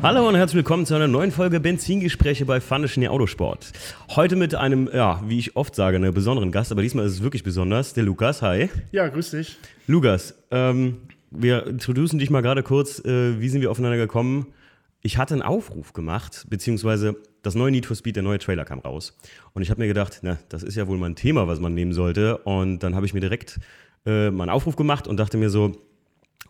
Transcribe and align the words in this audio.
Hallo 0.00 0.28
und 0.28 0.36
herzlich 0.36 0.58
willkommen 0.58 0.86
zu 0.86 0.94
einer 0.94 1.08
neuen 1.08 1.32
Folge 1.32 1.58
Benzingespräche 1.58 2.44
bei 2.46 2.60
Funischen 2.60 3.04
Autosport. 3.08 3.72
Heute 4.14 4.36
mit 4.36 4.54
einem, 4.54 4.88
ja, 4.94 5.20
wie 5.26 5.40
ich 5.40 5.56
oft 5.56 5.74
sage, 5.74 5.96
einem 5.96 6.14
besonderen 6.14 6.52
Gast, 6.52 6.70
aber 6.70 6.82
diesmal 6.82 7.04
ist 7.04 7.14
es 7.14 7.22
wirklich 7.24 7.42
besonders, 7.42 7.94
der 7.94 8.04
Lukas. 8.04 8.40
Hi. 8.40 8.70
Ja, 8.92 9.08
grüß 9.08 9.32
dich. 9.32 9.58
Lukas, 9.88 10.36
ähm, 10.52 10.98
wir 11.32 11.66
introducen 11.66 12.20
dich 12.20 12.30
mal 12.30 12.42
gerade 12.42 12.62
kurz. 12.62 13.04
Äh, 13.04 13.40
wie 13.40 13.48
sind 13.48 13.60
wir 13.60 13.72
aufeinander 13.72 13.98
gekommen? 13.98 14.46
Ich 15.02 15.18
hatte 15.18 15.34
einen 15.34 15.42
Aufruf 15.42 15.92
gemacht, 15.92 16.46
beziehungsweise 16.48 17.16
das 17.42 17.56
neue 17.56 17.72
Need 17.72 17.86
for 17.86 17.96
Speed, 17.96 18.14
der 18.14 18.22
neue 18.22 18.38
Trailer 18.38 18.64
kam 18.64 18.78
raus. 18.78 19.18
Und 19.52 19.62
ich 19.62 19.70
habe 19.70 19.80
mir 19.80 19.88
gedacht, 19.88 20.20
na, 20.22 20.38
das 20.48 20.62
ist 20.62 20.76
ja 20.76 20.86
wohl 20.86 20.96
mal 20.96 21.06
ein 21.06 21.16
Thema, 21.16 21.48
was 21.48 21.58
man 21.58 21.74
nehmen 21.74 21.92
sollte. 21.92 22.38
Und 22.38 22.84
dann 22.84 22.94
habe 22.94 23.04
ich 23.04 23.14
mir 23.14 23.20
direkt 23.20 23.58
äh, 24.06 24.30
mal 24.30 24.44
einen 24.44 24.50
Aufruf 24.50 24.76
gemacht 24.76 25.08
und 25.08 25.16
dachte 25.16 25.38
mir 25.38 25.50
so, 25.50 25.76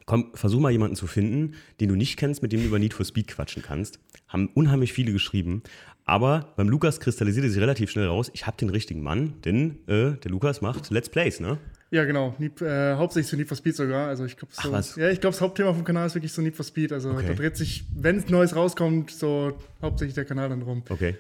komm, 0.07 0.31
versuch 0.35 0.61
mal 0.61 0.73
jemanden 0.73 0.97
zu 0.97 1.07
finden, 1.07 1.55
den 1.81 1.89
du 1.89 1.95
nicht 1.95 2.17
kennst, 2.17 2.43
mit 2.43 2.53
dem 2.53 2.61
du 2.61 2.67
über 2.67 2.79
Need 2.79 2.95
for 2.95 3.05
Speed 3.05 3.29
quatschen 3.29 3.63
kannst. 3.63 3.99
Haben 4.29 4.49
unheimlich 4.55 4.93
viele 4.93 5.13
geschrieben. 5.13 5.63
Aber 6.05 6.55
beim 6.57 6.71
Lukas 6.71 7.01
kristallisierte 7.01 7.51
sich 7.51 7.61
relativ 7.61 7.91
schnell 7.91 8.07
raus, 8.07 8.31
ich 8.33 8.47
habe 8.47 8.57
den 8.57 8.71
richtigen 8.71 9.03
Mann, 9.03 9.35
denn 9.45 9.79
äh, 9.87 10.13
der 10.13 10.31
Lukas 10.31 10.63
macht 10.63 10.91
Let's 10.91 11.11
Plays, 11.11 11.39
ne? 11.39 11.59
Ja, 11.91 12.05
genau. 12.05 12.35
Need, 12.39 12.61
äh, 12.63 12.95
hauptsächlich 12.95 13.29
zu 13.29 13.37
Need 13.37 13.49
for 13.49 13.57
Speed 13.57 13.77
sogar. 13.77 14.09
Also 14.09 14.25
ich 14.25 14.37
glaube, 14.37 14.55
so, 14.55 15.01
ja, 15.01 15.11
ich 15.11 15.21
glaube, 15.21 15.35
das 15.35 15.41
Hauptthema 15.41 15.73
vom 15.73 15.85
Kanal 15.85 16.07
ist 16.07 16.15
wirklich 16.15 16.33
so 16.33 16.41
Need 16.43 16.57
for 16.57 16.65
Speed. 16.65 16.93
Also 16.93 17.11
okay. 17.11 17.27
da 17.29 17.35
dreht 17.35 17.57
sich, 17.57 17.85
wenn 17.95 18.17
es 18.17 18.29
Neues 18.29 18.57
rauskommt, 18.57 19.11
so 19.11 19.59
hauptsächlich 19.81 20.15
der 20.15 20.25
Kanal 20.25 20.49
dann 20.49 20.63
rum. 20.63 20.83
Okay. 20.89 21.17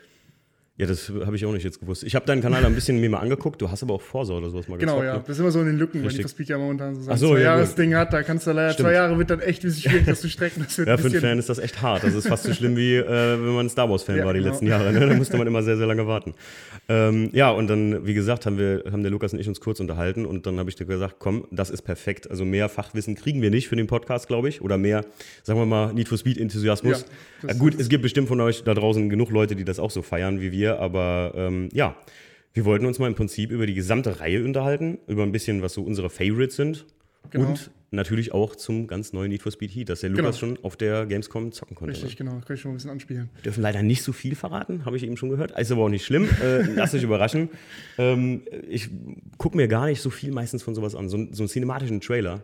Ja, 0.78 0.86
das 0.86 1.08
habe 1.08 1.34
ich 1.34 1.44
auch 1.44 1.52
nicht 1.52 1.64
jetzt 1.64 1.80
gewusst. 1.80 2.04
Ich 2.04 2.14
habe 2.14 2.24
deinen 2.24 2.40
Kanal 2.40 2.64
ein 2.64 2.72
bisschen 2.72 3.00
mir 3.00 3.10
mal 3.10 3.18
angeguckt. 3.18 3.60
Du 3.60 3.68
hast 3.68 3.82
aber 3.82 3.94
auch 3.94 4.00
Vorsorge 4.00 4.42
oder 4.42 4.50
sowas 4.52 4.68
mal 4.68 4.78
Genau, 4.78 4.92
gezockt, 4.92 5.06
ja. 5.06 5.14
Ne? 5.14 5.22
Das 5.26 5.36
ist 5.36 5.40
immer 5.40 5.50
so 5.50 5.58
in 5.58 5.66
den 5.66 5.76
Lücken, 5.76 6.02
Richtig. 6.02 6.18
wenn 6.18 6.26
die 6.26 6.30
Speed 6.30 6.48
ja 6.50 6.56
momentan 6.56 6.94
so, 6.94 7.16
so 7.16 7.30
zwei 7.30 7.38
ja, 7.40 7.44
Jahres 7.46 7.74
Ding 7.74 7.96
hat. 7.96 8.12
Da 8.12 8.22
kannst 8.22 8.46
du 8.46 8.52
leider 8.52 8.74
Stimmt. 8.74 8.86
zwei 8.86 8.92
Jahre 8.92 9.18
wird 9.18 9.28
dann 9.28 9.40
echt 9.40 9.64
ein 9.64 9.70
bisschen 9.70 9.90
schwierig, 9.90 10.06
das 10.06 10.20
zu 10.20 10.28
strecken. 10.28 10.64
Das 10.64 10.76
ja, 10.76 10.96
für 10.96 11.08
einen 11.08 11.20
Fan 11.20 11.38
ist 11.40 11.48
das 11.48 11.58
echt 11.58 11.82
hart. 11.82 12.04
Das 12.04 12.14
ist 12.14 12.28
fast 12.28 12.44
so 12.44 12.54
schlimm 12.54 12.76
wie 12.76 12.94
äh, 12.94 13.06
wenn 13.08 13.54
man 13.54 13.66
ein 13.66 13.70
Star 13.70 13.90
Wars 13.90 14.04
Fan 14.04 14.16
ja, 14.18 14.24
war 14.24 14.32
die 14.32 14.38
genau. 14.38 14.52
letzten 14.52 14.68
Jahre. 14.68 14.92
Ne? 14.92 15.00
Da 15.00 15.14
musste 15.14 15.36
man 15.36 15.48
immer 15.48 15.64
sehr, 15.64 15.76
sehr 15.76 15.86
lange 15.88 16.06
warten. 16.06 16.34
Ähm, 16.90 17.28
ja, 17.32 17.50
und 17.50 17.68
dann, 17.68 18.06
wie 18.06 18.14
gesagt, 18.14 18.46
haben 18.46 18.56
wir, 18.56 18.84
haben 18.90 19.02
der 19.02 19.10
Lukas 19.10 19.34
und 19.34 19.38
ich 19.38 19.48
uns 19.48 19.60
kurz 19.60 19.78
unterhalten 19.78 20.24
und 20.24 20.46
dann 20.46 20.58
habe 20.58 20.70
ich 20.70 20.76
dir 20.76 20.86
gesagt, 20.86 21.16
komm, 21.18 21.46
das 21.50 21.68
ist 21.68 21.82
perfekt. 21.82 22.30
Also 22.30 22.46
mehr 22.46 22.70
Fachwissen 22.70 23.14
kriegen 23.14 23.42
wir 23.42 23.50
nicht 23.50 23.68
für 23.68 23.76
den 23.76 23.86
Podcast, 23.86 24.26
glaube 24.26 24.48
ich, 24.48 24.62
oder 24.62 24.78
mehr, 24.78 25.04
sagen 25.42 25.60
wir 25.60 25.66
mal, 25.66 25.92
Need 25.92 26.08
for 26.08 26.16
Speed 26.16 26.38
Enthusiasmus. 26.38 27.04
Ja, 27.46 27.52
gut, 27.54 27.78
es 27.78 27.90
gibt 27.90 28.02
bestimmt 28.02 28.28
von 28.28 28.40
euch 28.40 28.64
da 28.64 28.72
draußen 28.72 29.10
genug 29.10 29.30
Leute, 29.30 29.54
die 29.54 29.64
das 29.64 29.78
auch 29.78 29.90
so 29.90 30.00
feiern 30.00 30.40
wie 30.40 30.50
wir, 30.50 30.78
aber 30.80 31.32
ähm, 31.36 31.68
ja. 31.72 31.96
Wir 32.54 32.64
wollten 32.64 32.86
uns 32.86 32.98
mal 32.98 33.06
im 33.06 33.14
Prinzip 33.14 33.52
über 33.52 33.66
die 33.66 33.74
gesamte 33.74 34.18
Reihe 34.18 34.42
unterhalten, 34.42 34.98
über 35.06 35.22
ein 35.22 35.30
bisschen, 35.30 35.62
was 35.62 35.74
so 35.74 35.82
unsere 35.82 36.10
Favorites 36.10 36.56
sind. 36.56 36.86
Genau. 37.30 37.50
Und 37.50 37.70
natürlich 37.90 38.32
auch 38.32 38.56
zum 38.56 38.86
ganz 38.86 39.12
neuen 39.12 39.30
Need 39.30 39.42
for 39.42 39.52
Speed 39.52 39.74
Heat, 39.74 39.88
dass 39.88 40.00
der 40.00 40.10
Lukas 40.10 40.40
genau. 40.40 40.54
schon 40.54 40.64
auf 40.64 40.76
der 40.76 41.06
Gamescom 41.06 41.52
zocken 41.52 41.74
konnte. 41.74 41.94
Richtig, 41.94 42.10
ne? 42.10 42.16
genau. 42.16 42.40
Kann 42.44 42.54
ich 42.54 42.60
schon 42.60 42.72
ein 42.72 42.74
bisschen 42.74 42.90
anspielen. 42.90 43.30
Wir 43.36 43.42
dürfen 43.44 43.62
leider 43.62 43.82
nicht 43.82 44.02
so 44.02 44.12
viel 44.12 44.34
verraten, 44.34 44.84
habe 44.84 44.96
ich 44.96 45.04
eben 45.04 45.16
schon 45.16 45.30
gehört. 45.30 45.58
Ist 45.58 45.72
aber 45.72 45.84
auch 45.84 45.88
nicht 45.88 46.04
schlimm. 46.04 46.28
Äh, 46.42 46.62
lasst 46.74 46.94
euch 46.94 47.02
überraschen. 47.02 47.48
Ähm, 47.96 48.42
ich 48.68 48.90
gucke 49.38 49.56
mir 49.56 49.68
gar 49.68 49.86
nicht 49.86 50.00
so 50.00 50.10
viel 50.10 50.32
meistens 50.32 50.62
von 50.62 50.74
sowas 50.74 50.94
an. 50.94 51.08
So, 51.08 51.16
so 51.30 51.42
einen 51.42 51.48
cinematischen 51.48 52.00
Trailer 52.00 52.42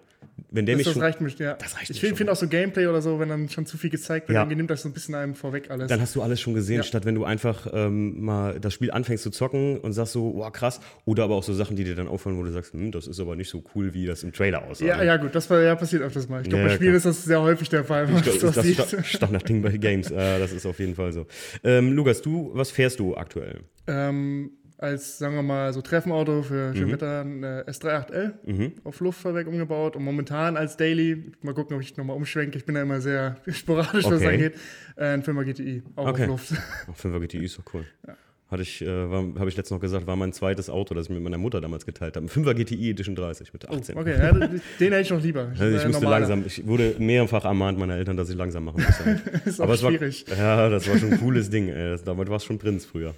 wenn 0.51 0.67
der 0.67 0.75
das, 0.75 0.79
mich 0.79 0.85
das 0.87 0.95
schon, 0.95 1.03
reicht 1.03 1.21
mir, 1.21 1.29
ja. 1.39 1.55
Das 1.55 1.77
reicht 1.77 1.91
ich 1.91 2.01
finde 2.01 2.33
auch 2.33 2.37
so 2.37 2.49
Gameplay 2.49 2.87
oder 2.87 3.03
so, 3.03 3.19
wenn 3.19 3.29
dann 3.29 3.49
schon 3.49 3.67
zu 3.67 3.77
viel 3.77 3.91
gezeigt 3.91 4.29
wird, 4.29 4.37
ja. 4.37 4.45
dann 4.45 4.57
nimmt 4.57 4.71
das 4.71 4.83
so 4.83 4.89
ein 4.89 4.93
bisschen 4.93 5.15
einem 5.15 5.35
vorweg 5.35 5.71
alles. 5.71 5.89
Dann 5.89 6.01
hast 6.01 6.15
du 6.15 6.23
alles 6.23 6.41
schon 6.41 6.55
gesehen, 6.55 6.79
ja. 6.79 6.83
statt 6.83 7.05
wenn 7.05 7.15
du 7.15 7.25
einfach 7.25 7.67
ähm, 7.73 8.25
mal 8.25 8.59
das 8.61 8.75
Spiel 8.75 8.91
anfängst 8.91 9.23
zu 9.23 9.31
zocken 9.31 9.79
und 9.79 9.93
sagst 9.93 10.13
so, 10.13 10.35
wow, 10.37 10.53
krass. 10.53 10.81
Oder 11.05 11.25
aber 11.25 11.35
auch 11.37 11.43
so 11.43 11.55
Sachen, 11.55 11.77
die 11.77 11.85
dir 11.85 11.95
dann 11.95 12.09
auffallen, 12.09 12.39
wo 12.39 12.43
du 12.43 12.51
sagst, 12.51 12.73
hm, 12.73 12.93
das 12.93 13.07
ist 13.07 13.21
aber 13.21 13.37
nicht 13.37 13.49
so 13.49 13.63
cool, 13.75 13.95
wie 13.95 14.07
das 14.07 14.23
im 14.23 14.33
Trailer 14.33 14.65
aussah. 14.65 14.85
Ja, 14.85 15.03
ja 15.03 15.17
gut, 15.17 15.35
das 15.35 15.49
war, 15.51 15.61
ja, 15.61 15.75
passiert 15.75 16.03
öfters 16.03 16.29
mal. 16.29 16.43
Ich 16.43 16.49
glaube, 16.49 16.65
bei 16.65 16.75
Spielen 16.75 16.95
ist 16.95 17.07
das 17.07 17.25
sehr 17.25 17.41
häufig 17.41 17.69
der 17.69 17.85
Fall. 17.85 18.09
Ich 18.15 18.23
glaub, 18.23 18.55
das 18.55 18.65
ist 18.65 19.07
Standardding 19.07 19.63
bei 19.63 19.77
Games. 19.77 20.11
äh, 20.11 20.39
das 20.39 20.53
ist 20.53 20.67
auf 20.67 20.79
jeden 20.79 20.95
Fall 20.95 21.13
so. 21.13 21.27
Ähm, 21.63 21.93
Lukas, 21.93 22.23
du, 22.23 22.51
was 22.55 22.71
fährst 22.71 23.01
du 23.01 23.17
aktuell? 23.17 23.61
Ähm, 23.87 24.53
als, 24.85 25.19
sagen 25.19 25.35
wir 25.35 25.43
mal, 25.43 25.73
so 25.73 25.81
Treffenauto 25.81 26.43
für 26.43 26.75
Schönwetter 26.75 27.25
mhm. 27.25 27.45
ein 27.45 27.63
S38L 27.65 28.33
mhm. 28.45 28.73
auf 28.85 29.01
Luftfahrwerk 29.01 29.47
umgebaut 29.47 29.97
und 29.97 30.05
momentan 30.05 30.57
als 30.57 30.77
Daily, 30.77 31.33
mal 31.43 31.55
gucken, 31.55 31.75
ob 31.75 31.83
ich 31.83 31.97
nochmal 31.97 32.17
umschwenke, 32.17 32.59
ich 32.59 32.65
bin 32.65 32.75
da 32.75 32.83
immer 32.83 33.01
sehr 33.01 33.37
sporadisch, 33.49 34.05
okay. 34.05 34.15
was 34.15 34.23
angeht, 34.23 34.55
äh, 34.97 35.07
ein 35.07 35.23
5er 35.23 35.45
GTI, 35.45 35.83
auch 35.97 36.09
okay. 36.09 36.23
auf 36.25 36.29
Luft. 36.29 36.53
5er 37.03 37.21
GTI 37.21 37.45
ist 37.45 37.59
doch 37.59 37.65
cool. 37.75 37.85
Ja. 38.07 38.17
Hatte 38.51 38.63
ich, 38.63 38.83
äh, 38.83 38.87
habe 38.87 39.49
ich 39.49 39.57
letztens 39.57 39.71
noch 39.71 39.81
gesagt, 39.81 40.07
war 40.07 40.17
mein 40.17 40.33
zweites 40.35 40.69
Auto, 40.69 40.95
das 40.95 41.07
ich 41.07 41.13
mit 41.13 41.23
meiner 41.23 41.39
Mutter 41.39 41.63
damals 41.63 41.87
geteilt 41.87 42.15
habe. 42.17 42.27
Ein 42.27 42.29
5er 42.29 42.55
GTI 42.55 42.91
Edition 42.91 43.17
30 43.17 43.53
mit 43.55 43.69
18. 43.69 43.97
Oh, 43.97 44.01
okay, 44.01 44.19
ja, 44.19 44.33
den 44.33 44.49
hätte 44.79 45.01
ich 45.01 45.11
noch 45.11 45.23
lieber. 45.23 45.51
Ich, 45.55 45.61
also 45.61 45.77
ich 45.77 45.85
musste 45.87 46.05
normaler. 46.05 46.21
langsam, 46.21 46.45
ich 46.47 46.67
wurde 46.67 46.95
mehrfach 46.99 47.47
ermahnt 47.47 47.79
meiner 47.79 47.97
Eltern, 47.97 48.17
dass 48.19 48.29
ich 48.29 48.37
langsam 48.37 48.67
machen 48.67 48.85
muss. 48.85 49.45
ist 49.47 49.61
Aber 49.61 49.73
es 49.73 49.81
schwierig. 49.81 50.27
War, 50.29 50.37
ja, 50.37 50.69
das 50.69 50.89
war 50.89 50.99
schon 50.99 51.15
ein 51.15 51.19
cooles 51.19 51.49
Ding. 51.49 51.69
Ey. 51.69 51.97
Damit 52.05 52.29
war 52.29 52.37
es 52.37 52.45
schon 52.45 52.59
Prinz 52.59 52.85
früher. 52.85 53.15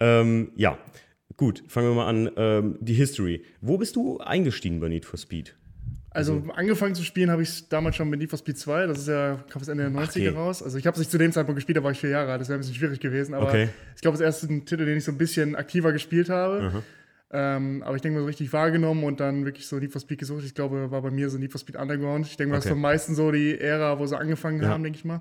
Ähm, 0.00 0.52
ja, 0.56 0.78
Gut, 1.36 1.64
fangen 1.66 1.88
wir 1.88 1.94
mal 1.94 2.08
an. 2.08 2.30
Ähm, 2.36 2.78
die 2.80 2.94
History. 2.94 3.44
Wo 3.60 3.76
bist 3.76 3.96
du 3.96 4.18
eingestiegen 4.18 4.80
bei 4.80 4.88
Need 4.88 5.04
for 5.04 5.18
Speed? 5.18 5.56
Also, 6.10 6.34
also 6.34 6.52
angefangen 6.52 6.94
zu 6.94 7.02
spielen 7.02 7.28
habe 7.28 7.42
ich 7.42 7.68
damals 7.68 7.96
schon 7.96 8.08
mit 8.08 8.20
Need 8.20 8.30
for 8.30 8.38
Speed 8.38 8.56
2. 8.56 8.86
Das 8.86 8.98
ist 8.98 9.08
ja, 9.08 9.44
kam 9.50 9.58
das 9.58 9.68
Ende 9.68 9.90
der 9.90 9.92
90er 9.92 10.08
okay. 10.08 10.28
raus. 10.28 10.62
Also 10.62 10.78
ich 10.78 10.86
habe 10.86 10.94
es 10.94 11.00
nicht 11.00 11.10
zu 11.10 11.18
dem 11.18 11.32
Zeitpunkt 11.32 11.56
gespielt, 11.56 11.76
da 11.76 11.82
war 11.82 11.90
ich 11.90 11.98
vier 11.98 12.10
Jahre 12.10 12.30
alt. 12.30 12.40
Das 12.40 12.48
wäre 12.48 12.58
ein 12.58 12.60
bisschen 12.60 12.76
schwierig 12.76 13.00
gewesen. 13.00 13.34
Aber 13.34 13.48
okay. 13.48 13.68
ich 13.96 14.00
glaube, 14.00 14.16
das 14.16 14.24
erste 14.24 14.46
Titel, 14.46 14.84
den 14.84 14.96
ich 14.96 15.04
so 15.04 15.10
ein 15.10 15.18
bisschen 15.18 15.56
aktiver 15.56 15.92
gespielt 15.92 16.30
habe. 16.30 16.84
Ähm, 17.32 17.82
aber 17.82 17.96
ich 17.96 18.02
denke 18.02 18.14
mal 18.14 18.20
so 18.20 18.28
richtig 18.28 18.52
wahrgenommen 18.52 19.02
und 19.02 19.18
dann 19.18 19.44
wirklich 19.44 19.66
so 19.66 19.76
Need 19.76 19.90
for 19.90 20.00
Speed 20.00 20.20
gesucht. 20.20 20.44
Ich 20.44 20.54
glaube, 20.54 20.92
war 20.92 21.02
bei 21.02 21.10
mir 21.10 21.28
so 21.30 21.38
Need 21.38 21.50
for 21.50 21.60
Speed 21.60 21.74
Underground. 21.74 22.26
Ich 22.26 22.36
denke 22.36 22.50
mal, 22.50 22.58
okay. 22.58 22.62
das 22.62 22.66
ist 22.66 22.72
am 22.72 22.80
meisten 22.80 23.16
so 23.16 23.32
die 23.32 23.58
Ära, 23.58 23.98
wo 23.98 24.06
sie 24.06 24.16
angefangen 24.16 24.62
ja. 24.62 24.68
haben, 24.68 24.84
denke 24.84 24.98
ich 24.98 25.04
mal. 25.04 25.20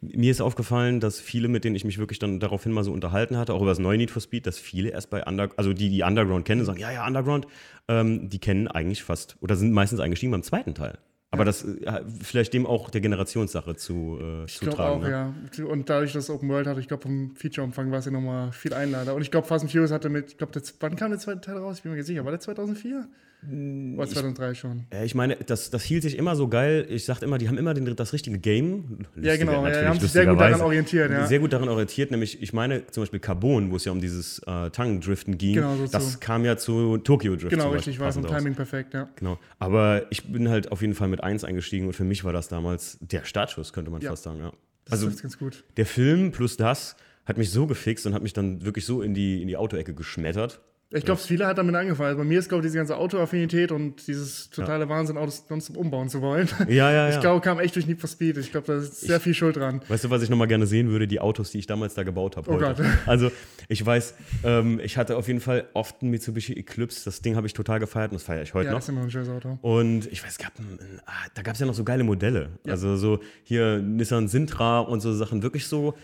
Mir 0.00 0.30
ist 0.30 0.40
aufgefallen, 0.40 1.00
dass 1.00 1.20
viele, 1.20 1.48
mit 1.48 1.64
denen 1.64 1.76
ich 1.76 1.84
mich 1.84 1.98
wirklich 1.98 2.18
dann 2.18 2.40
daraufhin 2.40 2.72
mal 2.72 2.84
so 2.84 2.92
unterhalten 2.92 3.36
hatte, 3.36 3.54
auch 3.54 3.60
über 3.60 3.70
das 3.70 3.78
neue 3.78 3.98
Need 3.98 4.10
for 4.10 4.22
Speed, 4.22 4.46
dass 4.46 4.58
viele 4.58 4.90
erst 4.90 5.10
bei 5.10 5.24
Underground, 5.24 5.58
also 5.58 5.72
die, 5.72 5.88
die 5.90 6.02
Underground 6.02 6.44
kennen, 6.44 6.64
sagen, 6.64 6.78
ja, 6.78 6.90
ja, 6.90 7.06
Underground, 7.06 7.46
ähm, 7.88 8.28
die 8.28 8.38
kennen 8.38 8.68
eigentlich 8.68 9.02
fast 9.02 9.36
oder 9.40 9.56
sind 9.56 9.72
meistens 9.72 10.00
eingestiegen 10.00 10.32
beim 10.32 10.42
zweiten 10.42 10.74
Teil. 10.74 10.98
Aber 11.30 11.44
das 11.44 11.64
äh, 11.64 12.02
vielleicht 12.22 12.54
dem 12.54 12.66
auch 12.66 12.88
der 12.88 13.00
Generationssache 13.00 13.76
zu, 13.76 14.18
äh, 14.20 14.44
ich 14.44 14.58
tragen. 14.58 14.78
Auch, 14.78 15.00
ne? 15.02 15.10
ja. 15.58 15.64
Und 15.64 15.90
dadurch, 15.90 16.12
dass 16.12 16.30
Open 16.30 16.48
World 16.48 16.66
hatte, 16.66 16.80
ich 16.80 16.88
glaube, 16.88 17.02
vom 17.02 17.34
Feature-Umfang 17.34 17.90
war 17.90 17.98
es 17.98 18.06
ja 18.06 18.12
nochmal 18.12 18.52
viel 18.52 18.72
einlader. 18.72 19.14
Und 19.14 19.22
ich 19.22 19.30
glaube, 19.30 19.46
Fast 19.46 19.64
and 19.64 19.72
Furious 19.72 19.90
hatte 19.90 20.08
mit, 20.08 20.32
ich 20.32 20.38
glaube, 20.38 20.58
wann 20.80 20.96
kam 20.96 21.10
der 21.10 21.18
zweite 21.18 21.40
Teil 21.40 21.58
raus? 21.58 21.78
Ich 21.78 21.82
bin 21.82 21.92
mir 21.92 21.98
nicht 21.98 22.06
sicher. 22.06 22.24
War 22.24 22.30
der 22.30 22.40
2004? 22.40 23.08
Oder 23.48 24.08
2003 24.08 24.50
ich, 24.50 24.58
schon. 24.58 24.86
ich 25.04 25.14
meine, 25.14 25.36
das, 25.36 25.70
das 25.70 25.82
hielt 25.82 26.02
sich 26.02 26.18
immer 26.18 26.36
so 26.36 26.48
geil. 26.48 26.86
Ich 26.88 27.04
sagte 27.04 27.24
immer, 27.24 27.38
die 27.38 27.48
haben 27.48 27.58
immer 27.58 27.74
den, 27.74 27.94
das 27.96 28.12
richtige 28.12 28.38
Game. 28.38 28.98
Lustiger, 29.14 29.26
ja, 29.26 29.36
genau. 29.36 29.66
Ja, 29.66 29.80
die 29.80 29.86
haben 29.88 30.00
sich 30.00 30.10
sehr 30.10 30.26
gut 30.26 30.40
daran 30.40 30.60
orientiert. 30.60 31.10
Ja. 31.10 31.26
Sehr 31.26 31.38
gut 31.38 31.52
daran 31.52 31.68
orientiert. 31.68 32.10
Nämlich, 32.10 32.42
ich 32.42 32.52
meine, 32.52 32.86
zum 32.88 33.02
Beispiel 33.02 33.20
Carbon, 33.20 33.70
wo 33.70 33.76
es 33.76 33.84
ja 33.84 33.92
um 33.92 34.00
dieses 34.00 34.40
äh, 34.40 34.70
Tangendriften 34.70 35.38
ging. 35.38 35.56
Genau, 35.56 35.76
so 35.76 35.86
das 35.86 36.14
so. 36.14 36.18
kam 36.18 36.44
ja 36.44 36.56
zu 36.56 36.98
Tokyo 36.98 37.36
Drift. 37.36 37.50
Genau, 37.50 37.70
richtig. 37.70 38.00
War 38.00 38.14
ein 38.14 38.26
Timing 38.26 38.54
perfekt, 38.54 38.94
ja. 38.94 39.08
Genau. 39.16 39.38
Aber 39.58 40.06
ich 40.10 40.24
bin 40.24 40.48
halt 40.48 40.72
auf 40.72 40.80
jeden 40.80 40.94
Fall 40.94 41.08
mit 41.08 41.22
1 41.22 41.44
eingestiegen 41.44 41.86
und 41.86 41.92
für 41.92 42.04
mich 42.04 42.24
war 42.24 42.32
das 42.32 42.48
damals 42.48 42.98
der 43.00 43.24
Startschuss, 43.24 43.72
könnte 43.72 43.90
man 43.90 44.00
ja. 44.00 44.10
fast 44.10 44.24
sagen. 44.24 44.40
Ja. 44.40 44.52
Das 44.84 44.92
also, 44.92 45.08
ist 45.08 45.22
ganz 45.22 45.38
gut. 45.38 45.64
Der 45.76 45.86
Film 45.86 46.32
plus 46.32 46.56
das 46.56 46.96
hat 47.24 47.38
mich 47.38 47.50
so 47.50 47.66
gefixt 47.66 48.06
und 48.06 48.14
hat 48.14 48.22
mich 48.22 48.32
dann 48.32 48.64
wirklich 48.64 48.86
so 48.86 49.02
in 49.02 49.12
die, 49.12 49.42
in 49.42 49.48
die 49.48 49.56
Autoecke 49.56 49.94
geschmettert. 49.94 50.60
Ich 50.90 51.04
glaube, 51.04 51.20
viele 51.20 51.46
hat 51.46 51.58
damit 51.58 51.74
angefangen. 51.74 52.10
Also 52.10 52.18
bei 52.18 52.24
mir 52.24 52.38
ist, 52.38 52.48
glaube 52.48 52.62
ich, 52.62 52.66
diese 52.68 52.78
ganze 52.78 52.96
Autoaffinität 52.96 53.72
und 53.72 54.06
dieses 54.06 54.50
totale 54.50 54.84
ja. 54.84 54.88
Wahnsinn, 54.88 55.16
Autos 55.16 55.44
sonst 55.48 55.70
umbauen 55.70 56.08
zu 56.08 56.22
wollen. 56.22 56.48
Ja, 56.68 56.92
ja, 56.92 57.08
Ich 57.10 57.18
glaube, 57.20 57.40
kam 57.40 57.58
echt 57.58 57.74
durch 57.74 57.88
Need 57.88 58.00
for 58.00 58.08
Speed. 58.08 58.36
Ich 58.36 58.52
glaube, 58.52 58.68
da 58.68 58.76
ist 58.76 59.00
sehr 59.00 59.16
ich, 59.16 59.22
viel 59.22 59.34
Schuld 59.34 59.56
dran. 59.56 59.80
Weißt 59.88 60.04
du, 60.04 60.10
was 60.10 60.22
ich 60.22 60.30
nochmal 60.30 60.46
gerne 60.46 60.66
sehen 60.66 60.88
würde? 60.88 61.08
Die 61.08 61.18
Autos, 61.18 61.50
die 61.50 61.58
ich 61.58 61.66
damals 61.66 61.94
da 61.94 62.04
gebaut 62.04 62.36
habe. 62.36 62.50
Oh 62.50 62.54
heute. 62.54 62.82
Gott. 62.82 62.86
Also, 63.06 63.30
ich 63.68 63.84
weiß, 63.84 64.14
ähm, 64.44 64.80
ich 64.82 64.96
hatte 64.96 65.16
auf 65.16 65.26
jeden 65.26 65.40
Fall 65.40 65.68
oft 65.74 66.02
ein 66.02 66.10
Mitsubishi 66.10 66.52
Eclipse. 66.52 67.04
Das 67.04 67.20
Ding 67.20 67.36
habe 67.36 67.46
ich 67.46 67.52
total 67.52 67.80
gefeiert 67.80 68.12
und 68.12 68.16
das 68.16 68.22
feiere 68.22 68.42
ich 68.42 68.54
heute 68.54 68.66
ja, 68.66 68.72
noch. 68.72 68.78
Das 68.78 68.84
ist 68.84 68.90
immer 68.90 69.02
ein 69.02 69.10
schönes 69.10 69.28
Auto. 69.28 69.58
Und 69.62 70.06
ich 70.12 70.24
weiß, 70.24 70.38
gab 70.38 70.58
ein, 70.58 70.78
ah, 71.06 71.12
da 71.34 71.42
gab 71.42 71.54
es 71.54 71.60
ja 71.60 71.66
noch 71.66 71.74
so 71.74 71.84
geile 71.84 72.04
Modelle. 72.04 72.50
Ja. 72.64 72.72
Also, 72.72 72.96
so 72.96 73.20
hier 73.42 73.78
Nissan 73.78 74.28
Sintra 74.28 74.80
und 74.80 75.00
so 75.00 75.12
Sachen. 75.12 75.42
Wirklich 75.42 75.66
so 75.66 75.94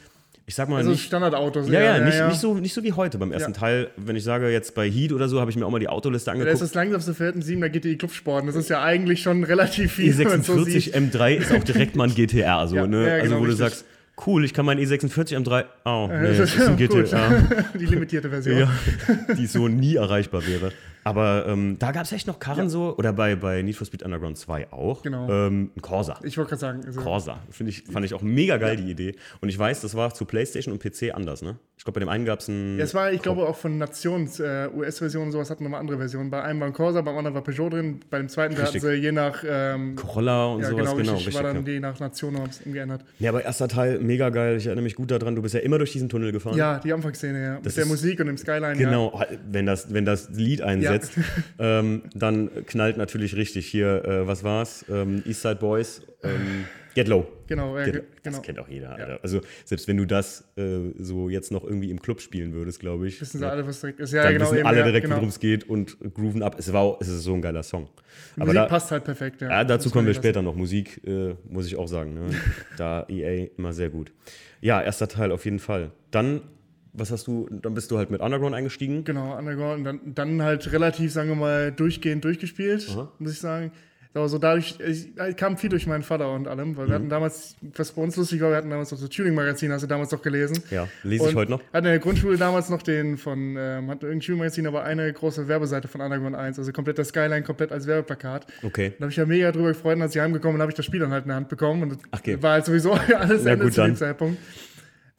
ich 0.53 0.57
sag 0.57 0.69
mal. 0.69 0.77
Also 0.77 0.91
nicht, 0.91 1.05
Standardautos. 1.05 1.67
Ja, 1.71 1.81
ja, 1.81 1.97
ja, 1.97 2.05
nicht, 2.05 2.15
ja, 2.15 2.29
Nicht, 2.29 2.39
so, 2.39 2.53
nicht 2.53 2.75
so 2.75 2.83
wie 2.83 2.93
heute 2.93 3.17
beim 3.17 3.33
ersten 3.33 3.53
ja. 3.53 3.59
Teil. 3.59 3.91
Wenn 3.97 4.17
ich 4.17 4.25
sage, 4.25 4.51
jetzt 4.51 4.75
bei 4.75 4.87
Heat 4.87 5.15
oder 5.15 5.27
so, 5.27 5.41
habe 5.41 5.51
ich 5.51 5.57
mir 5.57 5.65
auch 5.65 5.71
mal 5.71 5.79
die 5.79 5.89
Autoliste 5.89 6.31
angeguckt. 6.31 6.49
Ja, 6.49 6.53
das 6.53 6.61
ist 6.61 6.69
das 6.69 6.75
langsamste 6.75 7.15
Pferd 7.15 7.37
in 7.37 7.43
7er 7.43 7.71
GTI 7.71 7.97
Clubsport. 7.97 8.47
Das 8.47 8.55
ist 8.55 8.69
ja 8.69 8.83
eigentlich 8.83 9.23
schon 9.23 9.45
relativ 9.45 9.93
viel. 9.93 10.13
E46 10.13 10.93
so 10.93 10.99
M3 10.99 11.37
ist 11.37 11.53
auch 11.53 11.65
direkt 11.65 11.97
mal 11.97 12.07
ein 12.07 12.15
GTR, 12.15 12.69
so, 12.69 12.85
ne? 12.85 13.13
also, 13.13 13.25
genau, 13.25 13.37
wo 13.37 13.45
richtig. 13.45 13.47
du 13.47 13.57
sagst, 13.57 13.87
cool, 14.27 14.45
ich 14.45 14.53
kann 14.53 14.67
mein 14.67 14.79
E46 14.79 15.39
M3. 15.39 15.65
Oh, 15.87 16.11
nee, 16.13 16.37
das 16.37 16.55
ist 16.55 16.61
ein 16.61 16.77
GTR. 16.77 17.65
die 17.81 17.87
limitierte 17.87 18.29
Version. 18.29 18.59
Ja, 18.59 18.71
die 19.35 19.47
so 19.47 19.69
nie 19.69 19.95
erreichbar 19.95 20.47
wäre. 20.47 20.71
Aber 21.05 21.47
ähm, 21.49 21.77
da 21.79 21.93
gab 21.93 22.05
es 22.05 22.13
echt 22.13 22.27
noch 22.27 22.39
Karren 22.39 22.65
ja. 22.65 22.69
so, 22.69 22.97
oder 22.97 23.13
bei, 23.13 23.35
bei 23.35 23.63
Need 23.63 23.77
for 23.77 23.87
Speed 23.87 24.03
Underground 24.03 24.39
2 24.39 24.73
auch. 24.73 25.03
Genau. 25.03 25.29
Ähm, 25.29 25.71
ein 25.77 25.83
Corsa. 25.83 26.19
Ich 26.23 26.39
wollte 26.39 26.51
gerade 26.51 26.61
sagen. 26.61 26.83
Also 26.87 27.01
Corsa. 27.01 27.41
Ich, 27.67 27.83
fand 27.85 28.05
ich 28.05 28.15
auch 28.15 28.23
mega 28.23 28.57
geil, 28.57 28.77
die 28.77 28.91
Idee. 28.91 29.17
Und 29.41 29.49
ich 29.49 29.59
weiß, 29.59 29.81
das 29.81 29.95
war 29.95 30.15
zu 30.15 30.25
PlayStation 30.25 30.73
und 30.73 30.83
PC 30.83 31.15
anders, 31.15 31.43
ne? 31.43 31.57
Ich 31.83 31.85
glaube, 31.85 31.99
bei 31.99 32.05
dem 32.05 32.11
einen 32.11 32.25
gab 32.25 32.39
es 32.39 32.47
ein. 32.47 32.79
Ja, 32.79 32.85
es 32.85 32.95
war, 32.95 33.11
ich 33.13 33.21
glaube, 33.23 33.45
auch 33.49 33.57
von 33.57 33.77
Nations, 33.77 34.39
äh, 34.39 34.69
US-Versionen 34.73 35.27
und 35.27 35.33
sowas 35.33 35.51
hatten 35.51 35.65
nochmal 35.65 35.81
andere 35.81 35.99
Versionen. 35.99 36.31
Bei 36.31 36.41
einem 36.43 36.61
war 36.61 36.69
ein 36.69 36.73
Corsa, 36.73 37.01
beim 37.01 37.17
anderen 37.17 37.35
war 37.35 37.43
Peugeot 37.43 37.71
drin, 37.71 37.99
bei 38.09 38.19
dem 38.19 38.29
zweiten 38.29 38.57
hatten 38.57 38.79
sie 38.79 38.93
je 38.93 39.11
nach. 39.11 39.43
Ähm, 39.45 39.97
Corolla 39.97 40.47
und 40.47 40.61
ja, 40.61 40.69
sowas, 40.69 40.91
genau. 40.91 40.97
genau 40.97 41.15
richtig, 41.15 41.35
war 41.35 41.43
dann 41.43 41.67
ja. 41.67 41.73
je 41.73 41.81
nach 41.81 41.99
Nation 41.99 42.39
geändert. 42.67 43.05
Ja, 43.19 43.31
aber 43.31 43.45
erster 43.45 43.67
Teil 43.67 43.99
mega 43.99 44.29
geil. 44.31 44.59
Ich 44.59 44.67
erinnere 44.67 44.85
mich 44.85 44.95
gut 44.95 45.11
daran. 45.11 45.35
Du 45.35 45.43
bist 45.43 45.57
ja 45.57 45.61
immer 45.61 45.79
durch 45.79 45.91
diesen 45.91 46.09
Tunnel 46.09 46.31
gefahren. 46.31 46.57
Ja, 46.57 46.79
die 46.79 46.93
Anfangsszene, 46.93 47.43
ja. 47.43 47.55
Das 47.57 47.75
Mit 47.75 47.77
der 47.79 47.87
Musik 47.87 48.21
und 48.21 48.27
dem 48.27 48.37
Skyline. 48.37 48.77
Genau, 48.77 49.19
ja. 49.19 49.27
wenn, 49.51 49.67
das, 49.67 49.93
wenn 49.93 50.05
das 50.05 50.31
Lied 50.31 50.63
einsetzt, 50.93 51.19
ähm, 51.59 52.03
dann 52.15 52.51
knallt 52.67 52.97
natürlich 52.97 53.37
richtig 53.37 53.67
hier, 53.67 54.05
äh, 54.05 54.27
was 54.27 54.45
war's? 54.45 54.85
Ähm, 54.91 55.23
Eastside 55.27 55.57
Boys. 55.57 56.03
Ähm, 56.23 56.67
Get 56.95 57.09
Low. 57.09 57.27
Genau, 57.47 57.79
ja, 57.79 57.87
Get, 57.87 58.05
das 58.23 58.35
genau. 58.35 58.41
kennt 58.41 58.59
auch 58.59 58.69
jeder. 58.69 58.99
Ja. 58.99 59.19
Also 59.23 59.41
selbst 59.65 59.89
wenn 59.89 59.97
du 59.97 60.07
das 60.07 60.45
äh, 60.57 60.79
so 60.99 61.29
jetzt 61.29 61.51
noch 61.51 61.65
irgendwie 61.65 61.91
im 61.91 62.01
Club 62.01 62.21
spielen 62.21 62.53
würdest, 62.53 62.81
glaube 62.81 63.09
ich. 63.09 63.21
Wissen 63.21 63.39
sie 63.39 63.51
alle, 63.51 63.67
was 63.67 63.81
direkt 63.81 64.01
ist. 64.01 64.13
Ja, 64.13 64.25
dann 64.25 64.35
genau, 64.35 64.47
wissen 64.47 64.59
eben, 64.59 64.67
alle 64.67 64.85
direkt, 64.85 65.05
genau. 65.05 65.17
worum 65.17 65.29
es 65.29 65.41
geht 65.41 65.69
und 65.69 65.97
grooven 66.15 66.43
ab. 66.43 66.57
Es, 66.59 66.73
war 66.73 66.99
es 67.01 67.09
ist 67.09 67.23
so 67.23 67.35
ein 67.35 67.43
geiler 67.43 67.63
Song. 67.63 67.89
Die 68.37 68.43
Aber 68.43 68.47
Musik 68.53 68.63
da, 68.63 68.67
passt 68.67 68.91
halt 68.91 69.05
perfekt, 69.05 69.41
ja. 69.41 69.65
dazu 69.65 69.89
Das 69.89 69.93
kommen 69.93 70.07
wir 70.07 70.15
später 70.15 70.43
noch. 70.43 70.55
Musik, 70.55 71.01
äh, 71.07 71.35
muss 71.49 71.67
ich 71.67 71.77
auch 71.77 71.89
sagen. 71.89 72.15
Ne? 72.15 72.31
da 72.77 73.07
EA 73.09 73.49
immer 73.57 73.73
sehr 73.73 73.89
gut. 73.91 74.13
Ja, 74.61 74.83
erster 74.83 75.09
Teil 75.09 75.33
auf 75.33 75.45
jeden 75.45 75.59
Fall. 75.59 75.93
Dann 76.11 76.43
was 76.93 77.11
hast 77.11 77.27
du, 77.27 77.49
dann 77.51 77.75
bist 77.75 77.91
du 77.91 77.99
halt 77.99 78.11
mit 78.11 78.21
Underground 78.21 78.55
eingestiegen? 78.55 79.05
Genau, 79.05 79.37
Underground 79.37 79.79
und 79.79 79.85
dann, 79.85 80.01
dann 80.15 80.43
halt 80.43 80.71
relativ, 80.73 81.13
sagen 81.13 81.29
wir 81.31 81.37
mal, 81.37 81.73
durchgehend 81.73 82.25
durchgespielt, 82.25 82.87
Aha. 82.91 83.13
muss 83.19 83.33
ich 83.33 83.41
sagen. 83.41 83.73
Aber 84.15 84.29
so 84.29 84.37
dadurch, 84.37 84.79
ich, 84.87 85.09
ich 85.17 85.37
kam 85.37 85.57
viel 85.57 85.71
durch 85.71 85.87
meinen 85.87 86.03
Vater 86.03 86.35
und 86.35 86.47
allem, 86.47 86.77
weil 86.77 86.87
wir 86.87 86.97
hatten 86.97 87.09
damals, 87.09 87.57
was 87.75 87.93
bei 87.93 88.03
uns 88.03 88.15
lustig 88.17 88.43
war, 88.43 88.51
wir 88.51 88.59
hatten 88.59 88.69
damals 88.69 88.91
noch 88.91 88.99
so 88.99 89.09
Tuning-Magazin, 89.09 89.73
hast 89.73 89.81
du 89.81 89.87
damals 89.87 90.11
noch 90.13 90.21
gelesen. 90.21 90.63
Ja, 90.71 90.87
lese 91.03 91.25
ich 91.25 91.31
Und 91.31 91.37
heute 91.37 91.51
noch. 91.53 91.61
Hatten 91.73 91.87
in 91.87 91.93
der 91.93 91.99
Grundschule 91.99 92.37
damals 92.37 92.69
noch 92.69 92.83
den 92.83 93.17
von, 93.17 93.57
ähm, 93.57 93.89
hatten 93.89 94.05
irgendein 94.05 94.21
Tuning-Magazin, 94.21 94.67
aber 94.67 94.85
eine 94.85 95.11
große 95.11 95.49
Werbeseite 95.49 95.89
von 95.89 96.03
Underground 96.03 96.37
1, 96.37 96.59
also 96.59 96.73
komplett 96.73 96.99
das 96.99 97.09
Skyline, 97.09 97.43
komplett 97.43 97.73
als 97.73 97.87
Werbeplakat. 97.87 98.47
Okay. 98.63 98.93
Da 98.99 99.05
habe 99.05 99.13
ich 99.13 99.17
ja 99.17 99.25
mega 99.25 99.51
drüber 99.51 99.69
gefreut, 99.69 99.97
und 99.97 100.03
als 100.03 100.15
ich 100.15 100.21
heimgekommen 100.21 100.57
bin, 100.57 100.61
habe 100.61 100.73
ich 100.73 100.77
das 100.77 100.85
Spiel 100.85 101.01
dann 101.01 101.11
halt 101.11 101.25
in 101.25 101.29
der 101.29 101.37
Hand 101.37 101.49
bekommen 101.49 101.83
und 101.83 101.99
Ach, 102.11 102.19
okay. 102.19 102.37
war 102.43 102.53
halt 102.53 102.67
sowieso 102.67 102.93
alles 103.17 103.45
Na 103.45 103.53
Ende 103.53 103.71
zu 103.71 103.83
dem. 103.83 103.97
Zeitpunkt. 103.97 104.37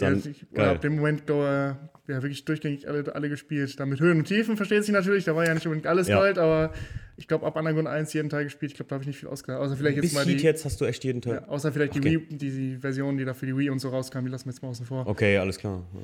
Dann, 0.04 0.20
ja, 0.24 0.30
ich 0.32 0.46
geil. 0.54 0.70
ab 0.70 0.82
dem 0.82 0.96
Moment 0.96 1.24
da, 1.28 1.90
ja, 2.08 2.22
wirklich 2.22 2.46
durchgängig 2.46 2.88
alle, 2.88 3.14
alle 3.16 3.30
gespielt. 3.30 3.80
Dann 3.80 3.90
mit 3.90 4.00
Höhen 4.00 4.18
und 4.20 4.26
Tiefen, 4.26 4.58
versteht 4.58 4.84
sich 4.84 4.94
natürlich, 4.94 5.24
da 5.26 5.36
war 5.36 5.46
ja 5.46 5.54
nicht 5.54 5.66
unbedingt 5.66 5.88
alles 5.88 6.08
Ja. 6.08 6.18
Gold, 6.20 6.38
aber 6.38 6.74
ich 7.18 7.28
glaube, 7.28 7.46
ab 7.46 7.56
Underground 7.56 7.88
1 7.88 8.12
jeden 8.14 8.30
Teil 8.30 8.44
gespielt, 8.46 8.72
ich 8.72 8.76
glaube, 8.76 8.90
da 8.90 8.96
habe 8.96 9.04
ich 9.04 9.08
nicht 9.08 9.20
viel 9.20 9.30
ausgedacht. 9.30 9.62
Außer 9.62 9.78
vielleicht 9.78 9.98
jetzt 9.98 10.04
Bis 10.06 10.14
mal 10.14 10.26
die, 10.26 10.34
jetzt 10.38 10.66
hast 10.66 10.82
du 10.82 10.86
echt 10.86 11.04
jeden 11.04 11.22
Tag. 11.22 11.34
ja, 11.44 11.48
außer 11.48 11.72
vielleicht 11.72 11.96
Okay. 11.96 12.02
die 12.10 12.30
Wii, 12.30 12.38
die, 12.38 12.50
die 12.52 12.78
Version, 12.78 13.18
die 13.18 13.26
da 13.26 13.34
für 13.34 13.46
die 13.46 13.56
Wii 13.58 13.70
und 13.70 13.80
so 13.80 13.90
rauskam, 13.90 14.26
die 14.26 14.30
lassen 14.32 14.46
wir 14.46 14.52
jetzt 14.54 14.62
mal 14.62 14.70
außen 14.70 14.86
vor. 14.86 15.08
Okay, 15.08 15.38
alles 15.38 15.58
klar. 15.60 15.84
Ja. 15.94 16.00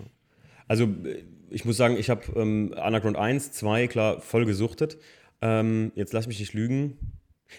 Also 0.68 0.84
äh, 0.86 1.24
ich 1.50 1.66
muss 1.66 1.78
sagen, 1.78 1.98
ich 1.98 2.10
habe 2.10 2.22
ähm, 2.36 2.74
Underground 2.81 3.18
1, 3.18 3.51
2, 3.54 3.88
klar, 3.88 4.22
voll 4.22 4.46
gesuchtet. 4.46 4.98
Ähm, 5.42 5.92
jetzt 5.96 6.13
lass 6.13 6.28
mich 6.28 6.40
nicht 6.40 6.54
lügen. 6.54 6.98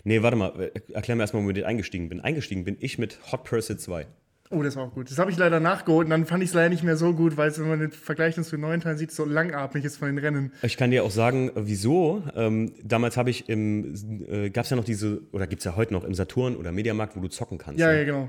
Nee, 0.05 0.23
warte 0.23 0.37
mal, 0.37 0.53
äh, 0.61 0.93
erklär 0.93 1.17
mir 1.17 1.25
erstmal, 1.25 1.43
womit 1.43 1.57
ich 1.59 1.67
eingestiegen 1.67 2.09
bin. 2.09 2.21
Eingestiegen 2.21 2.63
bin 2.65 2.77
ich 2.79 2.99
mit 2.99 3.19
Hot 3.33 3.43
Pursuit 3.43 3.81
2. 3.81 4.07
Oh, 4.53 4.65
das 4.65 4.75
war 4.75 4.83
auch 4.83 4.93
gut. 4.93 5.09
Das 5.09 5.19
habe 5.19 5.31
ich 5.31 5.37
leider 5.37 5.61
nachgeholt 5.61 6.07
und 6.07 6.11
dann 6.11 6.27
fand 6.27 6.43
ich 6.43 6.49
es 6.49 6.55
leider 6.55 6.71
nicht 6.71 6.83
mehr 6.83 6.97
so 6.97 7.13
gut, 7.15 7.37
weil 7.37 7.51
es, 7.51 7.61
wenn 7.61 7.69
man 7.69 7.79
den 7.79 7.93
Vergleich 7.93 8.35
zu 8.35 8.43
den 8.43 8.61
neuen 8.61 8.81
Teilen 8.81 8.99
sieht, 8.99 9.13
so 9.13 9.25
langatmig 9.25 9.85
ist 9.85 9.99
von 9.99 10.09
den 10.09 10.19
Rennen. 10.19 10.53
Ich 10.63 10.77
kann 10.77 10.91
dir 10.91 11.05
auch 11.05 11.13
sagen, 11.13 11.51
äh, 11.51 11.53
wieso. 11.69 12.25
Ähm, 12.35 12.73
damals 12.83 13.17
habe 13.17 13.31
ich 13.31 13.49
im, 13.49 13.95
äh, 14.29 14.51
gab 14.51 14.65
es 14.65 14.71
ja 14.71 14.77
noch 14.77 14.83
diese, 14.83 15.21
oder 15.31 15.47
gibt 15.47 15.61
es 15.61 15.67
ja 15.67 15.77
heute 15.77 15.93
noch 15.93 16.03
im 16.03 16.15
Saturn 16.15 16.57
oder 16.57 16.73
Mediamarkt, 16.73 17.17
wo 17.17 17.21
du 17.21 17.29
zocken 17.29 17.59
kannst. 17.59 17.79
Ja, 17.79 17.93
ne? 17.93 17.99
ja, 17.99 18.05
genau. 18.05 18.29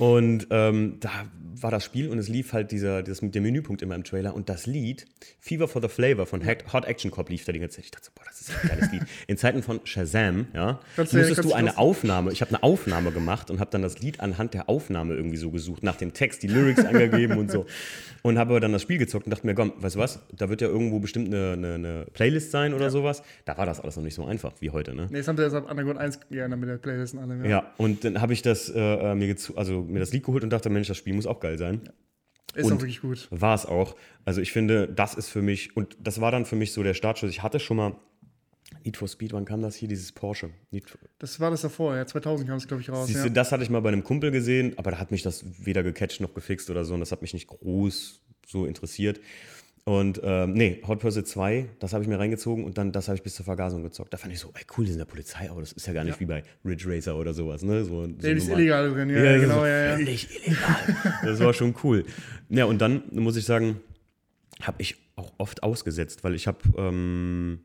Und 0.00 0.46
ähm, 0.50 0.96
da 1.00 1.10
war 1.62 1.70
das 1.70 1.84
Spiel 1.84 2.08
und 2.08 2.18
es 2.18 2.28
lief 2.28 2.54
halt 2.54 2.70
dieser, 2.70 3.02
das 3.02 3.20
mit 3.20 3.34
dem 3.34 3.42
Menüpunkt 3.42 3.82
immer 3.82 3.94
im 3.94 4.02
Trailer 4.02 4.34
und 4.34 4.48
das 4.48 4.66
Lied 4.66 5.06
Fever 5.40 5.68
for 5.68 5.82
the 5.82 5.88
Flavor 5.88 6.24
von 6.24 6.42
Hot 6.46 6.86
Action 6.86 7.10
Cop 7.10 7.28
lief 7.28 7.44
da 7.44 7.52
die 7.52 7.58
ganze 7.58 7.76
Zeit. 7.76 7.84
Ich 7.84 7.90
dachte 7.90 8.06
so, 8.06 8.12
boah, 8.14 8.24
das 8.26 8.40
ist 8.40 8.48
ja 8.48 8.54
ein 8.62 8.68
geiles 8.68 8.92
Lied. 8.92 9.02
In 9.26 9.36
Zeiten 9.36 9.62
von 9.62 9.80
Shazam, 9.84 10.46
ja, 10.54 10.80
Kannst 10.96 11.12
musstest 11.12 11.44
du 11.44 11.52
eine 11.52 11.76
Aufnahme, 11.76 12.32
ich 12.32 12.40
habe 12.40 12.50
eine 12.50 12.62
Aufnahme 12.62 13.12
gemacht 13.12 13.50
und 13.50 13.60
habe 13.60 13.70
dann 13.70 13.82
das 13.82 13.98
Lied 14.00 14.20
anhand 14.20 14.54
der 14.54 14.70
Aufnahme 14.70 15.14
irgendwie 15.14 15.36
so 15.36 15.50
gesucht, 15.50 15.82
nach 15.82 15.96
dem 15.96 16.14
Text, 16.14 16.42
die 16.42 16.48
Lyrics 16.48 16.84
angegeben 16.84 17.38
und 17.38 17.50
so. 17.50 17.66
Und 18.22 18.38
habe 18.38 18.50
aber 18.50 18.60
dann 18.60 18.72
das 18.72 18.82
Spiel 18.82 18.98
gezockt 18.98 19.24
und 19.24 19.30
dachte 19.30 19.46
mir, 19.46 19.54
komm, 19.54 19.72
weißt 19.78 19.96
du 19.96 19.98
was, 19.98 20.20
da 20.36 20.50
wird 20.50 20.60
ja 20.60 20.68
irgendwo 20.68 20.98
bestimmt 20.98 21.28
eine, 21.28 21.52
eine, 21.52 21.74
eine 21.74 22.06
Playlist 22.12 22.50
sein 22.50 22.74
oder 22.74 22.90
sowas. 22.90 23.22
Da 23.46 23.56
war 23.56 23.64
das 23.64 23.80
alles 23.80 23.96
noch 23.96 24.02
nicht 24.02 24.14
so 24.14 24.26
einfach 24.26 24.52
wie 24.60 24.68
heute, 24.68 24.94
ne? 24.94 25.08
Nee, 25.10 25.18
jetzt 25.18 25.28
haben 25.28 25.38
sie 25.38 25.42
das 25.42 25.54
ab 25.54 25.70
Underground 25.70 25.98
1 25.98 26.20
geändert 26.28 26.60
mit 26.60 26.68
der 26.68 26.76
Playlist 26.76 27.14
und 27.14 27.20
allem. 27.20 27.44
Ja, 27.46 27.72
und 27.78 28.04
dann 28.04 28.20
habe 28.20 28.34
ich 28.34 28.42
das 28.42 28.68
äh, 28.68 28.78
äh, 28.78 29.14
mir, 29.14 29.34
also 29.56 29.86
mir 29.92 30.00
das 30.00 30.12
Lied 30.12 30.24
geholt 30.24 30.44
und 30.44 30.50
dachte, 30.50 30.70
Mensch, 30.70 30.88
das 30.88 30.96
Spiel 30.96 31.14
muss 31.14 31.26
auch 31.26 31.40
geil 31.40 31.58
sein. 31.58 31.82
Ist 32.54 32.66
Und- 32.66 32.72
auch 32.74 32.80
wirklich 32.80 33.00
gut. 33.00 33.28
War 33.30 33.54
es 33.54 33.66
auch. 33.66 33.96
Also 34.24 34.40
ich 34.40 34.52
finde, 34.52 34.88
das 34.88 35.14
ist 35.14 35.28
für 35.28 35.42
mich, 35.42 35.76
und 35.76 35.96
das 36.00 36.20
war 36.20 36.32
dann 36.32 36.46
für 36.46 36.56
mich 36.56 36.72
so 36.72 36.82
der 36.82 36.94
Startschuss. 36.94 37.30
Ich 37.30 37.42
hatte 37.42 37.60
schon 37.60 37.76
mal 37.76 37.96
Need 38.84 38.96
for 38.96 39.08
Speed, 39.08 39.32
wann 39.32 39.44
kam 39.44 39.62
das 39.62 39.74
hier, 39.74 39.88
dieses 39.88 40.12
Porsche? 40.12 40.50
Das 41.18 41.40
war 41.40 41.50
das 41.50 41.62
davor, 41.62 41.96
ja. 41.96 42.06
2000 42.06 42.48
kam 42.48 42.56
es, 42.56 42.66
glaube 42.66 42.80
ich, 42.82 42.88
raus. 42.88 43.08
Siehst 43.08 43.24
ja. 43.24 43.28
das 43.28 43.52
hatte 43.52 43.62
ich 43.62 43.70
mal 43.70 43.80
bei 43.80 43.88
einem 43.90 44.04
Kumpel 44.04 44.30
gesehen, 44.30 44.74
aber 44.78 44.92
da 44.92 44.98
hat 44.98 45.10
mich 45.10 45.22
das 45.22 45.44
weder 45.64 45.82
gecatcht 45.82 46.20
noch 46.20 46.34
gefixt 46.34 46.70
oder 46.70 46.84
so 46.84 46.94
und 46.94 47.00
das 47.00 47.12
hat 47.12 47.20
mich 47.20 47.34
nicht 47.34 47.48
groß 47.48 48.20
so 48.46 48.66
interessiert. 48.66 49.20
Und 49.84 50.20
ähm, 50.22 50.52
nee, 50.52 50.82
Hot 50.86 51.00
Pursuit 51.00 51.26
2, 51.26 51.66
das 51.78 51.92
habe 51.92 52.04
ich 52.04 52.08
mir 52.08 52.18
reingezogen 52.18 52.64
und 52.64 52.76
dann 52.78 52.92
das 52.92 53.08
habe 53.08 53.16
ich 53.16 53.22
bis 53.22 53.34
zur 53.34 53.44
Vergasung 53.44 53.82
gezockt. 53.82 54.12
Da 54.12 54.18
fand 54.18 54.32
ich 54.32 54.38
so, 54.38 54.52
ey, 54.54 54.62
cool, 54.76 54.84
die 54.84 54.92
sind 54.92 54.98
der 54.98 55.06
Polizei, 55.06 55.50
aber 55.50 55.60
das 55.60 55.72
ist 55.72 55.86
ja 55.86 55.92
gar 55.92 56.04
nicht 56.04 56.20
wie 56.20 56.26
bei 56.26 56.42
Ridge 56.64 56.84
Racer 56.86 57.16
oder 57.16 57.32
sowas, 57.32 57.62
ne? 57.62 57.84
So, 57.84 58.06
so 58.06 58.28
ist 58.28 58.48
illegal 58.48 58.92
drin, 58.92 59.08
ja, 59.10 59.16
Ja, 59.16 59.24
ja, 59.24 59.32
das 59.32 59.42
genau, 59.42 59.64
ist 59.64 59.68
ja, 59.68 59.84
ja. 59.84 59.96
Völlig 59.96 60.46
illegal. 60.46 60.96
Das 61.24 61.40
war 61.40 61.54
schon 61.54 61.74
cool. 61.82 62.04
Ja, 62.50 62.66
und 62.66 62.80
dann 62.80 63.02
muss 63.12 63.36
ich 63.36 63.44
sagen, 63.44 63.80
habe 64.60 64.80
ich 64.82 64.96
auch 65.16 65.32
oft 65.38 65.62
ausgesetzt, 65.62 66.24
weil 66.24 66.34
ich 66.34 66.46
habe, 66.46 66.58
ähm, 66.76 67.60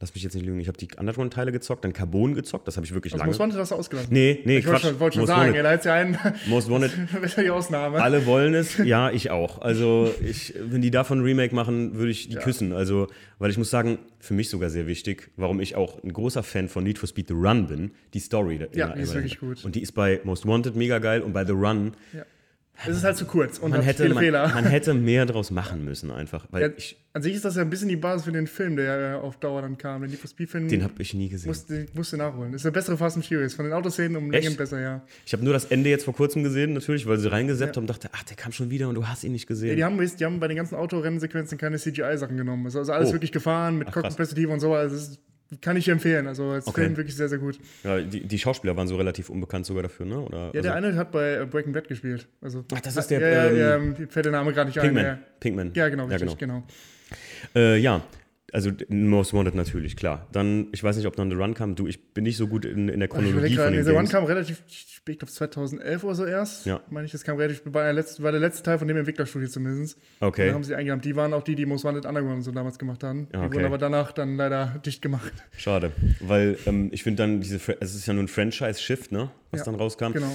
lass 0.00 0.14
mich 0.14 0.22
jetzt 0.22 0.34
nicht 0.34 0.46
lügen, 0.46 0.60
ich 0.60 0.68
habe 0.68 0.78
die 0.78 0.88
Underground-Teile 0.96 1.50
gezockt, 1.50 1.84
dann 1.84 1.92
Carbon 1.92 2.34
gezockt, 2.34 2.68
das 2.68 2.76
habe 2.76 2.86
ich 2.86 2.94
wirklich 2.94 3.12
Also 3.14 3.20
lange. 3.20 3.30
Most 3.30 3.40
Wanted 3.40 3.58
hast 3.58 3.72
du 3.72 3.74
ausgelassen. 3.74 4.12
Nee, 4.12 4.40
nee, 4.44 4.58
ich 4.58 4.66
wollte 4.66 4.80
schon, 4.82 5.00
wollte 5.00 5.14
schon 5.14 5.22
Most 5.22 5.28
sagen, 5.28 5.54
ja, 5.54 5.62
da 5.62 5.72
ist 5.72 5.84
ja 5.84 5.94
einen, 5.94 6.16
Most 6.46 6.70
Wanted, 6.70 6.92
ja 7.36 7.42
die 7.42 7.50
Ausnahme. 7.50 8.00
alle 8.00 8.24
wollen 8.26 8.54
es, 8.54 8.78
ja, 8.84 9.10
ich 9.10 9.30
auch. 9.30 9.60
Also, 9.60 10.14
ich, 10.24 10.54
wenn 10.60 10.82
die 10.82 10.92
davon 10.92 11.18
ein 11.18 11.24
Remake 11.24 11.54
machen, 11.54 11.96
würde 11.96 12.12
ich 12.12 12.28
die 12.28 12.36
küssen. 12.36 12.72
Also, 12.72 13.08
weil 13.40 13.50
ich 13.50 13.58
muss 13.58 13.70
sagen, 13.70 13.98
für 14.20 14.34
mich 14.34 14.48
sogar 14.50 14.70
sehr 14.70 14.86
wichtig, 14.86 15.30
warum 15.36 15.60
ich 15.60 15.74
auch 15.74 16.02
ein 16.04 16.12
großer 16.12 16.42
Fan 16.44 16.68
von 16.68 16.84
Need 16.84 16.98
for 16.98 17.08
Speed 17.08 17.28
The 17.28 17.34
Run 17.34 17.66
bin, 17.66 17.90
die 18.14 18.20
Story. 18.20 18.60
Ja, 18.74 18.90
die 18.94 19.02
ist 19.02 19.14
wirklich 19.14 19.40
gut. 19.40 19.64
Und 19.64 19.74
die 19.74 19.82
ist 19.82 19.92
bei 19.92 20.20
Most 20.22 20.46
Wanted 20.46 20.76
mega 20.76 20.98
geil 21.00 21.22
und 21.22 21.32
bei 21.32 21.44
The 21.44 21.52
Run, 21.52 21.92
Ja. 22.12 22.24
Es 22.86 22.96
ist 22.96 23.02
halt 23.04 23.16
zu 23.16 23.24
kurz 23.24 23.58
und 23.58 23.70
man 23.70 23.80
hat 23.80 23.86
hätte, 23.86 24.02
viele 24.04 24.14
man, 24.14 24.22
Fehler. 24.24 24.48
man 24.54 24.64
hätte 24.64 24.94
mehr 24.94 25.26
draus 25.26 25.50
machen 25.50 25.84
müssen 25.84 26.10
einfach. 26.12 26.46
Ja, 26.52 26.68
ich, 26.76 26.96
an 27.12 27.22
sich 27.22 27.34
ist 27.34 27.44
das 27.44 27.56
ja 27.56 27.62
ein 27.62 27.70
bisschen 27.70 27.88
die 27.88 27.96
Basis 27.96 28.24
für 28.26 28.30
den 28.32 28.46
Film, 28.46 28.76
der 28.76 29.00
ja 29.00 29.20
auf 29.20 29.36
Dauer 29.38 29.62
dann 29.62 29.76
kam. 29.76 30.02
Den 30.02 30.10
Need 30.10 30.20
for 30.20 30.30
Speed-Film 30.30 30.68
den 30.68 30.84
habe 30.84 30.94
ich 31.02 31.12
nie 31.14 31.28
gesehen. 31.28 31.48
musste, 31.48 31.86
musste 31.94 32.16
nachholen. 32.16 32.52
Das 32.52 32.60
ist 32.60 32.64
der 32.66 32.70
bessere 32.70 32.96
Fast 32.96 33.16
and 33.16 33.26
Furious. 33.26 33.54
Von 33.54 33.64
den 33.64 33.74
Autoszenen 33.74 34.16
um? 34.16 34.30
Längen 34.30 34.56
besser, 34.56 34.80
ja. 34.80 35.02
Ich 35.26 35.32
habe 35.32 35.42
nur 35.42 35.52
das 35.52 35.64
Ende 35.64 35.90
jetzt 35.90 36.04
vor 36.04 36.14
kurzem 36.14 36.44
gesehen, 36.44 36.72
natürlich, 36.74 37.06
weil 37.06 37.18
sie 37.18 37.30
reingesetzt 37.32 37.74
Ja. 37.74 37.76
haben 37.80 37.84
und 37.84 37.90
dachte, 37.90 38.10
ach, 38.12 38.22
der 38.22 38.36
kam 38.36 38.52
schon 38.52 38.70
wieder 38.70 38.88
und 38.88 38.94
du 38.94 39.08
hast 39.08 39.24
ihn 39.24 39.32
nicht 39.32 39.48
gesehen. 39.48 39.70
Ja, 39.70 39.74
die, 39.74 39.84
haben, 39.84 39.98
die 40.18 40.24
haben 40.24 40.38
bei 40.38 40.46
den 40.46 40.56
ganzen 40.56 40.76
Autorennensequenzen 40.76 41.58
keine 41.58 41.78
CGI-Sachen 41.78 42.36
genommen. 42.36 42.64
Also, 42.66 42.78
also 42.78 42.92
alles 42.92 43.08
Oh. 43.08 43.12
wirklich 43.14 43.32
gefahren 43.32 43.78
mit. 43.78 43.90
Cockpit-Perspektive 43.90 44.52
und 44.52 44.60
so. 44.60 44.72
Also 44.74 44.94
das 44.94 45.08
ist, 45.08 45.20
kann 45.60 45.76
ich 45.76 45.88
empfehlen. 45.88 46.26
Also 46.26 46.50
als 46.50 46.66
Okay. 46.66 46.82
Film 46.82 46.96
wirklich 46.96 47.16
sehr, 47.16 47.28
sehr 47.28 47.38
gut. 47.38 47.58
Ja, 47.84 48.00
die, 48.00 48.26
die 48.26 48.38
Schauspieler 48.38 48.76
waren 48.76 48.86
so 48.86 48.96
relativ 48.96 49.30
unbekannt 49.30 49.66
sogar 49.66 49.82
dafür, 49.82 50.06
ne? 50.06 50.20
Oder, 50.20 50.50
Ja, 50.54 50.60
der 50.62 50.74
also, 50.74 50.86
eine 50.88 50.96
hat 50.96 51.10
bei 51.12 51.34
äh, 51.40 51.46
Breaking 51.46 51.72
Bad 51.72 51.88
gespielt. 51.88 52.26
Also, 52.40 52.64
Ach, 52.74 52.80
das 52.80 52.96
ist 52.96 53.06
der, 53.10 53.20
Ja, 53.20 53.28
ja, 53.28 53.46
ähm, 53.50 53.56
ja, 53.58 53.74
ähm, 54.02 54.08
fällt 54.10 54.26
der 54.26 54.32
Name 54.32 54.52
gerade 54.52 54.68
nicht 54.70 54.80
Pinkman. 54.80 55.04
ein. 55.06 55.18
Pinkman. 55.40 55.70
Ja, 55.74 55.84
ja 55.84 55.88
genau, 55.90 56.04
Ja, 56.08 56.16
richtig, 56.16 56.38
genau. 56.38 56.62
genau. 57.54 57.60
Äh, 57.66 57.78
ja, 57.78 58.02
also 58.52 58.70
Most 58.88 59.34
Wanted 59.34 59.54
natürlich, 59.54 59.96
klar. 59.96 60.26
Dann, 60.32 60.68
ich 60.72 60.82
weiß 60.82 60.96
nicht, 60.96 61.06
ob 61.06 61.16
dann 61.16 61.30
The 61.30 61.36
Run 61.36 61.54
kam. 61.54 61.74
Du, 61.74 61.86
ich 61.86 62.12
bin 62.14 62.24
nicht 62.24 62.36
so 62.36 62.46
gut 62.48 62.64
in, 62.64 62.88
in 62.88 63.00
der 63.00 63.08
Ich 63.08 63.14
Chronologie 63.14 63.56
von 63.56 63.72
den 63.72 63.84
The 63.84 63.92
Games. 63.92 64.10
kam 64.10 64.24
relativ 64.24 64.62
spät, 64.68 65.14
ich 65.14 65.18
glaube 65.18 65.32
2011 65.32 66.04
oder 66.04 66.14
so 66.14 66.24
erst. 66.24 66.66
Ja. 66.66 66.80
Meine 66.90 67.06
ich, 67.06 67.12
das 67.12 67.24
kam 67.24 67.36
relativ 67.36 67.62
war 67.66 67.82
der 67.84 67.92
letzte, 67.92 68.22
war 68.22 68.32
der 68.32 68.40
letzte 68.40 68.62
Teil 68.62 68.78
von 68.78 68.88
dem 68.88 68.96
Entwicklerstudio 68.96 69.48
zumindest. 69.48 69.98
Okay. 70.20 70.48
Da 70.48 70.54
haben 70.54 70.64
sie 70.64 70.74
eingerammt. 70.74 71.04
Die 71.04 71.14
waren 71.16 71.32
auch 71.34 71.42
die, 71.42 71.54
die 71.56 71.66
Most 71.66 71.84
Wanted 71.84 72.06
Underground 72.06 72.36
und 72.38 72.42
so 72.42 72.52
damals 72.52 72.78
gemacht 72.78 73.04
haben. 73.04 73.28
Die 73.32 73.36
Okay. 73.36 73.54
wurden 73.54 73.66
aber 73.66 73.78
danach 73.78 74.12
dann 74.12 74.36
leider 74.36 74.80
dicht 74.84 75.02
gemacht. 75.02 75.32
Schade, 75.56 75.92
weil 76.20 76.58
ähm, 76.66 76.88
ich 76.92 77.02
finde 77.02 77.22
dann 77.22 77.40
diese, 77.40 77.60
es 77.80 77.94
ist 77.94 78.06
ja 78.06 78.14
nur 78.14 78.24
ein 78.24 78.28
Franchise-Shift, 78.28 79.12
ne, 79.12 79.30
was 79.50 79.60
Ja, 79.60 79.64
dann 79.66 79.74
rauskam. 79.74 80.12
Genau. 80.12 80.32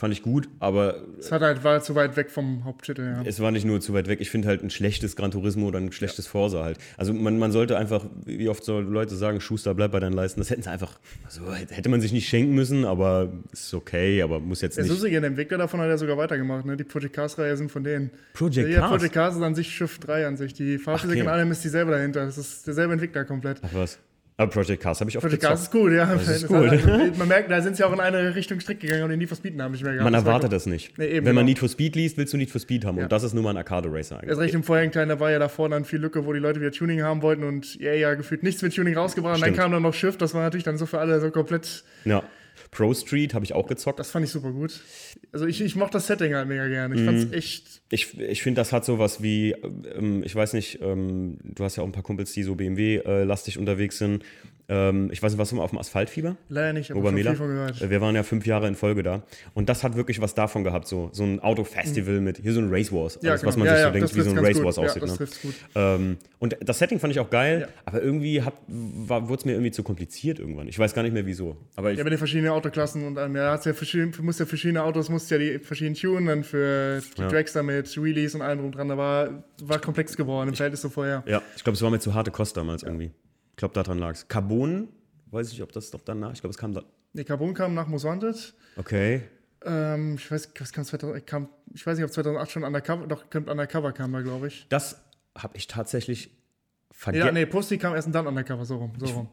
Fand 0.00 0.14
ich 0.14 0.22
gut, 0.22 0.48
aber. 0.60 0.96
Es 1.18 1.30
hat 1.30 1.42
halt, 1.42 1.62
war 1.62 1.82
zu 1.82 1.94
weit 1.94 2.16
weg 2.16 2.30
vom 2.30 2.64
Haupttitel, 2.64 3.02
ja. 3.02 3.22
Es 3.24 3.38
war 3.38 3.50
nicht 3.50 3.66
nur 3.66 3.80
zu 3.82 3.92
weit 3.92 4.08
weg. 4.08 4.20
Ich 4.22 4.30
finde 4.30 4.48
halt 4.48 4.62
ein 4.62 4.70
schlechtes 4.70 5.14
Gran 5.14 5.30
Turismo 5.30 5.68
oder 5.68 5.78
ein 5.78 5.92
schlechtes 5.92 6.24
ja. 6.24 6.30
Forza 6.30 6.64
halt. 6.64 6.78
Also 6.96 7.12
man, 7.12 7.38
man 7.38 7.52
sollte 7.52 7.76
einfach, 7.76 8.06
wie 8.24 8.48
oft 8.48 8.64
so 8.64 8.80
Leute 8.80 9.14
sagen, 9.14 9.42
Schuster, 9.42 9.74
bleib 9.74 9.92
bei 9.92 10.00
deinen 10.00 10.14
Leisten. 10.14 10.40
Das 10.40 10.48
hätten 10.48 10.62
sie 10.62 10.70
einfach, 10.70 10.98
also 11.24 11.42
hätte 11.52 11.90
man 11.90 12.00
sich 12.00 12.12
nicht 12.12 12.26
schenken 12.26 12.54
müssen, 12.54 12.86
aber 12.86 13.30
ist 13.52 13.74
okay, 13.74 14.22
aber 14.22 14.40
muss 14.40 14.62
jetzt 14.62 14.78
nicht. 14.78 14.88
Der 14.88 14.96
Suzuki, 14.96 15.12
der 15.12 15.24
Entwickler 15.24 15.58
davon 15.58 15.80
hat 15.80 15.88
ja 15.88 15.98
sogar 15.98 16.16
weitergemacht, 16.16 16.64
ne? 16.64 16.78
Die 16.78 16.84
Project 16.84 17.14
Cars-Reihe 17.14 17.56
sind 17.58 17.70
von 17.70 17.84
denen. 17.84 18.10
Project 18.32 18.70
ja, 18.70 18.80
Cars? 18.80 18.90
Project 18.92 19.12
Cars 19.12 19.36
ist 19.36 19.42
an 19.42 19.54
sich 19.54 19.68
Schiff 19.68 19.98
3 19.98 20.26
an 20.26 20.36
sich. 20.38 20.54
Die 20.54 20.78
Fahrphysik 20.78 21.18
okay. 21.18 21.22
und 21.22 21.28
allem 21.28 21.50
ist 21.50 21.62
dieselbe 21.62 21.90
dahinter. 21.90 22.24
Das 22.24 22.38
ist 22.38 22.66
derselbe 22.66 22.94
Entwickler 22.94 23.26
komplett. 23.26 23.60
Ach 23.62 23.74
was. 23.74 23.98
Aber 24.40 24.50
Project 24.50 24.82
Cars 24.82 24.98
habe 25.00 25.10
ich 25.10 25.18
auch 25.18 25.20
Project 25.20 25.42
Cars 25.42 25.64
ist 25.64 25.74
cool, 25.74 25.94
ja. 25.94 26.06
Das 26.06 26.26
ist 26.26 26.48
cool. 26.48 26.70
Halt, 26.70 27.18
man 27.18 27.28
merkt, 27.28 27.50
da 27.50 27.60
sind 27.60 27.76
sie 27.76 27.84
auch 27.84 27.92
in 27.92 28.00
eine 28.00 28.34
Richtung 28.34 28.58
strikt 28.58 28.80
gegangen 28.80 29.02
und 29.02 29.10
in 29.10 29.18
Need 29.18 29.28
for 29.28 29.36
Speed 29.36 29.60
haben 29.60 29.72
nicht 29.72 29.84
mehr 29.84 29.92
gehabt. 29.92 30.10
Man 30.10 30.14
erwartet 30.14 30.50
das 30.50 30.64
nicht. 30.64 30.96
Nee, 30.96 31.16
Wenn 31.16 31.24
man 31.24 31.34
genau. 31.34 31.42
Need 31.42 31.58
for 31.58 31.68
Speed 31.68 31.94
liest, 31.94 32.16
willst 32.16 32.32
du 32.32 32.38
Need 32.38 32.50
for 32.50 32.58
Speed 32.58 32.86
haben. 32.86 32.96
Ja. 32.96 33.02
Und 33.02 33.12
das 33.12 33.22
ist 33.22 33.34
nur 33.34 33.42
mal 33.42 33.50
ein 33.50 33.58
Arcade-Racer 33.58 34.16
eigentlich. 34.16 34.30
Erst 34.30 34.40
recht 34.40 34.54
im 34.54 34.62
vorherigen 34.62 34.92
Teil, 34.92 35.06
da 35.08 35.20
war 35.20 35.30
ja 35.30 35.38
davor 35.38 35.68
dann 35.68 35.84
viel 35.84 35.98
Lücke, 35.98 36.24
wo 36.24 36.32
die 36.32 36.38
Leute 36.38 36.58
wieder 36.58 36.72
Tuning 36.72 37.02
haben 37.02 37.20
wollten 37.20 37.44
und 37.44 37.74
ja, 37.80 37.92
ja, 37.92 38.14
gefühlt 38.14 38.42
nichts 38.42 38.62
mit 38.62 38.74
Tuning 38.74 38.96
rausgebracht. 38.96 39.34
Und 39.34 39.42
dann 39.42 39.54
kam 39.54 39.72
dann 39.72 39.82
noch 39.82 39.92
Shift, 39.92 40.22
das 40.22 40.32
war 40.32 40.40
natürlich 40.40 40.64
dann 40.64 40.78
so 40.78 40.86
für 40.86 41.00
alle 41.00 41.20
so 41.20 41.30
komplett. 41.30 41.84
Ja. 42.06 42.22
Pro 42.70 42.94
Street 42.94 43.34
habe 43.34 43.44
ich 43.44 43.52
auch 43.52 43.66
gezockt. 43.66 43.98
Das 43.98 44.10
fand 44.10 44.24
ich 44.24 44.30
super 44.30 44.52
gut. 44.52 44.80
Also 45.32 45.46
ich, 45.46 45.60
ich 45.60 45.74
mochte 45.74 45.94
das 45.94 46.06
Setting 46.06 46.34
halt 46.34 46.48
mega 46.48 46.68
gerne. 46.68 46.94
Ich 46.94 47.00
mm. 47.00 47.04
fand's 47.04 47.32
echt. 47.32 47.82
Ich, 47.90 48.18
ich 48.18 48.42
finde, 48.42 48.60
das 48.60 48.72
hat 48.72 48.84
sowas 48.84 49.22
wie, 49.22 49.52
ähm, 49.52 50.22
ich 50.24 50.34
weiß 50.34 50.52
nicht, 50.52 50.80
ähm, 50.80 51.38
du 51.42 51.64
hast 51.64 51.76
ja 51.76 51.82
auch 51.82 51.86
ein 51.86 51.92
paar 51.92 52.04
Kumpels, 52.04 52.32
die 52.32 52.44
so 52.44 52.54
BMW-lastig 52.54 53.56
äh, 53.56 53.58
unterwegs 53.58 53.98
sind. 53.98 54.24
Ähm, 54.70 55.10
ich 55.10 55.20
weiß 55.20 55.32
nicht, 55.32 55.40
was 55.40 55.52
auf 55.52 55.70
dem 55.70 55.78
Asphaltfieber? 55.80 56.36
Leider 56.48 56.72
nicht, 56.72 56.92
aber 56.92 57.12
viel 57.12 57.34
von 57.34 57.48
gehört. 57.48 57.82
Äh, 57.82 57.90
wir 57.90 58.00
waren 58.00 58.14
ja 58.14 58.22
fünf 58.22 58.46
Jahre 58.46 58.68
in 58.68 58.76
Folge 58.76 59.02
da. 59.02 59.24
Und 59.52 59.68
das 59.68 59.82
hat 59.82 59.96
wirklich 59.96 60.20
was 60.20 60.34
davon 60.34 60.62
gehabt, 60.62 60.86
so, 60.86 61.10
so 61.12 61.24
ein 61.24 61.40
Autofestival 61.40 62.18
mhm. 62.18 62.24
mit, 62.24 62.38
hier 62.38 62.52
so 62.52 62.60
ein 62.60 62.70
Race 62.70 62.92
Wars. 62.92 63.18
Ja, 63.20 63.32
also, 63.32 63.42
genau. 63.42 63.48
Was 63.48 63.56
man 63.56 63.66
ja, 63.66 63.72
sich 63.72 63.80
ja, 63.80 63.88
so 63.88 63.92
denkt, 63.92 64.14
wie 64.14 64.20
so 64.20 64.30
ein 64.30 64.38
Race 64.38 64.62
Wars 64.62 64.78
aussieht. 64.78 65.02
Ja, 65.02 65.08
das 65.08 65.18
ne? 65.18 65.26
gut. 65.42 65.54
Ähm, 65.74 66.16
und 66.38 66.56
das 66.60 66.78
Setting 66.78 67.00
fand 67.00 67.12
ich 67.12 67.18
auch 67.18 67.30
geil, 67.30 67.68
aber 67.84 68.00
irgendwie 68.00 68.40
wurde 68.68 69.34
es 69.34 69.44
mir 69.44 69.52
irgendwie 69.52 69.72
zu 69.72 69.82
kompliziert 69.82 70.38
irgendwann. 70.38 70.68
Ich 70.68 70.78
weiß 70.78 70.94
gar 70.94 71.02
nicht 71.02 71.14
mehr 71.14 71.26
wieso. 71.26 71.56
Aber 71.74 71.90
ich, 71.90 71.98
ja, 71.98 72.04
mit 72.04 72.12
den 72.12 72.18
verschiedenen 72.18 72.52
Autoklassen 72.52 73.04
und 73.04 73.18
allem. 73.18 73.34
Ja, 73.34 73.56
ja 73.56 73.72
verschiedene, 73.72 74.12
musst 74.22 74.38
ja 74.38 74.46
verschiedene 74.46 74.84
Autos, 74.84 75.08
musst 75.08 75.32
ja 75.32 75.38
die 75.38 75.58
verschiedenen 75.58 75.96
tunen, 75.96 76.26
dann 76.26 76.44
für 76.44 77.02
die 77.16 77.22
ja. 77.22 77.28
Dragster 77.28 77.64
mit 77.64 78.00
Wheelies 78.00 78.36
und 78.36 78.42
allem 78.42 78.60
drum 78.60 78.70
dran. 78.70 78.88
Da 78.88 78.96
war, 78.96 79.42
war 79.62 79.80
komplex 79.80 80.16
geworden 80.16 80.50
im 80.50 80.54
Verhältnis 80.54 80.80
so 80.80 80.90
vorher. 80.90 81.24
Ja, 81.26 81.42
ich 81.56 81.64
glaube, 81.64 81.74
es 81.74 81.82
war 81.82 81.90
mir 81.90 81.98
zu 81.98 82.14
harte 82.14 82.30
Kost 82.30 82.56
damals 82.56 82.84
irgendwie. 82.84 83.10
Ich 83.60 83.62
glaube, 83.62 83.74
daran 83.74 83.98
lag 83.98 84.12
es. 84.12 84.26
Carbon 84.26 84.88
Weiß 85.30 85.52
ich, 85.52 85.62
ob 85.62 85.70
das 85.70 85.90
doch 85.90 86.00
danach, 86.02 86.32
ich 86.32 86.40
glaube, 86.40 86.52
es 86.52 86.56
kam 86.56 86.72
da. 86.72 86.82
Nee, 87.12 87.24
Carbon 87.24 87.52
kam 87.52 87.74
nach 87.74 87.86
Most 87.88 88.06
Wanted. 88.06 88.54
Okay. 88.78 89.20
Ähm, 89.66 90.14
ich 90.14 90.30
weiß, 90.30 90.50
was 90.58 90.72
kam 90.72 90.82
2000, 90.82 91.26
kam, 91.26 91.50
ich 91.74 91.86
weiß 91.86 91.98
nicht, 91.98 92.06
ob 92.06 92.10
2008 92.10 92.50
schon 92.50 92.64
Undercover, 92.64 93.06
doch, 93.06 93.26
Undercover 93.34 93.92
kam 93.92 94.14
da, 94.14 94.22
glaube 94.22 94.46
ich. 94.46 94.64
Das 94.70 95.02
habe 95.36 95.58
ich 95.58 95.66
tatsächlich 95.66 96.30
vergessen. 96.90 97.26
Ja, 97.26 97.32
nee, 97.32 97.44
Pussy 97.44 97.76
kam 97.76 97.94
erst 97.94 98.06
und 98.06 98.14
dann 98.14 98.26
Undercover, 98.26 98.64
so 98.64 98.78
rum. 98.78 98.92
So 98.96 99.06
rum. 99.06 99.28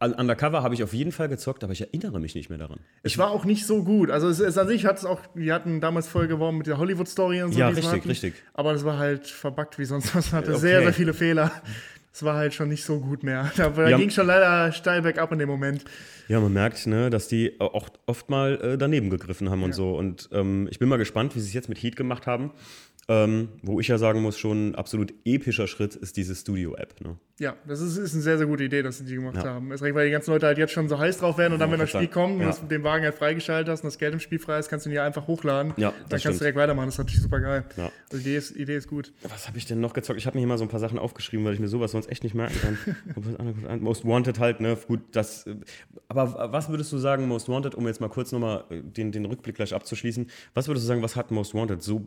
Ich, 0.00 0.18
Undercover 0.18 0.62
habe 0.62 0.74
ich 0.74 0.82
auf 0.82 0.94
jeden 0.94 1.12
Fall 1.12 1.28
gezockt, 1.28 1.62
aber 1.62 1.74
ich 1.74 1.82
erinnere 1.82 2.20
mich 2.20 2.34
nicht 2.34 2.48
mehr 2.48 2.58
daran. 2.58 2.80
Es 3.02 3.18
war 3.18 3.30
auch 3.30 3.44
nicht 3.44 3.66
so 3.66 3.84
gut. 3.84 4.10
Also 4.10 4.28
es, 4.28 4.40
es 4.40 4.56
an 4.56 4.66
sich 4.66 4.86
hat 4.86 4.96
es 4.96 5.04
auch, 5.04 5.20
wir 5.34 5.52
hatten 5.52 5.82
damals 5.82 6.08
voll 6.08 6.26
geworben 6.26 6.56
mit 6.56 6.68
der 6.68 6.78
Hollywood-Story 6.78 7.42
und 7.42 7.52
so. 7.52 7.60
Ja, 7.60 7.68
richtig, 7.68 8.06
richtig. 8.06 8.34
Aber 8.54 8.72
es 8.72 8.82
war 8.84 8.96
halt 8.96 9.26
verbuggt 9.26 9.78
wie 9.78 9.84
sonst 9.84 10.14
was. 10.16 10.32
Hatte 10.32 10.52
okay. 10.52 10.60
sehr, 10.60 10.82
sehr 10.82 10.94
viele 10.94 11.12
Fehler 11.12 11.52
es 12.12 12.22
war 12.22 12.36
halt 12.36 12.52
schon 12.52 12.68
nicht 12.68 12.84
so 12.84 13.00
gut 13.00 13.22
mehr. 13.22 13.50
Da, 13.56 13.68
da 13.76 13.88
ja. 13.88 13.96
ging 13.96 14.10
schon 14.10 14.26
leider 14.26 14.70
steil 14.72 15.02
bergab 15.02 15.32
in 15.32 15.38
dem 15.38 15.48
Moment. 15.48 15.84
Ja, 16.28 16.40
man 16.40 16.52
merkt, 16.52 16.86
ne, 16.86 17.10
dass 17.10 17.28
die 17.28 17.58
auch 17.58 17.88
oft 18.06 18.30
mal 18.30 18.60
äh, 18.62 18.78
daneben 18.78 19.10
gegriffen 19.10 19.50
haben 19.50 19.60
ja. 19.60 19.66
und 19.66 19.74
so. 19.74 19.96
Und 19.96 20.28
ähm, 20.32 20.68
ich 20.70 20.78
bin 20.78 20.88
mal 20.88 20.98
gespannt, 20.98 21.34
wie 21.34 21.40
sie 21.40 21.48
es 21.48 21.54
jetzt 21.54 21.68
mit 21.68 21.82
Heat 21.82 21.96
gemacht 21.96 22.26
haben. 22.26 22.52
Ähm, 23.12 23.48
wo 23.62 23.78
ich 23.78 23.88
ja 23.88 23.98
sagen 23.98 24.22
muss, 24.22 24.38
schon 24.38 24.70
ein 24.70 24.74
absolut 24.74 25.12
epischer 25.26 25.66
Schritt 25.66 25.94
ist 25.96 26.16
diese 26.16 26.34
Studio-App. 26.34 26.98
Ne? 27.02 27.18
Ja, 27.38 27.56
das 27.66 27.80
ist, 27.80 27.98
ist, 27.98 28.14
eine 28.14 28.22
sehr, 28.22 28.38
sehr 28.38 28.46
gute 28.46 28.64
Idee, 28.64 28.82
dass 28.82 28.98
sie 28.98 29.04
die 29.04 29.16
gemacht 29.16 29.36
ja. 29.36 29.44
haben. 29.44 29.70
Ist 29.70 29.82
recht, 29.82 29.94
weil 29.94 30.06
die 30.06 30.12
ganzen 30.12 30.30
Leute 30.30 30.46
halt 30.46 30.56
jetzt 30.56 30.72
schon 30.72 30.88
so 30.88 30.98
heiß 30.98 31.18
drauf 31.18 31.36
werden 31.36 31.52
und 31.52 31.58
dann, 31.58 31.70
wenn 31.70 31.80
das 31.80 31.90
Spiel 31.90 32.08
kommt 32.08 32.36
und 32.36 32.40
ja. 32.40 32.52
du 32.52 32.66
den 32.66 32.84
Wagen 32.84 33.04
halt 33.04 33.14
freigeschaltet 33.14 33.70
hast 33.70 33.80
und 33.80 33.88
das 33.88 33.98
Geld 33.98 34.14
im 34.14 34.20
Spiel 34.20 34.38
frei 34.38 34.58
ist, 34.58 34.70
kannst 34.70 34.86
du 34.86 34.90
ihn 34.90 34.94
ja 34.94 35.04
einfach 35.04 35.26
hochladen. 35.26 35.74
Ja, 35.76 35.90
dann 35.90 36.08
kannst 36.08 36.22
stimmt. 36.22 36.36
du 36.36 36.38
direkt 36.38 36.56
weitermachen. 36.56 36.86
Das 36.86 36.94
ist 36.94 36.98
natürlich 37.00 37.20
super 37.20 37.40
geil. 37.40 37.64
Ja. 37.76 37.90
Also 38.10 38.22
die 38.22 38.30
Idee 38.30 38.36
ist, 38.36 38.56
Idee 38.56 38.76
ist 38.76 38.88
gut. 38.88 39.12
Was 39.24 39.46
habe 39.46 39.58
ich 39.58 39.66
denn 39.66 39.80
noch 39.80 39.92
gezockt? 39.92 40.18
Ich 40.18 40.26
habe 40.26 40.36
mir 40.36 40.40
hier 40.40 40.48
mal 40.48 40.56
so 40.56 40.64
ein 40.64 40.70
paar 40.70 40.80
Sachen 40.80 40.98
aufgeschrieben, 40.98 41.44
weil 41.44 41.52
ich 41.52 41.60
mir 41.60 41.68
sowas 41.68 41.90
sonst 41.90 42.08
echt 42.10 42.22
nicht 42.22 42.34
merken 42.34 42.56
kann. 42.62 43.80
Most 43.80 44.06
Wanted 44.06 44.38
halt, 44.38 44.60
ne? 44.60 44.78
Gut, 44.86 45.00
das. 45.12 45.44
Aber 46.08 46.50
was 46.52 46.70
würdest 46.70 46.90
du 46.92 46.98
sagen, 46.98 47.28
Most 47.28 47.48
Wanted, 47.50 47.74
um 47.74 47.86
jetzt 47.86 48.00
mal 48.00 48.08
kurz 48.08 48.32
nochmal 48.32 48.64
den, 48.70 49.12
den 49.12 49.26
Rückblick 49.26 49.56
gleich 49.56 49.74
abzuschließen, 49.74 50.30
was 50.54 50.68
würdest 50.68 50.84
du 50.84 50.88
sagen, 50.88 51.02
was 51.02 51.16
hat 51.16 51.30
Most 51.30 51.54
Wanted 51.54 51.82
so 51.82 52.06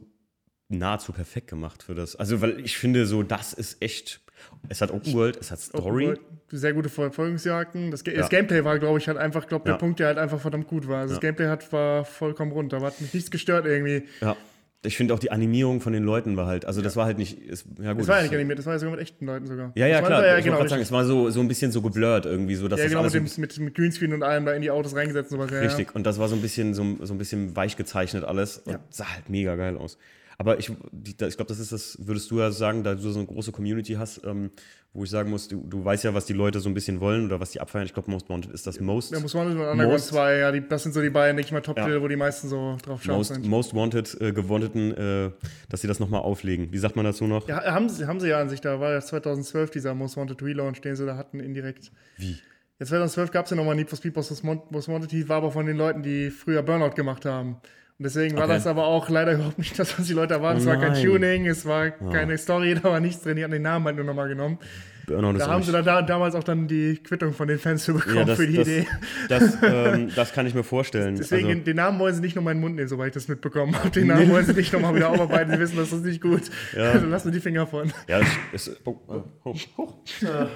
nahezu 0.70 1.12
perfekt 1.12 1.48
gemacht 1.48 1.84
für 1.84 1.96
das. 1.96 2.16
Also, 2.16 2.42
weil 2.42 2.60
ich 2.60 2.78
finde, 2.78 3.06
so, 3.06 3.24
das 3.24 3.54
ist 3.54 3.82
echt. 3.82 4.22
Es 4.70 4.82
hat 4.82 4.92
Open 4.92 5.14
World, 5.14 5.38
es 5.38 5.52
hat 5.52 5.60
Story. 5.60 6.08
World, 6.08 6.20
sehr 6.50 6.74
gute 6.74 6.90
Verfolgungsjagden. 6.90 7.92
Das, 7.92 8.04
das 8.04 8.30
Gameplay 8.30 8.64
war, 8.64 8.78
glaube 8.80 9.00
ich, 9.00 9.08
halt 9.08 9.18
einfach, 9.18 9.48
glaube 9.48 9.68
ja. 9.68 9.74
der 9.74 9.80
Punkt, 9.80 10.00
der 10.00 10.08
halt 10.08 10.18
einfach 10.18 10.40
verdammt 10.40 10.68
gut 10.68 10.88
war. 10.88 11.00
Also 11.00 11.14
ja. 11.14 11.20
Das 11.20 11.22
Gameplay 11.22 11.48
hat, 11.48 11.72
war 11.72 12.06
vollkommen 12.06 12.52
rund. 12.52 12.74
Da 12.74 12.82
hat 12.82 13.00
mich 13.02 13.14
nichts 13.14 13.32
gestört 13.32 13.66
irgendwie. 13.66 14.04
Ja. 14.22 14.36
Ich 14.84 14.98
finde 14.98 15.16
auch 15.16 15.20
die 15.20 15.32
Animierung 15.32 15.82
von 15.82 15.94
den 15.94 16.04
Leuten 16.04 16.38
war 16.38 16.46
halt, 16.46 16.66
also 16.66 16.80
das 16.80 16.96
war 16.96 17.06
halt 17.06 17.18
nicht, 17.18 17.40
ist, 17.40 17.66
ja 17.82 17.94
gut. 17.94 18.02
Das 18.02 18.08
war 18.08 18.18
ja 18.18 18.24
nicht 18.24 18.36
animiert, 18.36 18.60
das 18.60 18.68
war 18.68 18.74
ja 18.74 18.80
sogar 18.80 18.92
mit 18.92 19.02
echten 19.02 19.26
Leuten 19.26 19.48
sogar. 19.48 19.72
Ja, 19.74 19.88
ja, 19.88 20.00
klar. 20.00 20.24
Ja, 20.24 20.40
genau, 20.40 20.66
sagen, 20.68 20.84
es 20.84 20.92
war 20.92 21.06
so, 21.06 21.32
so 21.32 21.40
ein 21.40 21.48
bisschen 21.48 21.72
so 21.72 21.82
geblurrt 21.82 22.28
irgendwie, 22.28 22.54
so 22.54 22.68
dass 22.68 22.78
ja, 22.78 22.86
das 22.86 22.92
genau, 22.92 23.04
mit, 23.04 23.14
dem, 23.16 23.42
mit, 23.42 23.60
mit 23.60 23.74
Greenscreen 23.74 24.14
und 24.14 24.22
allem 24.22 24.46
da 24.46 24.54
in 24.54 24.62
die 24.62 24.70
Autos 24.70 24.96
reingesetzt 24.96 25.32
und 25.32 25.40
sowas. 25.40 25.52
Richtig, 25.52 25.88
ja. 25.88 25.94
und 25.96 26.06
das 26.06 26.20
war 26.20 26.28
so 26.28 26.36
ein 26.36 26.42
bisschen, 26.44 26.76
so, 26.76 26.98
so 27.02 27.16
ein 27.16 27.18
bisschen 27.18 27.56
weich 27.56 27.78
gezeichnet 27.78 28.26
alles 28.26 28.60
und 28.60 28.78
sah 28.92 29.12
halt 29.12 29.28
mega 29.28 29.56
geil 29.56 29.76
aus. 29.76 29.98
Aber 30.38 30.60
ich, 30.60 30.70
ich 30.70 31.18
glaube, 31.18 31.46
das 31.46 31.60
ist 31.60 31.72
das, 31.72 31.98
würdest 32.02 32.30
du 32.32 32.40
ja 32.40 32.52
sagen, 32.52 32.84
da 32.84 32.96
du 32.96 33.10
so 33.10 33.20
eine 33.20 33.28
große 33.28 33.52
Community 33.52 33.94
hast, 33.94 34.22
ähm, 34.26 34.52
wo 34.94 35.04
ich 35.04 35.10
sagen 35.10 35.30
muss, 35.30 35.48
du, 35.48 35.66
du 35.68 35.84
weißt 35.84 36.06
ja, 36.06 36.14
was 36.14 36.26
die 36.26 36.34
Leute 36.34 36.60
so 36.60 36.70
ein 36.70 36.74
bisschen 36.74 37.00
wollen 37.02 37.26
oder 37.26 37.40
was 37.40 37.52
die 37.52 37.60
abfeiern. 37.60 37.86
Ich 37.86 37.94
glaube, 37.94 38.10
Most 38.10 38.30
Wanted 38.30 38.52
ist 38.52 38.66
das 38.66 38.80
Most. 38.80 39.12
Ja, 39.12 39.20
Most 39.20 39.36
Wanted 39.36 39.58
und 39.58 39.68
Underground 39.68 40.02
2, 40.02 40.38
ja, 40.38 40.52
die, 40.52 40.68
das 40.68 40.84
sind 40.84 40.94
so 40.94 41.02
die 41.02 41.10
beiden, 41.10 41.36
nicht 41.36 41.52
mal 41.52 41.62
top 41.62 41.78
ja. 41.78 42.02
wo 42.02 42.08
die 42.08 42.16
meisten 42.16 42.48
so 42.48 42.78
drauf 42.84 43.04
schauen 43.04 43.18
Most, 43.18 43.34
sind. 43.34 43.46
Most 43.46 43.74
Wanted 43.74 44.22
äh, 44.22 44.32
gewonneten, 44.32 44.94
äh, 44.94 45.32
dass 45.70 45.82
sie 45.82 45.88
das 45.88 46.00
nochmal 46.00 46.22
auflegen. 46.22 46.72
Wie 46.72 46.78
sagt 46.78 46.96
man 46.96 47.06
dazu 47.06 47.26
noch? 47.26 47.48
Ja, 47.48 47.64
haben 47.66 47.90
sie, 47.90 48.08
haben 48.08 48.20
sie 48.20 48.30
ja 48.30 48.40
an 48.40 48.50
sich, 48.50 48.62
da 48.62 48.80
war 48.80 48.92
ja 48.92 49.02
2012 49.02 49.72
dieser 49.72 49.94
Most 49.94 50.18
Wanted 50.18 50.42
Relaunch, 50.42 50.82
den 50.82 50.96
sie 50.96 51.06
da 51.06 51.18
hatten, 51.18 51.40
indirekt. 51.40 51.92
Wie? 52.18 52.38
Ja, 52.80 52.86
2012 52.86 53.32
gab 53.32 53.46
es 53.46 53.52
ja 53.52 53.58
nochmal 53.58 53.76
Need 53.76 53.90
for 53.90 53.98
Speed 53.98 54.16
Most 54.16 54.44
Wanted, 54.44 55.30
war 55.30 55.38
aber 55.38 55.52
von 55.52 55.66
den 55.66 55.78
Leuten, 55.78 56.04
die 56.04 56.30
früher 56.30 56.62
Burnout 56.62 56.96
gemacht 56.96 57.26
haben. 57.26 57.58
Und 57.98 58.04
deswegen 58.04 58.36
war 58.36 58.44
okay. 58.44 58.56
das 58.56 58.68
aber 58.68 58.86
auch 58.86 59.10
leider 59.10 59.34
überhaupt 59.34 59.58
nicht 59.58 59.80
das, 59.80 59.98
was 59.98 60.06
die 60.06 60.14
Leute 60.14 60.34
erwarten. 60.34 60.58
Oh 60.58 60.62
es 60.62 60.68
war 60.68 60.78
kein 60.78 61.02
Tuning, 61.02 61.48
es 61.48 61.66
war 61.66 61.94
oh. 62.02 62.10
keine 62.10 62.38
Story, 62.38 62.76
da 62.76 62.84
war 62.84 63.00
nichts 63.00 63.24
drin. 63.24 63.38
Die 63.38 63.44
haben 63.44 63.52
den 63.52 63.62
Namen 63.62 63.86
halt 63.86 63.96
nur 63.96 64.06
nochmal 64.06 64.28
genommen. 64.28 64.60
Burnout 65.06 65.38
da 65.38 65.48
haben 65.48 65.64
sie 65.64 65.72
da, 65.72 66.02
damals 66.02 66.36
auch 66.36 66.44
dann 66.44 66.68
die 66.68 66.98
Quittung 66.98 67.34
von 67.34 67.48
den 67.48 67.60
Fans 67.60 67.86
für 67.86 67.94
bekommen 67.94 68.18
ja, 68.18 68.26
das, 68.26 68.38
für 68.38 68.48
die 68.48 68.58
das, 68.58 68.68
Idee. 68.68 68.88
Das, 69.30 69.58
ähm, 69.64 70.12
das, 70.16 70.34
kann 70.34 70.48
ich 70.48 70.54
mir 70.54 70.64
vorstellen. 70.64 71.16
Deswegen, 71.16 71.50
also, 71.50 71.62
den 71.62 71.76
Namen 71.76 72.00
wollen 72.00 72.14
sie 72.14 72.22
nicht 72.22 72.36
nochmal 72.36 72.54
in 72.54 72.58
den 72.58 72.62
Mund 72.64 72.76
nehmen, 72.76 72.88
soweit 72.88 73.10
ich 73.10 73.14
das 73.14 73.28
mitbekommen 73.28 73.78
habe. 73.78 73.90
Den 73.92 74.08
Namen 74.08 74.30
wollen 74.30 74.46
sie 74.46 74.54
nicht 74.54 74.74
nochmal 74.74 74.96
wieder 74.96 75.10
aufarbeiten. 75.10 75.52
Sie 75.54 75.60
wissen, 75.60 75.78
das 75.78 75.94
ist 75.94 76.04
nicht 76.04 76.22
gut. 76.22 76.44
Ja. 76.76 76.92
Also 76.92 77.06
lassen 77.06 77.32
die 77.32 77.40
Finger 77.40 77.68
von. 77.68 77.94
Ja, 78.08 78.20
es 78.52 78.68
ist. 78.68 78.82
Oh, 78.86 79.00
oh, 79.08 79.24
hoch, 79.46 79.60
hoch. 79.78 79.98
Äh, 80.22 80.48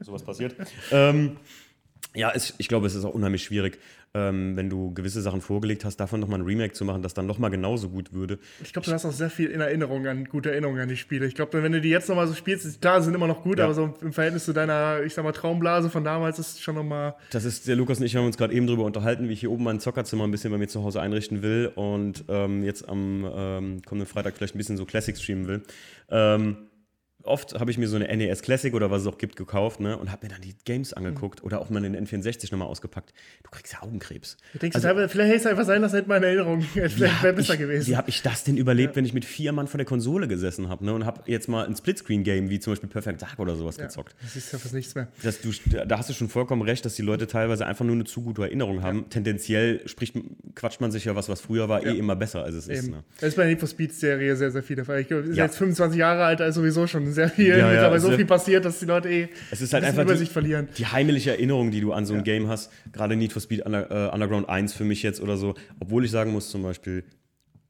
sowas 0.00 0.24
passiert. 0.24 0.56
Ähm, 0.90 1.36
ja, 2.14 2.32
es, 2.34 2.54
ich 2.58 2.68
glaube, 2.68 2.86
es 2.86 2.94
ist 2.94 3.04
auch 3.04 3.14
unheimlich 3.14 3.44
schwierig, 3.44 3.78
ähm, 4.14 4.56
wenn 4.56 4.70
du 4.70 4.92
gewisse 4.94 5.20
Sachen 5.20 5.40
vorgelegt 5.40 5.84
hast, 5.84 5.96
davon 5.96 6.20
nochmal 6.20 6.40
ein 6.40 6.44
Remake 6.44 6.72
zu 6.72 6.84
machen, 6.84 7.02
das 7.02 7.14
dann 7.14 7.26
nochmal 7.26 7.50
genauso 7.50 7.88
gut 7.90 8.12
würde. 8.12 8.38
Ich 8.62 8.72
glaube, 8.72 8.86
du 8.86 8.92
hast 8.92 9.04
auch 9.04 9.12
sehr 9.12 9.30
viel 9.30 9.50
in 9.50 9.60
Erinnerung 9.60 10.06
an, 10.06 10.24
gute 10.24 10.50
Erinnerungen 10.50 10.80
an 10.80 10.88
die 10.88 10.96
Spiele. 10.96 11.26
Ich 11.26 11.34
glaube, 11.34 11.62
wenn 11.62 11.72
du 11.72 11.80
die 11.80 11.90
jetzt 11.90 12.08
nochmal 12.08 12.26
so 12.26 12.34
spielst, 12.34 12.80
klar, 12.80 13.02
sind 13.02 13.14
immer 13.14 13.26
noch 13.26 13.42
gut, 13.42 13.58
ja. 13.58 13.64
aber 13.64 13.74
so 13.74 13.94
im 14.00 14.12
Verhältnis 14.12 14.44
zu 14.44 14.52
deiner, 14.52 15.02
ich 15.02 15.14
sag 15.14 15.24
mal, 15.24 15.32
Traumblase 15.32 15.90
von 15.90 16.04
damals 16.04 16.38
ist 16.38 16.54
es 16.54 16.60
schon 16.60 16.74
nochmal. 16.74 17.14
Das 17.30 17.44
ist, 17.44 17.68
der 17.68 17.76
Lukas 17.76 17.98
und 17.98 18.06
ich 18.06 18.16
haben 18.16 18.26
uns 18.26 18.36
gerade 18.36 18.54
eben 18.54 18.66
drüber 18.66 18.84
unterhalten, 18.84 19.28
wie 19.28 19.32
ich 19.32 19.40
hier 19.40 19.50
oben 19.50 19.64
mein 19.64 19.80
Zockerzimmer 19.80 20.24
ein 20.24 20.30
bisschen 20.30 20.50
bei 20.50 20.58
mir 20.58 20.68
zu 20.68 20.82
Hause 20.82 21.00
einrichten 21.00 21.42
will 21.42 21.72
und 21.74 22.24
ähm, 22.28 22.64
jetzt 22.64 22.88
am 22.88 23.24
ähm, 23.24 23.82
kommenden 23.82 24.06
Freitag 24.06 24.36
vielleicht 24.36 24.54
ein 24.54 24.58
bisschen 24.58 24.76
so 24.76 24.84
Classics 24.84 25.22
streamen 25.22 25.46
will. 25.48 25.62
Ähm, 26.10 26.67
oft 27.28 27.58
habe 27.58 27.70
ich 27.70 27.78
mir 27.78 27.88
so 27.88 27.96
eine 27.96 28.14
NES 28.16 28.42
Classic 28.42 28.74
oder 28.74 28.90
was 28.90 29.02
es 29.02 29.06
auch 29.06 29.18
gibt 29.18 29.36
gekauft 29.36 29.80
ne, 29.80 29.96
und 29.96 30.10
habe 30.10 30.26
mir 30.26 30.32
dann 30.32 30.40
die 30.40 30.54
Games 30.64 30.92
angeguckt 30.92 31.40
mhm. 31.40 31.46
oder 31.46 31.60
auch 31.60 31.70
mal 31.70 31.80
den 31.80 31.96
N64 31.96 32.50
nochmal 32.52 32.68
ausgepackt. 32.68 33.12
Du 33.42 33.50
kriegst 33.50 33.72
ja 33.72 33.82
Augenkrebs. 33.82 34.36
Du 34.52 34.58
denkst, 34.58 34.76
also, 34.76 34.88
vielleicht 35.08 35.30
hätte 35.30 35.40
es 35.40 35.46
einfach 35.46 35.64
sein, 35.64 35.82
das 35.82 35.92
hätte 35.92 36.08
meine 36.08 36.26
Erinnerung 36.26 36.62
vielleicht 36.72 37.22
wäre 37.22 37.34
besser 37.34 37.54
ich, 37.54 37.60
gewesen. 37.60 37.88
Wie 37.88 37.96
habe 37.96 38.08
ich 38.08 38.22
das 38.22 38.44
denn 38.44 38.56
überlebt, 38.56 38.92
ja. 38.92 38.96
wenn 38.96 39.04
ich 39.04 39.14
mit 39.14 39.24
vier 39.24 39.52
Mann 39.52 39.68
vor 39.68 39.78
der 39.78 39.86
Konsole 39.86 40.28
gesessen 40.28 40.68
habe 40.68 40.84
ne, 40.84 40.94
und 40.94 41.04
habe 41.04 41.22
jetzt 41.26 41.48
mal 41.48 41.66
ein 41.66 41.76
Splitscreen-Game 41.76 42.50
wie 42.50 42.60
zum 42.60 42.72
Beispiel 42.72 42.88
Perfect 42.88 43.22
Dark 43.22 43.38
oder 43.38 43.56
sowas 43.56 43.76
ja, 43.76 43.84
gezockt? 43.84 44.14
Das 44.22 44.36
ist 44.36 44.52
ja 44.52 44.58
fast 44.58 44.74
nichts 44.74 44.94
mehr. 44.94 45.08
Das, 45.22 45.40
du, 45.40 45.50
da 45.86 45.98
hast 45.98 46.08
du 46.08 46.14
schon 46.14 46.28
vollkommen 46.28 46.62
recht, 46.62 46.84
dass 46.84 46.94
die 46.94 47.02
Leute 47.02 47.26
teilweise 47.26 47.66
einfach 47.66 47.84
nur 47.84 47.94
eine 47.94 48.04
zu 48.04 48.22
gute 48.22 48.42
Erinnerung 48.42 48.82
haben. 48.82 48.98
Ja. 48.98 49.04
Tendenziell 49.10 49.86
spricht, 49.86 50.16
quatscht 50.54 50.80
man 50.80 50.90
sich 50.90 51.04
ja 51.04 51.14
was, 51.14 51.28
was 51.28 51.40
früher 51.40 51.68
war, 51.68 51.84
eh 51.84 51.96
immer 51.96 52.16
besser, 52.16 52.44
als 52.44 52.54
es 52.54 52.68
Eben. 52.68 52.78
ist. 52.78 52.90
Ne? 52.90 53.04
Das 53.20 53.28
ist 53.30 53.36
bei 53.36 53.42
der 53.42 53.50
Need 53.50 53.60
for 53.60 53.68
Speed-Serie 53.68 54.36
sehr, 54.36 54.50
sehr 54.50 54.62
viel 54.62 54.76
der 54.76 54.84
Fall. 54.84 55.00
Ich 55.00 55.08
glaube, 55.08 55.28
ja. 55.28 55.44
jetzt 55.44 55.58
25 55.58 55.98
Jahre 55.98 56.24
alt, 56.24 56.40
ist 56.40 56.54
sowieso 56.54 56.86
schon 56.86 57.12
sehr 57.18 57.28
viel, 57.28 57.58
ja, 57.58 57.68
mittlerweile 57.68 58.00
so 58.00 58.10
viel 58.12 58.26
passiert, 58.26 58.64
dass 58.64 58.78
die 58.78 58.86
Leute 58.86 59.08
eh 59.08 59.28
es 59.50 59.60
ist 59.60 59.72
halt 59.72 59.84
ein 59.84 59.90
einfach 59.90 60.04
Übersicht 60.04 60.30
die, 60.30 60.32
verlieren. 60.32 60.68
Die 60.78 60.86
heimliche 60.86 61.30
Erinnerung, 61.30 61.70
die 61.70 61.80
du 61.80 61.92
an 61.92 62.06
so 62.06 62.14
ein 62.14 62.24
Game 62.24 62.48
hast, 62.48 62.70
gerade 62.92 63.16
Need 63.16 63.32
for 63.32 63.42
Speed 63.42 63.66
Under, 63.66 63.90
uh, 63.90 64.14
Underground 64.14 64.48
1 64.48 64.72
für 64.72 64.84
mich 64.84 65.02
jetzt 65.02 65.20
oder 65.20 65.36
so, 65.36 65.54
obwohl 65.80 66.04
ich 66.04 66.10
sagen 66.10 66.32
muss 66.32 66.50
zum 66.50 66.62
Beispiel, 66.62 67.04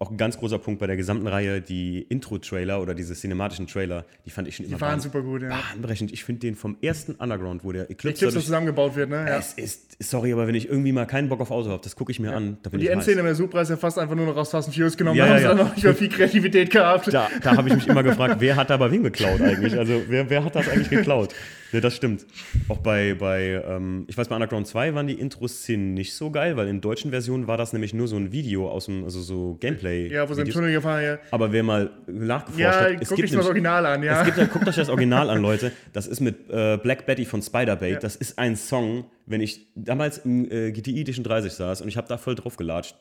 auch 0.01 0.13
ein 0.13 0.17
ganz 0.17 0.39
großer 0.39 0.59
Punkt 0.59 0.79
bei 0.79 0.87
der 0.87 0.97
gesamten 0.97 1.27
Reihe, 1.27 1.61
die 1.61 2.03
Intro-Trailer 2.03 2.81
oder 2.81 2.95
diese 2.95 3.15
cinematischen 3.15 3.67
Trailer, 3.67 4.05
die 4.25 4.31
fand 4.31 4.47
ich 4.47 4.55
schon 4.55 4.67
immer 4.67 4.77
Die 4.77 4.81
waren 4.81 5.01
super 5.01 5.23
gut, 5.23 5.43
ja. 5.43 5.49
Bahnbrechend. 5.49 6.13
Ich 6.13 6.23
finde 6.23 6.41
den 6.41 6.55
vom 6.55 6.77
ersten 6.81 7.17
Underground, 7.17 7.65
wo 7.65 7.73
der 7.73 7.91
Eclipse, 7.91 8.27
Eclipse 8.27 8.45
zusammengebaut 8.45 8.95
wird, 8.95 9.11
ne? 9.11 9.27
Ja. 9.27 9.39
Es 9.39 9.55
ist, 9.55 9.97
sorry, 9.99 10.33
aber 10.33 10.47
wenn 10.47 10.55
ich 10.55 10.69
irgendwie 10.69 10.93
mal 10.93 11.07
keinen 11.07 11.29
Bock 11.29 11.41
auf 11.41 11.51
Auto 11.51 11.71
habe, 11.71 11.83
das 11.83 11.97
gucke 11.97 12.13
ich 12.13 12.21
mir 12.21 12.31
ja. 12.31 12.37
an. 12.37 12.59
Da 12.63 12.71
bin 12.71 12.79
Und 12.79 12.85
die 12.85 12.89
Endszene 12.89 13.25
der 13.25 13.35
Supra 13.35 13.63
ist 13.63 13.71
ja 13.71 13.77
fast 13.77 13.99
einfach 13.99 14.15
nur 14.15 14.27
noch 14.27 14.37
aus 14.37 14.51
Fast 14.51 14.69
and 14.69 14.75
Furious 14.77 14.97
genommen. 14.97 15.19
Ja, 15.19 15.27
da 15.27 15.35
haben 15.35 15.43
ja, 15.43 15.51
sie 15.51 15.57
noch 15.57 15.75
nicht 15.75 15.85
mehr 15.85 15.95
viel 15.97 16.09
Kreativität 16.09 16.71
gehabt. 16.71 17.13
Da, 17.13 17.29
da 17.43 17.57
habe 17.57 17.69
ich 17.69 17.75
mich 17.75 17.89
immer 17.89 18.05
gefragt, 18.05 18.37
wer 18.39 18.55
hat 18.55 18.71
da 18.71 18.77
bei 18.77 18.93
wem 18.93 19.03
geklaut 19.03 19.41
eigentlich? 19.41 19.77
Also, 19.77 20.03
wer, 20.07 20.31
wer 20.31 20.45
hat 20.45 20.55
das 20.55 20.69
eigentlich 20.69 20.91
geklaut? 20.91 21.35
Ne, 21.73 21.81
das 21.81 21.95
stimmt. 21.95 22.27
Auch 22.69 22.79
bei, 22.79 23.15
bei 23.15 23.63
ähm, 23.67 24.05
ich 24.09 24.17
weiß, 24.17 24.29
bei 24.29 24.35
Underground 24.35 24.67
2 24.67 24.95
waren 24.95 25.07
die 25.07 25.15
Intro-Szenen 25.21 25.95
nicht 25.95 26.15
so 26.15 26.31
geil, 26.31 26.57
weil 26.57 26.69
in 26.69 26.81
deutschen 26.81 27.11
Versionen 27.11 27.47
war 27.47 27.57
das 27.57 27.73
nämlich 27.73 27.93
nur 27.93 28.09
so 28.09 28.17
ein 28.17 28.33
Video 28.33 28.71
aus 28.71 28.87
dem, 28.87 29.05
also 29.05 29.21
so 29.21 29.57
Gameplay. 29.61 30.09
Ja, 30.13 30.29
wo 30.29 30.35
sie 30.35 30.43
im 30.43 30.51
Tunnel 30.51 30.73
gefahren, 30.73 31.05
ja. 31.05 31.19
Aber 31.31 31.53
wer 31.53 31.63
mal 31.63 31.91
nachgeforscht 32.07 32.59
ja, 32.59 32.81
hat, 32.81 33.03
es 33.03 33.09
guck 33.09 33.17
gibt 33.17 33.29
ich 33.29 33.37
das 33.37 33.47
Original 33.47 33.85
an, 33.85 34.03
ja. 34.03 34.23
Es 34.23 34.35
gibt, 34.35 34.53
guckt 34.53 34.67
euch 34.67 34.77
das 34.77 34.89
Original 34.89 35.29
an, 35.31 35.43
Leute. 35.43 35.73
Das 35.93 36.07
ist 36.07 36.21
mit 36.21 36.49
äh, 36.51 36.79
Black 36.79 37.05
Betty 37.07 37.25
von 37.25 37.43
Spider-Bait. 37.43 37.95
Ja. 37.95 37.99
Das 37.99 38.17
ist 38.17 38.39
ein 38.39 38.57
Song, 38.57 39.05
wenn 39.27 39.41
ich 39.41 39.67
damals 39.75 40.19
im 40.19 40.51
äh, 40.51 40.73
GTI 40.73 41.03
Edition 41.03 41.25
30 41.25 41.53
saß 41.53 41.83
und 41.83 41.89
ich 41.89 41.97
habe 41.97 42.09
da 42.09 42.17
voll 42.17 42.35
drauf 42.35 42.57
gelatscht. 42.57 42.97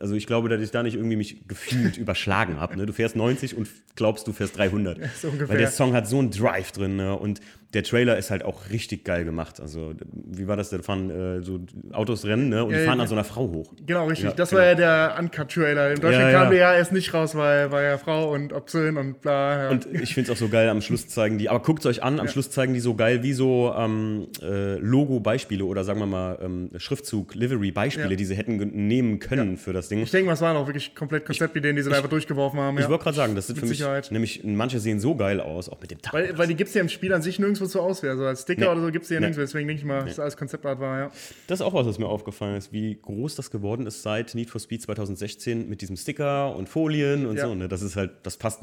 Also 0.00 0.14
ich 0.14 0.26
glaube, 0.26 0.48
dass 0.48 0.62
ich 0.62 0.70
da 0.70 0.82
nicht 0.82 0.94
irgendwie 0.94 1.16
mich 1.16 1.46
gefühlt 1.46 1.96
überschlagen 1.98 2.58
habe. 2.58 2.76
Ne? 2.76 2.86
Du 2.86 2.92
fährst 2.92 3.16
90 3.16 3.56
und 3.56 3.68
glaubst, 3.94 4.26
du 4.26 4.32
fährst 4.32 4.56
300. 4.56 4.98
Ja, 4.98 5.04
so 5.20 5.32
Weil 5.48 5.58
der 5.58 5.70
Song 5.70 5.92
hat 5.92 6.08
so 6.08 6.18
einen 6.18 6.30
Drive 6.30 6.72
drin 6.72 6.96
ne? 6.96 7.16
und 7.16 7.40
der 7.72 7.84
Trailer 7.84 8.18
ist 8.18 8.30
halt 8.30 8.44
auch 8.44 8.70
richtig 8.70 9.04
geil 9.04 9.24
gemacht. 9.24 9.60
Also, 9.60 9.94
wie 10.12 10.48
war 10.48 10.56
das? 10.56 10.70
Da 10.70 10.82
fahren 10.82 11.10
äh, 11.10 11.42
so 11.42 11.60
Autos 11.92 12.24
rennen 12.24 12.48
ne? 12.48 12.64
und 12.64 12.72
ja, 12.72 12.78
die 12.78 12.84
fahren 12.84 12.98
ja, 12.98 13.02
an 13.02 13.08
so 13.08 13.14
einer 13.14 13.24
Frau 13.24 13.48
hoch. 13.48 13.72
Genau, 13.86 14.06
richtig. 14.08 14.30
Ja, 14.30 14.34
das 14.34 14.50
genau. 14.50 14.60
war 14.60 14.68
ja 14.68 14.74
der 14.74 15.16
Uncut-Trailer. 15.20 15.92
In 15.92 16.00
Deutschland 16.00 16.32
kam 16.32 16.50
der 16.50 16.58
ja 16.58 16.74
erst 16.74 16.92
nicht 16.92 17.14
raus, 17.14 17.36
weil, 17.36 17.70
weil 17.70 17.84
ja 17.84 17.98
Frau 17.98 18.32
und 18.32 18.52
Obszön 18.52 18.96
und 18.96 19.20
bla. 19.20 19.70
Und 19.70 19.86
ich 19.86 20.14
finde 20.14 20.32
es 20.32 20.36
auch 20.36 20.40
so 20.40 20.48
geil, 20.48 20.68
am 20.68 20.82
Schluss 20.82 21.06
zeigen 21.08 21.38
die, 21.38 21.48
aber 21.48 21.60
guckt 21.60 21.80
es 21.80 21.86
euch 21.86 22.02
an, 22.02 22.18
am 22.18 22.26
Schluss 22.26 22.50
zeigen 22.50 22.74
die 22.74 22.80
so 22.80 22.94
geil 22.94 23.22
wie 23.22 23.32
so 23.32 23.72
ähm, 23.76 24.26
äh, 24.42 24.74
Logo-Beispiele 24.74 25.64
oder 25.64 25.84
sagen 25.84 26.00
wir 26.00 26.06
mal 26.06 26.38
ähm, 26.42 26.70
Schriftzug-Livery-Beispiele, 26.76 28.16
die 28.16 28.24
sie 28.24 28.34
hätten 28.34 28.56
nehmen 28.56 29.20
können 29.20 29.56
für 29.56 29.72
das 29.72 29.88
Ding. 29.88 30.02
Ich 30.02 30.10
denke, 30.10 30.30
was 30.30 30.40
waren 30.40 30.56
auch 30.56 30.66
wirklich 30.66 30.96
komplett 30.96 31.24
Konzeptideen, 31.24 31.76
die 31.76 31.82
sie 31.82 31.90
da 31.90 31.96
einfach 31.96 32.10
durchgeworfen 32.10 32.58
haben. 32.58 32.78
Ich 32.78 32.88
wollte 32.88 33.04
gerade 33.04 33.16
sagen, 33.16 33.34
das 33.36 33.46
sind 33.46 33.58
für 33.58 33.66
mich, 33.66 33.78
Sicherheit. 33.78 34.10
nämlich 34.10 34.42
manche 34.44 34.80
sehen 34.80 34.98
so 34.98 35.14
geil 35.14 35.40
aus, 35.40 35.68
auch 35.68 35.80
mit 35.80 35.92
dem 35.92 36.02
Tag. 36.02 36.14
Weil, 36.14 36.36
weil 36.36 36.48
die 36.48 36.56
gibt 36.56 36.68
es 36.68 36.74
ja 36.74 36.80
im 36.80 36.88
Spiel 36.88 37.12
an 37.12 37.22
sich 37.22 37.38
nirgendwo 37.60 37.66
so 37.66 37.80
aus. 37.80 38.04
Also 38.04 38.24
als 38.24 38.42
Sticker 38.42 38.60
nee. 38.62 38.66
oder 38.68 38.80
so 38.80 38.90
gibt 38.90 39.04
es 39.04 39.10
ja 39.10 39.16
nee. 39.16 39.26
nirgendwo. 39.26 39.40
Deswegen 39.42 39.68
denke 39.68 39.80
ich 39.80 39.86
mal, 39.86 40.04
dass 40.04 40.16
nee. 40.16 40.22
alles 40.22 40.36
Konzeptart 40.36 40.80
war, 40.80 40.98
ja. 40.98 41.10
Das 41.46 41.60
ist 41.60 41.66
auch 41.66 41.74
was, 41.74 41.86
was 41.86 41.98
mir 41.98 42.06
aufgefallen 42.06 42.56
ist, 42.56 42.72
wie 42.72 42.98
groß 43.00 43.34
das 43.34 43.50
geworden 43.50 43.86
ist 43.86 44.02
seit 44.02 44.34
Need 44.34 44.50
for 44.50 44.60
Speed 44.60 44.82
2016 44.82 45.68
mit 45.68 45.80
diesem 45.80 45.96
Sticker 45.96 46.54
und 46.56 46.68
Folien 46.68 47.26
und 47.26 47.36
ja. 47.36 47.46
so. 47.46 47.54
Ne? 47.54 47.68
Das 47.68 47.82
ist 47.82 47.96
halt, 47.96 48.12
das 48.22 48.36
passt, 48.36 48.62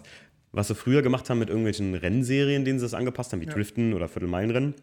was 0.52 0.68
sie 0.68 0.76
früher 0.76 1.02
gemacht 1.02 1.30
haben 1.30 1.40
mit 1.40 1.50
irgendwelchen 1.50 1.96
Rennserien, 1.96 2.66
denen 2.66 2.80
sie 2.80 2.86
das 2.86 2.94
angepasst 2.94 3.34
haben, 3.34 3.42
wie 3.42 3.46
ja. 3.46 3.54
Driften 3.54 3.94
oder 3.94 4.08
Viertelmeilenrennen. 4.08 4.76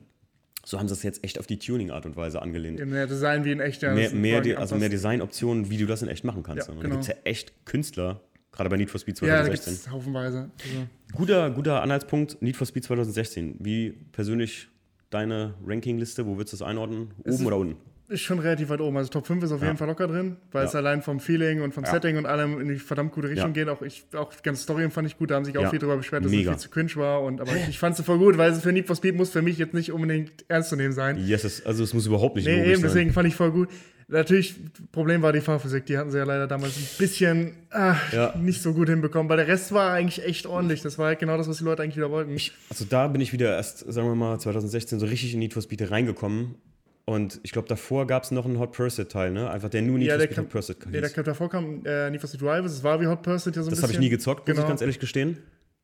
So 0.66 0.78
haben 0.78 0.88
sie 0.88 0.94
es 0.94 1.02
jetzt 1.02 1.22
echt 1.24 1.38
auf 1.38 1.46
die 1.46 1.58
Tuning-Art 1.58 2.06
und 2.06 2.16
Weise 2.16 2.40
angelehnt. 2.40 2.84
Mehr 2.86 3.06
Design 3.06 3.44
wie 3.44 3.52
in 3.52 3.60
echt. 3.60 3.82
Mehr, 3.82 4.10
mehr 4.12 4.58
also 4.58 4.76
mehr 4.76 4.88
Designoptionen, 4.88 5.68
wie 5.68 5.76
du 5.76 5.84
das 5.84 6.00
in 6.00 6.08
echt 6.08 6.24
machen 6.24 6.42
kannst. 6.42 6.68
Ja, 6.68 6.74
genau. 6.74 6.82
Da 6.82 6.88
gibt 6.88 7.02
es 7.02 7.08
ja 7.08 7.14
echt 7.24 7.66
Künstler, 7.66 8.22
Gerade 8.54 8.70
bei 8.70 8.76
Need 8.76 8.90
for 8.90 9.00
Speed 9.00 9.16
2016. 9.16 9.74
Ja, 9.74 9.80
da 9.84 9.90
haufenweise. 9.90 10.38
Also. 10.38 10.86
Guter, 11.14 11.50
guter 11.50 11.82
Anhaltspunkt, 11.82 12.40
Need 12.40 12.56
for 12.56 12.66
Speed 12.66 12.84
2016. 12.84 13.56
Wie 13.58 13.90
persönlich 14.12 14.68
deine 15.10 15.54
Rankingliste, 15.66 16.26
wo 16.26 16.36
würdest 16.36 16.52
du 16.54 16.58
das 16.58 16.68
einordnen? 16.68 17.10
Oben 17.24 17.30
ist, 17.30 17.44
oder 17.44 17.56
unten? 17.56 17.76
Ist 18.08 18.20
schon 18.20 18.38
relativ 18.38 18.68
weit 18.68 18.80
oben. 18.80 18.96
Also 18.96 19.10
Top 19.10 19.26
5 19.26 19.42
ist 19.42 19.50
auf 19.50 19.60
ja. 19.60 19.68
jeden 19.68 19.78
Fall 19.78 19.88
locker 19.88 20.06
drin, 20.06 20.36
weil 20.52 20.62
ja. 20.62 20.68
es 20.68 20.74
allein 20.74 21.02
vom 21.02 21.18
Feeling 21.18 21.62
und 21.62 21.74
vom 21.74 21.84
ja. 21.84 21.90
Setting 21.90 22.16
und 22.16 22.26
allem 22.26 22.60
in 22.60 22.68
die 22.68 22.76
verdammt 22.76 23.12
gute 23.12 23.28
Richtung 23.28 23.52
geht. 23.54 23.68
Auch 23.68 23.82
ich, 23.82 24.04
auch 24.14 24.32
die 24.32 24.42
ganze 24.42 24.62
Story 24.62 24.88
fand 24.90 25.08
ich 25.08 25.18
gut, 25.18 25.30
da 25.30 25.36
haben 25.36 25.44
sich 25.44 25.56
auch 25.58 25.70
viel 25.70 25.78
darüber 25.78 25.96
beschwert, 25.96 26.24
dass 26.24 26.30
Mega. 26.30 26.52
es 26.52 26.62
viel 26.62 26.62
zu 26.62 26.70
cringe 26.70 26.94
war. 26.96 27.22
Und, 27.22 27.40
aber 27.40 27.56
ich, 27.56 27.68
ich 27.70 27.78
fand 27.78 27.98
es 27.98 28.04
voll 28.04 28.18
gut, 28.18 28.38
weil 28.38 28.52
es 28.52 28.60
für 28.60 28.72
Need 28.72 28.86
for 28.86 28.94
Speed 28.94 29.16
muss 29.16 29.30
für 29.30 29.42
mich 29.42 29.58
jetzt 29.58 29.74
nicht 29.74 29.90
unbedingt 29.90 30.44
ernst 30.48 30.68
zu 30.68 30.76
nehmen 30.76 30.92
sein. 30.92 31.16
Yes, 31.26 31.42
es, 31.42 31.66
also 31.66 31.82
es 31.82 31.92
muss 31.92 32.06
überhaupt 32.06 32.36
nicht 32.36 32.46
nee, 32.46 32.72
eben, 32.72 32.82
deswegen 32.82 33.12
fand 33.12 33.26
ich 33.26 33.34
voll 33.34 33.50
gut. 33.50 33.68
Natürlich, 34.08 34.54
Problem 34.92 35.22
war 35.22 35.32
die 35.32 35.40
Fahrphysik, 35.40 35.86
die 35.86 35.96
hatten 35.96 36.10
sie 36.10 36.18
ja 36.18 36.24
leider 36.24 36.46
damals 36.46 36.76
ein 36.76 36.86
bisschen 36.98 37.54
ach, 37.70 38.12
ja. 38.12 38.34
nicht 38.36 38.62
so 38.62 38.74
gut 38.74 38.88
hinbekommen, 38.88 39.28
weil 39.28 39.38
der 39.38 39.48
Rest 39.48 39.72
war 39.72 39.92
eigentlich 39.92 40.24
echt 40.24 40.46
ordentlich. 40.46 40.82
Das 40.82 40.98
war 40.98 41.06
halt 41.06 41.18
genau 41.18 41.36
das, 41.36 41.48
was 41.48 41.58
die 41.58 41.64
Leute 41.64 41.82
eigentlich 41.82 41.96
wieder 41.96 42.10
wollten. 42.10 42.32
Ich, 42.32 42.52
also 42.68 42.84
da 42.84 43.08
bin 43.08 43.20
ich 43.20 43.32
wieder 43.32 43.56
erst, 43.56 43.78
sagen 43.92 44.06
wir 44.08 44.14
mal, 44.14 44.38
2016 44.38 44.98
so 44.98 45.06
richtig 45.06 45.32
in 45.32 45.38
Need 45.38 45.54
for 45.54 45.62
Speed 45.62 45.90
reingekommen. 45.90 46.56
Und 47.06 47.40
ich 47.42 47.52
glaube, 47.52 47.68
davor 47.68 48.06
gab 48.06 48.22
es 48.22 48.30
noch 48.30 48.46
einen 48.46 48.58
Hot 48.58 48.72
Pursuit-Teil, 48.72 49.30
ne? 49.30 49.50
Einfach 49.50 49.68
der 49.68 49.82
nur 49.82 49.98
Need 49.98 50.08
ja, 50.08 50.16
for 50.16 50.24
Speed 50.24 50.38
Hot 50.38 50.48
Pursuit 50.48 50.76
Ja, 50.90 51.00
der 51.00 51.10
kam, 51.10 51.24
davor 51.24 51.50
kam 51.50 51.84
äh, 51.84 52.10
Need 52.10 52.20
for 52.20 52.28
Speed 52.28 52.42
Rivals, 52.42 52.72
das 52.72 52.82
war 52.82 53.00
wie 53.00 53.06
Hot 53.06 53.22
Pursuit 53.22 53.56
ja 53.56 53.62
so 53.62 53.68
ein 53.68 53.70
das 53.70 53.80
bisschen. 53.80 53.82
Das 53.82 53.82
habe 53.82 53.92
ich 53.92 53.98
nie 53.98 54.08
gezockt, 54.08 54.46
genau. 54.46 54.56
muss 54.56 54.64
ich 54.64 54.68
ganz 54.68 54.80
ehrlich 54.80 54.98
gestehen. 54.98 55.38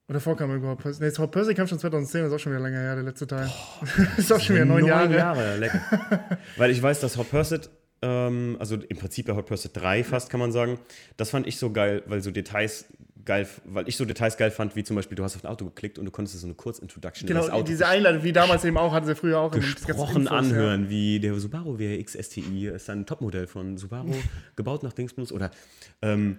Und 0.09 0.15
davor 0.15 0.37
kam 0.37 0.55
überhaupt 0.55 0.83
Pursuit. 0.83 1.03
Nee, 1.03 1.17
Hot 1.19 1.31
Pursuit 1.31 1.57
kam 1.57 1.67
schon 1.67 1.79
2010, 1.79 2.23
das 2.23 2.31
ist 2.31 2.35
auch 2.35 2.41
schon 2.41 2.53
wieder 2.53 2.63
länger 2.63 2.81
her, 2.81 2.95
der 2.95 3.05
letzte 3.05 3.27
Teil. 3.27 3.49
Oh, 3.49 3.85
das 4.17 4.19
ist 4.25 4.33
auch 4.33 4.41
schon 4.41 4.57
wieder 4.57 4.65
neun 4.65 4.87
Jahre. 4.87 5.09
Neun 5.09 5.19
Jahre, 5.19 5.57
lecker. 5.59 6.39
Weil 6.57 6.71
ich 6.71 6.83
weiß, 6.83 7.01
dass 7.01 7.17
Hot 7.19 7.31
Pursuit 7.31 7.69
ähm, 8.03 8.57
also 8.59 8.77
im 8.77 8.97
Prinzip 8.97 9.27
bei 9.27 9.35
Hot 9.35 9.47
Pursuit 9.47 9.73
3 9.75 10.05
fast, 10.05 10.31
kann 10.31 10.41
man 10.41 10.53
sagen. 10.53 10.79
Das 11.17 11.31
fand 11.31 11.47
ich 11.47 11.57
so 11.59 11.73
geil, 11.73 12.03
weil 12.07 12.23
so 12.23 12.31
Details 12.31 12.87
geil, 13.25 13.47
weil 13.65 13.89
ich 13.89 13.97
so 13.97 14.05
Details 14.05 14.37
geil 14.37 14.51
fand, 14.51 14.77
wie 14.77 14.85
zum 14.85 14.97
Beispiel, 14.97 15.17
du 15.17 15.23
hast 15.23 15.37
auf 15.37 15.45
ein 15.45 15.51
Auto 15.51 15.65
geklickt 15.67 15.99
und 15.99 16.05
du 16.05 16.11
konntest 16.11 16.39
so 16.41 16.47
eine 16.47 16.55
Kurzintroduction 16.55 17.27
Genau, 17.27 17.41
das 17.41 17.51
Auto 17.51 17.65
diese 17.65 17.87
Einladung, 17.87 18.23
wie 18.23 18.33
damals 18.33 18.65
eben 18.65 18.77
auch, 18.77 18.93
hatten 18.93 19.07
sie 19.07 19.15
früher 19.15 19.39
auch 19.39 19.51
gesprochen 19.51 20.23
Infos, 20.23 20.33
anhören, 20.33 20.85
ja. 20.85 20.91
wie 20.91 21.21
der 21.21 21.39
Subaru 21.39 21.79
WRX 21.79 22.15
STI 22.21 22.69
ist 22.69 22.89
ein 22.91 23.07
Topmodell 23.07 23.47
von 23.47 23.77
Subaru, 23.77 24.15
gebaut 24.57 24.83
nach 24.83 24.93
Dingsbus 24.93 25.33
oder 25.33 25.51
ähm, 26.03 26.39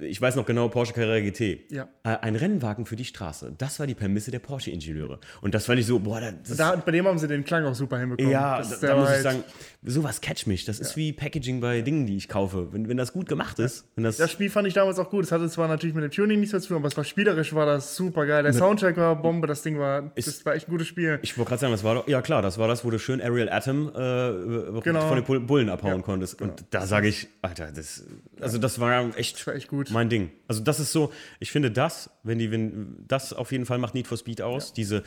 ich 0.00 0.20
weiß 0.20 0.36
noch 0.36 0.46
genau, 0.46 0.68
Porsche 0.68 0.92
Carrera 0.92 1.20
GT. 1.20 1.72
Ja. 1.72 1.88
Äh, 2.04 2.16
ein 2.22 2.36
Rennwagen 2.36 2.86
für 2.86 2.96
die 2.96 3.04
Straße. 3.04 3.54
Das 3.56 3.78
war 3.78 3.86
die 3.86 3.94
Permisse 3.94 4.30
der 4.30 4.38
Porsche-Ingenieure. 4.38 5.20
Und 5.40 5.54
das 5.54 5.66
fand 5.66 5.80
ich 5.80 5.86
so, 5.86 5.98
boah, 5.98 6.20
das 6.20 6.56
da, 6.56 6.76
Bei 6.76 6.92
dem 6.92 7.06
haben 7.06 7.18
sie 7.18 7.28
den 7.28 7.44
Klang 7.44 7.64
auch 7.64 7.74
super 7.74 7.98
hinbekommen. 7.98 8.30
Ja, 8.30 8.62
da, 8.62 8.76
da 8.80 8.96
muss 8.96 9.10
ich 9.10 9.22
sagen, 9.22 9.44
sowas 9.82 10.20
catch 10.20 10.46
mich. 10.46 10.64
Das 10.64 10.78
ja. 10.78 10.84
ist 10.84 10.96
wie 10.96 11.12
Packaging 11.12 11.60
bei 11.60 11.82
Dingen, 11.82 12.06
die 12.06 12.16
ich 12.16 12.28
kaufe. 12.28 12.72
Wenn, 12.72 12.88
wenn 12.88 12.96
das 12.96 13.12
gut 13.12 13.28
gemacht 13.28 13.58
ist. 13.58 13.86
Wenn 13.94 14.04
das, 14.04 14.16
das 14.16 14.30
Spiel 14.30 14.50
fand 14.50 14.68
ich 14.68 14.74
damals 14.74 14.98
auch 14.98 15.10
gut. 15.10 15.24
Es 15.24 15.32
hatte 15.32 15.48
zwar 15.48 15.68
natürlich 15.68 15.94
mit 15.94 16.04
dem 16.04 16.10
Tuning 16.10 16.40
nichts 16.40 16.50
zu 16.50 16.68
tun, 16.68 16.78
aber 16.78 16.88
es 16.88 16.96
war 16.96 17.04
spielerisch, 17.04 17.54
war 17.54 17.66
das 17.66 17.96
super 17.96 18.26
geil. 18.26 18.42
Der 18.42 18.52
Soundtrack 18.52 18.96
war 18.96 19.16
Bombe, 19.16 19.46
das 19.46 19.62
Ding 19.62 19.78
war, 19.78 20.12
ich, 20.14 20.24
das 20.24 20.44
war 20.44 20.54
echt 20.54 20.68
ein 20.68 20.70
gutes 20.70 20.86
Spiel. 20.86 21.18
Ich 21.22 21.36
wollte 21.38 21.50
gerade 21.50 21.60
sagen, 21.60 21.72
das 21.72 21.84
war 21.84 21.94
doch, 21.96 22.08
ja 22.08 22.22
klar, 22.22 22.42
das 22.42 22.58
war 22.58 22.68
das, 22.68 22.84
wo 22.84 22.90
du 22.90 22.98
schön 22.98 23.20
Ariel 23.20 23.48
Atom 23.48 23.88
äh, 23.88 24.80
genau. 24.82 25.08
von 25.08 25.22
den 25.22 25.46
Bullen 25.46 25.68
abhauen 25.68 25.96
ja, 25.96 26.02
konntest. 26.02 26.40
Und 26.40 26.56
genau. 26.56 26.68
da 26.70 26.86
sage 26.86 27.08
ich, 27.08 27.28
Alter, 27.42 27.72
das, 27.72 28.04
also 28.40 28.58
das 28.58 28.80
war 28.80 29.16
echt, 29.16 29.38
das 29.38 29.46
war 29.46 29.54
echt 29.54 29.68
gut. 29.68 29.85
Mein 29.90 30.08
Ding. 30.08 30.30
Also 30.48 30.62
das 30.62 30.80
ist 30.80 30.92
so, 30.92 31.12
ich 31.40 31.50
finde 31.50 31.70
das, 31.70 32.10
wenn 32.22 32.38
die, 32.38 32.50
wenn, 32.50 32.96
das 33.06 33.32
auf 33.32 33.52
jeden 33.52 33.66
Fall 33.66 33.78
macht 33.78 33.94
Need 33.94 34.06
for 34.06 34.18
Speed 34.18 34.42
aus, 34.42 34.68
ja. 34.68 34.74
diese 34.76 35.02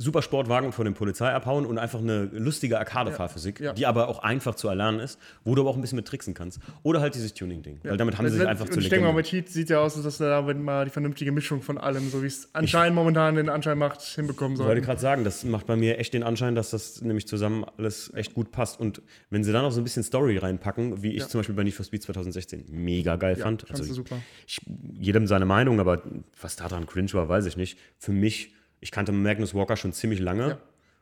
Supersportwagen 0.00 0.70
von 0.70 0.84
der 0.84 0.92
Polizei 0.92 1.28
abhauen 1.32 1.66
und 1.66 1.76
einfach 1.76 1.98
eine 1.98 2.26
lustige 2.26 2.78
Arcade-Fahrphysik, 2.78 3.58
ja, 3.58 3.66
ja. 3.66 3.72
die 3.72 3.84
aber 3.84 4.06
auch 4.06 4.20
einfach 4.20 4.54
zu 4.54 4.68
erlernen 4.68 5.00
ist, 5.00 5.18
wo 5.42 5.56
du 5.56 5.62
aber 5.62 5.70
auch 5.70 5.74
ein 5.74 5.80
bisschen 5.80 5.96
mit 5.96 6.06
tricksen 6.06 6.34
kannst. 6.34 6.60
Oder 6.84 7.00
halt 7.00 7.16
dieses 7.16 7.34
Tuning-Ding. 7.34 7.80
Ja. 7.82 7.90
Weil 7.90 7.96
damit 7.96 8.16
haben 8.16 8.24
das 8.24 8.34
sie 8.34 8.38
sich 8.38 8.46
einfach 8.46 8.68
zu 8.68 8.78
Ich 8.78 8.88
denke 8.88 9.06
mal, 9.06 9.12
mit 9.12 9.26
Heat 9.26 9.48
sieht 9.48 9.70
ja 9.70 9.80
aus, 9.80 10.00
dass 10.00 10.18
da 10.18 10.40
mal 10.42 10.84
die 10.84 10.92
vernünftige 10.92 11.32
Mischung 11.32 11.62
von 11.62 11.78
allem, 11.78 12.10
so 12.10 12.22
wie 12.22 12.28
es 12.28 12.48
anscheinend 12.52 12.92
ich, 12.92 12.94
momentan 12.94 13.34
den 13.34 13.48
Anschein 13.48 13.76
macht, 13.76 14.00
hinbekommen 14.02 14.56
soll. 14.56 14.66
Ich 14.66 14.68
wollte 14.68 14.82
gerade 14.82 15.00
sagen, 15.00 15.24
das 15.24 15.42
macht 15.42 15.66
bei 15.66 15.74
mir 15.74 15.98
echt 15.98 16.14
den 16.14 16.22
Anschein, 16.22 16.54
dass 16.54 16.70
das 16.70 17.02
nämlich 17.02 17.26
zusammen 17.26 17.66
alles 17.76 18.14
echt 18.14 18.34
gut 18.34 18.52
passt. 18.52 18.78
Und 18.78 19.02
wenn 19.30 19.42
sie 19.42 19.50
dann 19.50 19.62
noch 19.62 19.72
so 19.72 19.80
ein 19.80 19.84
bisschen 19.84 20.04
Story 20.04 20.38
reinpacken, 20.38 21.02
wie 21.02 21.16
ich 21.16 21.26
zum 21.26 21.40
Beispiel 21.40 21.56
bei 21.56 21.64
Need 21.64 21.74
for 21.74 21.84
Speed 21.84 22.04
2016 22.04 22.66
mega 22.70 23.16
geil 23.16 23.34
fand. 23.34 23.68
Also 23.68 23.82
super. 23.92 24.18
Ich, 24.46 24.60
jedem 24.92 25.26
seine 25.26 25.44
Meinung, 25.44 25.80
aber 25.80 26.02
was 26.40 26.54
daran 26.54 26.86
cringe 26.86 27.12
war, 27.14 27.28
weiß 27.28 27.46
ich 27.46 27.56
nicht. 27.56 27.78
Für 27.98 28.12
mich 28.12 28.54
ich 28.80 28.90
kannte 28.90 29.12
Magnus 29.12 29.54
Walker 29.54 29.76
schon 29.76 29.92
ziemlich 29.92 30.20
lange. 30.20 30.48
Ja. 30.48 30.58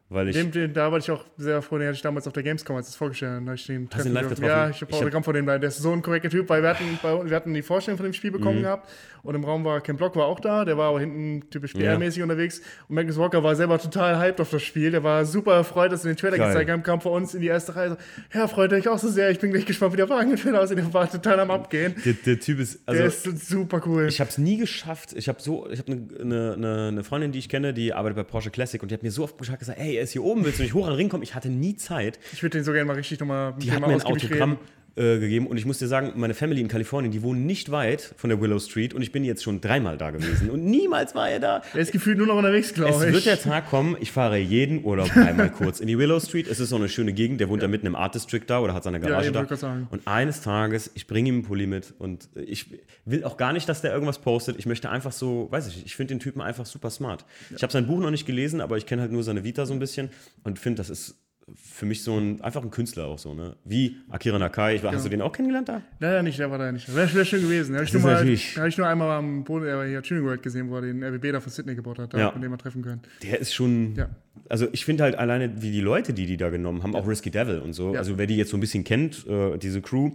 Weil 0.09 0.29
ich 0.29 0.37
dem, 0.37 0.53
dem, 0.53 0.73
da 0.73 0.93
war 0.93 0.99
ich 0.99 1.11
auch 1.11 1.25
sehr 1.37 1.61
froh, 1.63 1.79
den 1.79 1.89
hatte 1.89 1.97
ich 1.97 2.03
damals 2.03 2.29
auf 2.29 2.33
der 2.33 2.45
Gamescom, 2.45 2.77
als 2.77 2.89
es 2.89 2.95
vorgestellt 2.95 3.41
habe. 3.41 3.55
Ich 3.57 3.67
den 3.67 3.89
Hast 3.93 4.05
du 4.05 4.09
ihn 4.09 4.15
live 4.15 4.29
getroffen? 4.29 4.45
Ja, 4.45 4.71
ich 4.71 4.81
habe 4.81 4.93
Autogramm 4.93 5.25
von 5.25 5.35
dem. 5.35 5.47
Der 5.47 5.61
ist 5.65 5.79
so 5.79 5.91
ein 5.91 6.01
korrekter 6.01 6.31
Typ, 6.31 6.49
weil 6.49 6.63
wir 6.63 6.71
hatten, 6.71 7.29
wir 7.29 7.35
hatten 7.37 7.53
die 7.53 7.63
Vorstellung 7.63 7.99
von 7.99 8.05
dem 8.05 8.13
Spiel 8.13 8.31
bekommen 8.31 8.59
mhm. 8.59 8.63
gehabt 8.63 8.89
und 9.25 9.35
im 9.35 9.43
Raum 9.43 9.65
war 9.65 9.81
Ken 9.81 9.97
Block 9.97 10.15
war 10.15 10.27
auch 10.27 10.39
da, 10.39 10.65
der 10.65 10.79
war 10.79 10.91
aber 10.91 11.01
hinten 11.01 11.51
typisch 11.51 11.75
PR-mäßig 11.75 12.19
ja. 12.19 12.23
unterwegs 12.23 12.61
und 12.89 12.95
Magnus 12.95 13.19
Walker 13.19 13.43
war 13.43 13.57
selber 13.57 13.81
total 13.81 14.21
hyped 14.21 14.41
auf 14.41 14.51
das 14.51 14.63
Spiel. 14.63 14.93
Der 14.93 15.03
war 15.03 15.25
super 15.25 15.55
erfreut, 15.55 15.91
dass 15.91 16.05
wir 16.05 16.13
den 16.13 16.17
Trailer 16.17 16.39
Geil. 16.39 16.49
gezeigt 16.51 16.71
haben, 16.71 16.85
kam 16.85 17.01
vor 17.01 17.11
uns 17.11 17.35
in 17.35 17.41
die 17.41 17.49
erste 17.49 17.75
Reihe. 17.75 17.91
So, 17.91 17.97
ja, 18.33 18.47
freut 18.47 18.73
euch 18.73 18.87
auch 18.87 18.99
so 18.99 19.09
sehr. 19.09 19.31
Ich 19.31 19.41
bin 19.41 19.51
gleich 19.51 19.67
gespannt, 19.67 19.93
wie 19.93 19.97
der 19.97 20.09
Wagen 20.09 20.31
im 20.37 20.55
aussieht. 20.55 20.79
Der 20.79 20.95
war 20.95 21.11
total 21.11 21.41
am 21.41 21.51
Abgehen. 21.51 21.97
Der, 22.05 22.13
der 22.13 22.39
Typ 22.39 22.61
ist, 22.61 22.79
also, 22.87 22.99
der 23.01 23.09
ist 23.09 23.49
super 23.49 23.83
cool. 23.87 24.07
Ich 24.07 24.21
habe 24.21 24.31
es 24.31 24.39
nie 24.39 24.57
geschafft. 24.57 25.15
Ich 25.15 25.29
habe 25.29 25.43
so, 25.43 25.69
ich 25.69 25.81
habe 25.81 25.91
eine 25.91 26.25
ne, 26.25 26.57
ne, 26.57 26.93
ne 26.93 27.03
Freundin, 27.03 27.33
die 27.33 27.41
ich 27.41 27.49
kenne, 27.49 27.75
die 27.75 27.93
arbeitet 27.93 28.17
bei 28.17 28.23
Porsche 28.23 28.51
Classic 28.51 28.81
und 28.81 28.93
die 28.93 28.95
hat 28.95 29.03
mir 29.03 29.11
so 29.11 29.25
oft 29.25 29.37
gesagt, 29.37 29.79
hey, 29.97 29.99
er 29.99 30.05
ist 30.05 30.13
hier 30.13 30.23
oben, 30.23 30.45
willst 30.45 30.59
du 30.59 30.63
nicht 30.63 30.75
hoch 30.75 30.85
an 30.85 30.93
den 30.93 30.97
Ring 30.97 31.09
kommen? 31.09 31.23
Ich 31.23 31.35
hatte 31.35 31.49
nie 31.49 31.77
Zeit. 31.77 32.19
Ich 32.33 32.43
würde 32.43 32.59
den 32.59 32.65
so 32.65 32.73
gerne 32.73 32.85
mal 32.85 32.97
richtig 32.97 33.19
nochmal 33.21 33.55
Die 33.59 33.73
hat 33.73 33.81
mir 33.81 33.89
ein 33.89 34.03
Autogramm. 34.03 34.59
Äh, 34.97 35.19
gegeben. 35.19 35.47
Und 35.47 35.59
ich 35.59 35.67
muss 35.67 35.79
dir 35.79 35.89
sagen, 35.89 36.13
meine 36.17 36.35
Family 36.35 36.61
in 36.61 36.69
Kalifornien, 36.69 37.13
die 37.13 37.23
wohnen 37.23 37.45
nicht 37.45 37.71
weit 37.71 38.15
von 38.17 38.31
der 38.31 38.41
Willow 38.41 38.59
Street 38.59 38.95
und 38.95 39.03
ich 39.03 39.13
bin 39.13 39.25
jetzt 39.25 39.43
schon 39.43 39.61
dreimal 39.61 39.99
da 39.99 40.11
gewesen 40.11 40.49
und 40.51 40.65
niemals 40.65 41.15
war 41.15 41.29
er 41.29 41.39
da. 41.39 41.63
Er 41.75 41.81
ist 41.81 41.93
gefühlt 41.93 42.19
nur 42.19 42.27
noch 42.27 42.37
unterwegs, 42.37 42.73
glaube 42.73 42.93
ich. 42.93 43.09
Es 43.09 43.13
wird 43.13 43.27
der 43.27 43.41
Tag 43.41 43.69
kommen, 43.69 43.97
ich 44.01 44.11
fahre 44.11 44.39
jeden 44.39 44.85
Urlaub 44.85 45.15
einmal 45.17 45.51
kurz 45.51 45.81
in 45.81 45.87
die 45.87 45.99
Willow 45.99 46.19
Street. 46.19 46.49
Es 46.49 46.61
ist 46.61 46.71
so 46.71 46.77
eine 46.77 46.89
schöne 46.89 47.13
Gegend, 47.13 47.41
der 47.41 47.49
wohnt 47.49 47.63
ja. 47.63 47.69
da 47.69 47.71
mitten 47.71 47.87
im 47.87 47.95
Art 47.95 48.15
District 48.15 48.45
da 48.47 48.61
oder 48.61 48.73
hat 48.73 48.85
seine 48.85 48.99
Garage 49.01 49.33
ja, 49.33 49.45
da. 49.45 49.87
Und 49.91 50.07
eines 50.07 50.41
Tages, 50.41 50.91
ich 50.95 51.07
bringe 51.07 51.29
ihm 51.29 51.35
einen 51.37 51.45
Pulli 51.45 51.67
mit 51.67 51.93
und 51.99 52.29
ich 52.35 52.67
will 53.05 53.25
auch 53.25 53.37
gar 53.37 53.53
nicht, 53.53 53.69
dass 53.69 53.83
der 53.83 53.93
irgendwas 53.93 54.19
postet. 54.19 54.57
Ich 54.59 54.67
möchte 54.67 54.91
einfach 54.91 55.13
so, 55.13 55.49
weiß 55.51 55.69
ich 55.69 55.77
nicht, 55.77 55.87
ich 55.87 55.97
finde 55.97 56.15
den 56.15 56.21
Typen 56.21 56.41
einfach 56.41 56.65
super 56.65 56.91
smart. 56.91 57.27
Ja. 57.51 57.57
Ich 57.57 57.63
habe 57.63 57.73
sein 57.73 57.87
Buch 57.87 58.01
noch 58.01 58.11
nicht 58.11 58.27
gelesen, 58.27 58.61
aber 58.61 58.77
ich 58.79 58.87
kenne 58.87 59.03
halt 59.03 59.13
nur 59.13 59.23
seine 59.23 59.45
Vita 59.45 59.67
so 59.67 59.75
ein 59.75 59.79
bisschen 59.79 60.11
und 60.43 60.59
finde, 60.59 60.79
das 60.79 60.89
ist 60.91 61.17
für 61.55 61.87
mich 61.87 62.03
so 62.03 62.19
ein, 62.19 62.41
einfach 62.41 62.63
ein 62.63 62.71
Künstler 62.73 63.07
auch 63.07 63.19
so, 63.19 63.33
ne? 63.33 63.55
Wie 63.65 63.97
Akira 64.09 64.39
Nakai. 64.39 64.75
Ich, 64.75 64.81
genau. 64.81 64.93
Hast 64.93 65.05
du 65.05 65.09
den 65.09 65.23
auch 65.23 65.33
kennengelernt 65.33 65.69
da? 65.69 65.83
Leider 66.01 66.23
nicht, 66.23 66.39
der 66.41 66.51
war 66.51 66.59
da 66.59 66.73
nicht. 66.73 66.93
Wäre 66.93 67.13
wär 67.15 67.25
schön 67.25 67.43
gewesen. 67.43 67.77
Habe 67.77 67.85
ich, 67.85 67.93
nur 67.93 68.03
mal, 68.03 68.17
hab 68.17 68.67
ich 68.67 68.79
nur 68.79 68.87
einmal 68.89 69.11
am 69.13 69.45
Boden, 69.45 69.67
äh, 69.67 69.89
hier 69.89 70.03
Tuning 70.03 70.25
World 70.25 70.43
gesehen, 70.43 70.69
wo 70.71 70.77
er 70.77 70.83
den 70.83 71.05
RWB 71.05 71.33
da 71.33 71.41
von 71.41 71.53
Sydney 71.53 71.77
gebaut 71.77 72.01
hat, 72.01 72.15
da 72.15 72.19
ja. 72.19 72.31
von 72.33 72.43
dem 72.43 72.51
wir 72.51 72.59
treffen 72.59 72.83
können. 72.83 73.03
Der 73.23 73.39
ist 73.39 73.55
schon, 73.55 73.95
ja. 73.95 74.09
also 74.49 74.67
ich 74.73 74.85
finde 74.85 75.05
halt 75.05 75.15
alleine, 75.15 75.63
wie 75.63 75.71
die 75.71 75.81
Leute, 75.81 76.13
die 76.13 76.27
die 76.27 76.37
da 76.37 76.51
genommen 76.51 76.83
haben, 76.83 76.97
auch 76.97 77.07
Risky 77.07 77.31
Devil 77.31 77.61
und 77.61 77.75
so, 77.75 77.95
ja. 77.95 78.01
also 78.01 78.19
wer 78.19 78.27
die 78.27 78.37
jetzt 78.37 78.51
so 78.51 78.57
ein 78.57 78.61
bisschen 78.61 78.83
kennt, 78.83 79.25
äh, 79.29 79.57
diese 79.57 79.81
Crew, 79.83 80.11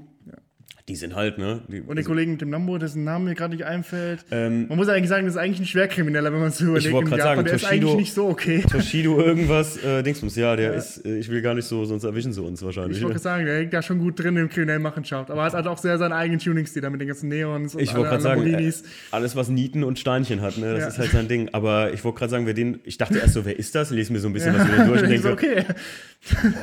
die 0.92 0.98
sind 0.98 1.16
halt, 1.16 1.38
ne? 1.38 1.62
Die, 1.70 1.80
und 1.80 1.88
den 1.88 2.00
also, 2.00 2.10
Kollegen 2.10 2.32
mit 2.34 2.42
dem 2.42 2.52
Lambo, 2.52 2.78
dessen 2.78 3.06
Name 3.06 3.24
mir 3.24 3.36
gerade 3.36 3.56
nicht 3.56 3.64
einfällt. 3.64 4.26
Ähm, 4.30 4.68
man 4.68 4.78
muss 4.78 4.90
eigentlich 4.90 5.08
sagen, 5.08 5.26
das 5.26 5.36
ist 5.36 5.40
eigentlich 5.40 5.62
ein 5.62 5.66
Schwerkrimineller, 5.66 6.34
wenn 6.34 6.42
man 6.42 6.50
es 6.50 6.58
so 6.58 6.66
überlegt. 6.66 6.88
Ich 6.88 6.92
wollte 6.92 7.12
gerade 7.12 7.24
sagen, 7.24 7.46
der 7.46 7.54
Toshido, 7.54 7.68
ist 7.68 7.72
eigentlich 7.72 7.96
nicht 7.96 8.14
so 8.14 8.28
okay. 8.28 8.62
Toshido 8.70 9.18
irgendwas, 9.24 9.78
äh, 9.78 10.04
Dingsbums, 10.04 10.36
ja, 10.36 10.54
der 10.58 10.72
ja. 10.72 10.78
ist, 10.78 11.06
äh, 11.06 11.18
ich 11.18 11.30
will 11.30 11.42
gar 11.42 11.54
nicht 11.54 11.64
so, 11.64 11.86
sonst 11.86 12.04
erwischen 12.04 12.34
sie 12.34 12.42
uns 12.42 12.62
wahrscheinlich. 12.62 12.98
Ich 12.98 13.04
wollte 13.04 13.16
ne? 13.16 13.22
sagen, 13.22 13.46
der 13.46 13.60
hängt 13.60 13.74
da 13.74 13.82
schon 13.82 14.00
gut 14.00 14.20
drin 14.20 14.36
im 14.36 14.50
kriminellen 14.50 14.82
Machenschaft. 14.82 15.32
Aber 15.32 15.44
hat 15.44 15.54
halt 15.54 15.68
auch 15.68 15.78
sehr 15.78 15.98
seinen 15.98 16.12
eigenen 16.12 16.42
Tuning-Stil, 16.42 16.82
mit 16.90 17.00
den 17.00 17.08
ganzen 17.08 17.30
Neons 17.30 17.74
und 17.74 17.82
Ich 17.82 17.96
wollte 17.96 18.10
gerade 18.10 18.22
sagen, 18.22 18.46
äh, 18.46 18.74
alles, 19.12 19.36
was 19.38 19.48
Nieten 19.48 19.86
und 19.86 19.98
Steinchen 19.98 20.42
hat, 20.42 20.58
ne, 20.58 20.74
das 20.74 20.82
ja. 20.82 20.88
ist 20.90 20.98
halt 20.98 21.12
sein 21.12 21.30
Ding. 21.30 21.50
Aber 21.54 21.94
ich 21.94 22.04
wollte 22.04 22.20
gerade 22.20 22.32
sagen, 22.32 22.46
wer 22.48 22.54
den, 22.54 22.82
ich 22.84 22.98
dachte 22.98 23.18
erst 23.18 23.36
so, 23.36 23.46
wer 23.46 23.58
ist 23.58 23.74
das? 23.76 23.92
Lese 23.92 24.12
mir 24.12 24.20
so 24.20 24.28
ein 24.28 24.34
bisschen 24.34 24.56
ja. 24.56 24.60
was 24.60 24.68
über 24.68 24.86
durch 24.88 25.04
und 25.04 25.10
denke, 25.10 25.32
okay. 25.32 25.64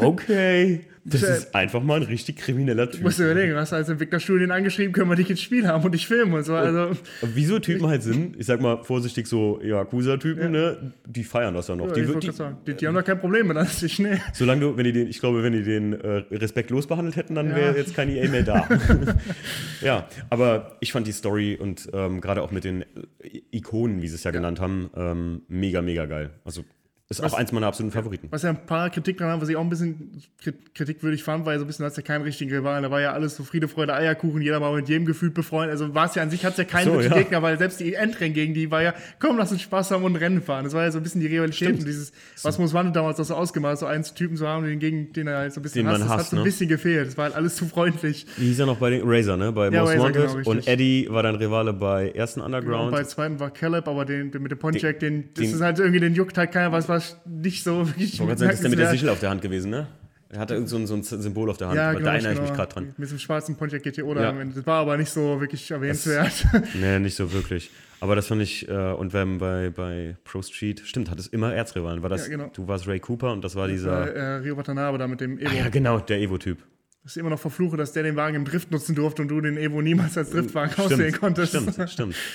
Okay. 0.01 0.85
Das 1.11 1.23
ist 1.23 1.55
einfach 1.55 1.83
mal 1.83 2.01
ein 2.01 2.03
richtig 2.03 2.37
krimineller 2.37 2.91
Typ. 2.91 3.01
Du 3.01 3.07
musst 3.07 3.19
überlegen, 3.19 3.55
hast 3.57 3.73
du 3.73 3.77
als 3.77 3.89
Entwicklerstudien 3.89 4.51
angeschrieben, 4.51 4.93
können 4.93 5.09
wir 5.09 5.17
dich 5.17 5.31
ins 5.31 5.41
Spiel 5.41 5.67
haben 5.67 5.85
und 5.85 5.93
dich 5.93 6.07
filmen 6.07 6.35
und 6.35 6.45
so. 6.45 6.55
Also, 6.55 6.91
wieso 7.23 7.59
Typen 7.59 7.87
halt 7.87 8.03
sind, 8.03 8.37
ich 8.39 8.47
sag 8.47 8.61
mal 8.61 8.85
vorsichtig 8.85 9.27
so 9.27 9.61
Yakuza-Typen, 9.63 10.43
ja. 10.43 10.49
ne, 10.51 10.93
die 11.07 11.25
feiern 11.25 11.55
das 11.55 11.67
dann 11.67 11.79
noch. 11.79 11.89
Ja, 11.89 11.95
die, 11.95 12.03
die, 12.03 12.31
die, 12.67 12.75
die, 12.75 12.87
haben 12.87 12.95
doch 12.95 13.05
kein 13.05 13.19
Problem 13.19 13.49
mit 13.49 13.57
das 13.57 13.83
ist 13.83 13.93
schnell. 13.93 14.21
Solange 14.33 14.61
du, 14.61 14.77
wenn 14.77 14.85
die 14.85 14.93
den, 14.93 15.09
ich 15.09 15.21
glaube, 15.21 15.43
wenn 15.43 15.53
die 15.53 15.63
den 15.63 15.95
äh, 15.95 16.25
respektlos 16.31 16.87
behandelt 16.87 17.17
hätten, 17.17 17.35
dann 17.35 17.55
wäre 17.55 17.77
jetzt 17.77 17.95
kein 17.95 18.09
EA 18.09 18.29
mehr 18.29 18.43
da. 18.43 18.69
ja, 19.81 20.09
aber 20.31 20.77
ich 20.81 20.93
fand 20.93 21.07
die 21.07 21.13
Story 21.13 21.57
und 21.61 21.89
ähm, 21.93 22.21
gerade 22.21 22.43
auch 22.43 22.51
mit 22.51 22.65
den 22.65 22.85
Ikonen, 23.51 24.03
wie 24.03 24.09
sie 24.09 24.17
es 24.17 24.25
ja, 24.25 24.31
genannt 24.31 24.61
haben, 24.61 24.91
ähm, 24.95 25.43
mega, 25.49 25.83
mega 25.83 26.07
geil. 26.07 26.31
Also 26.45 26.65
ist 27.11 27.23
was, 27.23 27.33
auch 27.33 27.39
eins 27.39 27.53
meiner 27.53 27.69
absoluten 27.69 27.91
Favoriten. 27.91 28.29
Was 28.31 28.43
ja 28.43 28.51
ein 28.51 28.67
paar 28.67 28.91
Kritik 28.91 29.17
dran 29.17 29.31
haben, 29.31 29.41
was 29.41 29.49
ich 29.49 29.57
auch 29.57 29.63
ein 29.63 29.71
bisschen 29.71 30.23
kritikwürdig 30.75 31.25
fand, 31.25 31.47
ja 31.47 31.59
so 31.59 31.65
ein 31.65 31.67
bisschen, 31.67 31.85
dass 31.85 31.97
ja 31.97 32.03
kein 32.03 32.21
richtiger 32.21 32.59
Rivalen. 32.59 32.83
Da 32.83 32.91
war 32.91 33.01
ja 33.01 33.13
alles 33.13 33.35
so 33.35 33.45
Friede, 33.45 33.67
Freude, 33.67 33.95
Eierkuchen, 33.95 34.43
jeder 34.43 34.61
war 34.61 34.75
mit 34.75 34.91
jedem 34.91 35.07
gefühlt 35.07 35.33
befreundet. 35.33 35.71
Also 35.71 35.95
war 35.95 36.05
es 36.05 36.15
ja 36.17 36.23
an 36.23 36.29
sich, 36.29 36.45
hat 36.45 36.53
es 36.53 36.59
ja 36.59 36.65
keinen 36.65 36.93
so, 36.93 37.01
ja. 37.01 37.15
Gegner, 37.15 37.41
weil 37.41 37.57
selbst 37.57 37.81
die 37.81 37.95
Endrennen 37.95 38.35
gegen 38.35 38.53
die 38.53 38.71
war 38.71 38.83
ja, 38.83 38.93
komm, 39.21 39.39
lass 39.39 39.51
uns 39.51 39.63
Spaß 39.63 39.91
haben 39.93 40.05
und 40.05 40.17
Rennen 40.17 40.43
fahren. 40.43 40.65
Das 40.65 40.75
war 40.75 40.85
ja 40.85 40.91
so 40.91 40.99
ein 40.99 41.03
bisschen 41.03 41.23
die 41.23 41.29
Stimmt. 41.53 41.79
und 41.79 41.87
dieses, 41.87 42.13
was 42.43 42.59
muss 42.59 42.75
man 42.75 42.93
damals 42.93 43.17
das 43.17 43.29
so 43.29 43.35
ausgemacht, 43.35 43.79
so 43.79 43.87
einen 43.87 44.05
Typen 44.05 44.37
zu 44.37 44.47
haben, 44.47 44.67
den, 44.67 44.79
gegen 44.79 45.11
den 45.15 45.29
er 45.29 45.39
halt 45.39 45.55
so 45.55 45.61
ein 45.61 45.63
bisschen 45.63 45.87
den 45.87 45.93
hasst, 45.93 46.03
das 46.03 46.11
hasst, 46.11 46.19
hat 46.19 46.31
so 46.31 46.37
ein 46.37 46.41
ne? 46.41 46.45
bisschen 46.45 46.69
gefehlt. 46.69 47.07
Das 47.07 47.17
war 47.17 47.25
halt 47.25 47.35
alles 47.35 47.57
zu 47.57 47.65
freundlich. 47.65 48.27
Wie 48.37 48.49
hieß 48.49 48.59
er 48.59 48.67
noch 48.67 48.77
bei 48.77 48.91
den 48.91 49.03
Razor, 49.05 49.39
ne? 49.39 49.51
Bei 49.51 49.71
ja, 49.71 49.81
Most 49.81 49.95
Razor, 49.95 50.05
Wanted. 50.05 50.45
Genau, 50.45 50.51
und 50.51 50.69
Eddie 50.69 51.07
war 51.09 51.23
dein 51.23 51.37
Rivale 51.37 51.73
bei 51.73 52.11
ersten 52.11 52.43
Underground. 52.43 52.67
Genau, 52.67 52.85
und 52.85 52.91
bei 52.91 53.05
zweiten 53.05 53.41
war 53.41 53.51
Caleb, 53.51 53.89
aber 53.89 54.05
den, 54.05 54.31
den 54.31 54.43
mit 54.43 54.53
dem 54.53 54.59
Pontiac, 54.59 55.01
den, 55.01 55.23
den, 55.23 55.31
das 55.35 55.55
ist 55.55 55.63
halt 55.63 55.79
irgendwie, 55.79 56.01
den 56.01 56.15
juckt 56.15 56.37
halt 56.37 56.53
keiner, 56.53 56.71
was 56.71 56.87
war 56.87 56.98
nicht 57.27 57.65
so 57.65 57.87
wirklich. 57.87 58.15
Ich 58.15 58.21
wollte 58.21 58.39
sagen, 58.39 58.53
ist 58.53 58.63
der 58.63 58.71
mit 58.71 58.79
der 58.79 58.91
Sichel 58.91 59.09
auf 59.09 59.21
der 59.21 59.31
Hand 59.31 59.43
gewesen, 59.43 59.71
ne? 59.71 59.87
Er 60.31 60.41
hatte 60.41 60.55
irgend 60.55 60.69
so 60.69 60.77
ein, 60.77 60.87
so 60.87 60.95
ein 60.95 61.03
Symbol 61.03 61.49
auf 61.49 61.57
der 61.57 61.69
Hand, 61.69 61.77
ja, 61.79 61.93
genau, 61.93 62.05
da 62.05 62.13
erinnere 62.13 62.35
genau. 62.35 62.45
ich 62.45 62.51
mich 62.51 62.57
gerade 62.57 62.73
dran. 62.73 62.95
Mit 62.99 63.11
dem 63.11 63.19
schwarzen 63.19 63.57
Pontiac 63.57 63.83
GTO 63.83 64.13
da. 64.13 64.33
Ja. 64.33 64.45
Das 64.45 64.67
war 64.67 64.81
aber 64.81 64.99
nicht 64.99 65.11
so 65.11 65.41
wirklich 65.41 65.71
erwähnenswert. 65.71 66.47
Das, 66.53 66.63
nee, 66.75 66.99
nicht 66.99 67.17
so 67.17 67.33
wirklich. 67.33 67.71
Aber 68.01 68.15
das 68.15 68.27
fand 68.27 68.43
ich, 68.43 68.69
äh, 68.69 68.93
und 68.93 69.15
wenn 69.15 69.39
bei, 69.39 69.71
bei 69.71 70.17
Pro 70.25 70.43
Street, 70.43 70.83
stimmt, 70.85 71.11
hat 71.11 71.19
es 71.19 71.29
immer 71.29 71.55
Erzrivalen. 71.55 72.03
War 72.03 72.11
das, 72.11 72.29
ja, 72.29 72.37
genau. 72.37 72.51
Du 72.53 72.69
warst 72.69 72.87
Ray 72.87 73.01
Cooper 73.01 73.33
und 73.33 73.43
das 73.43 73.57
war 73.57 73.69
dieser. 73.69 74.07
Das 74.07 74.15
war, 74.15 74.23
äh, 74.23 74.35
Rio 74.37 74.57
Watanabe 74.57 74.99
da 74.99 75.09
mit 75.09 75.21
dem 75.21 75.39
Evo. 75.39 75.49
Ah, 75.49 75.55
ja, 75.55 75.69
genau, 75.71 75.99
der 75.99 76.21
Evo-Typ. 76.21 76.59
Das 77.03 77.13
ist 77.13 77.17
immer 77.17 77.31
noch 77.31 77.41
verfluche, 77.41 77.79
dass 77.79 77.93
der 77.93 78.03
den 78.03 78.17
Wagen 78.17 78.37
im 78.37 78.45
Drift 78.45 78.71
nutzen 78.71 78.95
durfte 78.95 79.23
und 79.23 79.29
du 79.29 79.41
den 79.41 79.57
Evo 79.57 79.81
niemals 79.81 80.19
als 80.19 80.31
Driftwagen 80.31 80.73
stimmt, 80.73 80.93
aussehen 80.93 81.19
konntest. 81.19 81.57
Stimmt, 81.57 81.91
stimmt. 81.91 82.15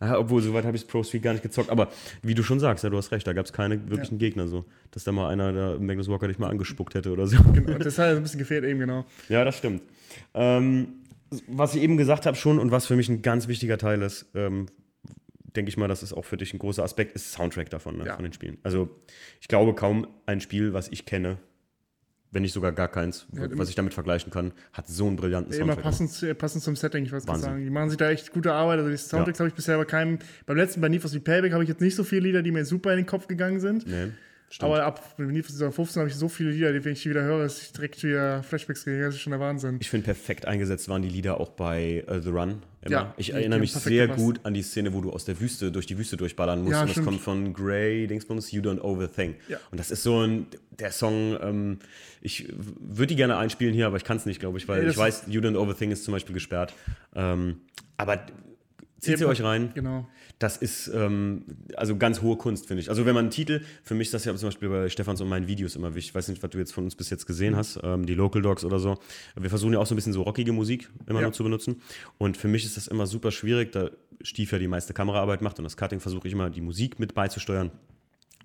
Ja, 0.00 0.18
obwohl, 0.18 0.42
soweit 0.42 0.66
habe 0.66 0.76
ich 0.76 0.86
Pro 0.86 1.02
Street 1.02 1.22
gar 1.22 1.32
nicht 1.32 1.42
gezockt. 1.42 1.70
Aber 1.70 1.88
wie 2.22 2.34
du 2.34 2.42
schon 2.42 2.60
sagst, 2.60 2.84
ja, 2.84 2.90
du 2.90 2.98
hast 2.98 3.12
recht, 3.12 3.26
da 3.26 3.32
gab 3.32 3.46
es 3.46 3.52
keine 3.52 3.88
wirklichen 3.88 4.16
ja. 4.16 4.28
Gegner 4.28 4.46
so. 4.46 4.66
Dass 4.90 5.04
da 5.04 5.12
mal 5.12 5.30
einer, 5.30 5.52
der 5.52 5.78
Magnus 5.78 6.08
Walker 6.08 6.28
dich 6.28 6.38
mal 6.38 6.50
angespuckt 6.50 6.94
hätte 6.94 7.10
oder 7.12 7.26
so. 7.26 7.38
Genau, 7.52 7.78
das 7.78 7.98
hat 7.98 8.16
ein 8.16 8.22
bisschen 8.22 8.38
gefehlt 8.38 8.64
eben, 8.64 8.78
genau. 8.78 9.06
Ja, 9.28 9.44
das 9.44 9.56
stimmt. 9.56 9.82
Ähm, 10.34 10.88
was 11.48 11.74
ich 11.74 11.82
eben 11.82 11.96
gesagt 11.96 12.26
habe 12.26 12.36
schon 12.36 12.58
und 12.58 12.70
was 12.70 12.86
für 12.86 12.96
mich 12.96 13.08
ein 13.08 13.22
ganz 13.22 13.48
wichtiger 13.48 13.78
Teil 13.78 14.02
ist, 14.02 14.26
ähm, 14.34 14.66
denke 15.56 15.70
ich 15.70 15.76
mal, 15.78 15.88
das 15.88 16.02
ist 16.02 16.12
auch 16.12 16.24
für 16.24 16.36
dich 16.36 16.52
ein 16.52 16.58
großer 16.58 16.84
Aspekt, 16.84 17.14
ist 17.16 17.32
Soundtrack 17.32 17.70
davon, 17.70 17.96
ne, 17.96 18.06
ja. 18.06 18.14
von 18.14 18.22
den 18.22 18.32
Spielen. 18.32 18.58
Also 18.62 18.90
ich 19.40 19.48
glaube 19.48 19.74
kaum 19.74 20.06
ein 20.26 20.40
Spiel, 20.40 20.74
was 20.74 20.88
ich 20.88 21.06
kenne, 21.06 21.38
wenn 22.36 22.42
nicht 22.42 22.52
sogar 22.52 22.72
gar 22.72 22.88
keins, 22.88 23.24
ja, 23.32 23.46
was 23.52 23.70
ich 23.70 23.76
damit 23.76 23.94
vergleichen 23.94 24.30
kann, 24.30 24.52
hat 24.74 24.86
so 24.88 25.06
einen 25.06 25.16
brillanten 25.16 25.54
Soundtrack. 25.54 25.78
Immer 25.78 25.82
passend, 25.82 26.38
passend 26.38 26.62
zum 26.62 26.76
Setting, 26.76 27.06
ich 27.06 27.10
weiß 27.10 27.26
nicht 27.26 27.40
sagen. 27.40 27.64
Die 27.64 27.70
machen 27.70 27.88
sich 27.88 27.96
da 27.96 28.10
echt 28.10 28.30
gute 28.30 28.52
Arbeit. 28.52 28.78
Also 28.78 28.90
die 28.90 28.96
Soundtracks 28.98 29.38
ja. 29.38 29.44
habe 29.44 29.48
ich 29.48 29.54
bisher 29.54 29.78
bei 29.78 29.86
keinem. 29.86 30.18
Beim 30.44 30.58
letzten 30.58 30.82
bei 30.82 30.90
Need 30.90 31.00
for 31.00 31.08
Speed 31.08 31.24
Payback 31.24 31.54
habe 31.54 31.62
ich 31.62 31.70
jetzt 31.70 31.80
nicht 31.80 31.96
so 31.96 32.04
viele 32.04 32.20
Lieder, 32.20 32.42
die 32.42 32.50
mir 32.50 32.66
super 32.66 32.90
in 32.90 32.98
den 32.98 33.06
Kopf 33.06 33.26
gegangen 33.26 33.58
sind. 33.58 33.86
Nee. 33.86 34.08
Stimmt. 34.56 34.72
Aber 34.72 34.86
ab 34.86 35.02
Speed 35.12 35.44
15 35.44 36.00
habe 36.00 36.08
ich 36.08 36.16
so 36.16 36.30
viele 36.30 36.50
Lieder, 36.50 36.72
die, 36.72 36.82
wenn 36.82 36.94
ich 36.94 37.02
die 37.02 37.10
wieder 37.10 37.22
höre, 37.24 37.42
dass 37.42 37.60
ich 37.60 37.72
direkt 37.72 38.02
wieder 38.02 38.42
Flashbacks 38.42 38.84
kriege. 38.84 39.02
Das 39.02 39.14
ist 39.14 39.20
schon 39.20 39.32
der 39.32 39.40
Wahnsinn. 39.40 39.76
Ich 39.80 39.90
finde, 39.90 40.06
perfekt 40.06 40.46
eingesetzt 40.46 40.88
waren 40.88 41.02
die 41.02 41.10
Lieder 41.10 41.38
auch 41.38 41.50
bei 41.50 42.02
uh, 42.10 42.18
The 42.20 42.30
Run. 42.30 42.62
Immer. 42.80 42.90
Ja, 42.90 43.14
ich 43.18 43.34
erinnere 43.34 43.58
mich 43.58 43.74
sehr 43.74 44.06
gepasst. 44.06 44.24
gut 44.24 44.40
an 44.44 44.54
die 44.54 44.62
Szene, 44.62 44.94
wo 44.94 45.02
du 45.02 45.12
aus 45.12 45.26
der 45.26 45.38
Wüste, 45.40 45.70
durch 45.70 45.84
die 45.84 45.98
Wüste 45.98 46.16
durchballern 46.16 46.60
musst. 46.60 46.72
Ja, 46.72 46.80
und 46.80 46.86
das 46.86 46.92
stimmt. 46.92 47.06
kommt 47.06 47.20
von 47.20 47.52
Gray, 47.52 48.06
Dingsbums, 48.06 48.50
You 48.50 48.62
Don't 48.62 48.80
Overthink. 48.80 49.36
Ja. 49.46 49.58
Und 49.70 49.78
das 49.78 49.90
ist 49.90 50.02
so 50.02 50.22
ein, 50.22 50.46
der 50.70 50.90
Song, 50.90 51.36
ähm, 51.42 51.78
ich 52.22 52.48
würde 52.56 53.08
die 53.08 53.16
gerne 53.16 53.36
einspielen 53.36 53.74
hier, 53.74 53.88
aber 53.88 53.98
ich 53.98 54.04
kann 54.04 54.16
es 54.16 54.24
nicht, 54.24 54.40
glaube 54.40 54.56
ich, 54.56 54.66
weil 54.68 54.88
ich 54.88 54.96
weiß, 54.96 55.24
You 55.26 55.42
Don't 55.42 55.58
Overthink 55.58 55.92
ist 55.92 56.04
zum 56.04 56.12
Beispiel 56.12 56.32
gesperrt. 56.32 56.72
Ähm, 57.14 57.60
aber 57.98 58.24
zieht 58.98 59.18
sie 59.18 59.26
euch 59.26 59.42
rein. 59.42 59.72
Genau 59.74 60.06
das 60.38 60.58
ist 60.58 60.88
ähm, 60.88 61.44
also 61.76 61.96
ganz 61.96 62.20
hohe 62.20 62.36
Kunst, 62.36 62.66
finde 62.66 62.82
ich. 62.82 62.90
Also 62.90 63.06
wenn 63.06 63.14
man 63.14 63.24
einen 63.24 63.30
Titel, 63.30 63.62
für 63.82 63.94
mich 63.94 64.08
ist 64.08 64.14
das 64.14 64.24
ja 64.26 64.34
zum 64.34 64.48
Beispiel 64.48 64.68
bei 64.68 64.88
Stefans 64.90 65.20
und 65.20 65.28
meinen 65.28 65.46
Videos 65.46 65.76
immer 65.76 65.94
wichtig. 65.94 66.10
Ich 66.10 66.14
weiß 66.14 66.28
nicht, 66.28 66.42
was 66.42 66.50
du 66.50 66.58
jetzt 66.58 66.72
von 66.72 66.84
uns 66.84 66.94
bis 66.94 67.08
jetzt 67.08 67.26
gesehen 67.26 67.54
mhm. 67.54 67.58
hast, 67.58 67.80
ähm, 67.82 68.04
die 68.04 68.14
Local 68.14 68.42
Dogs 68.42 68.64
oder 68.64 68.78
so. 68.78 68.98
Wir 69.34 69.48
versuchen 69.48 69.72
ja 69.72 69.78
auch 69.78 69.86
so 69.86 69.94
ein 69.94 69.96
bisschen 69.96 70.12
so 70.12 70.22
rockige 70.22 70.52
Musik 70.52 70.90
immer 71.06 71.20
ja. 71.20 71.26
noch 71.26 71.32
zu 71.32 71.42
benutzen. 71.42 71.80
Und 72.18 72.36
für 72.36 72.48
mich 72.48 72.66
ist 72.66 72.76
das 72.76 72.86
immer 72.86 73.06
super 73.06 73.30
schwierig, 73.30 73.72
da 73.72 73.90
Stief 74.22 74.50
ja 74.50 74.58
die 74.58 74.66
meiste 74.66 74.94
Kameraarbeit 74.94 75.42
macht 75.42 75.58
und 75.58 75.64
das 75.64 75.76
Cutting 75.76 76.00
versuche 76.00 76.26
ich 76.26 76.32
immer, 76.32 76.48
die 76.48 76.62
Musik 76.62 76.98
mit 76.98 77.14
beizusteuern 77.14 77.70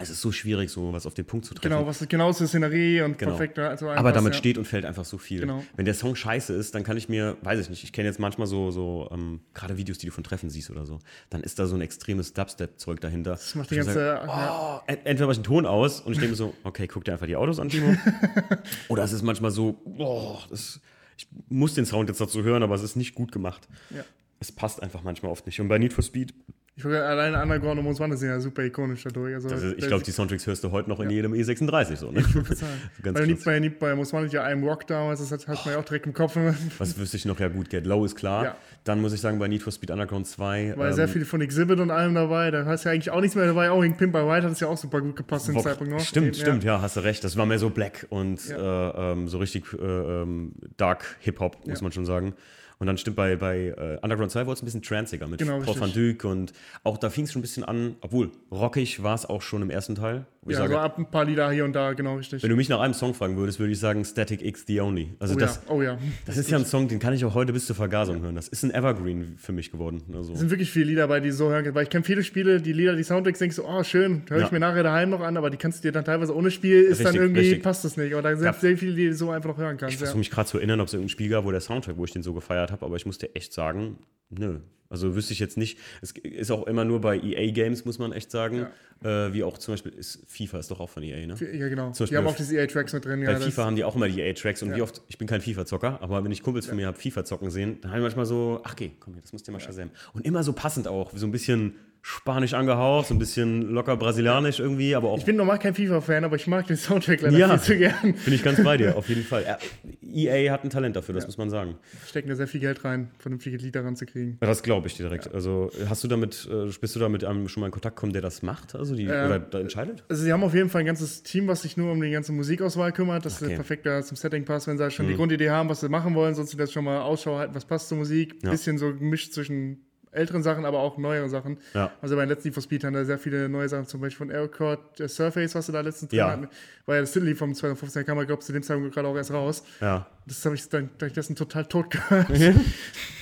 es 0.02 0.10
ist 0.10 0.22
so 0.22 0.32
schwierig, 0.32 0.70
so 0.70 0.94
was 0.94 1.06
auf 1.06 1.14
den 1.14 1.26
Punkt 1.26 1.46
zu 1.46 1.54
treffen. 1.54 1.70
Genau, 1.70 1.86
was 1.86 2.08
genau 2.08 2.34
zur 2.34 2.48
Szenerie 2.48 3.02
und 3.02 3.18
genau. 3.18 3.32
perfekt. 3.32 3.60
Also 3.60 3.90
Aber 3.90 4.12
damit 4.12 4.34
ja. 4.34 4.38
steht 4.38 4.58
und 4.58 4.66
fällt 4.66 4.86
einfach 4.86 5.06
so 5.06 5.18
viel. 5.18 5.42
Genau. 5.42 5.64
Wenn 5.76 5.86
der 5.86 5.94
Song 5.94 6.16
scheiße 6.16 6.54
ist, 6.54 6.76
dann 6.76 6.84
kann 6.84 6.98
ich 6.98 7.10
mir, 7.10 7.38
weiß 7.42 7.60
ich 7.60 7.70
nicht, 7.70 7.84
ich 7.84 7.94
kenne 7.94 8.08
jetzt 8.08 8.20
manchmal 8.20 8.48
so, 8.48 8.72
so 8.72 9.10
ähm, 9.12 9.42
gerade 9.54 9.78
Videos, 9.78 9.98
die 9.98 10.08
du 10.08 10.12
von 10.12 10.24
Treffen 10.24 10.50
siehst 10.50 10.70
oder 10.72 10.86
so, 10.86 11.00
dann 11.30 11.42
ist 11.42 11.60
da 11.60 11.66
so 11.66 11.76
ein 11.76 11.82
extremes 11.82 12.34
Dubstep-Zeug 12.34 13.00
dahinter. 13.00 13.32
Das 13.32 13.56
macht 13.56 13.72
die 13.72 13.76
ganze. 13.76 13.94
Sage, 13.94 14.22
oh, 14.26 14.28
ja. 14.28 14.84
Entweder 14.88 15.26
mache 15.26 15.34
ich 15.34 15.38
einen 15.38 15.44
Ton 15.44 15.66
aus 15.66 16.02
und 16.02 16.14
ich 16.14 16.20
denke 16.20 16.32
mir 16.32 16.38
so, 16.38 16.54
okay, 16.64 16.88
guck 16.88 17.06
dir 17.06 17.14
einfach 17.14 17.28
die 17.28 17.36
Autos 17.36 17.60
an, 17.60 17.70
Timo. 17.70 17.96
oder 18.88 19.04
es 19.04 19.12
ist 19.14 19.22
manchmal 19.22 19.52
so, 19.52 19.82
oh, 19.98 20.38
das, 20.50 20.80
ich 21.18 21.28
muss 21.50 21.74
den 21.74 21.86
Sound 21.86 22.10
jetzt 22.10 22.22
dazu 22.22 22.44
hören, 22.44 22.64
aber 22.64 22.76
es 22.76 22.84
ist 22.84 22.96
nicht 22.96 23.16
gut 23.16 23.32
gemacht. 23.32 23.68
Ja. 23.90 24.04
Es 24.40 24.52
passt 24.52 24.82
einfach 24.82 25.04
manchmal 25.04 25.32
oft 25.32 25.46
nicht. 25.46 25.62
Und 25.62 25.68
bei 25.68 25.78
Need 25.78 25.94
for 25.94 26.04
Speed 26.04 26.34
ich 26.78 26.86
würde 26.86 27.06
alleine 27.06 27.42
Underground 27.42 27.80
und 27.80 27.86
Most 27.86 28.00
Wanted 28.00 28.18
sind 28.18 28.30
ja 28.30 28.40
super 28.40 28.64
ikonisch 28.64 29.04
dadurch. 29.04 29.36
Also, 29.36 29.50
ist, 29.50 29.78
ich 29.78 29.88
glaube, 29.88 30.04
die 30.04 30.12
Soundtracks 30.12 30.48
hörst 30.48 30.64
du 30.64 30.72
heute 30.72 30.90
noch 30.90 31.02
in 31.02 31.10
ja. 31.10 31.18
jedem 31.18 31.34
E36 31.34 31.98
so, 31.98 32.12
ne? 32.12 32.22
Ich 32.22 32.34
würde 32.34 32.56
sagen. 32.56 32.72
so 33.04 33.14
Weil 33.14 33.28
bei, 33.28 33.60
bei, 33.60 33.70
bei 33.70 33.96
Most 33.96 34.14
Wanted 34.14 34.32
ja 34.32 34.44
einem 34.44 34.64
Rock 34.64 34.88
damals, 34.88 35.20
das 35.20 35.32
hat, 35.32 35.48
hat 35.50 35.66
man 35.66 35.76
ja 35.76 35.80
auch 35.82 35.86
direkt 35.86 36.06
im 36.06 36.14
Kopf. 36.14 36.38
Was 36.78 36.98
wüsste 36.98 37.18
ich 37.18 37.26
noch? 37.26 37.40
Ja 37.40 37.50
gut, 37.50 37.70
Get 37.70 37.86
Low 37.86 38.06
ist 38.06 38.16
klar. 38.16 38.46
Ja. 38.46 38.58
Dann 38.86 39.02
muss 39.02 39.12
ich 39.12 39.20
sagen, 39.20 39.38
bei 39.38 39.50
Need 39.50 39.62
for 39.62 39.74
Speed 39.74 39.92
Underground 39.92 40.28
2. 40.28 40.76
War 40.78 40.88
ähm, 40.88 40.94
sehr 40.94 41.10
viel 41.10 41.26
von 41.26 41.42
Exhibit 41.42 41.80
und 41.82 41.92
allem 41.92 42.16
dabei. 42.16 42.52
Da 42.52 42.66
hast 42.66 42.86
du 42.86 42.90
ja 42.90 42.94
eigentlich 42.94 43.12
auch 43.12 43.22
nichts 43.22 43.36
mehr 43.36 43.46
dabei. 43.46 43.70
Auch 43.70 43.84
in 43.84 43.98
Pimp 43.98 44.14
by 44.14 44.20
White 44.20 44.46
hat 44.46 44.54
es 44.54 44.62
ja 44.62 44.68
auch 44.68 44.78
super 44.78 45.02
gut 45.02 45.18
gepasst 45.18 45.50
im 45.50 45.60
Zeitpunkt 45.60 45.92
noch. 45.92 46.00
Stimmt, 46.00 46.28
Den, 46.28 46.34
stimmt, 46.34 46.64
ja. 46.64 46.76
ja. 46.76 46.82
hast 46.82 46.96
du 46.96 47.02
recht. 47.02 47.24
Das 47.24 47.36
war 47.36 47.46
mehr 47.46 47.60
so 47.60 47.70
Black 47.70 48.08
und 48.10 48.48
ja. 48.48 48.90
äh, 48.90 49.12
ähm, 49.12 49.28
so 49.28 49.40
richtig 49.40 49.66
äh, 49.74 49.86
ähm, 49.86 50.54
Dark 50.78 51.18
Hip-Hop, 51.20 51.68
muss 51.68 51.82
man 51.82 51.92
schon 51.92 52.06
sagen. 52.06 52.34
Und 52.82 52.88
dann 52.88 52.98
stimmt 52.98 53.16
bei, 53.16 53.36
bei 53.36 53.76
äh, 53.78 54.00
Underground 54.02 54.32
2 54.32 54.48
wurde 54.48 54.54
es 54.54 54.64
ein 54.64 54.66
bisschen 54.66 54.82
tranziger 54.82 55.28
mit 55.28 55.38
genau, 55.38 55.60
Paul 55.60 55.80
van 55.80 55.94
Dyk 55.94 56.24
und 56.24 56.52
auch 56.84 56.98
da 56.98 57.12
fing 57.12 57.26
es 57.26 57.32
schon 57.32 57.42
ein 57.42 57.44
bisschen 57.44 57.64
an, 57.64 57.96
obwohl 58.02 58.32
rockig 58.52 59.04
war 59.04 59.14
es 59.14 59.28
auch 59.28 59.44
schon 59.44 59.62
im 59.62 59.70
ersten 59.70 59.94
Teil. 59.94 60.26
Ja, 60.48 60.58
sage, 60.58 60.74
so 60.74 60.80
ab 60.80 60.98
ein 60.98 61.06
paar 61.06 61.24
Lieder 61.24 61.52
hier 61.52 61.64
und 61.66 61.74
da, 61.74 61.94
genau 61.94 62.16
richtig. 62.16 62.42
Wenn 62.42 62.50
du 62.50 62.56
mich 62.56 62.68
nach 62.68 62.80
einem 62.80 62.96
Song 62.96 63.14
fragen 63.14 63.38
würdest, 63.38 63.60
würde 63.60 63.72
ich 63.72 63.80
sagen 63.80 64.04
Static 64.04 64.44
X 64.44 64.64
The 64.66 64.82
Only. 64.82 65.14
Also 65.20 65.36
oh, 65.36 65.38
das, 65.38 65.58
ja. 65.58 65.62
Oh 65.72 65.84
ja. 65.84 66.00
Das 66.26 66.38
ist 66.38 66.50
ja 66.50 66.58
ein 66.58 66.66
Song, 66.66 66.88
den 66.88 66.98
kann 66.98 67.14
ich 67.14 67.24
auch 67.24 67.36
heute 67.36 67.54
bis 67.54 67.68
zur 67.68 67.76
Vergasung 67.76 68.24
hören. 68.24 68.34
Das 68.34 68.48
ist 68.48 68.64
ein 68.64 68.74
Evergreen 68.74 69.36
für 69.38 69.52
mich 69.52 69.72
geworden. 69.72 70.02
Also. 70.16 70.34
Es 70.34 70.40
sind 70.40 70.50
wirklich 70.50 70.72
viele 70.72 70.86
Lieder 70.86 71.08
bei, 71.08 71.20
die 71.20 71.30
so 71.30 71.52
hören, 71.52 71.76
weil 71.76 71.84
ich 71.84 71.92
kenne 71.92 72.04
viele 72.04 72.24
Spiele, 72.24 72.60
die 72.60 72.74
Lieder, 72.74 72.96
die 72.96 73.04
Soundtracks, 73.04 73.38
denkst 73.38 73.58
du, 73.58 73.66
oh 73.66 73.84
schön, 73.84 74.24
höre 74.30 74.40
ich 74.40 74.46
ja. 74.46 74.52
mir 74.52 74.60
nachher 74.60 74.82
daheim 74.82 75.12
noch 75.12 75.22
an, 75.22 75.38
aber 75.38 75.52
die 75.52 75.58
kannst 75.58 75.84
du 75.84 75.88
dir 75.88 75.92
dann 75.92 76.06
teilweise 76.06 76.36
ohne 76.36 76.50
Spiel, 76.50 76.82
ist 76.82 76.98
richtig, 76.98 77.06
dann 77.06 77.16
irgendwie, 77.16 77.42
richtig. 77.42 77.62
passt 77.62 77.86
das 77.86 77.96
nicht. 77.96 78.12
Oder 78.14 78.24
da 78.24 78.36
sind 78.36 78.46
ja. 78.46 78.54
sehr 78.54 78.76
viele, 78.76 78.96
die 78.96 79.08
du 79.10 79.14
so 79.14 79.30
einfach 79.30 79.50
noch 79.50 79.58
hören 79.60 79.78
kannst. 79.78 79.94
Ich 79.94 80.00
versuche 80.00 80.18
mich 80.18 80.32
gerade 80.32 80.50
zu 80.50 80.58
erinnern, 80.58 80.80
ob 80.80 80.88
es 80.88 80.94
irgendein 80.94 81.10
Spiel 81.10 81.30
gab, 81.30 81.46
wo 81.46 81.52
der 81.52 81.62
Soundtrack, 81.62 81.98
wo 81.98 82.06
ich 82.06 82.14
den 82.14 82.24
so 82.24 82.34
gefeiert 82.34 82.71
habe, 82.72 82.86
aber 82.86 82.96
ich 82.96 83.06
musste 83.06 83.36
echt 83.36 83.54
sagen, 83.54 83.98
nö. 84.30 84.60
Also 84.92 85.16
wüsste 85.16 85.32
ich 85.32 85.40
jetzt 85.40 85.58
nicht. 85.58 85.80
Es 86.02 86.12
ist 86.12 86.52
auch 86.52 86.68
immer 86.68 86.84
nur 86.84 87.00
bei 87.00 87.18
EA-Games, 87.18 87.86
muss 87.86 87.98
man 87.98 88.12
echt 88.12 88.30
sagen. 88.30 88.68
Ja. 89.04 89.28
Äh, 89.28 89.34
wie 89.34 89.42
auch 89.42 89.58
zum 89.58 89.74
Beispiel 89.74 89.94
ist 89.94 90.20
FIFA 90.28 90.60
ist 90.60 90.70
doch 90.70 90.82
auch 90.82 90.90
von 90.90 91.02
EA, 91.02 91.26
ne? 91.26 91.36
Ja, 91.54 91.70
genau. 91.70 91.92
die 91.92 92.18
haben 92.18 92.28
auch 92.28 92.36
diese 92.36 92.58
EA-Tracks 92.58 92.92
mit 92.92 93.06
drin. 93.06 93.24
Bei 93.24 93.32
ja, 93.32 93.40
FIFA 93.40 93.66
haben 93.66 93.78
die 93.78 93.86
auch 93.86 93.96
immer 93.96 94.10
die 94.10 94.20
EA-Tracks. 94.20 94.62
Und 94.64 94.72
ja. 94.72 94.76
wie 94.76 94.82
oft, 94.82 95.02
ich 95.08 95.18
bin 95.18 95.30
kein 95.30 95.40
FIFA-Zocker, 95.40 96.02
aber 96.02 96.22
wenn 96.26 96.32
ich 96.32 96.44
Kumpels 96.44 96.66
von 96.66 96.76
mir 96.76 96.88
habe 96.88 97.00
FIFA 97.00 97.24
zocken 97.24 97.50
sehen, 97.50 97.78
dann 97.82 97.92
habe 97.92 98.02
ich 98.02 98.04
manchmal 98.04 98.26
so, 98.26 98.60
ach 98.66 98.74
okay, 98.74 98.92
komm 99.00 99.14
hier, 99.14 99.22
das 99.22 99.32
musst 99.32 99.48
du 99.48 99.54
dir 99.54 99.58
mal 99.58 99.64
ja. 99.66 99.86
Und 100.12 100.26
immer 100.26 100.44
so 100.44 100.52
passend 100.52 100.90
auch, 100.90 101.14
so 101.16 101.26
ein 101.26 101.32
bisschen 101.32 101.76
Spanisch 102.04 102.54
angehaucht, 102.54 103.08
so 103.08 103.14
ein 103.14 103.20
bisschen 103.20 103.70
locker 103.70 103.96
brasilianisch 103.96 104.60
irgendwie, 104.60 104.96
aber 104.96 105.10
auch. 105.10 105.20
Ich 105.20 105.26
bin 105.26 105.36
normal 105.36 105.60
kein 105.60 105.76
FIFA-Fan, 105.76 106.24
aber 106.24 106.36
ich 106.36 106.48
mag 106.48 106.66
den 106.66 106.76
Soundtrack 106.78 107.22
leider 107.22 107.38
ja, 107.38 107.58
viel 107.58 107.60
zu 107.60 107.78
gern. 107.78 108.16
Bin 108.26 108.34
ich 108.34 108.44
ganz 108.44 108.64
bei 108.64 108.76
dir, 108.78 108.98
auf 108.98 109.08
jeden 109.08 109.24
Fall. 109.32 109.58
EA 110.02 110.52
hat 110.52 110.64
ein 110.64 110.72
Talent 110.72 110.96
dafür, 110.96 111.14
das 111.14 111.26
ja. 111.26 111.28
muss 111.28 111.38
man 111.38 111.52
sagen. 111.52 111.76
Stecken 112.08 112.30
da 112.30 112.36
sehr 112.36 112.48
viel 112.48 112.60
Geld 112.60 112.84
rein, 112.84 113.12
vernünftige 113.20 113.58
Lieder 113.58 113.86
ranzukriegen. 113.86 114.38
Das 114.40 114.64
glaube 114.64 114.88
ich 114.88 114.98
dir 114.98 115.04
direkt. 115.04 115.28
Ja. 115.28 115.34
Also 115.34 115.70
hast 115.88 116.04
du 116.04 116.08
damit, 116.08 116.50
äh, 116.52 116.72
bist 116.82 116.96
du 116.96 117.00
da 117.00 117.08
mit 117.08 117.24
einem 117.24 117.48
schon 117.48 117.62
mal 117.62 117.68
in 117.68 117.72
Kontakt 117.72 117.98
gekommen, 117.98 118.14
der 118.14 118.24
das 118.24 118.42
macht, 118.42 118.74
also 118.74 118.96
die, 118.96 119.06
äh, 119.06 119.26
oder 119.26 119.40
da 119.40 119.60
entscheidet? 119.60 120.04
Also 120.10 120.24
sie 120.24 120.34
haben 120.34 120.44
auf 120.44 120.56
jeden 120.56 120.70
Fall 120.70 120.82
ein 120.82 120.88
ganzes 120.88 121.22
Team, 121.22 121.48
was 121.48 121.62
sich 121.62 121.78
nur 121.78 121.92
um 121.92 122.02
die 122.02 122.10
ganze 122.10 122.32
Musikauswahl 122.32 122.94
kümmert, 122.94 123.26
dass 123.26 123.44
okay. 123.44 123.56
perfekt 123.56 123.86
da 123.86 124.02
zum 124.02 124.18
Setting 124.18 124.44
passt, 124.44 124.66
wenn 124.66 124.80
sie 124.80 124.90
schon 124.90 125.06
mhm. 125.06 125.12
die 125.12 125.16
Grundidee 125.18 125.52
haben, 125.52 125.70
was 125.70 125.82
sie 125.82 125.90
machen 125.90 126.16
wollen, 126.16 126.34
sonst 126.34 126.50
sie 126.50 126.58
das 126.58 126.72
schon 126.72 126.84
mal 126.84 127.02
Ausschau 127.02 127.38
halten, 127.38 127.54
was 127.54 127.66
passt 127.66 127.90
zur 127.90 128.00
Musik. 128.00 128.40
Bisschen 128.42 128.78
so 128.78 128.94
gemischt 128.94 129.34
zwischen 129.34 129.86
älteren 130.12 130.44
Sachen, 130.44 130.66
aber 130.66 130.80
auch 130.80 130.98
neuere 130.98 131.30
Sachen. 131.30 131.58
Ja. 131.74 131.92
Also 132.02 132.16
bei 132.16 132.24
den 132.24 132.30
letzten 132.30 132.50
Need 132.50 132.54
for 132.54 132.64
Speed 132.64 132.84
haben 132.84 132.94
da 132.94 133.06
sehr 133.06 133.18
viele 133.18 133.50
neue 133.50 133.70
Sachen, 133.70 133.86
zum 133.86 134.02
Beispiel 134.02 134.28
von 134.28 134.36
Aircord 134.36 135.00
äh, 135.00 135.08
Surface, 135.08 135.56
was 135.56 135.66
du 135.66 135.72
da 135.72 135.82
letztens 135.82 136.12
ja. 136.12 136.30
hatten. 136.30 136.48
War 136.86 136.96
ja 136.96 137.02
das 137.02 137.12
Titel 137.12 137.34
vom 137.36 137.54
2015, 137.54 138.06
kam, 138.06 138.18
glaube 138.18 138.34
ich, 138.34 138.40
zu 138.40 138.54
dem 138.54 138.64
Zeitpunkt 138.64 138.94
gerade 138.94 139.08
auch 139.08 139.16
erst 139.16 139.32
raus. 139.32 139.64
Ja. 139.80 140.08
Das 140.28 140.46
habe 140.46 140.56
ich 140.56 140.70
dann 140.70 140.90
dessen 141.00 141.36
total 141.36 141.66
tot 141.66 141.90
gehört. 141.90 142.28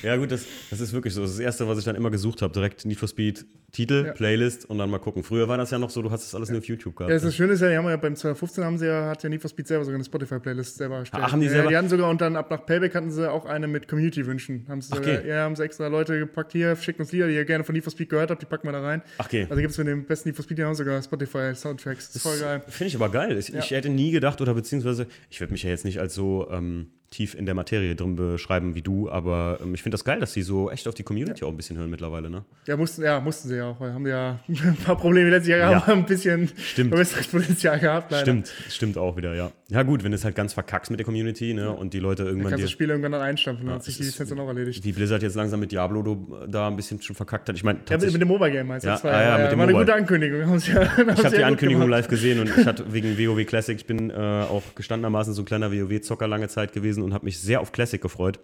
ja, 0.02 0.16
gut, 0.16 0.30
das, 0.30 0.44
das 0.68 0.80
ist 0.80 0.92
wirklich 0.92 1.14
so. 1.14 1.22
Das, 1.22 1.30
ist 1.30 1.38
das 1.38 1.44
Erste, 1.44 1.66
was 1.66 1.78
ich 1.78 1.84
dann 1.84 1.96
immer 1.96 2.10
gesucht 2.10 2.42
habe, 2.42 2.52
direkt 2.52 2.84
Need 2.84 2.98
for 2.98 3.08
Speed 3.08 3.46
Titel, 3.72 4.06
ja. 4.06 4.12
Playlist 4.12 4.68
und 4.68 4.78
dann 4.78 4.90
mal 4.90 4.98
gucken. 4.98 5.22
Früher 5.22 5.48
war 5.48 5.56
das 5.56 5.70
ja 5.70 5.78
noch 5.78 5.90
so, 5.90 6.02
du 6.02 6.10
hast 6.10 6.24
das 6.24 6.34
alles 6.34 6.48
ja. 6.48 6.54
nur 6.54 6.60
auf 6.60 6.66
YouTube 6.66 6.96
gehabt. 6.96 7.10
Ja, 7.10 7.18
das, 7.18 7.34
Schöne 7.34 7.52
ist 7.52 7.60
ja, 7.60 7.68
die 7.68 7.76
haben 7.76 7.86
ja 7.86 7.96
beim 7.96 8.16
2015 8.16 8.64
haben 8.64 8.78
sie 8.78 8.86
ja, 8.86 9.08
hat 9.08 9.22
ja 9.22 9.28
Need 9.28 9.40
for 9.40 9.48
Speed 9.48 9.68
selber 9.68 9.84
sogar 9.84 9.96
eine 9.96 10.04
Spotify-Playlist 10.04 10.76
selber 10.76 10.96
erstellt. 10.96 11.22
Ach, 11.24 11.32
haben 11.32 11.40
die 11.40 11.48
selber? 11.48 11.68
Die 11.68 11.76
hatten 11.76 11.88
sogar 11.88 12.10
und 12.10 12.20
dann 12.20 12.36
ab 12.36 12.50
nach 12.50 12.66
Payback 12.66 12.94
hatten 12.94 13.10
sie 13.10 13.30
auch 13.30 13.46
eine 13.46 13.68
mit 13.68 13.86
Community-Wünschen. 13.86 14.66
Haben 14.68 14.80
sie 14.80 14.92
okay. 14.92 15.26
ja, 15.26 15.44
haben 15.44 15.56
sie 15.56 15.62
extra 15.62 15.86
Leute 15.86 16.18
gepackt, 16.18 16.52
hier, 16.52 16.74
schickt 16.76 16.98
uns 17.00 17.12
Lieder, 17.12 17.28
die 17.28 17.34
ihr 17.34 17.44
gerne 17.44 17.64
von 17.64 17.74
Need 17.74 17.84
for 17.84 17.92
Speed 17.92 18.08
gehört 18.08 18.30
habt, 18.30 18.42
die 18.42 18.46
packen 18.46 18.66
wir 18.66 18.72
da 18.72 18.82
rein. 18.82 19.02
Ach, 19.18 19.26
okay. 19.26 19.46
Also 19.48 19.60
gibt 19.60 19.72
es 19.72 19.78
mit 19.78 19.86
dem 19.86 20.04
besten 20.04 20.28
Need 20.28 20.36
for 20.36 20.44
Speed, 20.44 20.58
die 20.58 20.64
haben 20.64 20.74
sogar 20.74 21.00
Spotify-Soundtracks. 21.00 22.08
Das 22.08 22.16
ist 22.16 22.22
voll 22.22 22.38
geil. 22.38 22.62
Finde 22.66 22.88
ich 22.88 22.96
aber 22.96 23.10
geil. 23.10 23.38
Ich, 23.38 23.54
ich, 23.54 23.70
hätte 23.70 23.88
nie 23.88 24.10
gedacht, 24.10 24.40
oder 24.40 24.54
beziehungsweise, 24.54 25.06
ich 25.30 25.40
würde 25.40 25.52
mich 25.52 25.62
ja 25.62 25.70
jetzt 25.70 25.84
nicht 25.84 26.00
als 26.00 26.14
so 26.14 26.48
ähm, 26.50 26.88
tief 27.10 27.34
in 27.34 27.44
der 27.44 27.54
Materie 27.54 27.96
drin 27.96 28.14
beschreiben 28.14 28.76
wie 28.76 28.82
du, 28.82 29.10
aber 29.10 29.58
ähm, 29.62 29.74
ich 29.74 29.82
finde 29.82 29.94
das 29.94 30.04
geil, 30.04 30.20
dass 30.20 30.32
sie 30.32 30.42
so 30.42 30.70
echt 30.70 30.86
auf 30.86 30.94
die 30.94 31.02
Community 31.02 31.40
ja. 31.40 31.46
auch 31.46 31.50
ein 31.50 31.56
bisschen 31.56 31.76
hören 31.76 31.90
mittlerweile, 31.90 32.30
ne? 32.30 32.44
Ja, 32.66 32.76
mussten, 32.76 33.02
ja, 33.02 33.20
mussten 33.20 33.48
sie 33.48 33.56
ja 33.56 33.70
auch, 33.70 33.80
weil 33.80 33.92
haben 33.92 34.06
ja 34.06 34.38
ein 34.48 34.76
paar 34.76 34.96
Probleme 34.96 35.28
letztes 35.28 35.48
Jahr 35.48 35.58
ja. 35.58 35.70
gehabt, 35.70 35.88
ein 35.88 36.06
bisschen 36.06 36.48
stimmt. 36.56 36.92
Potenzial 37.30 37.80
gehabt. 37.80 38.12
Leider. 38.12 38.22
Stimmt, 38.22 38.52
stimmt 38.68 38.96
auch 38.96 39.16
wieder, 39.16 39.34
ja. 39.34 39.50
Ja 39.68 39.82
gut, 39.82 40.04
wenn 40.04 40.12
es 40.12 40.24
halt 40.24 40.36
ganz 40.36 40.52
verkackst 40.52 40.90
mit 40.90 41.00
der 41.00 41.04
Community, 41.04 41.52
ne, 41.52 41.70
und 41.70 41.94
die 41.94 41.98
Leute 41.98 42.22
irgendwann 42.22 42.44
dann 42.44 42.50
kannst 42.52 42.64
das 42.64 42.70
Spiel 42.70 42.90
irgendwann 42.90 43.12
dann 43.12 43.22
einstampfen, 43.22 43.66
dann 43.66 43.76
hat 43.76 43.84
sich 43.84 43.96
die 43.96 44.04
Lizenz 44.04 44.28
dann 44.28 44.38
auch 44.38 44.48
erledigt. 44.48 44.84
Wie 44.84 44.92
Blizzard 44.92 45.22
jetzt 45.22 45.34
langsam 45.34 45.60
mit 45.60 45.72
Diablo 45.72 46.02
du, 46.02 46.36
da 46.48 46.68
ein 46.68 46.76
bisschen 46.76 47.02
schon 47.02 47.16
verkackt 47.16 47.48
hat. 47.48 47.56
Ich 47.56 47.64
meine, 47.64 47.80
ja, 47.88 47.98
mit, 47.98 48.12
mit 48.12 48.20
dem 48.20 48.28
Mobile 48.28 48.52
Game 48.52 48.66
meinst 48.68 48.84
du? 48.84 48.88
Ja, 48.88 48.94
das 48.94 49.04
war, 49.04 49.12
ah, 49.12 49.22
ja, 49.22 49.28
ja, 49.36 49.42
mit 49.42 49.52
dem 49.52 49.58
war 49.58 49.68
eine 49.68 49.76
gute 49.76 49.94
Ankündigung. 49.94 50.56
ich 50.56 50.74
habe 50.74 51.36
die 51.36 51.44
Ankündigung 51.44 51.88
live 51.88 52.08
gesehen 52.08 52.40
und 52.40 52.56
ich 52.56 52.66
hatte 52.66 52.92
wegen 52.92 53.18
WoW 53.18 53.44
Classic, 53.46 53.76
ich 53.76 53.86
bin 53.86 54.10
äh, 54.10 54.14
auch 54.14 54.62
gestandenermaßen 54.74 55.34
so 55.34 55.42
ein 55.42 55.44
kleiner 55.44 55.72
WoW-Zocker 55.72 56.26
lange 56.28 56.48
Zeit 56.48 56.72
gewesen 56.72 56.99
und 57.02 57.14
habe 57.14 57.24
mich 57.24 57.40
sehr 57.40 57.60
auf 57.60 57.72
Classic 57.72 58.00
gefreut. 58.00 58.40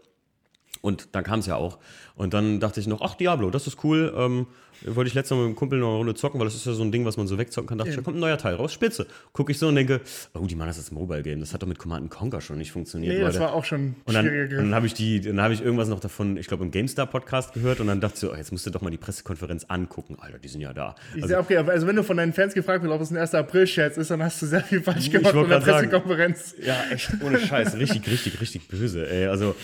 Und 0.87 1.09
dann 1.16 1.25
kam 1.25 1.40
es 1.40 1.46
ja 1.46 1.57
auch. 1.57 1.79
Und 2.14 2.33
dann 2.33 2.61
dachte 2.61 2.79
ich 2.79 2.87
noch, 2.87 3.01
ach 3.03 3.16
Diablo, 3.16 3.51
das 3.51 3.66
ist 3.66 3.83
cool. 3.83 4.14
Ähm, 4.16 4.46
wollte 4.85 5.09
ich 5.09 5.14
letztes 5.14 5.37
Mal 5.37 5.42
mit 5.42 5.57
dem 5.57 5.57
Kumpel 5.57 5.81
noch 5.81 5.88
eine 5.88 5.96
Runde 5.96 6.14
zocken, 6.14 6.38
weil 6.38 6.46
das 6.46 6.55
ist 6.55 6.64
ja 6.64 6.75
so 6.75 6.85
ein 6.85 6.92
Ding, 6.92 7.05
was 7.05 7.16
man 7.16 7.27
so 7.27 7.38
wegzocken 7.38 7.66
kann. 7.66 7.79
Dachte 7.79 7.90
ich, 7.90 7.96
da 7.96 8.03
kommt 8.03 8.18
ein 8.18 8.20
neuer 8.20 8.38
Teil 8.38 8.55
raus, 8.55 8.72
spitze. 8.72 9.09
Gucke 9.33 9.51
ich 9.51 9.59
so 9.59 9.66
und 9.66 9.75
denke, 9.75 10.01
oh, 10.35 10.46
die 10.46 10.55
machen 10.55 10.68
das 10.68 10.79
ist 10.79 10.92
Mobile 10.92 11.25
Game. 11.25 11.40
Das 11.40 11.53
hat 11.53 11.61
doch 11.61 11.66
mit 11.66 11.81
Command 11.81 12.09
Conquer 12.09 12.40
schon 12.40 12.59
nicht 12.59 12.70
funktioniert. 12.70 13.14
Nee, 13.14 13.20
Leute. 13.20 13.33
das 13.33 13.40
war 13.40 13.53
auch 13.53 13.64
schon 13.64 13.96
und 14.05 14.14
dann, 14.14 14.29
Und 14.29 14.51
dann 14.51 14.75
habe 14.77 14.87
ich 14.87 14.94
die, 14.94 15.20
dann 15.20 15.40
habe 15.40 15.55
ich 15.55 15.61
irgendwas 15.61 15.88
noch 15.88 15.99
davon, 15.99 16.37
ich 16.37 16.46
glaube 16.46 16.62
im 16.62 16.70
GameStar 16.70 17.07
Podcast 17.07 17.53
gehört 17.53 17.81
und 17.81 17.88
dann 17.88 18.01
dachte 18.01 18.14
ich 18.14 18.20
so, 18.20 18.33
oh, 18.33 18.37
jetzt 18.37 18.53
musst 18.53 18.64
du 18.64 18.70
doch 18.70 18.83
mal 18.83 18.90
die 18.90 18.96
Pressekonferenz 18.96 19.64
angucken. 19.64 20.18
Alter, 20.20 20.38
die 20.38 20.49
sind 20.49 20.61
ja 20.61 20.72
da. 20.72 20.94
Also, 21.20 21.37
okay, 21.38 21.57
also 21.57 21.88
wenn 21.88 21.96
du 21.96 22.05
von 22.05 22.16
deinen 22.16 22.33
Fans 22.33 22.55
gefragt 22.55 22.85
wirst, 22.85 22.94
ob 22.94 23.01
es 23.01 23.11
ein 23.11 23.16
1. 23.16 23.35
April-Scherz 23.35 23.96
ist, 23.96 24.12
dann 24.12 24.22
hast 24.22 24.40
du 24.40 24.46
sehr 24.46 24.62
viel 24.62 24.83
falsch 24.83 25.11
gemacht 25.11 25.35
in 25.35 25.49
der 25.49 25.59
Pressekonferenz. 25.59 26.51
Sagen, 26.51 26.62
ja, 26.64 26.77
echt 26.92 27.11
ohne 27.25 27.40
Scheiß, 27.40 27.77
richtig, 27.77 28.07
richtig, 28.07 28.40
richtig 28.40 28.68
böse. 28.68 29.11
Ey. 29.11 29.27
Also 29.27 29.57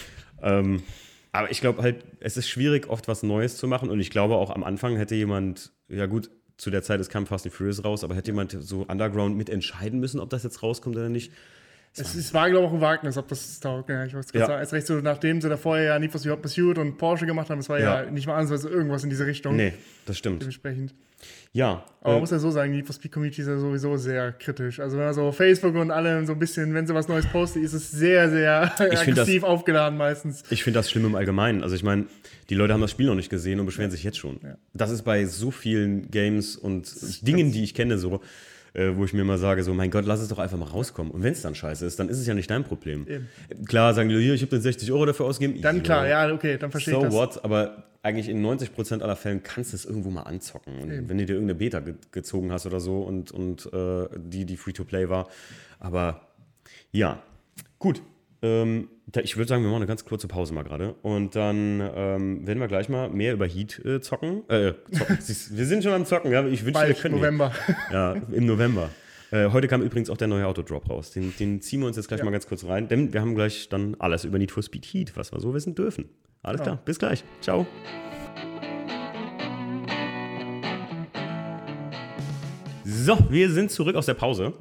ähm, 0.43 0.83
aber 1.33 1.51
ich 1.51 1.61
glaube 1.61 1.83
halt, 1.83 2.05
es 2.21 2.37
ist 2.37 2.49
schwierig, 2.49 2.89
oft 2.89 3.09
was 3.09 3.23
Neues 3.23 3.57
zu 3.57 3.67
machen. 3.67 3.91
Und 3.91 4.01
ich 4.01 4.11
glaube 4.11 4.37
auch 4.37 4.51
am 4.51 4.63
Anfang 4.63 4.97
hätte 4.97 5.15
jemand, 5.15 5.73
ja 5.89 6.07
gut, 6.07 6.31
zu 6.59 6.71
der 6.71 6.83
Zeit 6.83 7.01
ist 7.01 7.11
kam 7.11 7.27
Fast 7.27 7.47
and 7.47 7.55
Furious 7.55 7.85
raus, 7.85 8.05
aber 8.05 8.15
hätte 8.15 8.31
jemand 8.31 8.53
so 8.61 8.83
Underground 8.83 9.37
mitentscheiden 9.37 9.99
müssen, 9.99 10.21
ob 10.21 10.31
das 10.31 10.43
jetzt 10.43 10.63
rauskommt 10.63 10.97
oder 10.97 11.09
nicht. 11.09 11.33
Es, 11.95 12.15
es 12.15 12.33
war, 12.33 12.49
glaube 12.49 12.65
ich, 12.65 12.71
auch 12.71 12.75
ein 12.75 12.81
Wagnis, 12.81 13.19
ob 13.19 13.29
das 13.29 13.61
taugt. 13.61 13.91
Ja, 13.91 14.05
ich 14.05 14.15
weiß 14.15 14.27
ja. 14.33 14.47
sagen. 14.47 14.61
Erst 14.61 14.73
recht 14.73 14.87
so, 14.87 14.95
nachdem 14.95 15.43
sie 15.43 15.49
da 15.51 15.59
vorher 15.59 15.85
ja 15.85 15.99
Need 15.99 16.11
for 16.11 16.21
Speed 16.21 16.41
Pursuit 16.41 16.79
und 16.79 16.97
Porsche 16.97 17.27
gemacht 17.27 17.51
haben, 17.51 17.59
es 17.59 17.69
war 17.69 17.79
ja. 17.79 18.03
ja 18.03 18.11
nicht 18.11 18.27
mal 18.27 18.37
anders 18.37 18.65
irgendwas 18.65 19.05
in 19.05 19.11
diese 19.11 19.27
Richtung. 19.27 19.57
Nee, 19.57 19.75
das 20.07 20.17
stimmt. 20.17 20.41
Dementsprechend. 20.41 20.95
Ja. 21.53 21.85
Aber 22.01 22.09
äh, 22.09 22.13
man 22.13 22.21
muss 22.21 22.31
ja 22.31 22.39
so 22.39 22.51
sagen, 22.51 22.73
die 22.73 22.93
Speed 22.93 23.13
Community 23.13 23.43
ist 23.43 23.49
ja 23.49 23.59
sowieso 23.59 23.97
sehr 23.99 24.33
kritisch. 24.33 24.81
Also 24.81 24.97
wenn 24.97 25.05
man 25.05 25.15
so 25.15 25.31
Facebook 25.33 25.75
und 25.75 25.91
alle 25.91 26.25
so 26.25 26.33
ein 26.33 26.39
bisschen, 26.39 26.73
wenn 26.73 26.87
sie 26.87 26.95
was 26.95 27.09
Neues 27.09 27.27
posten, 27.27 27.63
ist 27.63 27.75
es 27.75 27.91
sehr, 27.91 28.31
sehr 28.31 28.73
aggressiv 28.81 29.43
das, 29.43 29.51
aufgeladen 29.51 29.99
meistens. 29.99 30.45
Ich 30.49 30.65
finde 30.65 30.79
das 30.79 30.91
schlimm 30.91 31.05
im 31.05 31.15
Allgemeinen. 31.15 31.63
Also 31.63 31.77
ich 31.77 31.83
meine, 31.83 32.07
die 32.49 32.55
Leute 32.55 32.73
haben 32.73 32.81
das 32.81 32.91
Spiel 32.91 33.07
noch 33.07 33.15
nicht 33.15 33.29
gesehen 33.29 33.61
und 33.61 33.67
beschweren 33.67 33.91
sich 33.91 34.03
jetzt 34.03 34.19
schon. 34.19 34.41
Ja. 34.43 34.57
Das 34.73 34.91
ist 34.91 35.03
bei 35.03 35.27
so 35.27 35.51
vielen 35.51 36.11
Games 36.11 36.57
und 36.57 36.91
Dingen, 37.27 37.53
die 37.53 37.63
ich 37.65 37.75
kenne, 37.75 37.99
so 37.99 38.23
äh, 38.75 38.97
wo 38.97 39.05
ich 39.05 39.13
mir 39.13 39.25
mal 39.25 39.39
sage, 39.39 39.63
so 39.63 39.75
mein 39.75 39.91
Gott, 39.91 40.07
lass 40.07 40.21
es 40.21 40.29
doch 40.29 40.39
einfach 40.39 40.59
mal 40.59 40.69
rauskommen. 40.69 41.13
Und 41.13 41.23
wenn 41.23 41.33
es 41.33 41.43
dann 41.43 41.55
scheiße 41.55 41.85
ist, 41.85 41.99
dann 41.99 42.09
ist 42.09 42.19
es 42.19 42.27
ja 42.27 42.35
nicht 42.35 42.51
dein 42.51 42.65
Problem. 42.65 43.07
Eben. 43.09 43.29
Klar, 43.67 43.95
sagen 43.95 44.09
die, 44.09 44.19
hier, 44.19 44.35
ich 44.35 44.43
habe 44.43 44.51
den 44.51 44.63
60 44.63 44.91
Euro 44.93 45.07
dafür 45.07 45.27
ausgegeben. 45.27 45.61
Dann 45.61 45.77
ja, 45.77 45.83
klar, 45.83 46.09
ja, 46.09 46.33
okay, 46.33 46.57
dann 46.59 46.71
verstehe 46.71 46.95
so 46.95 47.01
ich 47.01 47.05
das. 47.07 47.13
So 47.13 47.19
what, 47.19 47.45
aber 47.45 47.85
eigentlich 48.03 48.29
in 48.29 48.45
90% 48.45 49.01
aller 49.01 49.17
Fällen 49.17 49.43
kannst 49.43 49.73
du 49.73 49.77
es 49.77 49.85
irgendwo 49.85 50.11
mal 50.11 50.23
anzocken. 50.23 50.79
Und 50.81 50.91
Eben. 50.91 51.09
wenn 51.09 51.19
du 51.19 51.27
dir 51.27 51.35
irgendeine 51.35 51.59
Beta 51.59 51.81
ge 51.81 51.95
gezogen 52.11 52.51
hast 52.51 52.67
oder 52.67 52.81
so 52.81 53.03
und, 53.03 53.31
und 53.31 53.73
äh, 53.73 54.09
die, 54.17 54.45
die 54.45 54.57
Free-to-Play 54.57 55.09
war. 55.09 55.29
Aber 55.79 56.29
ja, 56.91 57.23
gut. 57.79 58.03
Ähm, 58.43 58.89
ich 59.23 59.37
würde 59.37 59.49
sagen, 59.49 59.63
wir 59.63 59.69
machen 59.69 59.83
eine 59.83 59.87
ganz 59.87 60.05
kurze 60.05 60.27
Pause 60.27 60.53
mal 60.53 60.65
gerade. 60.65 60.95
Und 61.03 61.37
dann 61.37 61.81
ähm, 61.95 62.47
werden 62.47 62.59
wir 62.59 62.69
gleich 62.69 62.89
mal 62.89 63.09
mehr 63.09 63.35
über 63.35 63.47
Heat 63.47 63.85
äh, 63.85 64.01
zocken. 64.01 64.49
Äh, 64.49 64.75
zocken. 64.91 65.19
wir 65.51 65.67
sind 65.67 65.85
schon 65.85 65.93
am 65.93 66.05
Zocken, 66.05 66.33
ja. 66.33 66.45
Ich 66.47 66.65
wünsche, 66.65 66.87
wir 66.87 66.95
können. 66.95 67.17
November. 67.17 67.53
Ja, 67.93 68.15
im 68.33 68.47
November. 68.47 68.91
Äh, 69.31 69.51
heute 69.51 69.69
kam 69.69 69.81
übrigens 69.81 70.11
auch 70.11 70.17
der 70.17 70.29
neue 70.29 70.47
Autodrop 70.47 70.91
raus. 70.91 71.11
Den, 71.13 71.33
den 71.39 71.61
ziehen 71.63 71.81
wir 71.81 71.87
uns 71.87 71.97
jetzt 71.97 72.09
gleich 72.09 72.19
ja. 72.19 72.25
mal 72.25 72.33
ganz 72.33 72.47
kurz 72.47 72.65
rein, 72.65 72.89
denn 72.89 73.13
wir 73.13 73.21
haben 73.21 73.35
gleich 73.35 73.69
dann 73.69 73.97
alles 73.99 74.25
über 74.25 74.39
Need 74.39 74.51
for 74.51 74.63
Speed 74.63 74.85
Heat, 74.85 75.17
was 75.17 75.33
wir 75.33 75.41
so 75.41 75.55
wissen 75.55 75.75
dürfen. 75.75 76.09
Alles 76.43 76.59
ja. 76.61 76.65
klar, 76.65 76.79
bis 76.85 76.99
gleich. 76.99 77.25
Ciao. 77.41 77.67
So, 82.85 83.19
wir 83.31 83.51
sind 83.51 83.71
zurück 83.71 83.97
aus 83.97 84.07
der 84.07 84.15
Pause. 84.15 84.53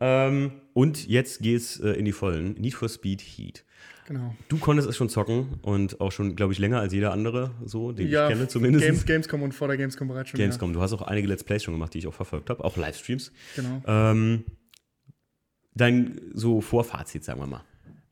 Ähm, 0.00 0.52
und 0.74 1.08
jetzt 1.08 1.40
geht's 1.40 1.80
äh, 1.80 1.90
in 1.90 2.04
die 2.04 2.12
Vollen. 2.12 2.54
Need 2.54 2.74
for 2.74 2.88
Speed 2.88 3.20
Heat. 3.20 3.64
Genau. 4.06 4.34
Du 4.48 4.56
konntest 4.56 4.88
es 4.88 4.96
schon 4.96 5.10
zocken 5.10 5.58
und 5.60 6.00
auch 6.00 6.12
schon, 6.12 6.34
glaube 6.34 6.54
ich, 6.54 6.58
länger 6.58 6.80
als 6.80 6.94
jeder 6.94 7.12
andere, 7.12 7.50
so, 7.66 7.92
den 7.92 8.08
ja, 8.08 8.28
ich 8.28 8.34
kenne 8.34 8.48
zumindest. 8.48 8.86
Games, 8.86 9.04
Gamescom 9.04 9.42
und 9.42 9.52
vor 9.52 9.68
der 9.68 9.76
Gamescom 9.76 10.08
bereits 10.08 10.30
schon. 10.30 10.38
Gamescom, 10.38 10.70
ja. 10.70 10.74
du 10.76 10.80
hast 10.80 10.94
auch 10.94 11.02
einige 11.02 11.28
Let's 11.28 11.44
Plays 11.44 11.62
schon 11.62 11.74
gemacht, 11.74 11.92
die 11.92 11.98
ich 11.98 12.06
auch 12.06 12.14
verfolgt 12.14 12.48
habe, 12.48 12.64
auch 12.64 12.78
Livestreams. 12.78 13.32
Genau. 13.54 13.82
Ähm, 13.86 14.44
dein 15.74 16.20
so 16.32 16.62
Vorfazit, 16.62 17.22
sagen 17.22 17.40
wir 17.40 17.46
mal. 17.46 17.64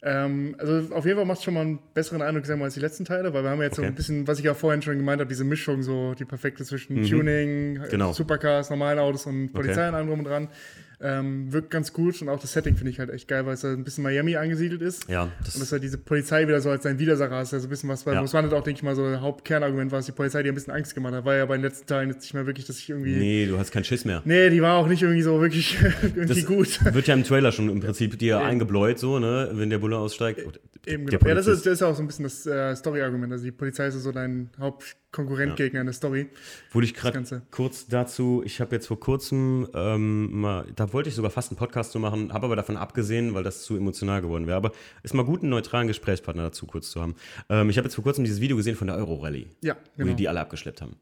Ähm, 0.02 0.54
also 0.58 0.94
auf 0.94 1.06
jeden 1.06 1.16
Fall 1.16 1.24
macht 1.24 1.38
es 1.38 1.44
schon 1.44 1.54
mal 1.54 1.62
einen 1.62 1.78
besseren 1.94 2.20
Eindruck 2.20 2.44
sagen 2.44 2.60
wir, 2.60 2.66
als 2.66 2.74
die 2.74 2.80
letzten 2.80 3.06
Teile, 3.06 3.32
weil 3.32 3.42
wir 3.42 3.50
haben 3.50 3.62
jetzt 3.62 3.78
okay. 3.78 3.86
so 3.86 3.92
ein 3.92 3.94
bisschen, 3.94 4.28
was 4.28 4.38
ich 4.38 4.44
ja 4.44 4.52
vorhin 4.52 4.82
schon 4.82 4.98
gemeint 4.98 5.20
habe, 5.20 5.28
diese 5.28 5.44
Mischung, 5.44 5.82
so 5.82 6.14
die 6.14 6.26
perfekte 6.26 6.64
zwischen 6.64 7.00
mhm. 7.00 7.06
Tuning, 7.06 7.80
genau. 7.90 8.12
Supercars, 8.12 8.68
normalen 8.68 8.98
Autos 8.98 9.24
und 9.24 9.52
Polizei 9.52 9.80
okay. 9.80 9.88
und 9.88 9.94
allem 9.94 10.06
drum 10.08 10.18
und 10.18 10.24
dran. 10.26 10.48
Ähm, 10.98 11.52
wirkt 11.52 11.70
ganz 11.70 11.92
gut 11.92 12.22
und 12.22 12.30
auch 12.30 12.40
das 12.40 12.52
Setting 12.54 12.74
finde 12.74 12.90
ich 12.90 12.98
halt 12.98 13.10
echt 13.10 13.28
geil, 13.28 13.44
weil 13.44 13.52
es 13.54 13.64
halt 13.64 13.78
ein 13.78 13.84
bisschen 13.84 14.02
Miami 14.02 14.36
angesiedelt 14.36 14.80
ist. 14.80 15.08
Ja. 15.10 15.30
Das 15.44 15.54
und 15.54 15.60
dass 15.60 15.70
halt 15.70 15.82
diese 15.82 15.98
Polizei 15.98 16.48
wieder 16.48 16.60
so 16.62 16.70
als 16.70 16.84
sein 16.84 16.98
Widersacher 16.98 17.42
ist, 17.42 17.52
also 17.52 17.66
ein 17.66 17.70
bisschen 17.70 17.90
was, 17.90 18.06
weil 18.06 18.14
ja. 18.14 18.22
das 18.22 18.32
war 18.32 18.42
halt 18.42 18.54
auch, 18.54 18.62
denke 18.62 18.78
ich 18.78 18.82
mal, 18.82 18.96
so 18.96 19.04
ein 19.04 19.20
Hauptkernargument 19.20 19.92
war, 19.92 19.98
dass 19.98 20.06
die 20.06 20.12
Polizei 20.12 20.42
die 20.42 20.48
ein 20.48 20.54
bisschen 20.54 20.72
Angst 20.72 20.94
gemacht 20.94 21.12
hat. 21.12 21.24
War 21.26 21.34
ja 21.34 21.44
bei 21.44 21.56
den 21.56 21.62
letzten 21.62 21.86
Teilen 21.86 22.08
jetzt 22.08 22.22
nicht 22.22 22.32
mehr 22.32 22.46
wirklich, 22.46 22.66
dass 22.66 22.78
ich 22.78 22.88
irgendwie. 22.88 23.14
Nee, 23.14 23.46
du 23.46 23.58
hast 23.58 23.72
keinen 23.72 23.84
Schiss 23.84 24.06
mehr. 24.06 24.22
Nee, 24.24 24.48
die 24.48 24.62
war 24.62 24.78
auch 24.78 24.86
nicht 24.86 25.02
irgendwie 25.02 25.22
so 25.22 25.38
wirklich 25.40 25.76
irgendwie 26.02 26.26
das 26.26 26.46
gut. 26.46 26.94
Wird 26.94 27.06
ja 27.06 27.14
im 27.14 27.24
Trailer 27.24 27.52
schon 27.52 27.68
im 27.68 27.80
Prinzip 27.80 28.18
dir 28.18 28.40
eingebläut, 28.40 28.98
so, 28.98 29.18
ne, 29.18 29.50
wenn 29.52 29.68
der 29.68 29.78
Bulle 29.78 29.98
aussteigt. 29.98 30.40
Eben, 30.86 31.06
genau. 31.06 31.26
Ja, 31.26 31.34
das 31.34 31.46
ist, 31.48 31.66
das 31.66 31.74
ist 31.74 31.82
auch 31.82 31.94
so 31.94 32.02
ein 32.02 32.06
bisschen 32.06 32.22
das 32.22 32.46
äh, 32.46 32.74
Story-Argument. 32.76 33.32
Also 33.32 33.44
die 33.44 33.50
Polizei 33.52 33.88
ist 33.88 34.00
so 34.00 34.12
dein 34.12 34.50
Hauptkonkurrentgegner 34.58 35.78
ja. 35.78 35.80
in 35.80 35.86
der 35.86 35.92
Story. 35.92 36.28
Wurde 36.70 36.86
ich 36.86 36.94
gerade 36.94 37.24
kurz 37.50 37.86
dazu, 37.88 38.42
ich 38.44 38.60
habe 38.60 38.76
jetzt 38.76 38.86
vor 38.86 39.00
kurzem 39.00 39.68
ähm, 39.74 40.40
mal, 40.40 40.66
da 40.76 40.92
wollte 40.92 41.08
ich 41.08 41.16
sogar 41.16 41.32
fast 41.32 41.50
einen 41.50 41.58
Podcast 41.58 41.90
zu 41.90 41.98
machen, 41.98 42.32
habe 42.32 42.46
aber 42.46 42.54
davon 42.54 42.76
abgesehen, 42.76 43.34
weil 43.34 43.42
das 43.42 43.62
zu 43.62 43.76
emotional 43.76 44.22
geworden 44.22 44.46
wäre. 44.46 44.56
Aber 44.56 44.72
ist 45.02 45.14
mal 45.14 45.24
gut, 45.24 45.42
einen 45.42 45.50
neutralen 45.50 45.88
Gesprächspartner 45.88 46.44
dazu 46.44 46.66
kurz 46.66 46.90
zu 46.90 47.02
haben. 47.02 47.16
Ähm, 47.48 47.68
ich 47.68 47.78
habe 47.78 47.86
jetzt 47.86 47.94
vor 47.96 48.04
kurzem 48.04 48.22
dieses 48.22 48.40
Video 48.40 48.56
gesehen 48.56 48.76
von 48.76 48.86
der 48.86 48.96
Euro-Rallye, 48.96 49.48
ja, 49.62 49.74
genau. 49.96 50.06
wo 50.06 50.10
die 50.10 50.16
die 50.16 50.28
alle 50.28 50.40
abgeschleppt 50.40 50.82
haben. 50.82 50.96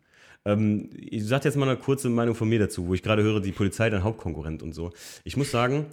Ähm, 0.46 0.90
ich 0.94 1.26
sage 1.26 1.44
jetzt 1.44 1.56
mal 1.56 1.68
eine 1.68 1.78
kurze 1.78 2.08
Meinung 2.08 2.34
von 2.34 2.48
mir 2.48 2.58
dazu, 2.58 2.86
wo 2.86 2.94
ich 2.94 3.02
gerade 3.02 3.22
höre, 3.22 3.40
die 3.40 3.52
Polizei 3.52 3.90
dein 3.90 4.02
Hauptkonkurrent 4.02 4.62
und 4.62 4.74
so. 4.74 4.92
Ich 5.24 5.36
muss 5.36 5.50
sagen, 5.50 5.86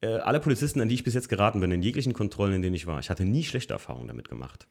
äh, 0.00 0.08
alle 0.08 0.40
Polizisten, 0.40 0.80
an 0.80 0.88
die 0.88 0.94
ich 0.94 1.04
bis 1.04 1.14
jetzt 1.14 1.28
geraten 1.28 1.60
bin, 1.60 1.70
in 1.70 1.82
jeglichen 1.82 2.12
Kontrollen, 2.12 2.54
in 2.54 2.62
denen 2.62 2.74
ich 2.74 2.86
war, 2.86 2.98
ich 3.00 3.10
hatte 3.10 3.24
nie 3.24 3.44
schlechte 3.44 3.72
Erfahrungen 3.72 4.08
damit 4.08 4.28
gemacht. 4.28 4.66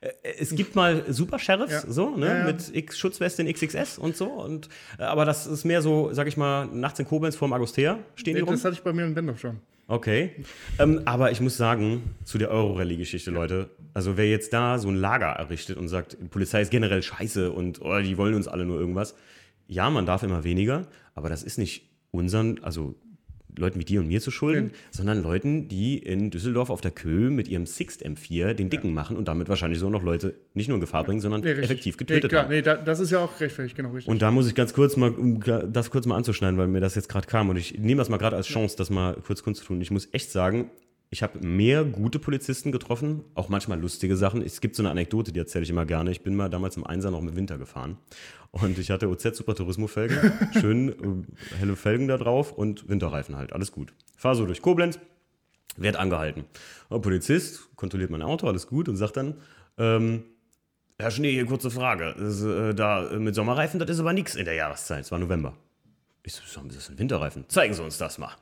Äh, 0.00 0.10
es 0.38 0.54
gibt 0.54 0.74
mal 0.74 1.04
Super 1.12 1.38
Sheriffs, 1.38 1.72
ja. 1.72 1.90
so, 1.90 2.16
ne, 2.16 2.26
ja, 2.26 2.38
ja. 2.38 2.44
mit 2.44 2.74
X 2.74 2.98
Schutzweste 2.98 3.42
in 3.42 3.52
XXS 3.52 3.98
und 3.98 4.16
so. 4.16 4.26
Und, 4.26 4.68
äh, 4.98 5.04
aber 5.04 5.24
das 5.24 5.46
ist 5.46 5.64
mehr 5.64 5.82
so, 5.82 6.12
sag 6.12 6.26
ich 6.26 6.36
mal, 6.36 6.66
nachts 6.66 6.98
in 6.98 7.06
Koblenz 7.06 7.36
vorm 7.36 7.52
Agostea 7.52 7.98
stehen 8.14 8.34
nee, 8.34 8.40
die 8.40 8.44
rum. 8.44 8.54
Das 8.54 8.64
hatte 8.64 8.74
ich 8.74 8.82
bei 8.82 8.92
mir 8.92 9.04
in 9.04 9.14
Bendorf 9.14 9.40
schon. 9.40 9.60
Okay. 9.88 10.32
Ähm, 10.80 11.02
aber 11.04 11.30
ich 11.30 11.40
muss 11.40 11.56
sagen, 11.56 12.14
zu 12.24 12.38
der 12.38 12.50
Euro-Rallye-Geschichte, 12.50 13.30
Leute, 13.30 13.70
also 13.94 14.16
wer 14.16 14.28
jetzt 14.28 14.52
da 14.52 14.78
so 14.78 14.88
ein 14.88 14.96
Lager 14.96 15.28
errichtet 15.28 15.76
und 15.76 15.88
sagt, 15.88 16.18
die 16.20 16.28
Polizei 16.28 16.60
ist 16.60 16.72
generell 16.72 17.02
scheiße 17.02 17.52
und 17.52 17.80
oh, 17.82 18.00
die 18.00 18.18
wollen 18.18 18.34
uns 18.34 18.48
alle 18.48 18.66
nur 18.66 18.80
irgendwas. 18.80 19.14
Ja, 19.68 19.88
man 19.90 20.04
darf 20.04 20.24
immer 20.24 20.42
weniger, 20.42 20.88
aber 21.14 21.28
das 21.28 21.44
ist 21.44 21.56
nicht 21.56 21.88
unseren, 22.10 22.62
also 22.64 22.96
Leuten 23.58 23.80
wie 23.80 23.84
dir 23.84 24.00
und 24.00 24.08
mir 24.08 24.20
zu 24.20 24.30
schulden, 24.30 24.70
ja. 24.72 24.78
sondern 24.90 25.22
Leuten, 25.22 25.68
die 25.68 25.98
in 25.98 26.30
Düsseldorf 26.30 26.70
auf 26.70 26.80
der 26.80 26.90
Kö 26.90 27.30
mit 27.30 27.48
ihrem 27.48 27.66
Sixt 27.66 28.04
M4 28.04 28.54
den 28.54 28.70
Dicken 28.70 28.88
ja. 28.88 28.94
machen 28.94 29.16
und 29.16 29.28
damit 29.28 29.48
wahrscheinlich 29.48 29.78
so 29.78 29.90
noch 29.90 30.02
Leute 30.02 30.34
nicht 30.54 30.68
nur 30.68 30.76
in 30.76 30.80
Gefahr 30.80 31.04
bringen, 31.04 31.20
sondern 31.20 31.40
nee, 31.40 31.52
effektiv 31.52 31.96
getötet 31.96 32.24
nee, 32.24 32.28
klar, 32.28 32.42
haben. 32.44 32.50
Nee, 32.50 32.62
da, 32.62 32.76
das 32.76 33.00
ist 33.00 33.10
ja 33.10 33.20
auch 33.20 33.40
rechtfertigt, 33.40 33.76
genau 33.76 33.90
richtig. 33.90 34.10
Und 34.10 34.22
da 34.22 34.30
muss 34.30 34.46
ich 34.48 34.54
ganz 34.54 34.72
kurz 34.72 34.96
mal, 34.96 35.10
um 35.10 35.40
das 35.40 35.90
kurz 35.90 36.06
mal 36.06 36.16
anzuschneiden, 36.16 36.58
weil 36.58 36.68
mir 36.68 36.80
das 36.80 36.94
jetzt 36.94 37.08
gerade 37.08 37.26
kam 37.26 37.48
und 37.48 37.56
ich 37.56 37.78
nehme 37.78 37.98
das 37.98 38.08
mal 38.08 38.18
gerade 38.18 38.36
als 38.36 38.46
Chance, 38.46 38.76
das 38.76 38.90
mal 38.90 39.16
kurz 39.26 39.42
kundzutun. 39.42 39.80
Ich 39.80 39.90
muss 39.90 40.08
echt 40.12 40.30
sagen, 40.30 40.70
ich 41.10 41.22
habe 41.22 41.38
mehr 41.46 41.84
gute 41.84 42.18
Polizisten 42.18 42.72
getroffen, 42.72 43.24
auch 43.34 43.48
manchmal 43.48 43.80
lustige 43.80 44.16
Sachen. 44.16 44.42
Es 44.42 44.60
gibt 44.60 44.76
so 44.76 44.82
eine 44.82 44.90
Anekdote, 44.90 45.32
die 45.32 45.38
erzähle 45.38 45.62
ich 45.62 45.70
immer 45.70 45.86
gerne. 45.86 46.10
Ich 46.10 46.22
bin 46.22 46.34
mal 46.34 46.50
damals 46.50 46.76
im 46.76 46.84
Einser 46.84 47.10
noch 47.10 47.20
mit 47.20 47.36
Winter 47.36 47.58
gefahren 47.58 47.96
und 48.50 48.78
ich 48.78 48.90
hatte 48.90 49.08
OZ 49.08 49.36
Super 49.36 49.54
Turismo 49.54 49.86
Felgen, 49.86 50.32
schön 50.60 50.88
äh, 50.88 51.56
helle 51.58 51.76
Felgen 51.76 52.08
da 52.08 52.16
drauf 52.16 52.52
und 52.52 52.88
Winterreifen 52.88 53.36
halt, 53.36 53.52
alles 53.52 53.72
gut. 53.72 53.92
Fahr 54.16 54.34
so 54.34 54.46
durch 54.46 54.62
Koblenz, 54.62 54.98
werd 55.76 55.96
angehalten. 55.96 56.44
Der 56.90 56.98
Polizist 56.98 57.74
kontrolliert 57.76 58.10
mein 58.10 58.22
Auto, 58.22 58.48
alles 58.48 58.66
gut 58.66 58.88
und 58.88 58.96
sagt 58.96 59.16
dann, 59.16 59.34
ähm, 59.78 60.24
Herr 60.98 61.10
Schnee, 61.10 61.32
hier 61.32 61.44
kurze 61.44 61.70
Frage. 61.70 62.14
Das, 62.18 62.42
äh, 62.42 62.74
da 62.74 63.10
mit 63.18 63.34
Sommerreifen, 63.34 63.78
das 63.78 63.90
ist 63.90 64.00
aber 64.00 64.14
nichts 64.14 64.34
in 64.34 64.46
der 64.46 64.54
Jahreszeit. 64.54 65.04
Es 65.04 65.12
war 65.12 65.18
November. 65.18 65.54
Ich 66.22 66.32
so, 66.32 66.60
das 66.62 66.86
sind 66.86 66.98
Winterreifen. 66.98 67.44
Zeigen 67.48 67.74
Sie 67.74 67.82
uns 67.82 67.98
das 67.98 68.18
mal. 68.18 68.34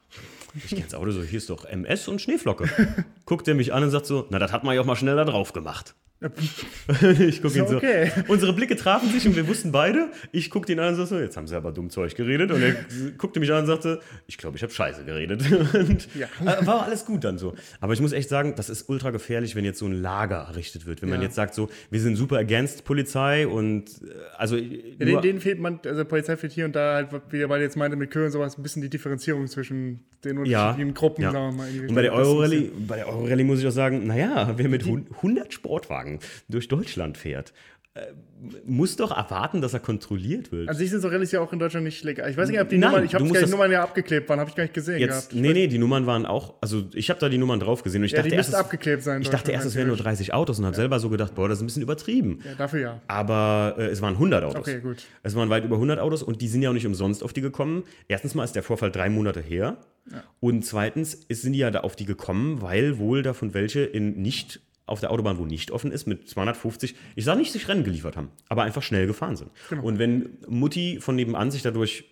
Ich 0.55 0.71
kenne 0.71 0.83
das 0.83 0.95
Auto 0.95 1.11
so, 1.11 1.23
hier 1.23 1.39
ist 1.39 1.51
doch 1.51 1.65
MS 1.65 2.09
und 2.09 2.21
Schneeflocke. 2.21 2.69
Guckt 3.27 3.49
er 3.49 3.55
mich 3.55 3.73
an 3.73 3.83
und 3.83 3.91
sagt 3.91 4.07
so, 4.07 4.27
na, 4.31 4.39
das 4.39 4.53
hat 4.53 4.65
man 4.65 4.75
ja 4.75 4.81
auch 4.81 4.87
mal 4.87 4.97
schneller 4.97 5.25
drauf 5.25 5.53
gemacht. 5.53 5.95
ich 7.19 7.43
gucke 7.43 7.59
ihn 7.59 7.67
so. 7.67 7.77
Okay. 7.77 8.11
Unsere 8.29 8.53
Blicke 8.53 8.77
trafen 8.77 9.11
sich 9.11 9.27
und 9.27 9.37
wir 9.37 9.47
wussten 9.47 9.73
beide. 9.73 10.11
Ich 10.33 10.49
guckte 10.51 10.73
ihn 10.73 10.79
an 10.79 10.91
und 10.91 10.95
sagte 10.95 11.15
so, 11.17 11.21
jetzt 11.21 11.37
haben 11.37 11.47
sie 11.47 11.57
aber 11.57 11.73
dumm 11.73 11.91
Zeug 11.91 12.15
geredet. 12.15 12.51
Und 12.51 12.63
er 12.63 12.77
guckte 13.19 13.41
mich 13.41 13.53
an 13.53 13.61
und 13.61 13.67
sagte, 13.67 14.01
ich 14.27 14.39
glaube, 14.39 14.57
ich 14.57 14.63
habe 14.63 14.73
Scheiße 14.73 15.05
geredet. 15.05 15.43
Und 15.75 16.09
ja. 16.15 16.29
Äh, 16.41 16.67
war 16.67 16.85
alles 16.85 17.05
gut 17.05 17.25
dann 17.25 17.37
so. 17.37 17.55
Aber 17.81 17.93
ich 17.93 18.01
muss 18.01 18.13
echt 18.13 18.29
sagen, 18.29 18.55
das 18.57 18.71
ist 18.71 18.89
ultra 18.89 19.11
gefährlich, 19.11 19.55
wenn 19.55 19.65
jetzt 19.65 19.79
so 19.79 19.87
ein 19.87 19.93
Lager 19.93 20.47
errichtet 20.49 20.87
wird. 20.87 21.03
Wenn 21.03 21.09
ja. 21.11 21.17
man 21.17 21.23
jetzt 21.23 21.35
sagt 21.35 21.55
so, 21.55 21.69
wir 21.91 22.01
sind 22.01 22.17
super 22.17 22.39
against 22.39 22.85
Polizei 22.85 23.47
und 23.47 23.89
äh, 24.03 24.13
also. 24.39 24.57
Ja, 24.57 25.05
denen, 25.05 25.21
denen, 25.21 25.41
fehlt 25.41 25.61
man, 25.61 25.81
also 25.85 26.05
Polizei 26.05 26.37
fehlt 26.37 26.53
hier 26.53 26.65
und 26.65 26.75
da 26.75 26.95
halt, 26.95 27.09
wie 27.31 27.47
weil 27.49 27.61
jetzt 27.61 27.77
meinte 27.77 27.97
mit 27.97 28.11
Köln 28.11 28.27
und 28.27 28.33
sowas, 28.33 28.57
ein 28.57 28.63
bisschen 28.63 28.83
die 28.83 28.91
Differenzierung 28.91 29.47
zwischen 29.47 30.05
den 30.25 30.39
unterschiedlichen 30.45 30.89
ja. 30.89 30.95
Gruppen, 30.95 31.23
sagen 31.23 31.35
wir 31.35 31.53
mal. 31.53 31.89
Und 31.89 31.95
bei 31.95 32.03
der 32.03 32.13
Euro-Rallye, 32.13 32.71
bei 32.87 32.97
der 32.97 33.45
muss 33.45 33.61
ich 33.61 33.67
auch 33.67 33.71
sagen, 33.71 34.07
naja, 34.07 34.53
wer 34.57 34.69
mit 34.69 34.85
100 34.85 35.53
Sportwagen 35.53 36.21
durch 36.49 36.69
Deutschland 36.69 37.17
fährt, 37.19 37.51
äh, 37.51 37.55
muss 38.67 38.97
doch 38.97 39.17
erwarten, 39.17 39.61
dass 39.61 39.73
er 39.73 39.81
kontrolliert 39.81 40.51
wird. 40.51 40.69
Also, 40.69 40.81
sich 40.81 40.91
sind 40.91 41.01
so 41.01 41.09
Rallyes 41.09 41.31
ja 41.31 41.41
auch 41.41 41.53
in 41.53 41.61
Deutschland 41.61 41.85
nicht 41.85 42.03
legal. 42.03 42.29
Ich 42.29 42.37
weiß 42.37 42.49
nicht, 42.49 42.61
ob 42.61 42.69
die 42.69 42.77
Nein, 42.77 42.91
Nummern, 42.91 43.05
ich 43.05 43.15
habe 43.15 43.25
die 43.25 43.51
Nummern 43.51 43.71
ja 43.71 43.83
abgeklebt 43.85 44.29
waren, 44.29 44.41
habe 44.41 44.51
ich 44.51 44.57
gar 44.57 44.65
nicht 44.65 44.75
gesehen. 44.75 44.99
Jetzt, 44.99 45.33
nee, 45.33 45.53
nee, 45.53 45.69
die 45.69 45.79
Nummern 45.79 46.05
waren 46.05 46.27
auch, 46.27 46.55
also 46.61 46.85
ich 46.93 47.09
habe 47.09 47.21
da 47.21 47.29
die 47.29 47.39
Nummern 47.39 47.61
drauf 47.61 47.85
gesehen 47.85 48.03
und 48.03 48.07
ich 48.07 48.13
ja, 48.13 48.19
dachte 48.19 48.31
die 48.31 48.37
erst, 48.37 48.55
abgeklebt 48.55 49.05
sein. 49.05 49.23
Ich 49.23 49.31
dachte 49.31 49.53
erst, 49.53 49.67
es 49.67 49.77
wären 49.77 49.87
nur 49.89 49.97
30 49.97 50.35
Autos 50.35 50.59
und 50.59 50.65
habe 50.65 50.75
ja. 50.75 50.81
selber 50.81 50.99
so 50.99 51.09
gedacht, 51.09 51.37
boah, 51.37 51.49
das 51.49 51.59
ist 51.59 51.63
ein 51.63 51.67
bisschen 51.67 51.83
übertrieben. 51.83 52.41
Ja, 52.45 52.55
dafür 52.57 52.81
ja. 52.81 53.01
Aber 53.07 53.77
äh, 53.79 53.85
es 53.85 54.03
waren 54.03 54.15
100 54.15 54.43
Autos. 54.43 54.61
Okay, 54.61 54.81
gut. 54.81 55.05
Es 55.23 55.37
waren 55.37 55.49
weit 55.49 55.65
über 55.65 55.77
100 55.77 56.01
Autos 56.01 56.25
und 56.25 56.43
die 56.43 56.49
sind 56.49 56.63
ja 56.63 56.71
auch 56.71 56.75
nicht 56.75 56.87
umsonst 56.87 57.23
auf 57.23 57.33
die 57.33 57.43
gekommen. 57.43 57.85
Erstens 58.09 58.35
mal 58.35 58.43
ist 58.43 58.57
der 58.57 58.65
Vorfall 58.65 58.91
drei 58.91 59.09
Monate 59.09 59.41
her. 59.41 59.77
Ja. 60.11 60.23
Und 60.41 60.67
zweitens 60.67 61.27
sind 61.31 61.53
die 61.53 61.61
ja 61.61 61.71
da 61.71 61.81
auf 61.81 61.95
die 61.95 62.07
gekommen, 62.07 62.61
weil 62.61 62.99
wohl 62.99 63.23
davon 63.23 63.55
welche 63.55 63.85
in 63.85 64.21
nicht 64.21 64.61
auf 64.87 65.01
der 65.01 65.11
Autobahn, 65.11 65.39
wo 65.39 65.47
nicht 65.47 65.71
offen 65.71 65.91
ist, 65.91 66.07
mit 66.07 66.29
250, 66.29 66.95
ich 67.17 67.25
sage 67.25 67.39
nicht, 67.39 67.53
sich 67.53 67.69
Rennen 67.69 67.85
geliefert 67.85 68.17
haben, 68.17 68.31
aber 68.49 68.63
einfach 68.65 68.83
schnell 68.83 69.07
gefahren 69.07 69.37
sind. 69.37 69.51
Genau. 69.71 69.83
Und 69.83 69.99
wenn 69.99 70.39
Mutti 70.47 70.99
von 71.01 71.17
nebenan 71.17 71.51
sich 71.51 71.63
dadurch 71.63 72.05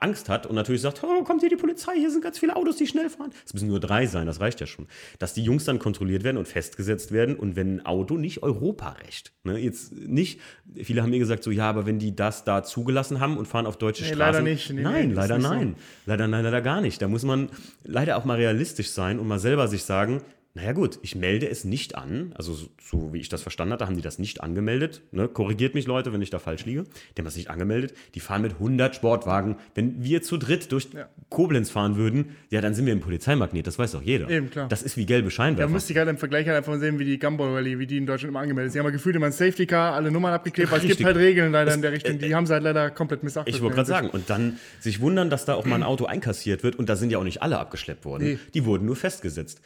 Angst 0.00 0.28
hat 0.28 0.46
und 0.46 0.54
natürlich 0.54 0.82
sagt, 0.82 1.02
oh, 1.02 1.22
kommt 1.24 1.40
hier 1.40 1.48
die 1.50 1.56
Polizei, 1.56 1.92
hier 1.96 2.10
sind 2.10 2.22
ganz 2.22 2.38
viele 2.38 2.56
Autos, 2.56 2.76
die 2.76 2.86
schnell 2.86 3.10
fahren. 3.10 3.30
Es 3.44 3.54
müssen 3.54 3.68
nur 3.68 3.80
drei 3.80 4.06
sein, 4.06 4.26
das 4.26 4.40
reicht 4.40 4.60
ja 4.60 4.66
schon. 4.66 4.86
Dass 5.18 5.34
die 5.34 5.42
Jungs 5.42 5.64
dann 5.64 5.78
kontrolliert 5.78 6.24
werden 6.24 6.36
und 6.36 6.48
festgesetzt 6.48 7.12
werden 7.12 7.36
und 7.36 7.56
wenn 7.56 7.76
ein 7.76 7.86
Auto 7.86 8.16
nicht 8.16 8.42
Europarecht, 8.42 9.32
ne, 9.44 9.58
jetzt 9.58 9.92
nicht, 9.92 10.40
viele 10.74 11.02
haben 11.02 11.10
mir 11.10 11.18
gesagt 11.18 11.44
so, 11.44 11.50
ja, 11.50 11.68
aber 11.68 11.86
wenn 11.86 11.98
die 11.98 12.14
das 12.14 12.44
da 12.44 12.62
zugelassen 12.62 13.20
haben 13.20 13.36
und 13.36 13.46
fahren 13.46 13.66
auf 13.66 13.76
deutsche 13.76 14.02
nee, 14.04 14.14
Straßen. 14.14 14.32
Leider 14.32 14.42
nicht. 14.42 14.70
Nee, 14.70 14.82
nein, 14.82 15.08
nee, 15.08 15.14
leider 15.14 15.38
nein. 15.38 15.76
So. 15.76 16.10
Leider 16.10 16.28
nein, 16.28 16.44
leider 16.44 16.62
gar 16.62 16.80
nicht. 16.80 17.00
Da 17.02 17.08
muss 17.08 17.24
man 17.24 17.48
leider 17.84 18.16
auch 18.16 18.24
mal 18.24 18.36
realistisch 18.36 18.90
sein 18.90 19.18
und 19.18 19.28
mal 19.28 19.38
selber 19.38 19.68
sich 19.68 19.84
sagen, 19.84 20.22
naja 20.56 20.72
gut, 20.72 20.98
ich 21.02 21.14
melde 21.14 21.50
es 21.50 21.64
nicht 21.64 21.96
an. 21.96 22.32
Also 22.34 22.54
so, 22.54 22.68
so, 22.80 23.12
wie 23.12 23.20
ich 23.20 23.28
das 23.28 23.42
verstanden 23.42 23.74
hatte, 23.74 23.84
haben 23.84 23.96
die 23.96 24.00
das 24.00 24.18
nicht 24.18 24.42
angemeldet. 24.42 25.02
Ne? 25.12 25.28
Korrigiert 25.28 25.74
mich 25.74 25.86
Leute, 25.86 26.14
wenn 26.14 26.22
ich 26.22 26.30
da 26.30 26.38
falsch 26.38 26.64
liege. 26.64 26.84
Die 26.84 27.20
haben 27.20 27.26
das 27.26 27.36
nicht 27.36 27.50
angemeldet. 27.50 27.92
Die 28.14 28.20
fahren 28.20 28.40
mit 28.40 28.52
100 28.52 28.96
Sportwagen. 28.96 29.56
Wenn 29.74 30.02
wir 30.02 30.22
zu 30.22 30.38
dritt 30.38 30.72
durch 30.72 30.88
ja. 30.94 31.10
Koblenz 31.28 31.68
fahren 31.68 31.96
würden, 31.96 32.36
ja, 32.48 32.62
dann 32.62 32.72
sind 32.72 32.86
wir 32.86 32.94
im 32.94 33.00
Polizeimagnet. 33.00 33.66
Das 33.66 33.78
weiß 33.78 33.92
doch 33.92 34.00
jeder. 34.00 34.30
Eben, 34.30 34.48
klar. 34.48 34.66
Das 34.66 34.82
ist 34.82 34.96
wie 34.96 35.04
gelbe 35.04 35.30
Scheinwerfer. 35.30 35.68
Da 35.68 35.72
müsste 35.74 35.92
ich 35.92 35.98
halt 35.98 36.08
im 36.08 36.16
Vergleich 36.16 36.46
halt 36.46 36.56
einfach 36.56 36.78
sehen, 36.80 36.98
wie 36.98 37.04
die 37.04 37.18
Gumball 37.18 37.52
Rally, 37.52 37.78
wie 37.78 37.86
die 37.86 37.98
in 37.98 38.06
Deutschland 38.06 38.30
immer 38.30 38.40
angemeldet 38.40 38.72
sind. 38.72 38.80
Die 38.80 38.86
haben 38.86 38.92
gefühlt 38.94 39.14
immer 39.14 39.26
ein 39.26 39.32
Safety 39.32 39.66
Car, 39.66 39.92
alle 39.92 40.10
Nummern 40.10 40.32
abgeklebt, 40.32 40.72
weil 40.72 40.80
es 40.80 40.86
gibt 40.86 41.04
halt 41.04 41.18
Regeln 41.18 41.52
leider 41.52 41.74
in 41.74 41.82
der 41.82 41.92
Richtung. 41.92 42.18
Die 42.18 42.30
äh, 42.30 42.34
haben 42.34 42.46
sie 42.46 42.54
halt 42.54 42.62
leider 42.62 42.90
komplett 42.90 43.22
missachtet. 43.22 43.54
Ich 43.54 43.60
wollte 43.60 43.74
gerade 43.74 43.88
sagen. 43.88 44.08
Und 44.08 44.30
dann 44.30 44.58
sich 44.80 45.02
wundern, 45.02 45.28
dass 45.28 45.44
da 45.44 45.52
auch 45.52 45.66
mal 45.66 45.76
ein 45.76 45.82
Auto 45.82 46.06
einkassiert 46.06 46.62
wird. 46.62 46.76
Und 46.76 46.88
da 46.88 46.96
sind 46.96 47.10
ja 47.10 47.18
auch 47.18 47.24
nicht 47.24 47.42
alle 47.42 47.58
abgeschleppt 47.58 48.06
worden. 48.06 48.24
Nee. 48.24 48.38
Die 48.54 48.64
wurden 48.64 48.86
nur 48.86 48.96
festgesetzt. 48.96 49.60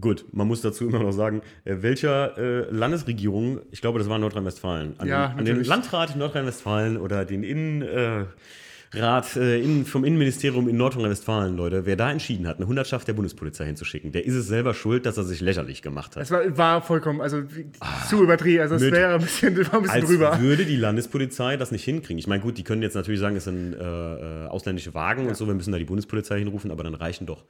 Gut, 0.00 0.24
man 0.32 0.46
muss 0.46 0.62
dazu 0.62 0.88
immer 0.88 1.00
noch 1.00 1.12
sagen, 1.12 1.42
äh, 1.64 1.76
welcher 1.80 2.38
äh, 2.38 2.70
Landesregierung, 2.70 3.60
ich 3.70 3.80
glaube, 3.80 3.98
das 3.98 4.08
war 4.08 4.18
Nordrhein-Westfalen, 4.18 4.94
an, 4.98 5.08
ja, 5.08 5.28
den, 5.28 5.38
an 5.38 5.44
den 5.44 5.64
Landrat 5.64 6.16
Nordrhein-Westfalen 6.16 6.96
oder 6.96 7.24
den 7.24 7.42
Innenrat 7.42 9.36
äh, 9.36 9.60
in, 9.60 9.84
vom 9.84 10.04
Innenministerium 10.04 10.68
in 10.68 10.76
Nordrhein-Westfalen, 10.76 11.56
Leute, 11.56 11.84
wer 11.84 11.96
da 11.96 12.10
entschieden 12.10 12.46
hat, 12.46 12.56
eine 12.56 12.66
Hundertschaft 12.66 13.08
der 13.08 13.12
Bundespolizei 13.12 13.66
hinzuschicken, 13.66 14.12
der 14.12 14.24
ist 14.24 14.34
es 14.34 14.46
selber 14.46 14.72
schuld, 14.72 15.04
dass 15.04 15.18
er 15.18 15.24
sich 15.24 15.40
lächerlich 15.40 15.82
gemacht 15.82 16.16
hat. 16.16 16.22
Es 16.22 16.30
war, 16.30 16.56
war 16.56 16.82
vollkommen, 16.82 17.20
also 17.20 17.42
ah, 17.80 18.06
zu 18.08 18.22
übertrieben, 18.22 18.62
also 18.62 18.76
es 18.76 18.82
wäre 18.82 19.14
ein 19.14 19.20
bisschen, 19.20 19.56
war 19.56 19.74
ein 19.74 19.82
bisschen 19.82 20.00
als 20.00 20.08
drüber. 20.08 20.40
würde 20.40 20.64
die 20.64 20.76
Landespolizei 20.76 21.56
das 21.56 21.72
nicht 21.72 21.84
hinkriegen. 21.84 22.18
Ich 22.18 22.26
meine, 22.26 22.42
gut, 22.42 22.56
die 22.56 22.64
können 22.64 22.82
jetzt 22.82 22.94
natürlich 22.94 23.20
sagen, 23.20 23.36
es 23.36 23.44
sind 23.44 23.74
äh, 23.74 24.44
äh 24.44 24.46
ausländische 24.46 24.94
Wagen 24.94 25.24
ja. 25.24 25.28
und 25.28 25.36
so, 25.36 25.46
wir 25.46 25.54
müssen 25.54 25.72
da 25.72 25.78
die 25.78 25.84
Bundespolizei 25.84 26.38
hinrufen, 26.38 26.70
aber 26.70 26.84
dann 26.84 26.94
reichen 26.94 27.26
doch 27.26 27.44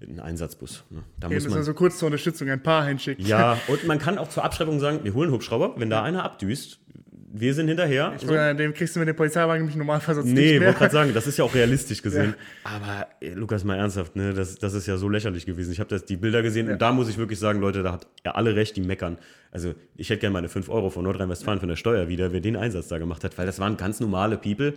ein 0.00 0.20
Einsatzbus. 0.20 0.84
Ne? 0.90 1.02
Da 1.18 1.28
muss 1.28 1.48
man 1.48 1.58
also 1.58 1.74
kurz 1.74 1.98
zur 1.98 2.06
Unterstützung 2.06 2.48
ein 2.50 2.62
paar 2.62 2.86
hinschicken. 2.86 3.24
Ja, 3.24 3.58
und 3.68 3.86
man 3.86 3.98
kann 3.98 4.18
auch 4.18 4.28
zur 4.28 4.44
Abschreibung 4.44 4.78
sagen, 4.78 5.00
wir 5.02 5.14
holen 5.14 5.30
Hubschrauber, 5.30 5.74
wenn 5.78 5.90
da 5.90 6.02
einer 6.02 6.24
abdüst, 6.24 6.80
wir 7.38 7.54
sind 7.54 7.68
hinterher. 7.68 8.12
Ich 8.16 8.22
so. 8.22 8.32
dem 8.32 8.72
kriegst 8.72 8.96
du 8.96 9.00
mit 9.00 9.08
dem 9.08 9.16
Polizeiwagen 9.16 9.62
nämlich 9.62 9.76
Normalfall 9.76 10.14
sonst 10.14 10.28
nee, 10.28 10.60
wollte 10.60 10.78
gerade 10.78 10.92
sagen, 10.92 11.14
das 11.14 11.26
ist 11.26 11.36
ja 11.36 11.44
auch 11.44 11.54
realistisch 11.54 12.02
gesehen. 12.02 12.34
Ja. 12.64 12.70
Aber 12.72 13.06
ey, 13.20 13.34
Lukas, 13.34 13.64
mal 13.64 13.76
ernsthaft, 13.76 14.16
ne, 14.16 14.32
das, 14.34 14.56
das 14.56 14.74
ist 14.74 14.86
ja 14.86 14.96
so 14.96 15.08
lächerlich 15.08 15.46
gewesen. 15.46 15.72
Ich 15.72 15.80
habe 15.80 16.00
die 16.00 16.16
Bilder 16.16 16.42
gesehen 16.42 16.66
ja. 16.66 16.72
und 16.72 16.82
da 16.82 16.92
muss 16.92 17.08
ich 17.08 17.16
wirklich 17.16 17.38
sagen, 17.38 17.60
Leute, 17.60 17.82
da 17.82 17.92
hat 17.92 18.06
er 18.22 18.36
alle 18.36 18.56
recht, 18.56 18.76
die 18.76 18.80
meckern. 18.80 19.18
Also 19.52 19.74
ich 19.96 20.10
hätte 20.10 20.20
gerne 20.20 20.32
meine 20.32 20.48
5 20.48 20.68
Euro 20.68 20.90
von 20.90 21.04
Nordrhein-Westfalen 21.04 21.60
von 21.60 21.68
der 21.68 21.76
Steuer 21.76 22.08
wieder, 22.08 22.32
wer 22.32 22.40
den 22.40 22.56
Einsatz 22.56 22.88
da 22.88 22.98
gemacht 22.98 23.24
hat, 23.24 23.38
weil 23.38 23.46
das 23.46 23.58
waren 23.58 23.76
ganz 23.76 24.00
normale 24.00 24.36
People, 24.36 24.74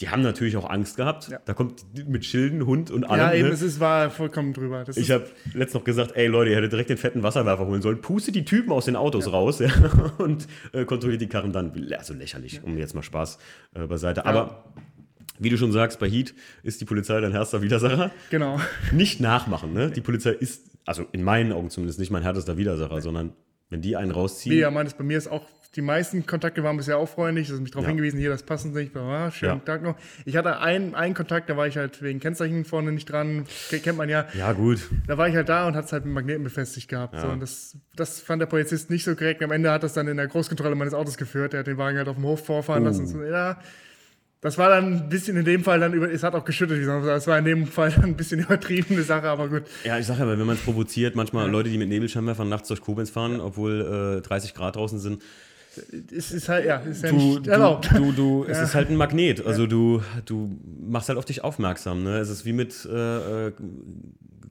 die 0.00 0.08
haben 0.08 0.22
natürlich 0.22 0.56
auch 0.56 0.68
Angst 0.68 0.96
gehabt. 0.96 1.28
Ja. 1.28 1.40
Da 1.44 1.52
kommt 1.52 1.84
mit 2.08 2.24
Schilden, 2.24 2.64
Hund 2.66 2.90
und 2.90 3.04
allem. 3.04 3.20
Ja, 3.20 3.32
eben, 3.34 3.48
ne? 3.48 3.54
es 3.54 3.62
ist, 3.62 3.80
war 3.80 4.10
vollkommen 4.10 4.52
drüber. 4.52 4.84
Das 4.84 4.96
ich 4.96 5.10
habe 5.10 5.26
letztens 5.52 5.74
noch 5.74 5.84
gesagt, 5.84 6.12
ey 6.16 6.26
Leute, 6.26 6.50
ihr 6.50 6.56
hättet 6.56 6.72
direkt 6.72 6.90
den 6.90 6.96
fetten 6.96 7.22
Wasserwerfer 7.22 7.66
holen 7.66 7.82
sollen. 7.82 8.00
Pustet 8.00 8.34
die 8.34 8.44
Typen 8.44 8.72
aus 8.72 8.86
den 8.86 8.96
Autos 8.96 9.26
ja. 9.26 9.32
raus 9.32 9.58
ja, 9.60 9.70
und 10.18 10.46
äh, 10.72 10.84
kontrolliert 10.84 11.20
die 11.20 11.28
Karren 11.28 11.52
dann. 11.52 11.72
Also 11.96 12.14
lächerlich, 12.14 12.62
um 12.64 12.78
jetzt 12.78 12.94
mal 12.94 13.02
Spaß 13.02 13.38
äh, 13.74 13.86
beiseite. 13.86 14.24
Aber 14.24 14.64
wie 15.38 15.48
du 15.48 15.56
schon 15.56 15.72
sagst, 15.72 15.98
bei 15.98 16.08
Heat 16.08 16.34
ist 16.62 16.80
die 16.80 16.84
Polizei 16.84 17.20
dein 17.20 17.32
härtester 17.32 17.62
Widersacher. 17.62 18.10
Genau. 18.30 18.60
Nicht 18.92 19.20
nachmachen, 19.20 19.72
ne? 19.72 19.90
Die 19.90 20.02
Polizei 20.02 20.30
ist, 20.30 20.70
also 20.86 21.06
in 21.12 21.22
meinen 21.22 21.52
Augen 21.52 21.70
zumindest, 21.70 21.98
nicht 21.98 22.10
mein 22.10 22.22
härtester 22.22 22.56
Widersacher, 22.56 23.00
sondern 23.00 23.32
wenn 23.70 23.80
die 23.80 23.96
einen 23.96 24.10
rausziehen. 24.10 24.54
Nee, 24.54 24.60
ja, 24.62 24.70
meines 24.70 24.94
bei 24.94 25.04
mir 25.04 25.16
ist 25.16 25.28
auch 25.28 25.46
die 25.76 25.82
meisten 25.82 26.26
Kontakte 26.26 26.64
waren 26.64 26.76
bisher 26.76 26.98
auch 26.98 27.08
freundlich. 27.08 27.46
Das 27.46 27.54
ist 27.54 27.62
mich 27.62 27.70
darauf 27.70 27.84
ja. 27.84 27.90
hingewiesen, 27.90 28.18
hier, 28.18 28.30
das 28.30 28.42
passt 28.42 28.66
nicht. 28.66 28.96
Ah, 28.96 29.30
schönen 29.30 29.58
ja. 29.58 29.64
Tag 29.64 29.82
noch. 29.82 29.94
Ich 30.24 30.36
hatte 30.36 30.58
einen, 30.58 30.96
einen 30.96 31.14
Kontakt, 31.14 31.48
da 31.48 31.56
war 31.56 31.68
ich 31.68 31.76
halt 31.76 32.02
wegen 32.02 32.18
Kennzeichen 32.18 32.64
vorne 32.64 32.90
nicht 32.90 33.10
dran. 33.10 33.46
Kennt 33.70 33.96
man 33.96 34.08
ja. 34.08 34.26
Ja, 34.36 34.52
gut. 34.52 34.90
Da 35.06 35.16
war 35.16 35.28
ich 35.28 35.36
halt 35.36 35.48
da 35.48 35.68
und 35.68 35.76
hat 35.76 35.84
es 35.84 35.92
halt 35.92 36.04
mit 36.04 36.14
Magneten 36.14 36.42
befestigt 36.42 36.88
gehabt. 36.88 37.14
Ja. 37.14 37.20
So, 37.20 37.28
und 37.28 37.40
das, 37.40 37.76
das 37.94 38.20
fand 38.20 38.42
der 38.42 38.46
Polizist 38.46 38.90
nicht 38.90 39.04
so 39.04 39.14
korrekt. 39.14 39.42
Am 39.44 39.52
Ende 39.52 39.70
hat 39.70 39.84
das 39.84 39.92
dann 39.92 40.08
in 40.08 40.16
der 40.16 40.26
Großkontrolle 40.26 40.74
meines 40.74 40.92
Autos 40.92 41.16
geführt. 41.16 41.52
Der 41.52 41.60
hat 41.60 41.68
den 41.68 41.78
Wagen 41.78 41.98
halt 41.98 42.08
auf 42.08 42.16
dem 42.16 42.24
Hof 42.24 42.44
vorfahren 42.44 42.82
uh. 42.82 42.86
lassen. 42.86 43.06
So, 43.06 43.22
ja, 43.22 43.58
das 44.40 44.56
war 44.56 44.70
dann 44.70 44.94
ein 44.94 45.08
bisschen 45.08 45.36
in 45.36 45.44
dem 45.44 45.64
Fall 45.64 45.80
dann 45.80 45.92
über, 45.92 46.10
es 46.10 46.22
hat 46.22 46.34
auch 46.34 46.44
geschüttet, 46.44 46.78
wie 46.78 46.80
gesagt, 46.80 47.04
es 47.06 47.26
war 47.26 47.38
in 47.38 47.44
dem 47.44 47.66
Fall 47.66 47.90
dann 47.90 48.04
ein 48.04 48.16
bisschen 48.16 48.40
übertriebene 48.44 49.02
Sache, 49.02 49.28
aber 49.28 49.48
gut. 49.48 49.62
Ja, 49.84 49.98
ich 49.98 50.06
sage 50.06 50.20
ja, 50.20 50.28
wenn 50.28 50.38
man 50.38 50.56
es 50.56 50.62
provoziert, 50.62 51.14
manchmal 51.14 51.46
ja. 51.46 51.52
Leute, 51.52 51.68
die 51.68 51.78
mit 51.78 51.88
Nebelscheinwerfern 51.88 52.48
nachts 52.48 52.68
durch 52.68 52.80
Koblenz 52.80 53.10
fahren, 53.10 53.38
ja. 53.38 53.44
obwohl 53.44 54.18
äh, 54.18 54.26
30 54.26 54.54
Grad 54.54 54.76
draußen 54.76 54.98
sind, 54.98 55.22
es 56.12 56.32
ist 56.32 56.48
halt, 56.48 56.66
ja, 56.66 56.76
ist 56.78 57.04
ja 57.04 57.10
du, 57.10 57.16
nicht 57.16 57.46
erlaubt. 57.46 57.90
Du, 57.94 58.12
du. 58.12 58.44
Es 58.48 58.58
ist 58.60 58.74
halt 58.74 58.90
ein 58.90 58.96
Magnet. 58.96 59.46
Also 59.46 59.68
du, 59.68 60.02
du 60.24 60.58
machst 60.80 61.08
halt 61.08 61.16
auf 61.18 61.24
dich 61.24 61.44
aufmerksam. 61.44 62.02
Ne? 62.02 62.18
Es 62.18 62.28
ist 62.28 62.44
wie 62.44 62.52
mit 62.52 62.88
äh, 62.90 63.46
äh 63.46 63.52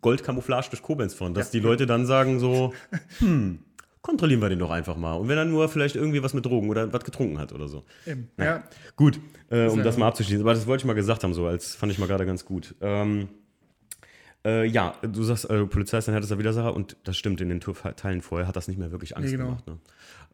Goldkamouflage 0.01 0.69
durch 0.69 0.81
Koblenz 0.81 1.13
fahren, 1.13 1.33
dass 1.33 1.51
die 1.51 1.59
Leute 1.59 1.85
dann 1.85 2.05
sagen 2.05 2.39
so, 2.39 2.73
hm, 3.19 3.59
kontrollieren 4.01 4.41
wir 4.41 4.49
den 4.49 4.59
doch 4.59 4.71
einfach 4.71 4.95
mal. 4.95 5.13
Und 5.13 5.27
wenn 5.27 5.37
er 5.37 5.45
nur 5.45 5.69
vielleicht 5.69 5.95
irgendwie 5.95 6.23
was 6.23 6.33
mit 6.33 6.45
Drogen 6.45 6.69
oder 6.69 6.91
was 6.93 7.03
getrunken 7.03 7.37
hat 7.37 7.53
oder 7.53 7.67
so. 7.67 7.83
Eben. 8.05 8.29
Ja. 8.37 8.63
Gut, 8.95 9.19
äh, 9.49 9.67
um 9.67 9.83
das 9.83 9.97
mal 9.97 10.07
abzuschließen. 10.07 10.41
Aber 10.41 10.53
das 10.53 10.67
wollte 10.67 10.81
ich 10.81 10.85
mal 10.85 10.93
gesagt 10.93 11.23
haben, 11.23 11.33
so 11.33 11.45
als 11.45 11.75
fand 11.75 11.91
ich 11.91 11.99
mal 11.99 12.07
gerade 12.07 12.25
ganz 12.25 12.45
gut. 12.45 12.75
Ähm, 12.81 13.29
äh, 14.45 14.65
ja, 14.65 14.93
du 15.01 15.23
sagst, 15.23 15.49
äh, 15.49 15.65
Polizei 15.65 15.97
ist 15.97 16.07
ein 16.07 16.13
härtester 16.13 16.39
Widersacher 16.39 16.73
und 16.73 16.95
das 17.03 17.17
stimmt, 17.17 17.41
in 17.41 17.49
den 17.49 17.59
Teilen 17.59 18.21
vorher 18.21 18.47
hat 18.47 18.55
das 18.55 18.69
nicht 18.69 18.77
mehr 18.77 18.91
wirklich 18.91 19.17
Angst 19.17 19.31
nee, 19.31 19.37
genau. 19.37 19.49
gemacht. 19.49 19.67
Ne? 19.67 19.77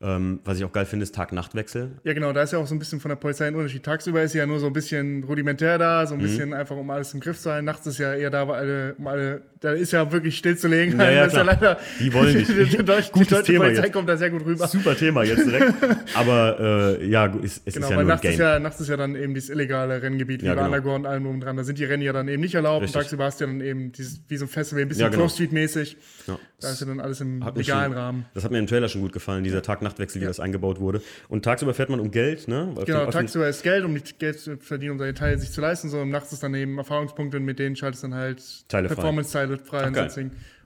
Ähm, 0.01 0.41
was 0.43 0.57
ich 0.57 0.65
auch 0.65 0.71
geil 0.71 0.85
finde, 0.85 1.03
ist 1.03 1.15
Tag-Nacht-Wechsel. 1.15 1.99
Ja, 2.03 2.13
genau, 2.13 2.31
da 2.31 2.43
ist 2.43 2.51
ja 2.51 2.59
auch 2.59 2.67
so 2.67 2.75
ein 2.75 2.79
bisschen 2.79 2.99
von 2.99 3.09
der 3.09 3.15
Polizei 3.15 3.47
ein 3.47 3.55
Unterschied. 3.55 3.83
Tagsüber 3.83 4.21
ist 4.21 4.33
sie 4.33 4.37
ja 4.37 4.45
nur 4.45 4.59
so 4.59 4.67
ein 4.67 4.73
bisschen 4.73 5.23
rudimentär 5.23 5.77
da, 5.79 6.05
so 6.05 6.13
ein 6.13 6.19
mhm. 6.19 6.23
bisschen 6.23 6.53
einfach, 6.53 6.75
um 6.75 6.89
alles 6.91 7.13
im 7.13 7.19
Griff 7.19 7.39
zu 7.39 7.49
halten. 7.51 7.65
Nachts 7.65 7.87
ist 7.87 7.97
ja 7.97 8.13
eher 8.13 8.29
da, 8.29 8.45
alle, 8.45 8.93
um 8.95 9.07
alle, 9.07 9.41
da 9.65 9.73
ist 9.73 9.91
ja 9.91 10.11
wirklich 10.11 10.37
stillzulegen. 10.37 10.99
Ja, 10.99 11.09
ja, 11.09 11.25
leider, 11.41 11.79
die 11.99 12.13
wollen 12.13 12.33
nicht. 12.37 12.49
die, 12.49 12.65
die, 12.65 12.85
Deutsch, 12.85 13.11
die 13.11 13.25
deutsche 13.25 13.43
Thema 13.43 13.65
Polizei 13.65 13.83
jetzt. 13.83 13.93
kommt 13.93 14.07
da 14.07 14.15
sehr 14.15 14.29
gut 14.29 14.45
rüber. 14.45 14.67
Super 14.67 14.95
Thema 14.95 15.23
jetzt 15.23 15.47
direkt. 15.47 15.73
Aber 16.13 16.99
äh, 17.01 17.07
ja, 17.07 17.33
es, 17.43 17.61
es 17.65 17.73
genau, 17.73 17.87
ist 17.87 17.91
ja 17.91 17.95
nur 17.97 18.05
nachts 18.05 18.19
ein 18.19 18.21
Game. 18.21 18.31
Ist 18.33 18.39
ja, 18.39 18.59
nachts 18.59 18.79
ist 18.79 18.89
ja 18.89 18.97
dann 18.97 19.15
eben 19.15 19.33
dieses 19.33 19.49
illegale 19.49 20.01
Renngebiet, 20.03 20.43
wie 20.43 20.45
ja, 20.45 20.53
genau. 20.53 20.67
Underground 20.67 21.05
und 21.05 21.11
allem 21.11 21.23
drum 21.23 21.41
dran. 21.41 21.57
Da 21.57 21.63
sind 21.63 21.79
die 21.79 21.85
Rennen 21.85 22.03
ja 22.03 22.13
dann 22.13 22.27
eben 22.27 22.41
nicht 22.41 22.53
erlaubt. 22.53 22.83
Richtig. 22.83 22.95
Und 22.95 23.01
tagsüber 23.01 23.25
hast 23.25 23.41
du 23.41 23.45
ja 23.45 23.51
dann 23.51 23.61
eben 23.61 23.91
dieses, 23.91 24.21
wie 24.27 24.37
so 24.37 24.45
ein 24.45 24.49
Festival, 24.49 24.83
ein 24.83 24.87
bisschen 24.87 25.01
ja, 25.01 25.09
genau. 25.09 25.27
Street-mäßig. 25.27 25.97
Ja. 26.27 26.39
Da 26.61 26.71
ist 26.71 26.79
ja 26.79 26.87
dann 26.87 26.99
alles 26.99 27.21
im 27.21 27.41
legalen 27.55 27.91
schon, 27.91 27.93
Rahmen. 27.93 28.25
Das 28.33 28.43
hat 28.43 28.51
mir 28.51 28.59
im 28.59 28.67
Trailer 28.67 28.87
schon 28.87 29.01
gut 29.01 29.13
gefallen, 29.13 29.43
dieser 29.43 29.61
Tag-Nacht-Wechsel, 29.61 30.21
wie 30.21 30.25
das 30.25 30.39
eingebaut 30.39 30.79
wurde. 30.79 31.01
Und 31.27 31.43
tagsüber 31.43 31.73
fährt 31.73 31.89
man 31.89 31.99
um 31.99 32.11
Geld, 32.11 32.47
ne? 32.47 32.71
Auf 32.75 32.85
genau, 32.85 33.09
tagsüber 33.09 33.49
ist 33.49 33.63
Geld, 33.63 33.83
um 33.83 33.93
nicht 33.93 34.19
Geld 34.19 34.39
zu 34.39 34.57
verdienen, 34.57 34.93
um 34.93 34.99
seine 34.99 35.13
Teile 35.15 35.37
sich 35.37 35.51
zu 35.51 35.61
leisten. 35.61 35.89
Und 35.89 36.09
nachts 36.09 36.31
ist 36.31 36.43
dann 36.43 36.53
eben 36.53 36.77
Erfahrungspunkte 36.77 37.37
und 37.37 37.45
mit 37.45 37.59
denen 37.59 37.75
schaltest 37.75 38.03
du 38.03 38.07
dann 38.09 38.17
halt 38.17 38.41
Performance-Teile 38.69 39.54
frei. 39.61 39.87
Und 39.87 40.11
so 40.11 40.21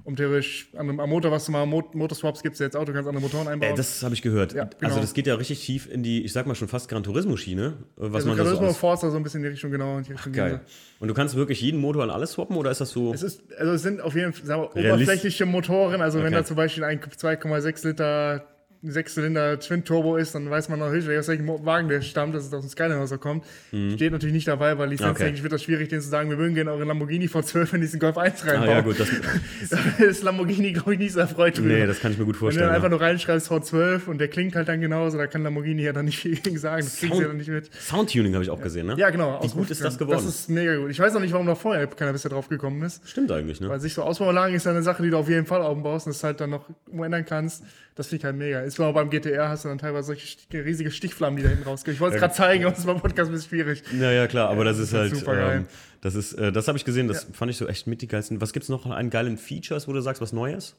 um 0.10 0.16
theoretisch 0.16 0.70
an, 0.76 1.00
am 1.00 1.10
Motor 1.10 1.32
was 1.32 1.46
zu 1.46 1.52
machen. 1.52 1.70
Mot 1.70 1.94
Motorswaps 1.94 2.42
gibt 2.42 2.54
es 2.54 2.60
ja 2.60 2.66
jetzt 2.66 2.76
Auto, 2.76 2.92
kannst 2.94 3.08
andere 3.08 3.22
Motoren 3.24 3.48
einbauen. 3.48 3.72
Ey, 3.72 3.78
das 3.78 4.02
habe 4.04 4.16
ich 4.16 4.22
gehört. 4.22 4.54
Ja, 4.54 4.66
genau. 4.66 4.90
Also 4.90 5.02
das 5.02 5.14
geht 5.14 5.28
ja 5.28 5.36
richtig 5.36 5.64
tief 5.64 5.90
in 5.92 6.04
die, 6.04 6.24
ich 6.24 6.34
sag 6.34 6.48
mal 6.48 6.56
schon 6.56 6.68
fast 6.68 6.90
Gran 6.90 7.04
Turismo-Schiene. 7.04 7.74
Was 7.96 8.16
also 8.16 8.28
man 8.28 8.38
Gran 8.38 8.48
Turismo 8.48 8.68
so 8.70 8.74
Forza 8.74 9.12
so 9.12 9.18
ein 9.18 9.24
bisschen 9.24 9.40
in 9.40 9.44
die 9.44 9.50
Richtung, 9.50 9.72
genau. 9.72 10.00
Die 10.02 10.12
Richtung 10.12 10.32
Ach, 10.34 10.38
geil. 10.38 10.62
Und 11.00 11.08
du 11.08 11.14
kannst 11.14 11.36
wirklich 11.36 11.62
jeden 11.62 11.80
Motor 11.80 12.04
an 12.04 12.10
alles 12.10 12.34
swappen 12.34 12.58
oder 12.58 12.72
ist 12.72 12.82
das 12.82 12.90
so? 12.90 13.14
Es 13.14 13.24
ist, 13.24 13.54
also 13.58 13.74
es 13.74 13.84
sind 13.84 14.02
auf 14.02 14.16
jeden 14.16 14.34
Fall 14.34 14.70
wir, 14.74 14.94
oberflächliche 14.94 15.46
Motoren. 15.46 16.02
Also 16.02 16.18
okay. 16.18 16.26
wenn 16.26 16.34
da 16.34 16.44
zum 16.44 16.56
Beispiel 16.56 16.84
ein 16.84 17.00
2,6 17.00 17.88
Liter 17.88 18.48
Sechszylinder 18.82 19.60
Twin 19.60 19.84
Turbo 19.84 20.16
ist, 20.16 20.36
dann 20.36 20.50
weiß 20.50 20.70
man 20.70 20.80
noch 20.80 20.88
aus 20.88 21.28
welchem 21.28 21.48
Wagen 21.66 21.90
der 21.90 22.02
stammt, 22.02 22.34
dass 22.34 22.46
es 22.46 22.54
aus 22.54 22.62
dem 22.62 22.70
Skyline 22.70 23.06
kommt. 23.18 23.44
Mhm. 23.72 23.92
Steht 23.92 24.14
natürlich 24.14 24.34
nicht 24.34 24.48
dabei, 24.48 24.78
weil 24.78 24.90
lizenztechnisch 24.90 25.40
okay. 25.40 25.44
wird 25.44 25.54
das 25.54 25.64
schwierig, 25.64 25.90
denen 25.90 26.02
zu 26.02 26.08
sagen, 26.08 26.30
wir 26.30 26.38
würden 26.38 26.56
gerne 26.56 26.72
eure 26.72 26.86
Lamborghini 26.86 27.26
V12 27.26 27.76
in 27.76 27.82
diesen 27.82 28.00
Golf 28.00 28.18
1 28.18 28.46
reinbauen. 28.46 28.70
Ah, 28.70 28.72
ja, 28.72 28.82
gut, 28.82 28.98
das, 28.98 29.10
ist 30.00 30.24
Lamborghini, 30.24 30.72
glaube 30.72 30.94
ich, 30.94 31.00
nicht 31.00 31.12
so 31.12 31.20
erfreut 31.20 31.58
drüber. 31.58 31.70
Nee, 31.70 31.88
das 31.88 32.00
kann 32.00 32.14
ich 32.14 32.18
mir 32.18 32.26
gut 32.26 32.38
vorstellen. 32.38 32.68
Wenn 32.68 32.68
du 32.68 32.74
dann 32.74 32.76
einfach 32.76 32.90
nur 32.90 33.02
reinschreibst 33.02 33.52
V12 33.52 34.06
und 34.06 34.20
der 34.20 34.30
klingt 34.30 34.56
halt 34.56 34.70
dann 34.70 34.80
genauso, 34.80 35.18
da 35.18 35.28
kann 35.28 35.44
Lamborghini 35.44 35.84
ja 35.84 35.92
dann 35.92 36.06
nicht 36.06 36.20
viel 36.20 36.38
gegen 36.38 36.58
sagen. 36.58 36.84
Das 36.84 36.96
kriegen 36.98 37.16
sie 37.16 37.22
ja 37.22 37.28
dann 37.28 37.38
nicht 37.38 37.50
mit. 37.50 37.70
Soundtuning 37.74 38.34
habe 38.34 38.44
ich 38.46 38.50
auch 38.50 38.62
gesehen, 38.62 38.88
ne? 38.88 38.96
Ja, 38.98 39.10
genau. 39.10 39.42
Wie 39.44 39.50
gut 39.50 39.70
ist 39.70 39.84
das 39.84 39.98
geworden? 39.98 40.18
Das 40.18 40.26
ist 40.26 40.50
mega 40.50 40.78
gut. 40.78 40.90
Ich 40.92 41.00
weiß 41.00 41.14
auch 41.16 41.20
nicht, 41.20 41.34
warum 41.34 41.46
noch 41.46 41.60
vorher 41.60 41.86
keiner 41.88 42.14
bisher 42.14 42.32
drauf 42.32 42.48
gekommen 42.48 42.82
ist. 42.84 43.08
Stimmt 43.10 43.32
eigentlich, 43.32 43.60
ne? 43.60 43.68
Weil 43.68 43.82
sich 43.82 43.94
so 43.94 44.04
Ausbauanlagen 44.04 44.56
ist 44.56 44.66
ja 44.66 44.72
eine 44.72 44.84
Sache, 44.84 45.04
die 45.04 45.10
du 45.10 45.18
auf 45.18 45.28
jeden 45.28 45.46
Fall 45.46 45.62
aufbaust 45.62 46.08
und 46.08 46.16
das 46.16 46.24
halt 46.24 46.40
dann 46.40 46.52
noch 46.52 46.66
umändern 46.90 47.26
kannst. 47.26 47.64
Das 47.96 48.08
finde 48.08 48.22
ich 48.22 48.26
halt 48.26 48.38
mega. 48.38 48.62
Ist 48.70 48.80
auch 48.80 48.94
beim 48.94 49.10
GTR 49.10 49.50
hast 49.50 49.66
du 49.66 49.70
dann 49.70 49.80
teilweise 49.80 50.08
solche 50.08 50.38
riesige 50.54 50.92
Stichflammen, 50.92 51.38
die 51.38 51.44
da 51.44 51.50
hinten 51.50 51.64
rausgehen. 51.64 51.96
Ich 51.96 52.00
wollte 52.00 52.16
es 52.16 52.22
gerade 52.22 52.34
zeigen, 52.36 52.66
aber 52.66 52.78
es 52.78 52.86
war 52.86 52.96
Podcast 53.00 53.30
ein 53.30 53.34
bisschen 53.34 53.50
schwierig. 53.50 53.84
Ja, 54.00 54.12
ja, 54.12 54.28
klar, 54.28 54.50
aber 54.50 54.64
das 54.64 54.78
ist 54.78 54.94
halt. 54.94 55.16
Super 55.16 55.36
geil. 55.36 55.58
Ähm, 55.58 55.68
das 56.02 56.16
ist, 56.16 56.34
äh, 56.34 56.52
das 56.52 56.68
habe 56.68 56.78
ich 56.78 56.86
gesehen, 56.86 57.08
das 57.08 57.24
ja. 57.24 57.30
fand 57.34 57.52
ich 57.52 57.58
so 57.58 57.68
echt 57.68 57.88
mit 57.88 58.02
die 58.02 58.08
geilsten. 58.08 58.40
Was 58.42 58.54
gibt 58.54 58.64
es 58.64 58.70
noch 58.70 58.86
an 58.86 59.10
geilen 59.10 59.38
Features, 59.38 59.88
wo 59.88 59.94
du 59.94 60.02
sagst, 60.02 60.22
was 60.22 60.34
Neues? 60.34 60.76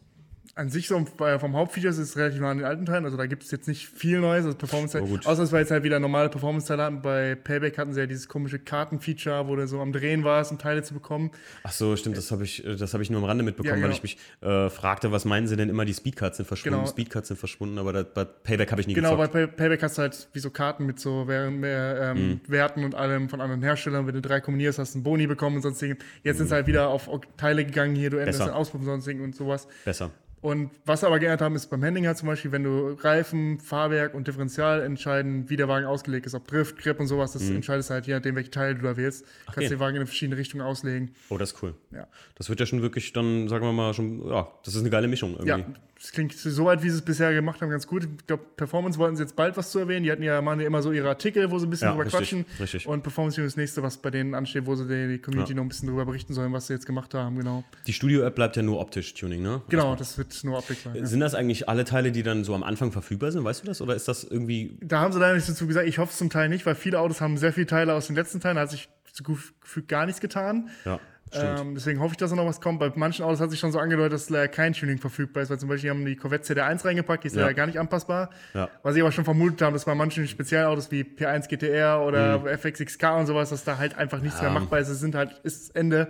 An 0.54 0.68
sich 0.68 0.88
so 0.88 1.04
vom 1.04 1.56
Hauptfeature 1.56 1.90
ist 1.90 1.98
es 1.98 2.16
relativ 2.16 2.40
nah 2.40 2.50
an 2.50 2.58
den 2.58 2.66
alten 2.66 2.86
Teilen. 2.86 3.04
Also 3.04 3.16
da 3.16 3.26
gibt 3.26 3.44
es 3.44 3.50
jetzt 3.50 3.68
nicht 3.68 3.88
viel 3.88 4.20
Neues. 4.20 4.44
Also 4.44 4.56
Performance 4.56 5.00
oh, 5.00 5.18
außer 5.24 5.42
es 5.42 5.52
war 5.52 5.60
jetzt 5.60 5.70
halt 5.70 5.84
wieder 5.84 6.00
normale 6.00 6.28
Performance-Teile 6.28 6.82
hatten. 6.82 7.02
Bei 7.02 7.34
Payback 7.34 7.78
hatten 7.78 7.92
sie 7.92 8.00
ja 8.00 8.06
dieses 8.06 8.28
komische 8.28 8.58
Karten-Feature, 8.58 9.48
wo 9.48 9.56
du 9.56 9.66
so 9.66 9.80
am 9.80 9.92
Drehen 9.92 10.24
warst, 10.24 10.50
um 10.50 10.58
Teile 10.58 10.82
zu 10.82 10.94
bekommen. 10.94 11.30
Ach 11.62 11.72
so, 11.72 11.96
stimmt. 11.96 12.16
Das 12.16 12.30
habe 12.30 12.44
ich, 12.44 12.64
das 12.64 12.94
hab 12.94 13.00
ich 13.00 13.10
nur 13.10 13.20
am 13.20 13.26
Rande 13.26 13.44
mitbekommen, 13.44 13.68
ja, 13.68 13.74
genau. 13.76 13.88
weil 13.88 13.94
ich 13.94 14.02
mich 14.02 14.18
äh, 14.40 14.68
fragte, 14.68 15.12
was 15.12 15.24
meinen 15.24 15.46
sie 15.46 15.56
denn 15.56 15.68
immer, 15.68 15.84
die 15.84 15.94
Speedcards 15.94 16.36
sind 16.38 16.46
verschwunden. 16.46 16.78
Genau. 16.78 16.90
Speedcards 16.90 17.28
sind 17.28 17.36
verschwunden, 17.36 17.78
aber 17.78 17.92
das, 17.92 18.06
bei 18.12 18.24
Payback 18.24 18.70
habe 18.72 18.80
ich 18.80 18.86
nie 18.86 18.94
Genau, 18.94 19.16
gezockt. 19.16 19.32
bei 19.32 19.46
Payback 19.46 19.82
hast 19.82 19.98
du 19.98 20.02
halt 20.02 20.28
wie 20.32 20.40
so 20.40 20.50
Karten 20.50 20.84
mit 20.86 20.98
so 20.98 21.26
ähm, 21.30 21.60
mhm. 21.60 22.40
Werten 22.48 22.84
und 22.84 22.94
allem 22.94 23.28
von 23.28 23.40
anderen 23.40 23.62
Herstellern. 23.62 24.06
Wenn 24.06 24.14
du 24.14 24.20
drei 24.20 24.40
kombinierst, 24.40 24.78
hast 24.78 24.94
du 24.94 24.98
einen 24.98 25.04
Boni 25.04 25.26
bekommen 25.26 25.56
und 25.56 25.62
sonst 25.62 25.80
Jetzt 25.80 26.02
mhm. 26.24 26.38
sind 26.38 26.48
sie 26.48 26.54
halt 26.54 26.66
wieder 26.66 26.88
auf 26.88 27.08
Teile 27.36 27.64
gegangen 27.64 27.94
hier, 27.94 28.10
du 28.10 28.18
änderst 28.18 28.40
den 28.40 28.50
Auspuff 28.50 28.80
und 28.80 28.86
sonst 28.86 29.08
und 29.08 29.34
sowas. 29.34 29.66
Besser. 29.84 30.10
Und 30.42 30.70
was 30.86 31.02
wir 31.02 31.08
aber 31.08 31.18
geändert 31.18 31.42
haben, 31.42 31.54
ist 31.54 31.66
beim 31.66 31.84
Handling 31.84 32.06
halt 32.06 32.16
zum 32.16 32.28
Beispiel, 32.28 32.50
wenn 32.50 32.64
du 32.64 32.96
Reifen, 33.00 33.58
Fahrwerk 33.58 34.14
und 34.14 34.26
Differential 34.26 34.80
entscheiden, 34.80 35.50
wie 35.50 35.56
der 35.56 35.68
Wagen 35.68 35.84
ausgelegt 35.84 36.24
ist, 36.24 36.34
ob 36.34 36.48
Drift, 36.48 36.78
Grip 36.78 36.98
und 36.98 37.08
sowas, 37.08 37.32
das 37.32 37.42
mhm. 37.42 37.56
entscheidest 37.56 37.90
halt 37.90 38.06
je 38.06 38.14
nachdem, 38.14 38.36
welche 38.36 38.50
Teile 38.50 38.74
du 38.74 38.82
da 38.82 38.96
wählst. 38.96 39.26
Ach, 39.42 39.54
kannst 39.54 39.58
okay. 39.58 39.68
den 39.68 39.80
Wagen 39.80 39.96
in 39.96 40.06
verschiedene 40.06 40.38
Richtungen 40.38 40.62
auslegen. 40.62 41.10
Oh, 41.28 41.36
das 41.36 41.52
ist 41.52 41.62
cool. 41.62 41.74
Ja. 41.90 42.06
Das 42.36 42.48
wird 42.48 42.58
ja 42.58 42.64
schon 42.64 42.80
wirklich 42.80 43.12
dann, 43.12 43.48
sagen 43.48 43.64
wir 43.64 43.72
mal, 43.72 43.92
schon, 43.92 44.26
ja, 44.28 44.48
das 44.64 44.74
ist 44.74 44.80
eine 44.80 44.90
geile 44.90 45.08
Mischung 45.08 45.32
irgendwie. 45.32 45.48
Ja, 45.48 45.64
das 46.00 46.12
klingt 46.12 46.32
so 46.32 46.64
weit, 46.64 46.82
wie 46.82 46.88
sie 46.88 46.96
es 46.96 47.02
bisher 47.02 47.34
gemacht 47.34 47.60
haben, 47.60 47.68
ganz 47.68 47.86
gut. 47.86 48.04
Ich 48.04 48.26
glaube, 48.26 48.42
Performance 48.56 48.98
wollten 48.98 49.16
sie 49.16 49.22
jetzt 49.22 49.36
bald 49.36 49.58
was 49.58 49.70
zu 49.70 49.80
erwähnen. 49.80 50.04
Die 50.04 50.10
hatten 50.10 50.22
ja, 50.22 50.40
machen 50.40 50.60
ja 50.60 50.66
immer 50.66 50.80
so 50.80 50.92
ihre 50.92 51.10
Artikel, 51.10 51.50
wo 51.50 51.58
sie 51.58 51.66
ein 51.66 51.70
bisschen 51.70 51.88
ja, 51.88 51.92
drüber 51.92 52.06
richtig, 52.06 52.18
quatschen. 52.18 52.46
Richtig. 52.58 52.86
Und 52.86 53.02
Performance 53.02 53.38
ist 53.38 53.52
das 53.52 53.56
nächste, 53.58 53.82
was 53.82 53.98
bei 53.98 54.10
denen 54.10 54.34
ansteht, 54.34 54.64
wo 54.64 54.74
sie 54.74 54.86
die 54.86 55.18
Community 55.18 55.52
ja. 55.52 55.56
noch 55.56 55.64
ein 55.64 55.68
bisschen 55.68 55.88
drüber 55.88 56.06
berichten 56.06 56.32
sollen, 56.32 56.54
was 56.54 56.68
sie 56.68 56.72
jetzt 56.72 56.86
gemacht 56.86 57.12
haben, 57.12 57.36
genau. 57.36 57.64
Die 57.86 57.92
Studio-App 57.92 58.34
bleibt 58.34 58.56
ja 58.56 58.62
nur 58.62 58.80
optisch 58.80 59.12
Tuning, 59.12 59.42
ne? 59.42 59.60
Genau, 59.68 59.94
das 59.94 60.16
wird 60.16 60.29
nur 60.44 60.58
Optik. 60.58 60.78
Sind 61.02 61.20
das 61.20 61.34
eigentlich 61.34 61.68
alle 61.68 61.84
Teile, 61.84 62.12
die 62.12 62.22
dann 62.22 62.44
so 62.44 62.54
am 62.54 62.62
Anfang 62.62 62.92
verfügbar 62.92 63.32
sind? 63.32 63.44
Weißt 63.44 63.62
du 63.62 63.66
das? 63.66 63.80
Oder 63.80 63.94
ist 63.94 64.08
das 64.08 64.24
irgendwie. 64.24 64.76
Da 64.80 65.00
haben 65.00 65.12
sie 65.12 65.18
leider 65.18 65.34
nichts 65.34 65.48
dazu 65.48 65.66
gesagt. 65.66 65.86
Ich 65.88 65.98
hoffe 65.98 66.12
es 66.12 66.18
zum 66.18 66.30
Teil 66.30 66.48
nicht, 66.48 66.66
weil 66.66 66.74
viele 66.74 66.98
Autos 67.00 67.20
haben 67.20 67.36
sehr 67.36 67.52
viele 67.52 67.66
Teile 67.66 67.94
aus 67.94 68.06
den 68.06 68.16
letzten 68.16 68.40
Teilen. 68.40 68.56
Da 68.56 68.62
hat 68.62 68.70
sich 68.70 68.88
gefühlt 69.22 69.88
gar 69.88 70.06
nichts 70.06 70.20
getan. 70.20 70.70
Ja. 70.84 71.00
Ähm, 71.32 71.74
deswegen 71.74 72.00
hoffe 72.00 72.12
ich, 72.12 72.16
dass 72.16 72.30
da 72.30 72.36
noch 72.36 72.46
was 72.46 72.60
kommt. 72.60 72.80
Bei 72.80 72.90
manchen 72.94 73.24
Autos 73.24 73.40
hat 73.40 73.50
sich 73.50 73.60
schon 73.60 73.70
so 73.70 73.78
angedeutet, 73.78 74.14
dass 74.14 74.30
leider 74.30 74.48
kein 74.48 74.72
Tuning 74.72 74.98
verfügbar 74.98 75.42
ist, 75.42 75.50
weil 75.50 75.58
zum 75.58 75.68
Beispiel 75.68 75.90
haben 75.90 76.04
die 76.04 76.16
Corvette 76.16 76.52
CD1 76.52 76.84
reingepackt, 76.84 77.22
die 77.22 77.28
ist 77.28 77.36
ja. 77.36 77.42
leider 77.42 77.54
gar 77.54 77.66
nicht 77.66 77.78
anpassbar. 77.78 78.30
Ja. 78.52 78.68
Was 78.82 78.96
ich 78.96 79.02
aber 79.02 79.12
schon 79.12 79.24
vermutet 79.24 79.62
habe, 79.62 79.74
dass 79.74 79.84
bei 79.84 79.94
manchen 79.94 80.26
Spezialautos 80.26 80.90
wie 80.90 81.02
P1 81.02 81.48
GTR 81.48 82.02
oder 82.04 82.40
mhm. 82.40 82.58
FXXK 82.58 83.18
und 83.18 83.26
sowas, 83.26 83.50
dass 83.50 83.64
da 83.64 83.78
halt 83.78 83.96
einfach 83.96 84.20
nichts 84.20 84.40
ja. 84.40 84.50
mehr 84.50 84.60
machbar 84.60 84.80
ist. 84.80 84.88
Es 84.88 85.00
sind 85.00 85.14
halt, 85.14 85.38
ist 85.44 85.74
Ende. 85.76 86.08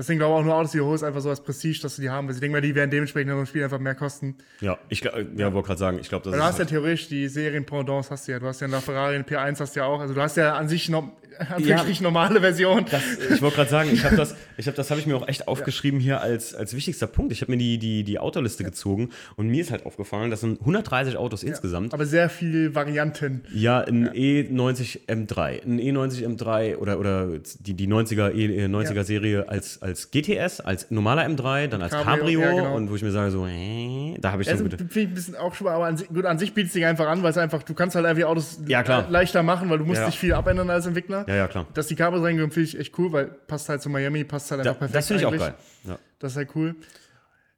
Deswegen 0.00 0.18
glaube 0.18 0.32
ich 0.32 0.40
auch 0.40 0.44
nur 0.46 0.54
Autos, 0.54 0.72
die 0.72 0.80
holst, 0.80 1.04
einfach 1.04 1.20
so 1.20 1.28
als 1.28 1.42
Prestige, 1.42 1.78
dass 1.82 1.96
du 1.96 2.00
die 2.00 2.08
haben. 2.08 2.26
Weil 2.26 2.32
ich 2.32 2.40
denke 2.40 2.56
mal, 2.56 2.62
die 2.62 2.74
werden 2.74 2.90
dementsprechend 2.90 3.32
in 3.32 3.36
einem 3.36 3.44
Spiel 3.44 3.62
einfach 3.62 3.78
mehr 3.78 3.94
kosten. 3.94 4.34
Ja, 4.62 4.78
ich 4.88 5.00
ja, 5.00 5.12
ja. 5.18 5.52
wollte 5.52 5.66
gerade 5.66 5.78
sagen, 5.78 5.98
ich 5.98 6.08
glaube, 6.08 6.24
das 6.24 6.32
Weil 6.32 6.40
Du 6.40 6.44
hast 6.46 6.58
halt 6.58 6.70
ja 6.70 6.78
theoretisch 6.78 7.08
die 7.08 7.28
Serien 7.28 7.66
Pendants, 7.66 8.10
hast 8.10 8.26
du 8.26 8.32
ja. 8.32 8.38
Du 8.38 8.46
hast 8.46 8.60
ja 8.60 8.68
nach 8.68 8.80
Ferrari, 8.80 9.18
P1 9.18 9.60
hast 9.60 9.76
du 9.76 9.80
ja 9.80 9.86
auch. 9.86 10.00
Also 10.00 10.14
du 10.14 10.22
hast 10.22 10.38
ja 10.38 10.54
an 10.54 10.70
sich 10.70 10.88
noch, 10.88 11.12
ja, 11.58 11.84
normale 12.00 12.40
Version. 12.40 12.84
Das, 12.90 13.02
ich 13.30 13.42
wollte 13.42 13.56
gerade 13.56 13.70
sagen, 13.70 13.90
ich 13.92 14.04
habe 14.04 14.16
das, 14.16 14.34
ich 14.56 14.66
hab, 14.66 14.74
das 14.74 14.90
habe 14.90 15.00
ich 15.00 15.06
mir 15.06 15.16
auch 15.16 15.26
echt 15.28 15.48
aufgeschrieben 15.48 16.00
hier 16.00 16.20
als, 16.20 16.54
als 16.54 16.74
wichtigster 16.74 17.06
Punkt. 17.06 17.32
Ich 17.32 17.40
habe 17.42 17.52
mir 17.52 17.58
die, 17.58 17.78
die, 17.78 18.04
die 18.04 18.18
Autoliste 18.18 18.64
gezogen 18.64 19.10
und 19.36 19.48
mir 19.48 19.60
ist 19.60 19.70
halt 19.70 19.86
aufgefallen, 19.86 20.30
das 20.30 20.40
sind 20.40 20.60
130 20.60 21.16
Autos 21.16 21.42
insgesamt. 21.42 21.94
Aber 21.94 22.06
sehr 22.06 22.28
viele 22.28 22.74
Varianten. 22.74 23.42
Ja, 23.52 23.80
ein 23.80 24.08
E90 24.10 25.06
M3, 25.06 25.64
ein 25.64 25.80
E90 25.80 26.26
M3 26.26 26.76
oder, 26.76 26.98
oder 26.98 27.28
die, 27.60 27.74
die 27.74 27.88
90er, 27.88 28.32
e, 28.32 28.66
90er 28.66 29.04
Serie 29.04 29.48
als, 29.48 29.82
als 29.82 30.10
GTS, 30.10 30.60
als 30.60 30.90
normaler 30.90 31.26
M3, 31.26 31.68
dann 31.68 31.82
als 31.82 31.92
Cabrio, 31.92 32.40
Cabrio 32.40 32.56
genau. 32.56 32.76
und 32.76 32.90
wo 32.90 32.96
ich 32.96 33.02
mir 33.02 33.12
sage 33.12 33.30
so, 33.30 33.46
äh, 33.46 34.16
da 34.20 34.32
habe 34.32 34.42
ich 34.42 34.50
also, 34.50 34.64
Finde 34.64 34.86
ich 34.94 35.06
ein 35.06 35.14
bisschen 35.14 35.36
auch 35.36 35.54
schon 35.54 35.66
mal, 35.66 35.74
aber 35.74 35.86
an, 35.86 35.96
gut, 36.12 36.26
an 36.26 36.38
sich 36.38 36.54
bietet 36.54 36.68
es 36.68 36.72
sich 36.74 36.84
einfach 36.84 37.08
an, 37.08 37.22
weil 37.22 37.30
es 37.30 37.38
einfach, 37.38 37.62
du 37.62 37.74
kannst 37.74 37.96
halt 37.96 38.06
einfach 38.06 38.24
Autos 38.24 38.60
ja, 38.66 38.82
leichter 39.08 39.42
machen, 39.42 39.70
weil 39.70 39.78
du 39.78 39.84
musst 39.84 40.00
ja. 40.00 40.06
nicht 40.06 40.18
viel 40.18 40.34
abändern 40.34 40.70
als 40.70 40.86
Entwickler. 40.86 41.24
Ja, 41.30 41.36
ja, 41.36 41.48
klar. 41.48 41.66
Dass 41.74 41.86
die 41.86 41.94
Kabel 41.94 42.20
reingekommen, 42.20 42.50
finde 42.52 42.68
ich 42.68 42.78
echt 42.78 42.98
cool, 42.98 43.12
weil 43.12 43.26
passt 43.26 43.68
halt 43.68 43.80
zu 43.80 43.88
Miami, 43.88 44.24
passt 44.24 44.50
halt 44.50 44.62
einfach 44.62 44.74
da, 44.74 44.78
perfekt. 44.78 44.96
Das 44.96 45.06
finde 45.06 45.22
ich 45.22 45.26
eigentlich. 45.26 45.42
auch 45.42 45.46
geil. 45.46 45.54
Ja. 45.84 45.98
Das 46.18 46.32
ist 46.32 46.36
halt 46.36 46.48
cool. 46.56 46.74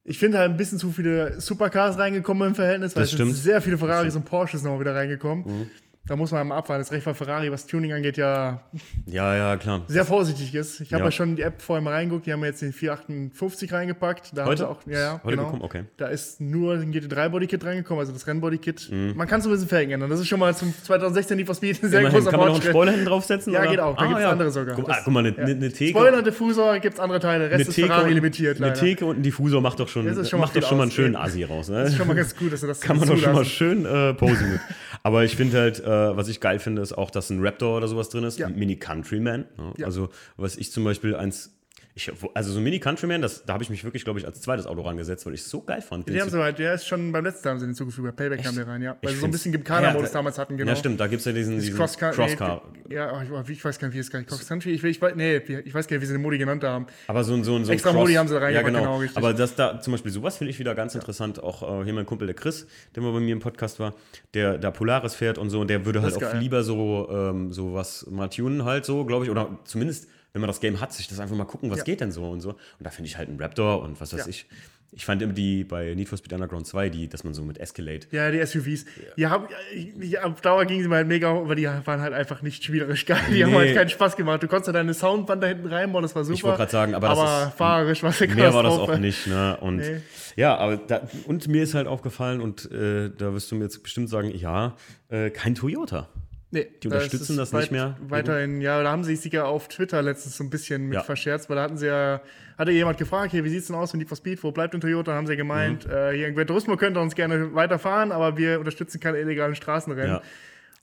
Ich 0.04 0.18
finde 0.18 0.38
halt 0.38 0.50
ein 0.50 0.56
bisschen 0.56 0.78
zu 0.78 0.90
viele 0.90 1.40
Supercars 1.40 1.96
reingekommen 1.96 2.48
im 2.48 2.54
Verhältnis, 2.54 2.94
weil 2.94 3.04
das 3.04 3.12
es 3.12 3.16
sind 3.16 3.32
sehr 3.32 3.62
viele 3.62 3.78
Ferraris 3.78 4.14
und 4.16 4.24
Porsches 4.24 4.62
noch 4.62 4.78
wieder 4.78 4.94
reingekommen. 4.94 5.44
Mhm 5.46 5.70
da 6.06 6.16
muss 6.16 6.32
man 6.32 6.48
mal 6.48 6.56
abwarten. 6.56 6.80
Das 6.80 6.88
ist 6.88 6.92
recht, 6.92 7.06
weil 7.06 7.14
Ferrari, 7.14 7.52
was 7.52 7.66
Tuning 7.66 7.92
angeht, 7.92 8.16
ja, 8.16 8.60
ja, 9.06 9.36
ja 9.36 9.56
klar. 9.56 9.82
sehr 9.86 10.04
vorsichtig 10.04 10.52
ist. 10.52 10.80
Ich 10.80 10.92
habe 10.92 11.02
ja. 11.02 11.06
ja. 11.06 11.12
schon 11.12 11.36
die 11.36 11.42
App 11.42 11.62
vorher 11.62 11.80
mal 11.80 11.92
reingeguckt, 11.92 12.26
die 12.26 12.32
haben 12.32 12.42
jetzt 12.44 12.60
den 12.60 12.72
458 12.72 13.72
reingepackt. 13.72 14.36
Da 14.36 14.46
Heute? 14.46 14.68
auch, 14.68 14.80
ja, 14.86 14.98
ja, 14.98 15.20
Heute 15.22 15.36
genau. 15.36 15.44
Bekommen? 15.44 15.62
Okay. 15.62 15.84
Da 15.98 16.08
ist 16.08 16.40
nur 16.40 16.74
ein 16.74 16.92
GT3-Bodykit 16.92 17.64
reingekommen, 17.64 18.00
also 18.00 18.12
das 18.12 18.26
Rennbodykit. 18.26 18.90
Mhm. 18.90 19.12
Man 19.16 19.28
kann 19.28 19.42
so 19.42 19.48
ein 19.48 19.52
bisschen 19.52 19.68
Felgen 19.68 19.92
ändern. 19.92 20.10
Das 20.10 20.18
ist 20.18 20.26
schon 20.26 20.40
mal 20.40 20.56
zum 20.56 20.74
2016 20.82 21.36
Need 21.36 21.46
for 21.46 21.54
Speed 21.54 21.82
ein 21.82 21.90
sehr 21.90 22.00
Immerhin. 22.00 22.18
großer 22.18 22.30
Kann 22.32 22.40
man 22.40 22.48
noch 22.48 22.60
einen 22.60 22.70
Spoiler 22.70 22.90
hinten 22.90 23.06
draufsetzen? 23.06 23.52
Ja, 23.52 23.60
oder? 23.60 23.70
geht 23.70 23.80
auch. 23.80 23.96
Da 23.96 24.02
ah, 24.02 24.06
gibt 24.06 24.18
es 24.18 24.24
ja. 24.24 24.30
andere 24.30 24.50
sogar. 24.50 24.74
Guck, 24.74 24.90
ah, 24.90 24.98
guck 25.04 25.12
mal, 25.12 25.24
eine, 25.24 25.36
ja. 25.36 25.44
eine 25.44 25.72
Theke. 25.72 25.98
Spoiler, 25.98 26.22
Diffusor, 26.22 26.80
gibt 26.80 26.94
es 26.94 27.00
andere 27.00 27.20
Teile. 27.20 27.48
Rest 27.48 27.68
ist 27.68 27.74
Ferrari 27.76 28.12
limitiert. 28.12 28.58
Leider. 28.58 28.72
Eine 28.72 28.80
Theke 28.80 29.06
und 29.06 29.18
ein 29.18 29.22
Diffusor 29.22 29.60
macht 29.60 29.78
doch 29.78 29.88
schon, 29.88 30.02
schon 30.24 30.40
macht 30.40 30.56
doch 30.56 30.68
schon 30.68 30.78
mal 30.78 30.82
einen 30.84 30.92
schönen 30.92 31.14
Asi 31.14 31.44
raus. 31.44 31.68
Ne? 31.68 31.84
Das 31.84 31.90
ist 31.90 31.96
schon 31.96 32.08
mal 32.08 32.16
ganz 32.16 32.34
gut, 32.34 32.52
dass 32.52 32.60
du 32.60 32.66
das 32.66 32.80
Kann 32.82 32.98
man 32.98 33.08
doch 33.08 33.16
schon 33.16 33.34
mal 33.34 33.44
schön 33.44 33.86
äh, 33.86 34.14
posen. 34.14 34.60
Aber 35.04 35.24
ich 35.24 35.36
finde 35.36 35.58
halt, 35.58 35.82
was 35.92 36.28
ich 36.28 36.40
geil 36.40 36.58
finde, 36.58 36.82
ist 36.82 36.92
auch, 36.92 37.10
dass 37.10 37.30
ein 37.30 37.44
Raptor 37.44 37.76
oder 37.76 37.88
sowas 37.88 38.08
drin 38.08 38.24
ist, 38.24 38.38
ja. 38.38 38.48
Mini 38.48 38.76
Countryman. 38.76 39.46
Ja. 39.76 39.86
Also, 39.86 40.08
was 40.36 40.56
ich 40.56 40.72
zum 40.72 40.84
Beispiel 40.84 41.14
eins 41.14 41.50
ich, 41.94 42.10
also 42.32 42.52
so 42.52 42.58
ein 42.58 42.64
Mini 42.64 42.78
Countryman, 42.78 43.20
das, 43.20 43.44
da 43.44 43.52
habe 43.52 43.62
ich 43.62 43.68
mich 43.68 43.84
wirklich, 43.84 44.04
glaube 44.04 44.18
ich, 44.18 44.24
als 44.24 44.40
zweites 44.40 44.66
Auto 44.66 44.80
rangesetzt, 44.80 45.26
weil 45.26 45.34
ich 45.34 45.42
es 45.42 45.50
so 45.50 45.60
geil 45.60 45.82
fand. 45.82 46.08
Die 46.08 46.18
haben 46.20 46.30
so 46.30 46.42
halt, 46.42 46.58
der 46.58 46.72
ist 46.72 46.86
schon 46.86 47.12
beim 47.12 47.22
letzten 47.22 47.50
haben 47.50 47.58
sie 47.58 47.66
den 47.66 47.74
zugefügt, 47.74 48.06
bei 48.06 48.12
Payback 48.12 48.38
Echt? 48.38 48.46
kam 48.46 48.56
der 48.56 48.66
rein, 48.66 48.80
ja. 48.80 48.96
Weil 49.02 49.12
sie 49.12 49.20
so 49.20 49.26
ein 49.26 49.30
bisschen 49.30 49.52
Gymkhana-Modus 49.52 50.08
ja, 50.08 50.14
damals 50.14 50.38
hatten, 50.38 50.56
genau. 50.56 50.70
Ja, 50.70 50.76
stimmt, 50.76 50.98
da 50.98 51.06
gibt 51.06 51.20
es 51.20 51.26
ja 51.26 51.32
diesen, 51.32 51.58
diesen 51.58 51.76
Crosscar. 51.76 52.12
Crosscar. 52.12 52.62
Nee, 52.88 52.94
ja, 52.94 53.22
ich, 53.22 53.62
weiß 53.62 53.78
gar 53.78 53.88
nicht, 53.88 53.94
wie 53.94 54.00
es 54.00 54.10
gar 54.10 54.20
nicht 54.20 54.28
Cross 54.30 54.48
Country, 54.48 54.70
ich, 54.70 54.82
ich, 54.82 55.00
nee, 55.16 55.36
ich 55.36 55.74
weiß 55.74 55.86
gar 55.86 55.96
nicht, 55.96 56.02
wie 56.02 56.06
sie 56.06 56.14
den 56.14 56.22
Modi 56.22 56.38
genannt 56.38 56.64
haben. 56.64 56.86
Aber 57.08 57.24
so 57.24 57.34
ein, 57.34 57.44
so 57.44 57.56
ein, 57.56 57.66
so 57.66 57.72
Extra 57.72 57.90
Cross, 57.90 58.00
Modi 58.00 58.14
haben 58.14 58.28
sie 58.28 58.34
da 58.34 58.40
rein, 58.40 58.54
ja, 58.54 58.62
genau. 58.62 58.80
genau 58.80 58.98
richtig. 58.98 59.18
Aber 59.18 59.34
das 59.34 59.54
da, 59.54 59.78
zum 59.78 59.92
Beispiel 59.92 60.12
sowas 60.12 60.38
finde 60.38 60.50
ich 60.50 60.58
wieder 60.58 60.74
ganz 60.74 60.94
interessant. 60.94 61.42
Auch 61.42 61.80
äh, 61.80 61.84
hier 61.84 61.92
mein 61.92 62.06
Kumpel, 62.06 62.26
der 62.26 62.34
Chris, 62.34 62.66
der 62.94 63.02
mal 63.02 63.12
bei 63.12 63.20
mir 63.20 63.32
im 63.32 63.40
Podcast 63.40 63.80
war, 63.80 63.92
der 64.32 64.56
da 64.56 64.70
Polaris 64.70 65.14
fährt 65.14 65.36
und 65.36 65.50
so, 65.50 65.60
und 65.60 65.68
der 65.68 65.84
würde 65.84 66.00
halt 66.00 66.16
auch 66.16 66.20
geil. 66.20 66.38
lieber 66.38 66.62
so, 66.62 67.08
ähm, 67.12 67.52
so 67.52 67.74
was 67.74 68.06
mal 68.10 68.28
tunen 68.28 68.64
halt 68.64 68.86
so, 68.86 69.04
glaube 69.04 69.26
ich, 69.26 69.30
oder 69.30 69.58
zumindest 69.64 70.08
wenn 70.32 70.40
man 70.40 70.48
das 70.48 70.60
Game 70.60 70.80
hat, 70.80 70.92
sich 70.92 71.08
das 71.08 71.20
einfach 71.20 71.36
mal 71.36 71.44
gucken, 71.44 71.70
was 71.70 71.78
ja. 71.78 71.84
geht 71.84 72.00
denn 72.00 72.10
so 72.10 72.28
und 72.30 72.40
so. 72.40 72.50
Und 72.50 72.58
da 72.80 72.90
finde 72.90 73.08
ich 73.08 73.18
halt 73.18 73.28
einen 73.28 73.40
Raptor 73.40 73.82
und 73.82 74.00
was 74.00 74.12
weiß 74.12 74.20
ja. 74.20 74.28
ich. 74.28 74.46
Ich 74.94 75.06
fand 75.06 75.22
immer 75.22 75.32
die 75.32 75.64
bei 75.64 75.94
Need 75.94 76.10
for 76.10 76.18
Speed 76.18 76.34
Underground 76.34 76.66
2, 76.66 76.90
die, 76.90 77.08
dass 77.08 77.24
man 77.24 77.32
so 77.32 77.42
mit 77.42 77.56
Escalade. 77.56 78.00
Ja, 78.10 78.30
die 78.30 78.44
SUVs. 78.44 78.84
Ja. 79.16 79.30
Haben, 79.30 79.46
die, 79.74 80.18
auf 80.18 80.42
Dauer 80.42 80.66
gingen 80.66 80.82
sie 80.82 80.88
mal 80.88 80.96
halt 80.96 81.08
mega, 81.08 81.30
aber 81.30 81.54
die 81.54 81.64
waren 81.64 82.02
halt 82.02 82.12
einfach 82.12 82.42
nicht 82.42 82.62
spielerisch 82.62 83.06
geil. 83.06 83.18
Die 83.28 83.32
nee. 83.32 83.44
haben 83.44 83.54
halt 83.54 83.74
keinen 83.74 83.88
Spaß 83.88 84.16
gemacht. 84.16 84.42
Du 84.42 84.48
konntest 84.48 84.66
ja 84.66 84.74
deine 84.74 84.92
Soundband 84.92 85.42
da 85.42 85.46
hinten 85.46 85.66
reinbauen, 85.66 86.02
das 86.02 86.14
war 86.14 86.24
super. 86.24 86.34
Ich 86.34 86.44
wollte 86.44 86.58
gerade 86.58 86.72
sagen, 86.72 86.94
aber, 86.94 87.08
aber 87.08 87.22
das 87.22 87.48
ist, 87.48 87.56
fahrerisch 87.56 88.02
war 88.02 88.10
es 88.10 88.20
Mehr 88.20 88.52
war 88.52 88.62
das 88.62 88.74
auch 88.74 88.98
nicht, 88.98 89.26
ne? 89.26 89.56
Und 89.62 89.76
nee. 89.76 90.02
ja, 90.36 90.58
aber 90.58 90.76
da, 90.76 91.08
und 91.26 91.48
mir 91.48 91.62
ist 91.62 91.72
halt 91.72 91.86
aufgefallen, 91.86 92.42
und 92.42 92.70
äh, 92.70 93.10
da 93.16 93.32
wirst 93.32 93.50
du 93.50 93.54
mir 93.54 93.64
jetzt 93.64 93.82
bestimmt 93.82 94.10
sagen, 94.10 94.30
ja, 94.36 94.76
äh, 95.08 95.30
kein 95.30 95.54
Toyota. 95.54 96.10
Nee, 96.52 96.68
die 96.82 96.88
unterstützen 96.88 97.38
das, 97.38 97.50
das 97.50 97.60
nicht 97.62 97.72
mehr. 97.72 97.96
Weiterhin, 98.08 98.60
ja, 98.60 98.82
da 98.82 98.92
haben 98.92 99.04
sie 99.04 99.16
sich 99.16 99.32
ja 99.32 99.44
auf 99.46 99.68
Twitter 99.68 100.02
letztens 100.02 100.36
so 100.36 100.44
ein 100.44 100.50
bisschen 100.50 100.84
mit 100.84 100.96
ja. 100.96 101.02
verscherzt, 101.02 101.48
weil 101.48 101.56
da 101.56 101.62
hatten 101.62 101.78
sie 101.78 101.86
ja, 101.86 102.20
hatte 102.58 102.70
jemand 102.72 102.98
gefragt, 102.98 103.30
hier, 103.30 103.42
wie 103.42 103.48
sieht 103.48 103.60
es 103.60 103.68
denn 103.68 103.76
aus 103.76 103.94
mit 103.94 104.00
Need 104.00 104.08
for 104.08 104.18
Speed, 104.18 104.44
wo 104.44 104.52
bleibt 104.52 104.74
denn 104.74 104.82
Toyota? 104.82 105.12
Da 105.12 105.16
haben 105.16 105.26
sie 105.26 105.36
gemeint, 105.36 105.86
mhm. 105.86 105.92
äh, 105.92 106.12
hier, 106.12 106.30
Gran 106.32 106.46
Turismo 106.46 106.76
könnte 106.76 107.00
uns 107.00 107.14
gerne 107.14 107.54
weiterfahren, 107.54 108.12
aber 108.12 108.36
wir 108.36 108.58
unterstützen 108.58 109.00
keine 109.00 109.18
illegalen 109.18 109.54
Straßenrennen. 109.54 110.16
Ja. 110.16 110.22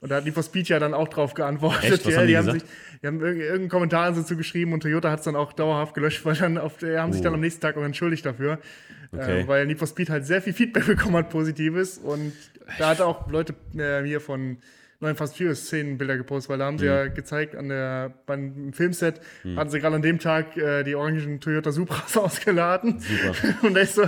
Und 0.01 0.09
da 0.09 0.15
hat 0.15 0.26
Need 0.26 0.34
for 0.34 0.41
Speed 0.41 0.70
ja 0.70 0.80
dann 0.80 0.95
auch 0.95 1.07
drauf 1.07 1.36
geantwortet. 1.36 1.84
Echt? 1.84 2.05
Was 2.05 2.13
ja, 2.13 2.20
haben 2.22 2.28
die, 2.28 2.34
die 2.34 2.38
haben 2.38 2.51
sich, 2.51 2.63
die 3.03 3.07
haben 3.07 3.22
irgendeinen 3.22 3.70
Kommentar 3.70 4.11
dazu 4.11 4.36
geschrieben 4.36 4.74
und 4.74 4.82
Toyota 4.82 5.11
hat 5.11 5.20
es 5.20 5.26
dann 5.26 5.36
auch 5.36 5.53
dauerhaft 5.53 5.93
gelöscht, 5.93 6.26
weil 6.26 6.36
dann 6.36 6.57
auf, 6.57 6.78
die 6.78 6.97
haben 6.97 7.11
oh. 7.11 7.13
sich 7.13 7.22
dann 7.22 7.34
oh. 7.34 7.36
am 7.36 7.41
nächsten 7.41 7.61
Tag 7.61 7.78
auch 7.78 7.84
entschuldigt 7.84 8.26
dafür. 8.26 8.57
Okay. 9.11 9.41
Äh, 9.41 9.47
weil 9.47 9.67
Need 9.67 9.78
for 9.78 9.88
Speed 9.88 10.09
halt 10.09 10.26
sehr 10.26 10.41
viel 10.41 10.53
Feedback 10.53 10.86
bekommen 10.88 11.15
hat, 11.15 11.30
positives. 11.30 11.99
Und 11.99 12.34
da 12.80 12.89
hat 12.89 13.01
auch 13.01 13.30
Leute 13.30 13.53
äh, 13.78 14.03
hier 14.03 14.20
von 14.20 14.57
neuen 15.02 15.16
Fast 15.16 15.38
Furious 15.38 15.66
Szenenbilder 15.66 16.18
gepostet, 16.18 16.50
weil 16.50 16.58
da 16.58 16.66
haben 16.66 16.78
sie 16.78 16.86
mhm. 16.86 16.91
ja 16.91 17.08
gezeigt 17.08 17.56
an 17.56 17.70
der 17.70 18.14
beim 18.26 18.74
Filmset 18.74 19.22
mhm. 19.43 19.58
hatten 19.58 19.70
sie 19.70 19.80
gerade 19.80 19.95
an 19.95 20.02
dem 20.02 20.20
Tag 20.20 20.58
äh, 20.58 20.84
die 20.84 20.95
orangen 20.95 21.39
Toyota 21.39 21.72
Supras 21.72 22.18
ausgeladen. 22.18 23.00
Super. 23.00 23.56
Und 23.68 23.78
echt 23.78 23.95
so, 23.95 24.04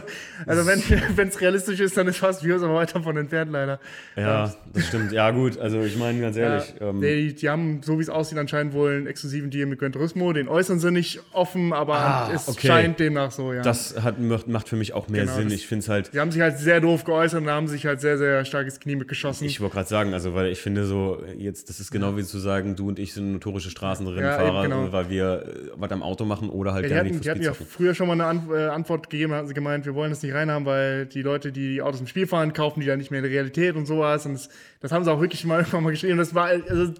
also 0.45 0.65
wenn 0.65 1.27
es 1.27 1.39
realistisch 1.39 1.79
ist, 1.79 1.95
dann 1.95 2.07
ist 2.07 2.17
Fast 2.17 2.41
Furious 2.41 2.61
aber 2.61 2.75
weiter 2.75 3.01
von 3.01 3.15
entfernt 3.15 3.51
leider. 3.51 3.79
Ja, 4.17 4.45
ähm, 4.45 4.51
das 4.73 4.87
stimmt. 4.87 5.11
Ja 5.13 5.31
gut, 5.31 5.57
also 5.57 5.81
ich 5.81 5.97
meine 5.97 6.19
ganz 6.19 6.35
ehrlich. 6.35 6.73
Ja, 6.79 6.89
ähm, 6.89 6.99
nee, 6.99 7.27
die, 7.27 7.35
die, 7.35 7.49
haben 7.49 7.81
so 7.83 7.97
wie 7.97 8.03
es 8.03 8.09
aussieht 8.09 8.37
anscheinend 8.37 8.73
wohl 8.73 8.91
einen 8.91 9.07
exklusiven 9.07 9.49
Deal 9.49 9.67
mit 9.67 9.79
Gran 9.79 9.93
Turismo. 9.93 10.33
Den 10.33 10.49
äußern 10.49 10.79
sie 10.79 10.91
nicht 10.91 11.21
offen, 11.31 11.71
aber 11.71 11.95
ah, 11.95 12.31
es 12.33 12.49
okay. 12.49 12.67
scheint 12.67 12.99
demnach 12.99 13.31
so. 13.31 13.53
Ja. 13.53 13.61
Das 13.61 14.01
hat, 14.03 14.19
macht 14.19 14.67
für 14.67 14.75
mich 14.75 14.93
auch 14.93 15.07
mehr 15.07 15.21
genau, 15.21 15.35
Sinn. 15.35 15.45
Das, 15.45 15.53
ich 15.53 15.67
finde 15.67 15.83
es 15.83 15.89
halt. 15.89 16.13
Die 16.13 16.19
haben 16.19 16.31
sich 16.31 16.41
halt 16.41 16.57
sehr 16.57 16.81
doof 16.81 17.05
geäußert 17.05 17.41
und 17.41 17.49
haben 17.49 17.69
sich 17.69 17.85
halt 17.85 18.01
sehr 18.01 18.17
sehr 18.17 18.43
starkes 18.43 18.81
Knie 18.81 18.97
mitgeschossen. 18.97 19.45
Ich 19.45 19.61
wollte 19.61 19.75
gerade 19.75 19.89
sagen, 19.89 20.13
also 20.13 20.33
weil 20.33 20.47
ich 20.47 20.59
finde 20.59 20.80
finde 20.81 20.87
so, 20.87 21.23
jetzt, 21.37 21.69
das 21.69 21.79
ist 21.79 21.91
genau 21.91 22.17
wie 22.17 22.23
zu 22.23 22.39
sagen, 22.39 22.75
du 22.75 22.87
und 22.87 22.99
ich 22.99 23.13
sind 23.13 23.31
notorische 23.33 23.69
Straßenrennfahrer, 23.69 24.53
ja, 24.53 24.63
genau. 24.63 24.91
weil 24.91 25.09
wir 25.09 25.43
äh, 25.45 25.71
was 25.75 25.91
am 25.91 26.03
Auto 26.03 26.25
machen 26.25 26.49
oder 26.49 26.73
halt 26.73 26.83
ja, 26.83 26.89
gerne 26.89 27.09
nicht 27.09 27.23
Die 27.23 27.29
hatten 27.29 27.41
ja 27.41 27.53
früher 27.53 27.93
schon 27.93 28.07
mal 28.07 28.13
eine 28.13 28.25
Ant 28.25 28.51
äh, 28.51 28.67
Antwort 28.67 29.09
gegeben, 29.09 29.33
hatten 29.33 29.47
sie 29.47 29.53
gemeint, 29.53 29.85
wir 29.85 29.95
wollen 29.95 30.11
das 30.11 30.23
nicht 30.23 30.33
reinhaben, 30.33 30.65
weil 30.65 31.05
die 31.05 31.21
Leute, 31.21 31.51
die, 31.51 31.73
die 31.73 31.81
Autos 31.81 32.01
im 32.01 32.07
Spiel 32.07 32.27
fahren, 32.27 32.53
kaufen 32.53 32.81
die 32.81 32.87
dann 32.87 32.99
nicht 32.99 33.11
mehr 33.11 33.19
in 33.19 33.23
der 33.23 33.31
Realität 33.31 33.75
und 33.75 33.85
sowas. 33.85 34.25
Und 34.25 34.33
das, 34.33 34.49
das 34.79 34.91
haben 34.91 35.03
sie 35.03 35.11
auch 35.11 35.21
wirklich 35.21 35.45
mal 35.45 35.59
irgendwann 35.59 35.83
mal 35.83 35.91
geschrieben. 35.91 36.17
Das 36.17 36.33
war, 36.33 36.47
also, 36.47 36.93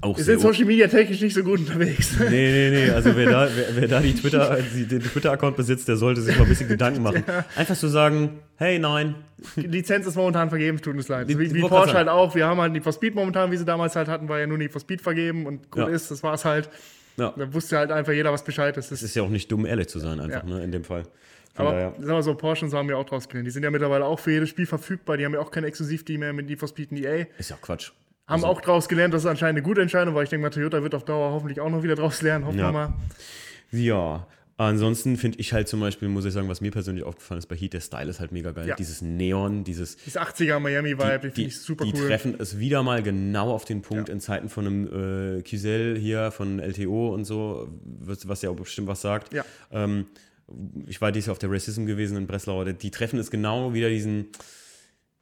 auch 0.00 0.16
wir 0.16 0.24
sind 0.24 0.40
Social 0.40 0.64
Media 0.64 0.88
technisch 0.88 1.20
nicht 1.20 1.34
so 1.34 1.42
gut 1.42 1.60
unterwegs. 1.60 2.18
Nee, 2.18 2.30
nee, 2.30 2.70
nee. 2.70 2.90
Also 2.94 3.14
wer 3.14 3.30
da, 3.30 3.48
wer, 3.54 3.76
wer 3.76 3.88
da 3.88 4.00
die 4.00 4.14
Twitter, 4.14 4.56
den 4.56 5.02
Twitter-Account 5.02 5.56
besitzt, 5.56 5.88
der 5.88 5.96
sollte 5.96 6.22
sich 6.22 6.36
mal 6.36 6.44
ein 6.44 6.48
bisschen 6.48 6.68
Gedanken 6.68 7.02
machen. 7.02 7.24
Ja. 7.34 7.44
Einfach 7.56 7.74
so 7.74 7.88
sagen, 7.88 8.40
hey, 8.56 8.78
nein. 8.78 9.14
Die 9.56 9.66
Lizenz 9.66 10.06
ist 10.06 10.14
momentan 10.14 10.48
vergeben, 10.48 10.80
tut 10.80 10.94
uns 10.94 11.08
leid. 11.08 11.28
Die, 11.28 11.38
wie, 11.38 11.52
wie 11.52 11.60
Porsche 11.60 11.94
halt 11.94 12.08
auch. 12.08 12.34
Wir 12.34 12.46
haben 12.46 12.60
halt 12.60 12.72
Need 12.72 12.84
for 12.84 12.92
Speed 12.92 13.14
momentan, 13.14 13.50
wie 13.50 13.56
sie 13.56 13.64
damals 13.64 13.96
halt 13.96 14.08
hatten, 14.08 14.28
war 14.28 14.38
ja 14.38 14.46
nur 14.46 14.58
Need 14.58 14.72
for 14.72 14.80
Speed 14.80 15.00
vergeben 15.00 15.46
und 15.46 15.70
gut 15.70 15.88
ja. 15.88 15.88
ist, 15.88 16.10
das 16.10 16.22
war 16.22 16.34
es 16.34 16.44
halt. 16.44 16.68
Ja. 17.16 17.32
Da 17.36 17.52
wusste 17.52 17.78
halt 17.78 17.90
einfach 17.90 18.12
jeder, 18.12 18.32
was 18.32 18.44
Bescheid 18.44 18.76
ist. 18.76 18.92
Es 18.92 19.02
ist 19.02 19.14
ja 19.14 19.22
auch 19.22 19.28
nicht 19.28 19.50
dumm, 19.50 19.66
ehrlich 19.66 19.88
zu 19.88 19.98
sein, 19.98 20.20
einfach, 20.20 20.46
ja. 20.46 20.54
ne, 20.54 20.64
in 20.64 20.72
dem 20.72 20.84
Fall. 20.84 21.04
Von 21.54 21.66
aber 21.66 21.94
sagen 21.98 22.06
wir 22.06 22.22
so, 22.22 22.34
Porsche 22.34 22.70
haben 22.72 22.88
wir 22.88 22.98
auch 22.98 23.06
draus 23.06 23.28
gelernt. 23.28 23.46
Die 23.46 23.52
sind 23.52 23.62
ja 23.62 23.70
mittlerweile 23.70 24.04
auch 24.04 24.18
für 24.18 24.32
jedes 24.32 24.48
Spiel 24.48 24.66
verfügbar. 24.66 25.16
Die 25.16 25.24
haben 25.24 25.34
ja 25.34 25.40
auch 25.40 25.50
kein 25.50 25.64
Exklusiv-Deal 25.64 26.18
mehr 26.18 26.32
mit 26.32 26.46
Need 26.46 26.58
for 26.58 26.68
Speed 26.68 26.90
und 26.90 26.98
EA. 26.98 27.26
Ist 27.38 27.50
ja 27.50 27.56
Quatsch. 27.60 27.92
Haben 28.26 28.44
also, 28.44 28.46
auch 28.46 28.60
daraus 28.60 28.88
gelernt, 28.88 29.12
das 29.12 29.22
ist 29.24 29.30
anscheinend 29.30 29.58
eine 29.58 29.66
gute 29.66 29.82
Entscheidung, 29.82 30.14
weil 30.14 30.24
ich 30.24 30.30
denke 30.30 30.42
mal, 30.42 30.50
Toyota 30.50 30.82
wird 30.82 30.94
auf 30.94 31.04
Dauer 31.04 31.32
hoffentlich 31.32 31.60
auch 31.60 31.70
noch 31.70 31.82
wieder 31.82 31.94
daraus 31.94 32.22
lernen, 32.22 32.46
hoffen 32.46 32.58
ja. 32.58 32.68
wir 32.68 32.72
mal. 32.72 32.94
Ja, 33.70 34.26
Ansonsten 34.56 35.16
finde 35.16 35.40
ich 35.40 35.52
halt 35.52 35.66
zum 35.66 35.80
Beispiel, 35.80 36.08
muss 36.08 36.24
ich 36.24 36.32
sagen, 36.32 36.48
was 36.48 36.60
mir 36.60 36.70
persönlich 36.70 37.04
aufgefallen 37.04 37.38
ist 37.38 37.46
bei 37.46 37.56
Heat, 37.56 37.72
der 37.72 37.80
Style 37.80 38.08
ist 38.08 38.20
halt 38.20 38.30
mega 38.30 38.52
geil. 38.52 38.68
Ja. 38.68 38.76
Dieses 38.76 39.02
Neon, 39.02 39.64
dieses. 39.64 39.96
Dieses 39.96 40.16
80er 40.16 40.60
Miami-Vibe, 40.60 41.18
die, 41.18 41.28
die 41.28 41.34
finde 41.34 41.50
ich 41.50 41.60
super 41.60 41.84
die 41.84 41.92
cool. 41.92 42.02
Die 42.02 42.06
treffen 42.06 42.36
es 42.38 42.60
wieder 42.60 42.84
mal 42.84 43.02
genau 43.02 43.50
auf 43.50 43.64
den 43.64 43.82
Punkt 43.82 44.08
ja. 44.08 44.14
in 44.14 44.20
Zeiten 44.20 44.48
von 44.48 44.66
einem 44.66 45.38
äh, 45.38 45.42
Kisel 45.42 45.98
hier, 45.98 46.30
von 46.30 46.60
LTO 46.60 47.12
und 47.12 47.24
so, 47.24 47.68
was, 47.82 48.28
was 48.28 48.42
ja 48.42 48.50
auch 48.50 48.54
bestimmt 48.54 48.86
was 48.86 49.00
sagt. 49.00 49.34
Ja. 49.34 49.44
Ähm, 49.72 50.06
ich 50.86 51.00
war 51.00 51.10
dieses 51.10 51.26
Jahr 51.26 51.32
auf 51.32 51.40
der 51.40 51.50
Racism 51.50 51.84
gewesen 51.84 52.16
in 52.16 52.28
Breslau. 52.28 52.62
Die 52.64 52.90
treffen 52.92 53.18
es 53.18 53.32
genau 53.32 53.74
wieder 53.74 53.88
diesen 53.88 54.28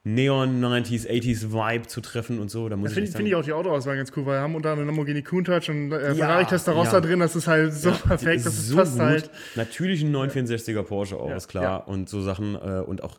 Neon 0.05 0.61
90s, 0.61 1.07
80s 1.07 1.53
Vibe 1.53 1.87
zu 1.87 2.01
treffen 2.01 2.41
und 2.41 2.51
so. 2.51 2.69
Da 2.69 2.77
muss 2.77 2.97
ja, 2.97 3.07
Finde 3.07 3.29
ich 3.29 3.35
auch 3.37 3.45
die 3.45 3.53
Autoauswahl 3.53 3.97
ganz 3.97 4.11
cool, 4.17 4.27
weil 4.27 4.39
wir 4.39 4.41
haben 4.41 4.57
unter 4.57 4.71
anderem 4.71 4.89
Lamborghini 4.89 5.23
Countach 5.23 5.69
und 5.69 5.93
äh, 5.93 6.15
Ferrari 6.17 6.45
Testarossa 6.45 6.95
ja. 6.95 7.01
drin. 7.01 7.21
Das 7.21 7.37
ist 7.37 7.47
halt 7.47 7.73
so 7.73 7.91
ja, 7.91 7.95
perfekt, 7.95 8.45
das 8.45 8.55
ist 8.55 8.69
so 8.69 8.77
fast 8.77 8.95
gut. 8.95 9.01
halt. 9.01 9.31
Natürlich 9.55 10.03
ein 10.03 10.15
964er 10.15 10.83
Porsche 10.83 11.17
auch, 11.19 11.31
ist 11.31 11.47
klar. 11.47 11.87
Und 11.87 12.09
so 12.09 12.21
Sachen 12.21 12.57
äh, 12.57 12.83
und 12.85 13.05
auch. 13.05 13.17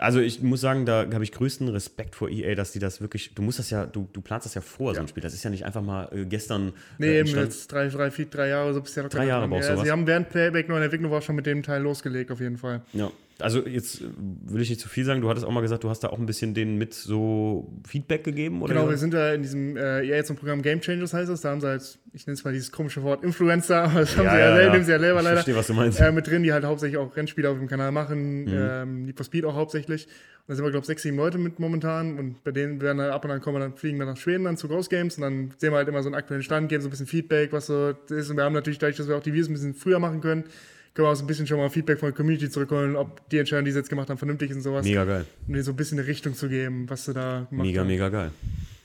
Also 0.00 0.20
ich 0.20 0.40
muss 0.40 0.60
sagen, 0.60 0.86
da 0.86 1.08
habe 1.12 1.24
ich 1.24 1.32
größten 1.32 1.66
Respekt 1.66 2.14
vor 2.14 2.30
EA, 2.30 2.54
dass 2.54 2.70
die 2.70 2.78
das 2.78 3.00
wirklich, 3.00 3.34
du 3.34 3.42
musst 3.42 3.58
das 3.58 3.70
ja, 3.70 3.84
du, 3.84 4.08
du 4.12 4.20
planst 4.20 4.46
das 4.46 4.54
ja 4.54 4.60
vor, 4.60 4.94
so 4.94 5.00
ein 5.00 5.08
Spiel. 5.08 5.24
Das 5.24 5.34
ist 5.34 5.42
ja 5.42 5.50
nicht 5.50 5.64
einfach 5.64 5.82
mal 5.82 6.08
äh, 6.12 6.24
gestern. 6.26 6.72
Nee, 6.98 7.08
äh, 7.08 7.18
eben 7.18 7.28
jetzt 7.30 7.72
drei, 7.72 7.88
drei, 7.88 8.12
vier, 8.12 8.26
drei 8.26 8.46
Jahre, 8.46 8.72
so 8.72 8.80
bisher 8.80 9.08
Drei 9.08 9.26
Jahre 9.26 9.48
brauchst 9.48 9.68
du. 9.68 9.82
Sie 9.82 9.90
haben 9.90 10.06
während 10.06 10.28
Playback 10.28 10.68
nur 10.68 10.76
in 10.76 10.82
der 10.82 10.84
Entwicklung 10.84 11.10
war 11.10 11.22
schon 11.22 11.34
mit 11.34 11.46
dem 11.46 11.64
Teil 11.64 11.82
losgelegt, 11.82 12.30
auf 12.30 12.38
jeden 12.38 12.58
Fall. 12.58 12.82
Ja. 12.92 13.10
Also 13.40 13.64
jetzt 13.64 14.02
will 14.02 14.60
ich 14.60 14.68
nicht 14.68 14.80
zu 14.80 14.88
viel 14.88 15.04
sagen, 15.04 15.20
du 15.20 15.28
hattest 15.28 15.46
auch 15.46 15.52
mal 15.52 15.60
gesagt, 15.60 15.84
du 15.84 15.90
hast 15.90 16.00
da 16.00 16.08
auch 16.08 16.18
ein 16.18 16.26
bisschen 16.26 16.54
denen 16.54 16.76
mit 16.76 16.92
so 16.92 17.72
Feedback 17.86 18.24
gegeben, 18.24 18.62
oder? 18.62 18.74
Genau, 18.74 18.90
wir 18.90 18.96
sind 18.96 19.14
da 19.14 19.32
in 19.32 19.42
diesem, 19.42 19.76
äh, 19.76 20.02
ja, 20.02 20.16
jetzt 20.16 20.30
ein 20.30 20.36
Programm 20.36 20.60
Game 20.60 20.80
Changers 20.80 21.14
heißt 21.14 21.30
es, 21.30 21.42
da 21.42 21.50
haben 21.50 21.60
sie 21.60 21.68
halt, 21.68 21.98
ich 22.12 22.26
nenne 22.26 22.34
es 22.34 22.42
mal 22.42 22.52
dieses 22.52 22.72
komische 22.72 23.04
Wort 23.04 23.22
Influencer, 23.22 23.92
das 23.94 24.16
haben 24.16 24.24
ja, 24.24 24.32
sie 24.32 24.38
ja, 24.38 24.48
ja, 24.48 24.60
ja. 24.62 24.72
nehmen 24.72 24.84
sie 24.84 24.90
ja 24.90 24.98
selber 24.98 25.22
leider. 25.22 25.38
Ich 25.38 25.44
verstehe, 25.44 25.56
was 25.56 25.68
du 25.68 25.74
meinst. 25.74 26.00
Äh, 26.00 26.10
mit 26.10 26.26
drin, 26.26 26.42
die 26.42 26.52
halt 26.52 26.64
hauptsächlich 26.64 26.98
auch 26.98 27.16
Rennspiele 27.16 27.48
auf 27.48 27.58
dem 27.58 27.68
Kanal 27.68 27.92
machen, 27.92 28.46
mhm. 28.46 28.52
ähm, 28.52 29.04
Need 29.04 29.16
for 29.16 29.24
Speed 29.24 29.44
auch 29.44 29.54
hauptsächlich. 29.54 30.06
Und 30.06 30.48
da 30.48 30.54
sind 30.56 30.64
wir, 30.64 30.70
glaube 30.72 30.82
ich, 30.82 30.88
sechs, 30.88 31.02
sieben 31.02 31.16
Leute 31.16 31.38
mit 31.38 31.60
momentan 31.60 32.18
und 32.18 32.42
bei 32.42 32.50
denen 32.50 32.80
werden 32.80 32.98
dann 32.98 33.10
ab 33.10 33.24
und 33.24 33.30
an 33.30 33.40
kommen, 33.40 33.60
dann 33.60 33.74
fliegen 33.74 33.98
wir 33.98 34.06
nach 34.06 34.16
Schweden 34.16 34.44
dann 34.44 34.56
zu 34.56 34.66
Ghost 34.66 34.90
Games 34.90 35.16
und 35.16 35.22
dann 35.22 35.54
sehen 35.58 35.70
wir 35.72 35.76
halt 35.76 35.86
immer 35.86 36.02
so 36.02 36.08
einen 36.08 36.16
aktuellen 36.16 36.42
Stand, 36.42 36.70
geben 36.70 36.82
so 36.82 36.88
ein 36.88 36.90
bisschen 36.90 37.06
Feedback, 37.06 37.52
was 37.52 37.66
so 37.66 37.94
ist 38.08 38.30
und 38.30 38.36
wir 38.36 38.42
haben 38.42 38.54
natürlich 38.54 38.80
dadurch, 38.80 38.96
dass 38.96 39.06
wir 39.06 39.16
auch 39.16 39.22
die 39.22 39.32
Videos 39.32 39.48
ein 39.48 39.52
bisschen 39.52 39.74
früher 39.74 40.00
machen 40.00 40.20
können, 40.20 40.44
können 40.98 41.06
wir 41.06 41.12
auch 41.12 41.16
so 41.16 41.22
ein 41.22 41.28
bisschen 41.28 41.46
schon 41.46 41.58
mal 41.58 41.70
Feedback 41.70 42.00
von 42.00 42.08
der 42.08 42.16
Community 42.16 42.50
zurückholen, 42.50 42.96
ob 42.96 43.28
die 43.28 43.38
Entscheidungen, 43.38 43.66
die 43.66 43.70
sie 43.70 43.78
jetzt 43.78 43.88
gemacht 43.88 44.10
haben, 44.10 44.18
vernünftig 44.18 44.48
sind 44.48 44.58
und 44.58 44.62
sowas. 44.64 44.84
Mega 44.84 45.04
geil. 45.04 45.26
Um 45.46 45.54
dir 45.54 45.62
so 45.62 45.70
ein 45.70 45.76
bisschen 45.76 45.98
eine 46.00 46.08
Richtung 46.08 46.34
zu 46.34 46.48
geben, 46.48 46.90
was 46.90 47.04
sie 47.04 47.14
da 47.14 47.46
gemacht 47.48 47.66
mega, 47.66 47.80
haben. 47.80 47.86
Mega, 47.86 48.06
mega 48.06 48.08
geil. 48.08 48.30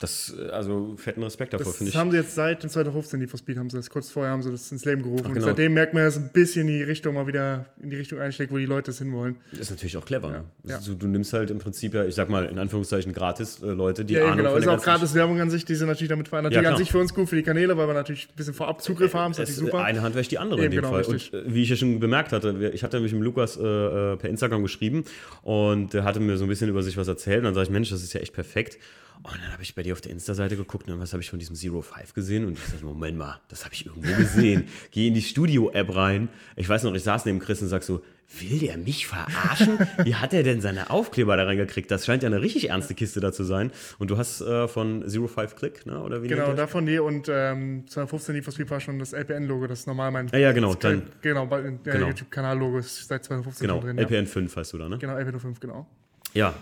Das, 0.00 0.34
also 0.52 0.94
fetten 0.96 1.22
Respekt 1.22 1.54
davor, 1.54 1.72
finde 1.72 1.88
ich. 1.88 1.94
Das 1.94 2.00
haben 2.00 2.10
sie 2.10 2.16
jetzt 2.16 2.34
seit 2.34 2.60
2015, 2.60 3.20
die 3.20 3.26
for 3.26 3.38
Speed, 3.38 3.58
haben 3.58 3.70
sie 3.70 3.76
das, 3.76 3.88
kurz 3.90 4.10
vorher 4.10 4.32
haben 4.32 4.42
sie 4.42 4.50
das 4.50 4.70
ins 4.72 4.84
Leben 4.84 5.02
gerufen. 5.02 5.24
Ach, 5.26 5.32
genau. 5.32 5.46
Und 5.46 5.50
seitdem 5.50 5.74
merkt 5.74 5.94
man, 5.94 6.04
dass 6.04 6.16
ein 6.16 6.30
bisschen 6.32 6.66
die 6.66 6.82
Richtung 6.82 7.14
mal 7.14 7.26
wieder 7.26 7.66
in 7.80 7.90
die 7.90 7.96
Richtung 7.96 8.18
einschlägt, 8.20 8.52
wo 8.52 8.58
die 8.58 8.66
Leute 8.66 8.90
es 8.90 8.98
hinwollen. 8.98 9.36
Das 9.52 9.60
ist 9.60 9.70
natürlich 9.70 9.96
auch 9.96 10.04
clever. 10.04 10.30
Ja. 10.30 10.44
Ne? 10.64 10.74
Also, 10.74 10.94
du 10.94 11.06
nimmst 11.06 11.32
halt 11.32 11.50
im 11.50 11.58
Prinzip 11.58 11.94
ja, 11.94 12.04
ich 12.04 12.14
sag 12.14 12.28
mal, 12.28 12.46
in 12.46 12.58
Anführungszeichen 12.58 13.12
gratis 13.12 13.62
äh, 13.62 13.66
Leute, 13.66 14.04
die 14.04 14.14
ja, 14.14 14.24
Ahnung 14.24 14.38
genau. 14.38 14.56
ist 14.56 14.66
auch 14.66 14.82
gratis 14.82 15.14
Werbung 15.14 15.40
an 15.40 15.50
sich, 15.50 15.64
die 15.64 15.74
sind 15.74 15.88
natürlich 15.88 16.10
damit 16.10 16.28
verändert. 16.28 16.52
Natürlich 16.52 16.64
ja, 16.64 16.72
an 16.72 16.78
sich 16.78 16.90
für 16.90 16.98
uns 16.98 17.14
gut 17.14 17.28
für 17.28 17.36
die 17.36 17.42
Kanäle, 17.42 17.76
weil 17.76 17.86
wir 17.86 17.94
natürlich 17.94 18.28
ein 18.28 18.36
bisschen 18.36 18.54
vorab 18.54 18.82
Zugriff 18.82 19.14
haben, 19.14 19.32
das 19.32 19.48
ist 19.48 19.56
natürlich 19.56 19.72
super. 19.72 19.84
Eine 19.84 20.02
Hand 20.02 20.14
wäscht 20.14 20.30
die 20.30 20.38
andere 20.38 20.60
Eben, 20.60 20.66
in 20.66 20.70
dem 20.72 20.76
genau, 20.82 20.90
Fall. 20.92 21.02
Richtig. 21.02 21.32
Und 21.32 21.46
äh, 21.46 21.54
wie 21.54 21.62
ich 21.62 21.70
ja 21.70 21.76
schon 21.76 22.00
bemerkt 22.00 22.32
hatte, 22.32 22.70
ich 22.72 22.82
hatte 22.82 23.00
mich 23.00 23.12
mit 23.12 23.22
Lukas 23.22 23.56
äh, 23.56 23.62
äh, 23.62 24.16
per 24.16 24.28
Instagram 24.28 24.62
geschrieben 24.62 25.04
und 25.42 25.92
der 25.92 26.04
hatte 26.04 26.20
mir 26.20 26.36
so 26.36 26.44
ein 26.44 26.48
bisschen 26.48 26.68
über 26.68 26.82
sich 26.82 26.96
was 26.96 27.08
erzählt 27.08 27.38
und 27.38 27.44
dann 27.44 27.54
sage 27.54 27.64
ich, 27.64 27.70
Mensch, 27.70 27.90
das 27.90 28.02
ist 28.02 28.12
ja 28.12 28.20
echt 28.20 28.32
perfekt. 28.32 28.78
Und 29.22 29.36
dann 29.42 29.52
habe 29.52 29.62
ich 29.62 29.74
bei 29.74 29.82
dir 29.82 29.94
auf 29.94 30.00
der 30.00 30.12
Insta-Seite 30.12 30.56
geguckt 30.56 30.88
und 30.88 31.00
was 31.00 31.12
habe 31.12 31.22
ich 31.22 31.30
von 31.30 31.38
diesem 31.38 31.56
Zero 31.56 31.80
Five 31.80 32.12
gesehen 32.12 32.44
und 32.44 32.58
ich 32.58 32.64
dachte, 32.64 32.84
Moment 32.84 33.16
mal, 33.16 33.40
das 33.48 33.64
habe 33.64 33.74
ich 33.74 33.86
irgendwo 33.86 34.14
gesehen. 34.16 34.68
Gehe 34.90 35.08
in 35.08 35.14
die 35.14 35.22
Studio-App 35.22 35.94
rein. 35.94 36.28
Ich 36.56 36.68
weiß 36.68 36.82
noch, 36.82 36.94
ich 36.94 37.02
saß 37.02 37.24
neben 37.24 37.38
Chris 37.38 37.62
und 37.62 37.68
sag 37.68 37.82
so, 37.82 38.02
will 38.40 38.58
der 38.58 38.76
mich 38.76 39.06
verarschen? 39.06 39.78
Wie 40.02 40.14
hat 40.14 40.34
er 40.34 40.42
denn 40.42 40.60
seine 40.60 40.90
Aufkleber 40.90 41.36
da 41.36 41.44
reingekriegt? 41.44 41.90
Das 41.90 42.04
scheint 42.04 42.22
ja 42.22 42.28
eine 42.28 42.40
richtig 42.40 42.70
ernste 42.70 42.94
Kiste 42.94 43.20
da 43.20 43.32
zu 43.32 43.44
sein. 43.44 43.70
Und 43.98 44.10
du 44.10 44.18
hast 44.18 44.40
äh, 44.40 44.68
von 44.68 45.08
Zero 45.08 45.26
Five 45.26 45.56
Click, 45.56 45.86
ne? 45.86 46.00
Oder 46.00 46.22
wie 46.22 46.28
genau, 46.28 46.52
davon 46.52 46.86
die 46.86 46.98
und 46.98 47.28
ähm, 47.30 47.84
2015 47.86 48.34
Need 48.34 48.44
for 48.44 48.52
Speed 48.52 48.70
war 48.70 48.80
schon 48.80 48.98
das 48.98 49.12
LPN-Logo, 49.12 49.66
das 49.66 49.80
ist 49.80 49.86
normal 49.86 50.10
mein. 50.10 50.28
Ja, 50.28 50.38
ja 50.38 50.52
genau. 50.52 50.74
Dann, 50.74 51.02
genau, 51.22 51.46
bei, 51.46 51.62
genau. 51.62 52.08
YouTube-Kanal-Logo 52.08 52.78
ist 52.78 53.08
seit 53.08 53.24
2015 53.24 53.66
genau, 53.66 53.80
drin. 53.80 53.98
LPN 53.98 54.26
5 54.26 54.56
heißt 54.56 54.72
du 54.72 54.78
da, 54.78 54.88
ne? 54.88 54.98
Genau, 54.98 55.16
LPN 55.16 55.40
5, 55.40 55.60
genau. 55.60 55.86
Ja, 56.32 56.54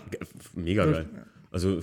mega 0.53 0.85
geil. 0.85 1.09
Ja. 1.13 1.23
Also, 1.53 1.79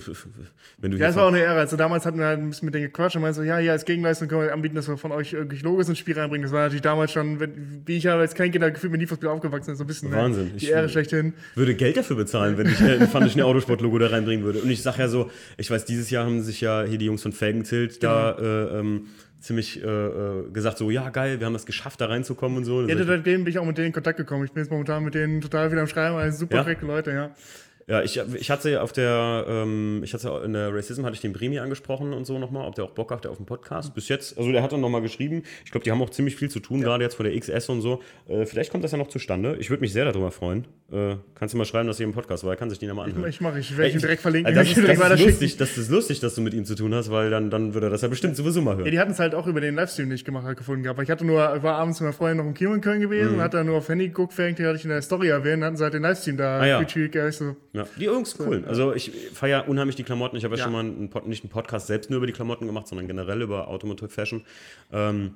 wenn 0.79 0.91
du 0.91 0.97
Ja, 0.97 1.07
das 1.07 1.15
war 1.15 1.23
auch 1.23 1.29
eine 1.29 1.39
Ehre. 1.39 1.57
Also, 1.57 1.77
damals 1.77 2.05
hatten 2.05 2.19
wir 2.19 2.25
halt 2.25 2.39
ein 2.39 2.49
bisschen 2.49 2.65
mit 2.65 2.75
denen 2.75 2.87
gequatscht 2.87 3.15
und 3.15 3.21
meinten 3.21 3.35
so, 3.35 3.43
ja, 3.43 3.57
hier 3.57 3.71
als 3.71 3.85
Gegenleistung 3.85 4.27
können 4.27 4.41
wir 4.41 4.53
anbieten, 4.53 4.75
dass 4.75 4.89
wir 4.89 4.97
von 4.97 5.13
euch 5.13 5.31
irgendwie 5.31 5.57
Logos 5.59 5.87
ins 5.87 5.97
Spiel 5.97 6.19
reinbringen. 6.19 6.43
Das 6.43 6.51
war 6.51 6.63
natürlich 6.63 6.81
damals 6.81 7.13
schon, 7.13 7.39
wie 7.85 7.95
ich 7.95 8.03
ja 8.03 8.17
als 8.17 8.35
kein 8.35 8.51
Kind 8.51 8.65
gefühlt 8.73 8.91
mit 8.91 9.07
Speed 9.07 9.25
aufgewachsen 9.25 9.67
bin, 9.67 9.75
so 9.77 9.85
ein 9.85 9.87
bisschen 9.87 10.09
ne, 10.09 10.17
Wahnsinn. 10.17 10.45
Ne, 10.47 10.51
die 10.57 10.65
ich 10.65 10.71
Ehre 10.71 10.89
schlechthin. 10.89 11.33
würde 11.55 11.73
Geld 11.75 11.95
dafür 11.95 12.17
bezahlen, 12.17 12.57
wenn 12.57 12.67
ich 12.67 12.81
ein 12.81 13.07
Fun 13.07 13.23
Autosport-Logo 13.41 13.97
da 13.97 14.07
reinbringen 14.07 14.43
würde. 14.43 14.59
Und 14.59 14.69
ich 14.69 14.81
sag 14.81 14.97
ja 14.97 15.07
so, 15.07 15.31
ich 15.57 15.71
weiß, 15.71 15.85
dieses 15.85 16.09
Jahr 16.09 16.25
haben 16.25 16.41
sich 16.41 16.59
ja 16.59 16.83
hier 16.83 16.97
die 16.97 17.05
Jungs 17.05 17.21
von 17.21 17.31
Felgentilt 17.31 18.01
genau. 18.01 18.13
da 18.13 18.37
äh, 18.39 18.79
ähm, 18.79 19.07
ziemlich 19.39 19.81
äh, 19.83 19.87
äh, 19.87 20.51
gesagt, 20.51 20.77
so, 20.77 20.91
ja, 20.91 21.09
geil, 21.09 21.39
wir 21.39 21.45
haben 21.47 21.53
das 21.53 21.65
geschafft, 21.65 21.99
da 22.01 22.07
reinzukommen 22.07 22.57
und 22.57 22.65
so. 22.65 22.85
Ja, 22.87 23.03
seitdem 23.03 23.43
bin 23.43 23.51
ich 23.51 23.59
auch 23.59 23.65
mit 23.65 23.77
denen 23.77 23.87
in 23.87 23.93
Kontakt 23.93 24.17
gekommen. 24.17 24.45
Ich 24.45 24.51
bin 24.51 24.63
jetzt 24.63 24.71
momentan 24.71 25.03
mit 25.03 25.15
denen 25.15 25.41
total 25.41 25.71
wieder 25.71 25.81
am 25.81 25.87
Schreiben, 25.87 26.15
also 26.15 26.39
super 26.39 26.67
ja? 26.67 26.77
Leute, 26.81 27.11
ja. 27.11 27.31
Ja, 27.91 28.01
ich, 28.03 28.17
ich 28.35 28.49
hatte 28.49 28.81
auf 28.81 28.93
der, 28.93 29.45
ähm, 29.49 29.99
ich 30.01 30.13
hatte 30.13 30.41
in 30.45 30.53
der 30.53 30.73
Racism 30.73 31.03
hatte 31.03 31.15
ich 31.15 31.19
den 31.19 31.33
Bremi 31.33 31.59
angesprochen 31.59 32.13
und 32.13 32.23
so 32.23 32.39
nochmal, 32.39 32.65
ob 32.65 32.73
der 32.75 32.85
auch 32.85 32.91
Bock 32.91 33.11
hat 33.11 33.27
auf 33.27 33.35
den 33.35 33.45
Podcast. 33.45 33.93
Bis 33.93 34.07
jetzt, 34.07 34.37
also 34.37 34.49
der 34.49 34.63
hat 34.63 34.71
dann 34.71 34.79
nochmal 34.79 35.01
geschrieben. 35.01 35.43
Ich 35.65 35.71
glaube, 35.71 35.83
die 35.83 35.91
haben 35.91 36.01
auch 36.01 36.09
ziemlich 36.09 36.37
viel 36.37 36.49
zu 36.49 36.61
tun, 36.61 36.79
ja. 36.79 36.85
gerade 36.85 37.03
jetzt 37.03 37.15
vor 37.15 37.25
der 37.25 37.37
XS 37.37 37.67
und 37.67 37.81
so. 37.81 38.01
Äh, 38.29 38.45
vielleicht 38.45 38.71
kommt 38.71 38.85
das 38.85 38.93
ja 38.93 38.97
noch 38.97 39.09
zustande. 39.09 39.57
Ich 39.59 39.69
würde 39.69 39.81
mich 39.81 39.91
sehr 39.91 40.05
darüber 40.05 40.31
freuen. 40.31 40.67
Äh, 40.89 41.17
kannst 41.35 41.53
du 41.53 41.57
mal 41.57 41.65
schreiben, 41.65 41.89
dass 41.89 41.99
ihr 41.99 42.05
im 42.05 42.13
Podcast 42.13 42.45
war. 42.45 42.51
Er 42.51 42.55
kann 42.55 42.69
sich 42.69 42.79
den 42.79 42.87
ja 42.87 42.93
mal 42.93 43.09
anhören. 43.09 43.29
Ich, 43.29 43.41
mache, 43.41 43.59
ich 43.59 43.75
werde 43.77 43.91
ihn 43.91 43.99
direkt 43.99 44.21
verlinken. 44.21 44.55
das, 44.55 44.69
ist, 44.69 44.77
das, 44.77 45.11
ist 45.11 45.25
lustig, 45.25 45.57
das 45.57 45.77
ist 45.77 45.89
lustig, 45.89 46.19
dass 46.21 46.35
du 46.35 46.41
mit 46.41 46.53
ihm 46.53 46.63
zu 46.63 46.75
tun 46.75 46.95
hast, 46.95 47.11
weil 47.11 47.29
dann, 47.29 47.49
dann 47.49 47.73
würde 47.73 47.87
er 47.87 47.89
das 47.89 48.03
ja 48.03 48.07
bestimmt 48.07 48.37
sowieso 48.37 48.61
mal 48.61 48.77
hören. 48.77 48.85
Ja, 48.85 48.91
die 48.91 48.99
hatten 48.99 49.11
es 49.11 49.19
halt 49.19 49.35
auch 49.35 49.47
über 49.47 49.59
den 49.59 49.75
Livestream 49.75 50.07
nicht 50.07 50.23
gemacht 50.23 50.45
hat, 50.45 50.55
gefunden 50.55 50.83
gehabt. 50.83 51.01
Ich 51.01 51.09
hatte 51.09 51.25
nur, 51.25 51.39
war 51.39 51.75
abends 51.75 51.99
mit 51.99 52.05
meiner 52.05 52.13
Freundin 52.13 52.37
noch 52.37 52.45
im 52.45 52.53
Kino 52.53 52.73
in 52.73 52.79
Köln 52.79 53.01
gewesen 53.01 53.31
mhm. 53.31 53.35
und 53.35 53.41
hatte 53.41 53.57
dann 53.57 53.65
nur 53.65 53.77
auf 53.77 53.89
Handy 53.89 54.07
geguckt, 54.07 54.33
die 54.37 54.43
hatte 54.43 54.75
ich 54.75 54.85
in 54.85 54.89
der 54.89 55.01
Story 55.01 55.27
erwähnt, 55.27 55.61
hatten 55.61 55.75
sie 55.75 55.83
halt 55.83 55.93
den 55.93 56.03
Livestream 56.03 56.37
da. 56.37 56.59
Ah, 56.59 56.65
ja. 56.65 57.31
so. 57.31 57.55
ja. 57.73 57.80
Die 57.97 58.05
Jungs, 58.05 58.35
cool. 58.39 58.63
Also 58.67 58.93
ich 58.93 59.11
feiere 59.33 59.67
unheimlich 59.67 59.95
die 59.95 60.03
Klamotten. 60.03 60.35
Ich 60.35 60.43
habe 60.43 60.55
ja, 60.55 60.59
ja, 60.59 60.63
schon 60.63 60.73
mal 60.73 60.79
einen, 60.79 61.09
nicht 61.29 61.43
einen 61.43 61.51
Podcast 61.51 61.87
selbst 61.87 62.09
nur 62.09 62.17
über 62.17 62.27
die 62.27 62.33
Klamotten 62.33 62.65
gemacht, 62.65 62.87
sondern 62.87 63.07
generell 63.07 63.41
über 63.41 63.67
Automotive 63.67 64.09
Fashion. 64.09 64.43
Ähm, 64.91 65.35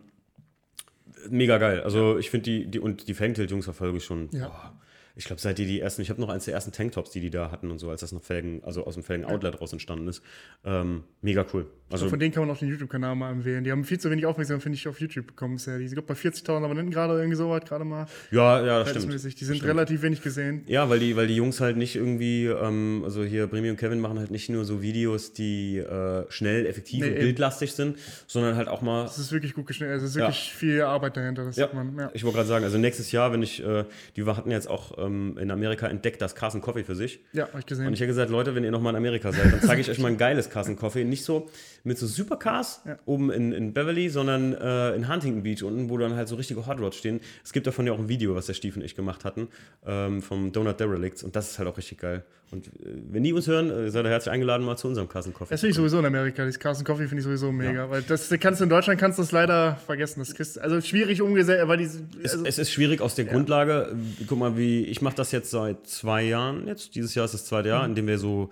mega 1.29 1.57
geil. 1.57 1.81
Also 1.81 2.17
ich 2.17 2.29
finde 2.29 2.43
die, 2.43 2.65
die 2.67 2.79
und 2.79 3.07
die 3.07 3.13
Fangtilt-Jungs 3.13 3.65
verfolge 3.65 3.97
ich 3.97 4.05
schon. 4.05 4.29
Ja. 4.31 4.47
Boah, 4.47 4.73
ich 5.15 5.25
glaube, 5.25 5.41
seit 5.41 5.57
die 5.57 5.65
die 5.65 5.79
ersten, 5.79 6.01
ich 6.01 6.09
habe 6.09 6.19
noch 6.19 6.29
eins 6.29 6.45
der 6.45 6.53
ersten 6.53 6.71
Tanktops, 6.71 7.11
die 7.11 7.21
die 7.21 7.29
da 7.29 7.49
hatten 7.49 7.71
und 7.71 7.79
so, 7.79 7.89
als 7.89 8.01
das 8.01 8.11
noch 8.11 8.21
Felgen, 8.21 8.61
also 8.63 8.85
aus 8.85 8.95
dem 8.95 9.03
Felgen-Outlet 9.03 9.61
raus 9.61 9.71
entstanden 9.71 10.07
ist. 10.07 10.21
Ähm, 10.65 11.03
mega 11.21 11.45
cool. 11.53 11.67
Also 11.89 12.09
von 12.09 12.19
denen 12.19 12.33
kann 12.33 12.45
man 12.45 12.53
auch 12.53 12.59
den 12.59 12.67
YouTube-Kanal 12.67 13.15
mal 13.15 13.31
empfehlen. 13.31 13.63
Die 13.63 13.71
haben 13.71 13.85
viel 13.85 13.99
zu 13.99 14.09
wenig 14.09 14.25
Aufmerksamkeit, 14.25 14.63
finde 14.63 14.75
ich, 14.77 14.87
auf 14.87 14.99
YouTube 14.99 15.27
bekommen 15.27 15.55
bisher. 15.55 15.77
Die 15.77 15.87
sind 15.87 16.05
bei 16.05 16.15
40.000 16.15 16.63
Abonnenten 16.63 16.91
gerade 16.91 17.13
irgendwie 17.13 17.37
so 17.37 17.49
weit, 17.49 17.65
gerade 17.65 17.85
mal. 17.85 18.07
Ja, 18.31 18.65
ja, 18.65 18.79
das 18.79 18.89
stimmt. 18.89 19.13
Die 19.13 19.17
sind 19.17 19.57
stimmt. 19.57 19.63
relativ 19.63 20.01
wenig 20.01 20.21
gesehen. 20.21 20.63
Ja, 20.67 20.89
weil 20.89 20.99
die, 20.99 21.15
weil 21.15 21.27
die 21.27 21.35
Jungs 21.35 21.61
halt 21.61 21.77
nicht 21.77 21.95
irgendwie, 21.95 22.47
ähm, 22.47 23.03
also 23.05 23.23
hier 23.23 23.47
Bremi 23.47 23.69
und 23.69 23.77
Kevin 23.77 23.99
machen 23.99 24.19
halt 24.19 24.31
nicht 24.31 24.49
nur 24.49 24.65
so 24.65 24.81
Videos, 24.81 25.31
die 25.31 25.77
äh, 25.77 26.25
schnell, 26.29 26.65
effektiv 26.65 27.01
nee, 27.01 27.11
und 27.11 27.19
bildlastig 27.19 27.71
sind, 27.73 27.97
sondern 28.27 28.55
halt 28.55 28.67
auch 28.67 28.81
mal. 28.81 29.05
Es 29.05 29.19
ist 29.19 29.31
wirklich 29.31 29.53
gut 29.53 29.67
geschnitten. 29.67 29.93
Also 29.93 30.05
es 30.05 30.11
ist 30.11 30.17
wirklich 30.17 30.49
ja. 30.49 30.57
viel 30.57 30.81
Arbeit 30.81 31.15
dahinter. 31.15 31.49
ja. 31.53 31.69
Man, 31.73 31.97
ja. 31.97 32.09
Ich 32.13 32.23
wollte 32.23 32.37
gerade 32.37 32.49
sagen, 32.49 32.65
also 32.65 32.77
nächstes 32.77 33.11
Jahr, 33.11 33.31
wenn 33.31 33.43
ich, 33.43 33.63
äh, 33.63 33.85
die 34.15 34.25
hatten 34.25 34.51
jetzt 34.51 34.67
auch 34.67 35.04
ähm, 35.05 35.37
in 35.37 35.51
Amerika 35.51 35.87
entdeckt 35.87 36.21
das 36.21 36.35
Carson 36.35 36.61
Coffee 36.61 36.83
für 36.83 36.95
sich. 36.95 37.19
Ja, 37.33 37.47
hab 37.51 37.59
ich 37.59 37.65
gesehen. 37.65 37.87
Und 37.87 37.93
ich 37.93 37.99
habe 37.99 38.07
gesagt, 38.07 38.29
Leute, 38.29 38.55
wenn 38.55 38.63
ihr 38.63 38.71
nochmal 38.71 38.93
in 38.93 38.97
Amerika 38.97 39.31
seid, 39.31 39.51
dann 39.53 39.61
zeige 39.61 39.81
ich 39.81 39.89
euch 39.89 39.99
mal 39.99 40.09
ein 40.09 40.17
geiles 40.19 40.49
Carson 40.49 40.75
Coffee. 40.75 41.03
Nicht 41.03 41.23
so 41.23 41.49
mit 41.83 41.97
so 41.97 42.07
Supercars 42.07 42.81
ja. 42.85 42.97
oben 43.05 43.31
in, 43.31 43.51
in 43.51 43.73
Beverly, 43.73 44.09
sondern 44.09 44.53
äh, 44.53 44.95
in 44.95 45.07
Huntington 45.07 45.43
Beach 45.43 45.63
unten, 45.63 45.89
wo 45.89 45.97
dann 45.97 46.15
halt 46.15 46.27
so 46.27 46.35
richtige 46.35 46.65
Hot 46.65 46.79
Rods 46.79 46.97
stehen. 46.97 47.19
Es 47.43 47.53
gibt 47.53 47.67
davon 47.67 47.87
ja 47.87 47.93
auch 47.93 47.99
ein 47.99 48.09
Video, 48.09 48.35
was 48.35 48.47
der 48.47 48.53
Stief 48.53 48.75
und 48.75 48.83
ich 48.83 48.95
gemacht 48.95 49.25
hatten, 49.25 49.47
ähm, 49.85 50.21
vom 50.21 50.51
Donut 50.51 50.79
Derelicts. 50.79 51.23
Und 51.23 51.35
das 51.35 51.51
ist 51.51 51.59
halt 51.59 51.67
auch 51.67 51.77
richtig 51.77 51.99
geil. 51.99 52.23
Und 52.51 52.67
äh, 52.67 52.71
wenn 53.11 53.23
die 53.23 53.33
uns 53.33 53.47
hören, 53.47 53.69
äh, 53.69 53.89
seid 53.91 54.05
ihr 54.05 54.09
herzlich 54.09 54.31
eingeladen, 54.31 54.65
mal 54.65 54.77
zu 54.77 54.87
unserem 54.87 55.09
Carson 55.09 55.33
Coffee. 55.33 55.53
Das 55.53 55.61
finde 55.61 55.71
ich 55.71 55.75
sowieso 55.75 55.99
in 55.99 56.05
Amerika. 56.05 56.45
Das 56.45 56.59
Carson 56.59 56.85
Coffee 56.85 57.07
finde 57.07 57.17
ich 57.17 57.23
sowieso 57.23 57.51
mega. 57.51 57.73
Ja. 57.73 57.89
Weil 57.89 58.01
das 58.03 58.29
kannst 58.39 58.59
du 58.59 58.65
in 58.65 58.69
Deutschland 58.69 58.99
kannst 58.99 59.17
du 59.17 59.23
das 59.23 59.31
leider 59.31 59.77
vergessen. 59.85 60.19
Das 60.19 60.33
kriegst, 60.33 60.59
also 60.59 60.79
schwierig 60.81 61.21
umgesetzt, 61.21 61.67
weil 61.67 61.77
die, 61.77 61.85
also 61.85 62.03
es, 62.21 62.33
es, 62.35 62.57
ist 62.57 62.71
schwierig 62.71 63.01
aus 63.01 63.15
der 63.15 63.25
ja. 63.25 63.31
Grundlage. 63.31 63.95
Guck 64.27 64.37
mal, 64.37 64.57
wie 64.57 64.85
ich 64.85 65.01
mache 65.01 65.15
das 65.15 65.31
jetzt 65.31 65.51
seit 65.51 65.87
zwei 65.87 66.23
Jahren 66.23 66.67
jetzt. 66.67 66.95
Dieses 66.95 67.15
Jahr 67.15 67.25
ist 67.25 67.33
das 67.33 67.45
zweite 67.45 67.69
Jahr, 67.69 67.83
mhm. 67.83 67.89
in 67.89 67.95
dem 67.95 68.07
wir 68.07 68.17
so 68.17 68.51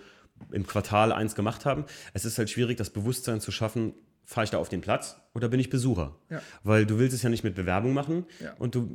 im 0.52 0.66
Quartal 0.68 1.12
eins 1.12 1.36
gemacht 1.36 1.66
haben. 1.66 1.86
Es 2.14 2.26
ist 2.26 2.38
halt 2.38 2.50
schwierig, 2.50 2.78
das 2.78 2.90
Bewusstsein 2.90 3.40
zu 3.42 3.52
schaffen, 3.52 3.94
fahre 4.26 4.46
ich 4.46 4.50
da 4.50 4.58
auf 4.58 4.70
den 4.70 4.82
Platz 4.82 5.18
oder 5.36 5.50
bin 5.50 5.60
ich 5.60 5.70
Besucher? 5.70 6.16
Ja. 6.30 6.42
Weil 6.64 6.86
du 6.86 7.00
willst 7.00 7.16
es 7.16 7.24
ja 7.24 7.30
nicht 7.30 7.44
mit 7.44 7.56
Bewerbung 7.56 7.94
machen 7.94 8.26
ja. 8.40 8.54
und 8.60 8.76
du, 8.76 8.90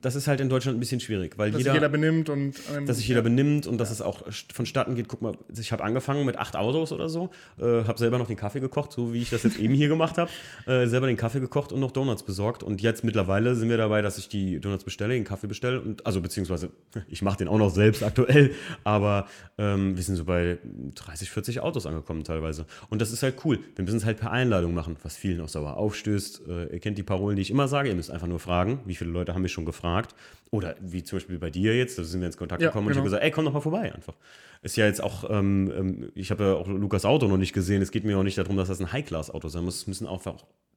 das 0.00 0.14
ist 0.14 0.28
halt 0.28 0.40
in 0.40 0.48
Deutschland 0.48 0.76
ein 0.76 0.80
bisschen 0.80 1.00
schwierig, 1.00 1.36
weil 1.38 1.50
dass 1.50 1.58
jeder, 1.58 1.72
sich 1.72 1.80
jeder 1.80 1.88
benimmt 1.88 2.28
und 2.28 2.54
ähm, 2.74 2.86
dass 2.86 2.98
sich 2.98 3.08
jeder 3.08 3.20
ja. 3.20 3.24
benimmt 3.24 3.66
und 3.66 3.78
dass 3.78 3.90
es 3.90 4.00
auch 4.00 4.22
vonstatten 4.52 4.94
geht. 4.94 5.08
Guck 5.08 5.22
mal, 5.22 5.36
ich 5.58 5.72
habe 5.72 5.82
angefangen 5.82 6.24
mit 6.24 6.38
acht 6.38 6.54
Autos 6.54 6.92
oder 6.92 7.08
so, 7.08 7.30
äh, 7.58 7.84
habe 7.84 7.98
selber 7.98 8.18
noch 8.18 8.28
den 8.28 8.36
Kaffee 8.36 8.60
gekocht, 8.60 8.92
so 8.92 9.12
wie 9.12 9.22
ich 9.22 9.30
das 9.30 9.42
jetzt 9.42 9.58
eben 9.58 9.74
hier 9.74 9.88
gemacht 9.88 10.18
habe, 10.18 10.30
äh, 10.66 10.86
selber 10.86 11.08
den 11.08 11.16
Kaffee 11.16 11.40
gekocht 11.40 11.72
und 11.72 11.80
noch 11.80 11.90
Donuts 11.90 12.22
besorgt 12.22 12.62
und 12.62 12.80
jetzt 12.80 13.02
mittlerweile 13.02 13.56
sind 13.56 13.68
wir 13.68 13.76
dabei, 13.76 14.02
dass 14.02 14.18
ich 14.18 14.28
die 14.28 14.60
Donuts 14.60 14.84
bestelle, 14.84 15.14
den 15.14 15.24
Kaffee 15.24 15.48
bestelle 15.48 15.80
und 15.80 16.06
also 16.06 16.20
beziehungsweise 16.20 16.70
ich 17.08 17.22
mache 17.22 17.38
den 17.38 17.48
auch 17.48 17.58
noch 17.58 17.70
selbst 17.70 18.04
aktuell, 18.04 18.52
aber 18.84 19.26
ähm, 19.58 19.96
wir 19.96 20.02
sind 20.04 20.14
so 20.14 20.24
bei 20.24 20.58
30, 20.94 21.28
40 21.28 21.60
Autos 21.60 21.86
angekommen 21.86 22.22
teilweise 22.22 22.66
und 22.88 23.02
das 23.02 23.12
ist 23.12 23.24
halt 23.24 23.44
cool. 23.44 23.58
Wir 23.74 23.84
müssen 23.84 23.96
es 23.96 24.04
halt 24.04 24.18
per 24.20 24.30
Einladung 24.30 24.72
machen, 24.74 24.96
was 25.02 25.16
vielen 25.16 25.40
auch 25.40 25.48
sauer 25.56 25.76
aufstößt 25.76 26.42
äh, 26.48 26.72
ihr 26.72 26.80
kennt 26.80 26.98
die 26.98 27.02
Parolen, 27.02 27.36
die 27.36 27.42
ich 27.42 27.50
immer 27.50 27.68
sage, 27.68 27.88
ihr 27.88 27.94
müsst 27.94 28.10
einfach 28.10 28.26
nur 28.26 28.38
fragen, 28.38 28.80
wie 28.84 28.94
viele 28.94 29.10
Leute 29.10 29.34
haben 29.34 29.42
mich 29.42 29.52
schon 29.52 29.64
gefragt. 29.64 30.14
Oder 30.50 30.76
wie 30.80 31.02
zum 31.02 31.16
Beispiel 31.16 31.38
bei 31.38 31.50
dir 31.50 31.76
jetzt, 31.76 31.98
da 31.98 32.04
sind 32.04 32.20
wir 32.20 32.26
ins 32.26 32.36
Kontakt 32.36 32.62
ja, 32.62 32.68
gekommen 32.68 32.86
genau. 32.86 32.88
und 32.88 32.92
ich 32.92 32.98
habe 32.98 33.06
gesagt, 33.06 33.22
ey, 33.24 33.30
komm 33.30 33.44
doch 33.44 33.52
mal 33.52 33.60
vorbei 33.60 33.92
einfach. 33.92 34.14
Ist 34.62 34.76
ja 34.76 34.86
jetzt 34.86 35.02
auch, 35.02 35.28
ähm, 35.28 35.72
ähm, 35.76 36.12
ich 36.14 36.30
habe 36.30 36.44
ja 36.44 36.54
auch 36.54 36.68
Lukas 36.68 37.04
Auto 37.04 37.26
noch 37.26 37.36
nicht 37.36 37.52
gesehen, 37.52 37.82
es 37.82 37.90
geht 37.90 38.04
mir 38.04 38.16
auch 38.18 38.22
nicht 38.22 38.38
darum, 38.38 38.56
dass 38.56 38.68
das 38.68 38.80
ein 38.80 38.92
High-Class-Auto 38.92 39.48
sein 39.48 39.64
muss, 39.64 39.76
es 39.76 39.86
müssen 39.86 40.06
auch, 40.06 40.22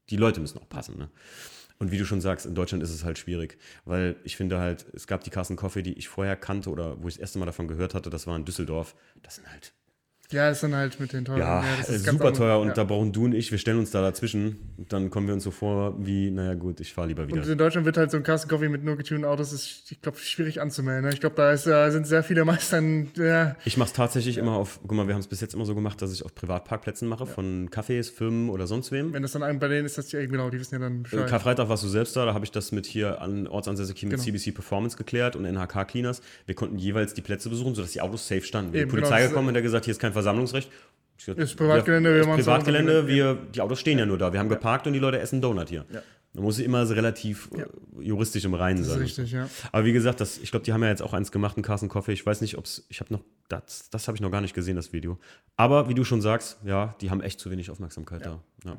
die 0.10 0.18
Leute 0.18 0.42
müssen 0.42 0.58
auch 0.58 0.70
passen. 0.70 0.98
Ne? 0.98 1.10
Und 1.78 1.92
wie 1.92 1.98
du 1.98 2.06
schon 2.06 2.20
sagst, 2.20 2.46
in 2.46 2.56
Deutschland 2.56 2.84
ist 2.84 2.94
es 2.94 3.04
halt 3.04 3.18
schwierig, 3.18 3.58
weil 3.86 4.18
ich 4.24 4.36
finde 4.36 4.60
halt, 4.60 4.86
es 4.94 5.08
gab 5.08 5.24
die 5.24 5.30
Carsten 5.30 5.56
Coffee, 5.56 5.82
die 5.82 5.94
ich 5.94 6.10
vorher 6.10 6.36
kannte 6.36 6.70
oder 6.70 7.02
wo 7.02 7.08
ich 7.08 7.16
das 7.16 7.22
erste 7.22 7.40
Mal 7.40 7.46
davon 7.46 7.68
gehört 7.68 7.94
hatte, 7.94 8.10
das 8.10 8.28
war 8.28 8.36
in 8.36 8.44
Düsseldorf. 8.44 8.96
Das 9.24 9.36
sind 9.36 9.50
halt 9.50 9.74
Ja, 10.32 10.50
ist 10.50 10.62
dann 10.62 10.76
halt 10.76 11.00
mit 11.00 11.12
den 11.12 11.26
teuren. 11.26 11.40
Ja, 11.40 11.64
ja 11.64 11.98
super 11.98 12.32
teuer 12.34 12.60
und 12.60 12.68
ja. 12.68 12.74
da 12.76 12.84
brauchen 12.84 13.12
du 13.12 13.26
und 13.26 13.34
ich, 13.34 13.50
wir 13.50 13.58
stellen 13.58 13.80
uns 13.80 13.90
da 13.90 14.02
dazwischen. 14.02 14.58
Und 14.78 14.94
dann 14.94 15.10
kommen 15.10 15.26
wir 15.26 15.34
uns 15.34 15.44
so 15.44 15.50
vor, 15.50 15.96
wie, 15.98 16.30
naja, 16.30 16.54
gut, 16.54 16.80
ich 16.80 16.94
fahre 16.94 17.08
lieber 17.08 17.28
wieder. 17.28 17.42
Und 17.42 17.48
in 17.48 17.58
Deutschland 17.58 17.86
wird 17.86 17.98
halt 17.98 18.12
so 18.12 18.18
ein 18.18 18.24
Custom 18.24 18.48
Coffee 18.48 18.70
mit 18.70 18.84
nur 18.84 18.96
getunten 18.96 19.26
Autos, 19.26 19.52
ist, 19.54 19.92
ich 19.92 20.02
glaube, 20.02 20.20
schwierig 20.20 20.62
anzumelden. 20.62 21.06
Ne? 21.06 21.14
Ich 21.14 21.20
glaube, 21.20 21.36
da 21.36 21.52
ist, 21.52 21.66
äh, 21.66 21.90
sind 21.90 22.06
sehr 22.06 22.22
viele 22.22 22.46
Meistern. 22.46 23.10
Ja. 23.16 23.56
Ich 23.66 23.78
mache 23.78 23.88
es 23.88 23.94
tatsächlich 23.94 24.38
immer 24.38 24.54
auf, 24.54 24.80
guck 24.82 24.92
mal, 24.92 25.08
wir 25.08 25.16
haben 25.16 25.22
es 25.22 25.28
bis 25.28 25.42
jetzt 25.42 25.56
immer 25.56 25.66
so 25.66 25.74
gemacht, 25.74 26.00
dass 26.02 26.14
ich 26.14 26.24
auf 26.24 26.36
Privatparkplätzen 26.36 27.08
mache, 27.08 27.26
von 27.26 27.70
Cafés, 27.70 28.14
Firmen 28.14 28.50
oder 28.50 28.68
sonst 28.68 28.92
wem. 28.92 29.14
Wenn 29.14 29.24
das 29.24 29.32
dann 29.32 29.60
bei 29.60 29.68
denen 29.68 29.88
ist, 29.88 29.98
das 29.98 30.12
ja 30.12 30.24
genau, 30.26 30.52
die 30.52 30.60
wissen 30.60 30.76
ja 30.76 30.80
dann 30.80 31.04
Bescheid. 31.04 31.28
Karfreitag 31.28 31.70
warst 31.70 31.84
du 31.84 31.88
selbst 31.88 32.16
da, 32.16 32.26
da 32.26 32.36
habe 32.36 32.46
ich 32.46 32.52
das 32.52 32.72
mit 32.72 32.86
hier 32.86 33.20
an 33.22 33.48
ortsansässig 33.48 34.04
mit 34.04 34.12
genau. 34.12 34.24
CBC 34.24 34.54
Performance 34.54 34.96
geklärt 34.96 35.36
und 35.36 35.46
NHK 35.46 35.88
Cleaners. 35.88 36.22
Wir 36.46 36.54
konnten 36.54 36.78
jeweils 36.78 37.16
die 37.16 37.22
Plätze 37.22 37.50
besuchen, 37.50 37.74
sodass 37.74 37.94
die 37.94 38.02
Autos 38.02 38.28
safe 38.28 38.44
standen. 38.44 38.74
Wenn 38.74 38.82
die 38.82 38.92
Polizei 38.92 39.18
genau, 39.18 39.30
gekommen 39.30 39.50
und 39.50 39.56
hat 39.56 39.64
gesagt, 39.64 39.86
hier 39.86 39.92
ist 39.94 40.00
kein 40.00 40.14
Versammlungsrecht 40.20 40.70
ist 41.28 41.56
Privatgelände, 41.56 42.16
wir 42.16 42.26
machen 42.26 42.38
Privatgelände, 42.38 43.08
wir, 43.08 43.36
die 43.36 43.62
Autos 43.62 43.80
stehen 43.80 43.98
ja. 43.98 44.04
ja 44.04 44.06
nur 44.06 44.18
da. 44.18 44.32
Wir 44.32 44.40
haben 44.40 44.50
ja. 44.50 44.56
geparkt 44.56 44.88
und 44.88 44.94
die 44.94 45.00
Leute 45.00 45.20
essen 45.20 45.42
Donut 45.42 45.70
hier. 45.70 45.86
Ja. 45.92 46.02
Man 46.34 46.44
muss 46.44 46.60
immer 46.60 46.86
so 46.86 46.94
relativ 46.94 47.50
ja. 47.58 47.66
juristisch 48.00 48.46
im 48.46 48.54
Reinen 48.54 48.84
sein. 48.84 49.00
Das 49.00 49.12
ist 49.12 49.20
richtig, 49.20 49.34
ja. 49.34 49.50
Aber 49.72 49.84
wie 49.86 49.94
gesagt, 49.94 50.22
das, 50.22 50.38
ich 50.38 50.52
glaube, 50.52 50.64
die 50.64 50.74
haben 50.74 50.84
ja 50.84 50.90
jetzt 50.90 51.02
auch 51.02 51.14
eins 51.14 51.32
gemacht, 51.32 51.58
einen 51.58 51.64
Carsten 51.64 51.90
Coffee. 51.90 52.14
Ich 52.14 52.26
weiß 52.26 52.42
nicht, 52.42 52.58
ob 52.58 52.66
es, 52.66 52.86
ich 52.90 53.00
habe 53.00 53.12
noch, 53.12 53.22
das, 53.48 53.90
das 53.90 54.08
habe 54.08 54.16
ich 54.16 54.22
noch 54.22 54.32
gar 54.32 54.42
nicht 54.42 54.54
gesehen, 54.54 54.76
das 54.76 54.94
Video. 54.94 55.18
Aber 55.58 55.90
wie 55.90 55.96
du 55.96 56.04
schon 56.04 56.22
sagst, 56.22 56.60
ja, 56.64 56.96
die 57.02 57.10
haben 57.10 57.22
echt 57.22 57.40
zu 57.40 57.50
wenig 57.50 57.72
Aufmerksamkeit 57.72 58.26
da. 58.26 58.42
Ja. 58.64 58.78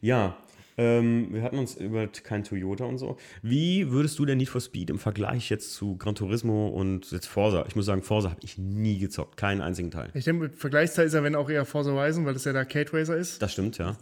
ja. 0.00 0.36
Ähm, 0.78 1.28
wir 1.32 1.42
hatten 1.42 1.58
uns 1.58 1.74
über 1.74 2.06
kein 2.06 2.44
Toyota 2.44 2.84
und 2.84 2.98
so. 2.98 3.16
Wie 3.42 3.90
würdest 3.90 4.18
du 4.18 4.24
denn 4.24 4.38
Need 4.38 4.48
for 4.48 4.60
Speed 4.60 4.90
im 4.90 4.98
Vergleich 4.98 5.50
jetzt 5.50 5.74
zu 5.74 5.96
Gran 5.96 6.14
Turismo 6.14 6.68
und 6.68 7.10
jetzt 7.10 7.26
Forza? 7.26 7.64
Ich 7.66 7.74
muss 7.74 7.84
sagen, 7.84 8.02
Forza 8.02 8.30
habe 8.30 8.40
ich 8.44 8.56
nie 8.58 8.98
gezockt, 8.98 9.36
keinen 9.36 9.60
einzigen 9.60 9.90
Teil. 9.90 10.10
Ich 10.14 10.24
denke, 10.24 10.50
Vergleichszeit 10.50 11.06
ist 11.06 11.14
er, 11.14 11.24
wenn 11.24 11.34
auch 11.34 11.50
eher 11.50 11.64
Forza 11.64 11.90
Horizon, 11.90 12.24
weil 12.24 12.34
das 12.34 12.44
ja 12.44 12.52
der 12.52 12.60
Arcade 12.60 12.92
Racer 12.92 13.16
ist. 13.16 13.42
Das 13.42 13.52
stimmt, 13.52 13.76
ja. 13.78 13.96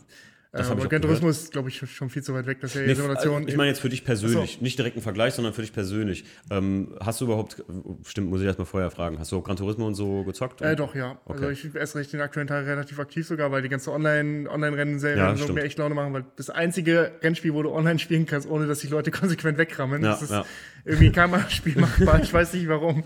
Das 0.57 0.69
äh, 0.69 0.73
aber 0.73 0.89
Turismo 0.89 1.29
ist, 1.29 1.53
glaube 1.53 1.69
ich, 1.69 1.79
schon 1.91 2.11
viel 2.11 2.23
zu 2.23 2.35
weit 2.35 2.47
weg. 2.47 2.59
Das 2.61 2.75
ist 2.75 2.81
ja 2.81 2.87
nee, 2.87 2.95
Simulation. 2.95 3.47
Ich 3.49 3.57
meine 3.57 3.69
jetzt 3.69 3.81
für 3.81 3.89
dich 3.89 4.05
persönlich, 4.05 4.57
so. 4.59 4.65
nicht 4.65 4.79
direkt 4.79 4.97
ein 4.97 5.03
Vergleich, 5.03 5.35
sondern 5.35 5.55
für 5.55 5.63
dich 5.63 5.73
persönlich. 5.73 6.25
Ähm, 6.51 6.95
hast 7.01 7.21
du 7.21 7.27
überhaupt, 7.27 7.63
stimmt, 8.05 8.31
muss 8.31 8.41
ich 8.41 8.47
erstmal 8.47 8.67
vorher 8.67 8.91
fragen, 8.91 9.19
hast 9.19 9.33
du 9.33 9.41
Gran 9.43 9.57
Turismo 9.57 9.87
und 9.87 9.95
so 9.95 10.25
gezockt? 10.25 10.63
Äh, 10.63 10.77
doch, 10.77 10.95
ja. 10.95 11.19
Okay. 11.25 11.47
Also 11.47 11.51
ich 11.51 11.75
esse 11.75 11.99
recht 11.99 12.13
den 12.13 12.21
aktuellen 12.21 12.49
Teil 12.49 12.65
relativ 12.65 12.99
aktiv 12.99 13.27
sogar, 13.27 13.51
weil 13.53 13.63
die 13.63 13.69
ganze 13.69 13.93
Online-Rennen 13.93 14.99
selber 14.99 15.35
ja, 15.35 15.53
mir 15.53 15.63
echt 15.63 15.79
Laune 15.79 15.95
machen, 15.95 16.13
weil 16.13 16.25
das 16.37 16.51
einzige 16.51 17.13
Rennspiel, 17.23 17.55
wo 17.55 17.63
du 17.63 17.71
online 17.71 17.99
spielen 17.99 18.27
kannst, 18.27 18.49
ohne 18.49 18.67
dass 18.67 18.81
die 18.81 18.89
Leute 18.89 19.11
konsequent 19.13 19.59
wegrammen. 19.59 20.03
Ja, 20.03 20.11
das 20.11 20.23
ist 20.23 20.31
ja. 20.31 20.45
irgendwie 20.85 21.13
kein 21.13 21.27
Spiel 21.51 21.77
machbar. 21.79 22.21
ich 22.23 22.33
weiß 22.33 22.55
nicht 22.55 22.69
warum. 22.69 23.05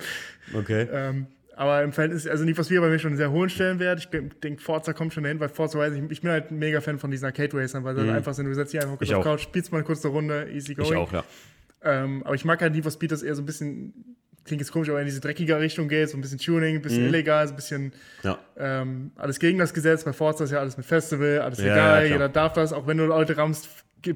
Okay. 0.55 0.87
Ähm, 0.93 1.27
aber 1.61 1.83
im 1.83 1.93
Verhältnis, 1.93 2.27
also 2.27 2.43
Need 2.43 2.57
for 2.57 2.65
Speed 2.65 2.81
bei 2.81 2.89
mir 2.89 2.99
schon 2.99 3.09
einen 3.09 3.19
sehr 3.19 3.31
hohen 3.31 3.51
Stellenwert. 3.51 3.99
Ich 3.99 4.09
denke, 4.09 4.63
Forza 4.63 4.95
kommt 4.95 5.13
schon 5.13 5.25
dahin, 5.25 5.41
weil 5.41 5.51
Forza 5.51 5.79
weiß 5.79 5.93
ich, 5.93 6.03
ich 6.11 6.23
bin 6.23 6.31
halt 6.31 6.51
ein 6.51 6.59
mega 6.59 6.81
Fan 6.81 6.99
von 6.99 7.11
diesen 7.11 7.27
Arcade 7.27 7.55
Racern, 7.55 7.85
weil 7.85 7.95
das 7.95 8.05
mhm. 8.05 8.13
einfach 8.13 8.33
sind, 8.33 8.47
du 8.47 8.55
setzt 8.55 8.73
dich 8.73 8.81
einfach 8.81 8.97
kurz 8.97 9.13
auf 9.13 9.23
Couch, 9.23 9.43
spielst 9.43 9.71
mal 9.71 9.77
eine 9.77 9.85
kurze 9.85 10.09
Runde, 10.09 10.49
easy 10.51 10.75
going. 10.75 10.91
Ich 10.91 10.97
auch, 10.97 11.13
ja. 11.13 11.23
Ähm, 11.83 12.23
aber 12.25 12.35
ich 12.35 12.47
mag 12.47 12.63
halt 12.63 12.73
Need 12.73 12.85
for 12.85 12.91
Speed, 12.91 13.13
dass 13.13 13.23
eher 13.23 13.35
so 13.35 13.43
ein 13.43 13.45
bisschen, 13.45 14.17
klingt 14.51 14.63
jetzt 14.63 14.73
komisch, 14.73 14.89
aber 14.89 14.99
in 14.99 15.07
diese 15.07 15.21
dreckige 15.21 15.61
Richtung 15.61 15.87
geht, 15.87 16.11
so 16.11 16.19
ein 16.19 16.21
bisschen 16.21 16.39
Tuning, 16.39 16.77
ein 16.77 16.83
bisschen 16.83 17.03
mhm. 17.03 17.09
illegal, 17.09 17.47
so 17.47 17.53
ein 17.53 17.57
bisschen 17.57 17.93
ja. 18.25 18.37
ähm, 18.59 19.13
alles 19.15 19.39
gegen 19.39 19.59
das 19.59 19.73
Gesetz. 19.73 20.03
Bei 20.03 20.13
Forza 20.13 20.43
ist 20.43 20.51
ja 20.51 20.59
alles 20.59 20.77
mit 20.77 20.85
Festival, 20.85 21.39
alles 21.39 21.61
ja, 21.61 21.67
legal, 21.67 22.07
ja, 22.07 22.13
jeder 22.13 22.29
darf 22.29 22.55
das, 22.55 22.73
auch 22.73 22.89
wenn 22.89 22.97
du 22.97 23.07
Leute 23.07 23.37
rammst, 23.37 23.69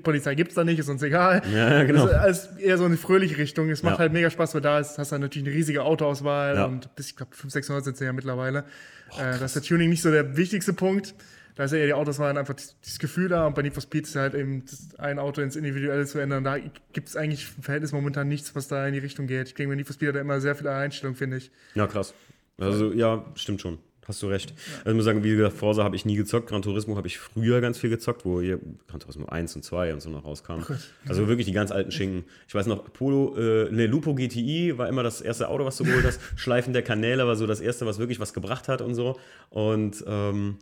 Polizei 0.03 0.35
gibt 0.35 0.51
es 0.51 0.55
da 0.57 0.65
nicht, 0.65 0.81
ist 0.81 0.89
uns 0.89 1.03
egal. 1.03 1.43
Ja, 1.55 1.85
genau. 1.85 2.07
Das 2.09 2.47
ist 2.47 2.59
eher 2.59 2.79
so 2.79 2.85
eine 2.85 2.97
fröhliche 2.97 3.37
Richtung. 3.37 3.69
Es 3.69 3.83
macht 3.83 3.99
halt 3.99 4.13
mega 4.13 4.31
Spaß, 4.31 4.55
weil 4.55 4.63
da 4.63 4.81
ist, 4.81 4.99
hast 4.99 5.13
du 5.13 5.19
natürlich 5.19 5.47
eine 5.47 5.55
riesige 5.55 5.83
Autoauswahl 5.83 6.65
und 6.65 6.95
bis, 6.97 7.09
ich 7.09 7.17
glaube, 7.17 7.33
500, 7.33 7.53
600 7.53 7.85
sind 7.85 7.97
sie 7.99 8.05
ja 8.07 8.13
mittlerweile. 8.13 8.65
Boah, 9.11 9.21
äh, 9.21 9.39
das 9.39 9.55
ist 9.55 9.57
der 9.57 9.63
Tuning 9.63 9.91
nicht 9.91 10.03
so 10.03 10.11
der 10.11 10.37
wichtigste 10.37 10.73
Punkt. 10.73 11.15
Da 11.55 11.65
ist 11.65 11.73
ja 11.73 11.79
eher 11.79 11.87
die 11.87 11.95
Autoswahl 11.95 12.37
einfach 12.37 12.55
dieses 12.55 12.99
Gefühl 12.99 13.29
da 13.29 13.47
und 13.47 13.55
bei 13.55 13.63
Need 13.63 13.75
for 13.75 13.83
Speed 13.83 14.07
ist 14.07 14.17
halt 14.17 14.35
eben 14.35 14.65
ein 14.99 15.19
Auto 15.19 15.41
ins 15.41 15.55
Individuelle 15.55 16.05
zu 16.05 16.19
ändern. 16.19 16.43
Da 16.43 16.59
gibt 16.59 17.09
es 17.09 17.17
eigentlich 17.17 17.47
im 17.57 17.63
Verhältnis 17.63 17.93
momentan 17.93 18.29
nichts, 18.29 18.55
was 18.55 18.67
da 18.67 18.87
in 18.87 18.93
die 18.93 18.99
Richtung 18.99 19.27
geht. 19.27 19.49
Ich 19.49 19.55
denke, 19.55 19.71
bei 19.71 19.77
Need 19.77 19.87
for 19.87 19.95
Speed 19.95 20.09
hat 20.09 20.17
er 20.17 20.23
immer 20.23 20.41
sehr 20.41 20.57
viele 20.57 20.73
Einstellungen, 20.73 21.17
finde 21.17 21.37
ich. 21.37 21.51
Ja, 21.75 21.87
krass. 21.87 22.13
Also, 22.59 22.93
ja, 22.93 23.25
stimmt 23.35 23.61
schon. 23.61 23.79
Hast 24.07 24.23
du 24.23 24.27
recht. 24.27 24.53
Also 24.81 24.91
ich 24.91 24.97
muss 24.97 25.05
sagen, 25.07 25.25
wie 25.25 25.35
gesagt, 25.35 25.57
Forza 25.57 25.83
habe 25.83 25.97
ich 25.97 26.05
nie 26.05 26.17
gezockt. 26.17 26.49
Gran 26.49 26.61
Turismo 26.61 26.97
habe 26.97 27.07
ich 27.07 27.19
früher 27.19 27.61
ganz 27.61 27.79
viel 27.79 27.89
gezockt, 27.89 28.25
wo 28.25 28.41
hier 28.41 28.61
Gran 28.87 29.01
Turismo 29.01 29.27
1 29.27 29.57
und 29.57 29.63
2 29.63 29.95
und 29.95 30.03
so 30.03 30.11
noch 30.11 30.25
rauskam. 30.25 30.61
Also 31.09 31.27
wirklich 31.27 31.47
die 31.47 31.53
ganz 31.53 31.71
alten 31.71 31.91
Schinken. 31.91 32.25
Ich 32.47 32.55
weiß 32.55 32.67
noch, 32.67 32.93
Polo, 32.93 33.35
äh, 33.37 33.71
ne, 33.71 33.87
Lupo 33.87 34.15
GTI 34.15 34.77
war 34.77 34.89
immer 34.89 35.03
das 35.03 35.23
erste 35.23 35.49
Auto, 35.49 35.65
was 35.65 35.79
du 35.79 35.85
geholt 35.85 36.05
hast. 36.05 36.21
Schleifen 36.37 36.75
der 36.75 36.83
Kanäle 36.83 37.27
war 37.27 37.37
so 37.37 37.47
das 37.47 37.61
erste, 37.61 37.87
was 37.87 37.99
wirklich 37.99 38.21
was 38.21 38.35
gebracht 38.35 38.69
hat 38.69 38.83
und 38.83 38.95
so. 38.95 39.19
Und 39.49 40.05
ähm, 40.07 40.59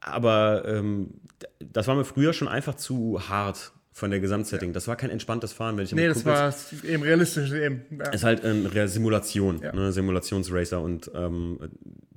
aber 0.00 0.64
ähm, 0.66 1.20
das 1.60 1.86
war 1.86 1.94
mir 1.94 2.04
früher 2.04 2.32
schon 2.32 2.48
einfach 2.48 2.74
zu 2.74 3.28
hart 3.28 3.72
von 3.92 4.10
der 4.10 4.20
Gesamtsetting. 4.20 4.72
Das 4.72 4.86
war 4.86 4.96
kein 4.96 5.10
entspanntes 5.10 5.52
Fahren, 5.52 5.76
wenn 5.76 5.84
ich 5.84 5.92
Nee, 5.92 6.06
das 6.06 6.24
war 6.24 6.54
eben 6.84 7.02
realistisch 7.02 7.52
eben. 7.52 7.82
Ja. 7.98 8.10
Ist 8.10 8.24
halt 8.24 8.44
eine 8.44 8.88
Simulation, 8.88 9.60
ja. 9.60 9.72
ne, 9.72 9.92
Simulationsracer 9.92 10.80
und 10.80 11.10
ähm, 11.14 11.58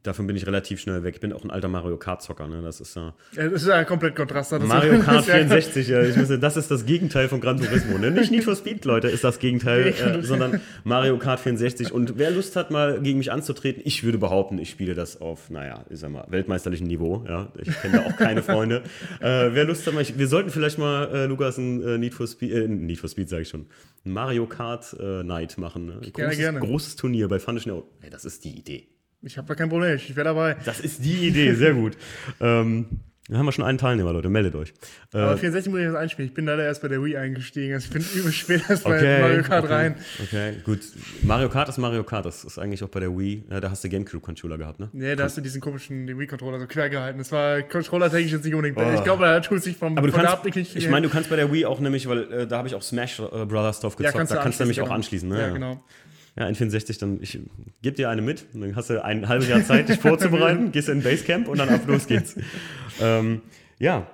davon 0.03 0.27
bin 0.27 0.35
ich 0.35 0.47
relativ 0.47 0.79
schnell 0.79 1.03
weg. 1.03 1.15
Ich 1.15 1.21
bin 1.21 1.33
auch 1.33 1.43
ein 1.43 1.51
alter 1.51 1.67
Mario 1.67 1.97
Kart-Zocker, 1.97 2.47
ne? 2.47 2.61
Das 2.61 2.81
ist 2.81 2.95
ja. 2.95 3.13
das 3.35 3.63
ist 3.63 3.67
ja 3.67 3.83
komplett 3.83 4.15
Kontrast. 4.15 4.51
Mario 4.51 4.99
Kart 4.99 5.25
64, 5.25 5.87
ja. 5.87 6.01
Ich 6.03 6.15
muss, 6.15 6.29
das 6.39 6.57
ist 6.57 6.71
das 6.71 6.85
Gegenteil 6.85 7.29
von 7.29 7.41
Gran 7.41 7.57
Turismo. 7.57 7.97
Ne? 7.97 8.11
Nicht 8.11 8.31
Need 8.31 8.43
for 8.43 8.55
Speed, 8.55 8.85
Leute, 8.85 9.07
ist 9.07 9.23
das 9.23 9.39
Gegenteil, 9.39 9.87
äh, 9.87 10.23
sondern 10.23 10.61
Mario 10.83 11.17
Kart 11.17 11.39
64. 11.39 11.91
Und 11.91 12.17
wer 12.17 12.31
Lust 12.31 12.55
hat, 12.55 12.71
mal 12.71 12.99
gegen 13.01 13.19
mich 13.19 13.31
anzutreten, 13.31 13.81
ich 13.85 14.03
würde 14.03 14.17
behaupten, 14.17 14.57
ich 14.57 14.69
spiele 14.69 14.95
das 14.95 15.21
auf, 15.21 15.49
naja, 15.49 15.85
ich 15.89 15.99
sag 15.99 16.11
mal, 16.11 16.25
weltmeisterlichem 16.29 16.87
Niveau. 16.87 17.23
Ja? 17.27 17.51
Ich 17.57 17.79
kenne 17.81 17.97
da 17.97 18.09
auch 18.09 18.17
keine 18.17 18.43
Freunde. 18.43 18.83
Äh, 19.19 19.49
wer 19.53 19.65
Lust 19.65 19.85
hat, 19.85 19.93
mal, 19.93 20.01
ich, 20.01 20.17
wir 20.17 20.27
sollten 20.27 20.49
vielleicht 20.49 20.77
mal, 20.77 21.09
äh, 21.13 21.25
Lukas, 21.25 21.57
ein 21.57 21.83
äh, 21.83 21.97
Need 21.97 22.13
for 22.13 22.27
Speed, 22.27 22.51
äh, 22.51 22.67
Need 22.67 22.99
for 22.99 23.09
Speed, 23.09 23.29
sage 23.29 23.43
ich 23.43 23.49
schon, 23.49 23.67
ein 24.05 24.13
Mario 24.13 24.47
Kart 24.47 24.95
äh, 24.99 25.23
Night 25.23 25.57
machen. 25.57 25.85
Ne? 25.85 25.93
Großes, 25.93 26.13
gerne, 26.13 26.35
gerne. 26.35 26.59
großes 26.59 26.95
Turnier 26.95 27.27
bei 27.27 27.39
Fun. 27.39 27.51
Ja, 27.51 28.09
das 28.09 28.25
ist 28.25 28.43
die 28.45 28.57
Idee. 28.57 28.87
Ich 29.23 29.37
habe 29.37 29.47
da 29.47 29.55
kein 29.55 29.69
Problem, 29.69 29.95
ich 29.95 30.15
wäre 30.15 30.25
dabei. 30.25 30.55
Das 30.65 30.79
ist 30.79 31.03
die 31.03 31.27
Idee, 31.27 31.53
sehr 31.53 31.73
gut. 31.73 31.95
ähm, 32.41 33.01
dann 33.31 33.37
haben 33.37 33.45
wir 33.45 33.53
schon 33.53 33.63
einen 33.63 33.77
Teilnehmer, 33.77 34.11
Leute, 34.11 34.27
meldet 34.27 34.55
euch. 34.55 34.73
Äh, 35.13 35.19
Aber 35.19 35.37
64 35.37 35.71
muss 35.71 35.79
ich 35.79 35.85
jetzt 35.85 35.95
einspielen. 35.95 36.27
Ich 36.27 36.33
bin 36.33 36.45
leider 36.45 36.65
erst 36.65 36.81
bei 36.81 36.89
der 36.89 37.01
Wii 37.01 37.15
eingestiegen. 37.15 37.73
Also 37.73 37.85
ich 37.85 37.91
bin 37.93 38.03
übel 38.19 38.31
spät 38.31 38.63
erst 38.67 38.85
okay, 38.85 38.99
bei 38.99 39.19
Mario 39.21 39.43
Kart 39.43 39.63
okay, 39.63 39.73
rein. 39.73 39.95
Okay, 40.21 40.55
gut. 40.65 40.79
Mario 41.21 41.47
Kart 41.47 41.69
ist 41.69 41.77
Mario 41.77 42.03
Kart. 42.03 42.25
Das 42.25 42.43
ist 42.43 42.57
eigentlich 42.57 42.83
auch 42.83 42.89
bei 42.89 42.99
der 42.99 43.17
Wii. 43.17 43.45
Ja, 43.49 43.61
da 43.61 43.69
hast 43.69 43.85
du 43.85 43.89
Gamecube-Controller 43.89 44.57
gehabt, 44.57 44.81
ne? 44.81 44.89
Nee, 44.91 45.15
da 45.15 45.23
hast 45.23 45.37
du 45.37 45.41
diesen 45.41 45.61
komischen 45.61 46.07
Wii-Controller 46.19 46.59
so 46.59 46.67
quer 46.67 46.89
gehalten. 46.89 47.19
Das 47.19 47.31
war 47.31 47.61
Controller-technisch 47.61 48.33
jetzt 48.33 48.43
nicht 48.43 48.55
unbedingt. 48.55 48.77
Oh. 48.77 48.91
Ich 48.95 49.03
glaube, 49.05 49.23
da 49.23 49.39
tut 49.39 49.63
sich 49.63 49.77
vom, 49.77 49.97
Aber 49.97 50.07
du 50.07 50.13
kannst, 50.13 50.43
nicht 50.43 50.75
Ich 50.75 50.89
meine, 50.89 51.07
du 51.07 51.13
kannst 51.13 51.29
bei 51.29 51.37
der 51.37 51.53
Wii 51.53 51.65
auch 51.67 51.79
nämlich, 51.79 52.09
weil 52.09 52.23
äh, 52.33 52.47
da 52.47 52.57
habe 52.57 52.67
ich 52.67 52.75
auch 52.75 52.81
Smash 52.81 53.19
äh, 53.19 53.45
Brothers 53.45 53.79
drauf 53.79 53.95
gezockt. 53.95 54.13
Ja, 54.13 54.19
kannst 54.19 54.33
da 54.33 54.43
kannst 54.43 54.59
du 54.59 54.63
nämlich 54.63 54.77
genau. 54.79 54.89
auch 54.89 54.93
anschließen, 54.93 55.29
ne? 55.29 55.39
Ja, 55.39 55.49
genau. 55.51 55.81
Ja, 56.37 56.47
N64, 56.47 56.99
dann 56.99 57.21
ich 57.21 57.39
gebe 57.81 57.95
dir 57.95 58.09
eine 58.09 58.21
mit, 58.21 58.45
dann 58.53 58.75
hast 58.75 58.89
du 58.89 59.03
ein 59.03 59.27
halbes 59.27 59.49
Jahr 59.49 59.63
Zeit, 59.63 59.89
dich 59.89 59.99
vorzubereiten, 59.99 60.71
gehst 60.71 60.87
in 60.87 61.03
Basecamp 61.03 61.47
und 61.47 61.59
dann 61.59 61.69
ab 61.69 61.81
los 61.87 62.07
geht's. 62.07 62.35
ähm, 63.01 63.41
ja, 63.79 64.07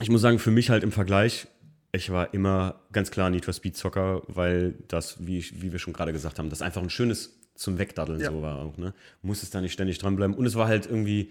ich 0.00 0.10
muss 0.10 0.20
sagen, 0.20 0.38
für 0.38 0.50
mich 0.50 0.68
halt 0.68 0.82
im 0.82 0.92
Vergleich, 0.92 1.46
ich 1.92 2.10
war 2.10 2.34
immer 2.34 2.80
ganz 2.92 3.10
klar 3.10 3.30
Need 3.30 3.44
for 3.44 3.54
Speed 3.54 3.76
Zocker, 3.76 4.22
weil 4.26 4.74
das, 4.88 5.26
wie, 5.26 5.38
ich, 5.38 5.62
wie 5.62 5.72
wir 5.72 5.78
schon 5.78 5.92
gerade 5.92 6.12
gesagt 6.12 6.38
haben, 6.38 6.50
das 6.50 6.60
einfach 6.60 6.82
ein 6.82 6.90
schönes 6.90 7.38
zum 7.54 7.78
Wegdaddeln 7.78 8.20
ja. 8.20 8.30
so 8.30 8.42
war 8.42 8.58
auch, 8.60 8.76
ne? 8.78 8.94
Muss 9.20 9.42
es 9.42 9.50
da 9.50 9.60
nicht 9.60 9.72
ständig 9.72 9.98
dranbleiben. 9.98 10.34
Und 10.34 10.46
es 10.46 10.54
war 10.54 10.68
halt 10.68 10.86
irgendwie, 10.86 11.30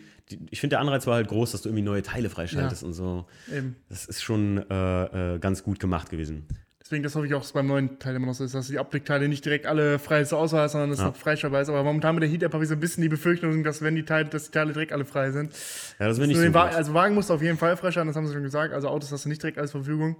ich 0.49 0.59
finde, 0.59 0.75
der 0.75 0.79
Anreiz 0.79 1.07
war 1.07 1.15
halt 1.15 1.27
groß, 1.27 1.51
dass 1.51 1.63
du 1.63 1.69
irgendwie 1.69 1.83
neue 1.83 2.03
Teile 2.03 2.29
freischaltest 2.29 2.83
ja. 2.83 2.87
und 2.87 2.93
so. 2.93 3.25
Eben. 3.51 3.75
Das 3.89 4.05
ist 4.05 4.21
schon 4.21 4.57
äh, 4.69 5.35
äh, 5.35 5.39
ganz 5.39 5.63
gut 5.63 5.79
gemacht 5.79 6.09
gewesen. 6.09 6.45
Deswegen, 6.91 7.03
das 7.03 7.15
hoffe 7.15 7.25
ich 7.25 7.33
auch, 7.33 7.39
dass 7.39 7.53
beim 7.53 7.67
neuen 7.67 7.99
Teil 7.99 8.17
immer 8.17 8.25
noch 8.25 8.33
so 8.33 8.43
ist, 8.43 8.53
dass 8.53 8.67
die 8.67 8.77
Abblickteile 8.77 9.29
nicht 9.29 9.45
direkt 9.45 9.65
alle 9.65 9.97
frei 9.97 10.25
zur 10.25 10.39
Auswahl 10.39 10.67
sind, 10.67 10.73
sondern 10.73 10.89
dass 10.89 10.99
ja. 10.99 11.05
noch 11.05 11.15
freischaltbar 11.15 11.61
ist. 11.61 11.69
Aber 11.69 11.85
momentan 11.85 12.15
mit 12.15 12.23
der 12.23 12.29
Heat-App 12.29 12.51
habe 12.51 12.65
ich 12.65 12.67
so 12.67 12.75
ein 12.75 12.81
bisschen 12.81 13.01
die 13.01 13.07
Befürchtung, 13.07 13.63
dass 13.63 13.81
wenn 13.81 13.95
die 13.95 14.03
Teile, 14.03 14.27
dass 14.27 14.43
die 14.43 14.51
Teile 14.51 14.73
direkt 14.73 14.91
alle 14.91 15.05
frei 15.05 15.31
sind. 15.31 15.53
Ja, 15.99 16.09
das 16.09 16.19
will 16.19 16.29
ich 16.29 16.37
so. 16.37 16.59
Also 16.59 16.93
Wagen 16.93 17.15
musst 17.15 17.29
du 17.29 17.33
auf 17.35 17.41
jeden 17.41 17.57
Fall 17.57 17.77
freischalten, 17.77 18.09
das 18.09 18.17
haben 18.17 18.27
sie 18.27 18.33
schon 18.33 18.43
gesagt. 18.43 18.73
Also 18.73 18.89
Autos 18.89 19.09
hast 19.09 19.23
du 19.23 19.29
nicht 19.29 19.41
direkt 19.41 19.57
alles 19.57 19.71
zur 19.71 19.85
Verfügung. 19.85 20.17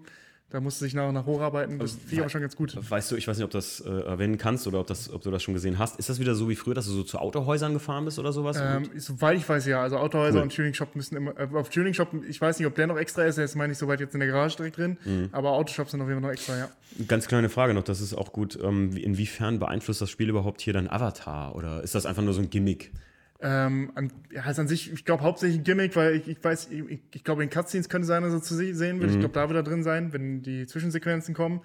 Da 0.51 0.59
musst 0.59 0.81
du 0.81 0.85
dich 0.85 0.93
nach 0.93 1.07
und 1.07 1.13
nach 1.13 1.25
hocharbeiten. 1.25 1.79
Das 1.79 1.93
finde 1.93 2.13
ich 2.13 2.19
aber 2.19 2.29
schon 2.29 2.41
ganz 2.41 2.57
gut. 2.57 2.77
Weißt 2.77 3.09
du, 3.09 3.15
ich 3.15 3.25
weiß 3.25 3.37
nicht, 3.37 3.45
ob 3.45 3.51
du 3.51 3.57
das 3.57 3.79
äh, 3.79 3.89
erwähnen 3.89 4.37
kannst 4.37 4.67
oder 4.67 4.81
ob, 4.81 4.87
das, 4.87 5.11
ob 5.11 5.21
du 5.21 5.31
das 5.31 5.41
schon 5.41 5.53
gesehen 5.53 5.79
hast. 5.79 5.97
Ist 5.97 6.09
das 6.09 6.19
wieder 6.19 6.35
so 6.35 6.49
wie 6.49 6.57
früher, 6.57 6.73
dass 6.73 6.87
du 6.87 6.91
so 6.91 7.03
zu 7.03 7.19
Autohäusern 7.19 7.71
gefahren 7.71 8.03
bist 8.03 8.19
oder 8.19 8.33
sowas? 8.33 8.57
Ähm, 8.61 8.89
soweit 8.97 9.37
ich 9.37 9.47
weiß, 9.47 9.65
ja. 9.67 9.81
Also 9.81 9.97
Autohäuser 9.97 10.39
cool. 10.39 10.43
und 10.43 10.53
Tuning 10.53 10.73
Shop 10.73 10.93
müssen 10.95 11.15
immer. 11.15 11.39
Äh, 11.39 11.47
auf 11.53 11.69
Tuning 11.69 11.93
Shop, 11.93 12.09
ich 12.27 12.41
weiß 12.41 12.59
nicht, 12.59 12.67
ob 12.67 12.75
der 12.75 12.87
noch 12.87 12.97
extra 12.97 13.23
ist, 13.23 13.37
der 13.37 13.45
ist, 13.45 13.55
meine 13.55 13.71
ich, 13.71 13.79
soweit 13.79 14.01
jetzt 14.01 14.13
in 14.13 14.19
der 14.19 14.27
Garage 14.27 14.57
direkt 14.57 14.77
drin. 14.77 14.97
Mhm. 15.05 15.29
Aber 15.31 15.51
Autoshops 15.51 15.91
sind 15.91 16.01
auf 16.01 16.09
jeden 16.09 16.19
Fall 16.19 16.29
noch 16.29 16.33
extra, 16.33 16.57
ja. 16.57 16.69
Ganz 17.07 17.27
kleine 17.29 17.47
Frage 17.47 17.73
noch, 17.73 17.83
das 17.83 18.01
ist 18.01 18.13
auch 18.13 18.33
gut. 18.33 18.59
Ähm, 18.61 18.97
inwiefern 18.97 19.57
beeinflusst 19.57 20.01
das 20.01 20.09
Spiel 20.09 20.27
überhaupt 20.27 20.59
hier 20.59 20.73
dein 20.73 20.89
Avatar? 20.89 21.55
Oder 21.55 21.81
ist 21.81 21.95
das 21.95 22.05
einfach 22.05 22.23
nur 22.23 22.33
so 22.33 22.41
ein 22.41 22.49
Gimmick? 22.49 22.91
Ähm, 23.43 23.91
an, 23.95 24.11
ja, 24.31 24.47
ist 24.49 24.59
an 24.59 24.67
sich, 24.67 24.91
ich 24.93 25.03
glaube, 25.03 25.23
hauptsächlich 25.23 25.59
ein 25.59 25.63
Gimmick, 25.63 25.95
weil 25.95 26.15
ich, 26.15 26.27
ich 26.27 26.43
weiß, 26.43 26.69
ich, 26.69 26.99
ich 27.11 27.23
glaube, 27.23 27.43
in 27.43 27.49
Cutscenes 27.49 27.89
könnte 27.89 28.05
sein, 28.05 28.21
dass 28.21 28.33
er 28.33 28.41
zu 28.41 28.55
sehen 28.55 28.77
wird. 28.99 29.09
Mhm. 29.09 29.15
Ich 29.15 29.19
glaube, 29.19 29.33
da 29.33 29.49
wird 29.49 29.57
er 29.57 29.63
drin 29.63 29.83
sein, 29.83 30.13
wenn 30.13 30.43
die 30.43 30.67
Zwischensequenzen 30.67 31.33
kommen. 31.33 31.61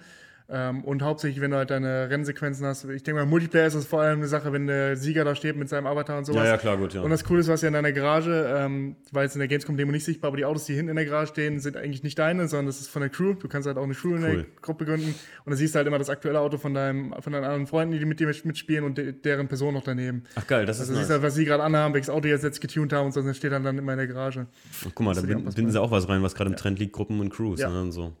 Ähm, 0.49 0.85
und 0.85 1.01
hauptsächlich, 1.03 1.41
wenn 1.41 1.51
du 1.51 1.57
halt 1.57 1.71
deine 1.71 2.09
Rennsequenzen 2.09 2.65
hast. 2.65 2.85
Ich 2.85 3.03
denke 3.03 3.19
mal, 3.19 3.25
Multiplayer 3.25 3.67
ist 3.67 3.75
das 3.75 3.85
vor 3.85 4.01
allem 4.01 4.19
eine 4.19 4.27
Sache, 4.29 4.53
wenn 4.53 4.67
der 4.67 4.95
Sieger 4.95 5.25
da 5.25 5.35
steht 5.35 5.57
mit 5.57 5.67
seinem 5.67 5.87
Avatar 5.87 6.19
und 6.19 6.25
sowas. 6.25 6.43
Ja, 6.43 6.51
ja, 6.51 6.57
klar, 6.57 6.77
gut, 6.77 6.93
ja. 6.93 7.01
Und 7.01 7.09
das 7.09 7.25
Coole 7.25 7.41
ist, 7.41 7.49
was 7.49 7.61
ja 7.61 7.67
in 7.67 7.73
deiner 7.73 7.91
Garage, 7.91 8.55
ähm, 8.57 8.95
weil 9.11 9.25
es 9.25 9.35
in 9.35 9.39
der 9.39 9.49
Gamescom-Demo 9.49 9.91
nicht 9.91 10.05
sichtbar, 10.05 10.29
aber 10.29 10.37
die 10.37 10.45
Autos, 10.45 10.65
die 10.65 10.73
hinten 10.73 10.91
in 10.91 10.95
der 10.95 11.05
Garage 11.05 11.27
stehen, 11.27 11.59
sind 11.59 11.75
eigentlich 11.75 12.03
nicht 12.03 12.17
deine, 12.17 12.47
sondern 12.47 12.67
das 12.67 12.79
ist 12.79 12.89
von 12.89 13.01
der 13.01 13.09
Crew. 13.09 13.33
Du 13.33 13.49
kannst 13.49 13.67
halt 13.67 13.77
auch 13.77 13.83
eine 13.83 13.93
Crew 13.93 14.15
in 14.15 14.21
der 14.21 14.45
Gruppe 14.61 14.85
gründen. 14.85 15.15
Und 15.43 15.51
da 15.51 15.57
siehst 15.57 15.75
du 15.75 15.77
halt 15.77 15.87
immer 15.87 15.99
das 15.99 16.09
aktuelle 16.09 16.39
Auto 16.39 16.57
von, 16.57 16.73
deinem, 16.73 17.13
von 17.19 17.33
deinen 17.33 17.43
anderen 17.43 17.67
Freunden, 17.67 17.99
die 17.99 18.05
mit 18.05 18.21
dir 18.21 18.27
mitspielen 18.27 18.85
und 18.85 18.97
de 18.97 19.11
deren 19.11 19.49
Person 19.49 19.73
noch 19.73 19.83
daneben. 19.83 20.23
Ach 20.35 20.47
geil, 20.47 20.65
das 20.65 20.79
also 20.79 20.93
ist 20.93 20.99
nice. 20.99 21.09
halt, 21.09 21.23
was 21.23 21.35
sie 21.35 21.43
gerade 21.43 21.63
anhaben, 21.63 21.93
welches 21.93 22.09
Auto 22.09 22.27
jetzt, 22.29 22.43
jetzt 22.43 22.61
getuned 22.61 22.93
haben 22.93 23.07
und 23.07 23.11
so, 23.11 23.21
das 23.21 23.35
steht 23.35 23.51
dann, 23.51 23.63
dann 23.63 23.77
immer 23.77 23.91
in 23.93 23.97
der 23.97 24.07
Garage. 24.07 24.47
Ach, 24.81 24.91
guck 24.95 25.05
mal, 25.05 25.13
da 25.13 25.21
binden 25.21 25.71
sie 25.71 25.81
auch 25.81 25.91
was 25.91 26.07
rein, 26.07 26.23
was 26.23 26.35
gerade 26.35 26.51
im 26.51 26.55
Trend 26.55 26.79
liegt, 26.79 26.93
Gruppen 26.93 27.19
und 27.19 27.29
Crews 27.29 27.59
ja. 27.59 27.69
ne, 27.69 27.81
und 27.81 27.91
so. 27.91 28.13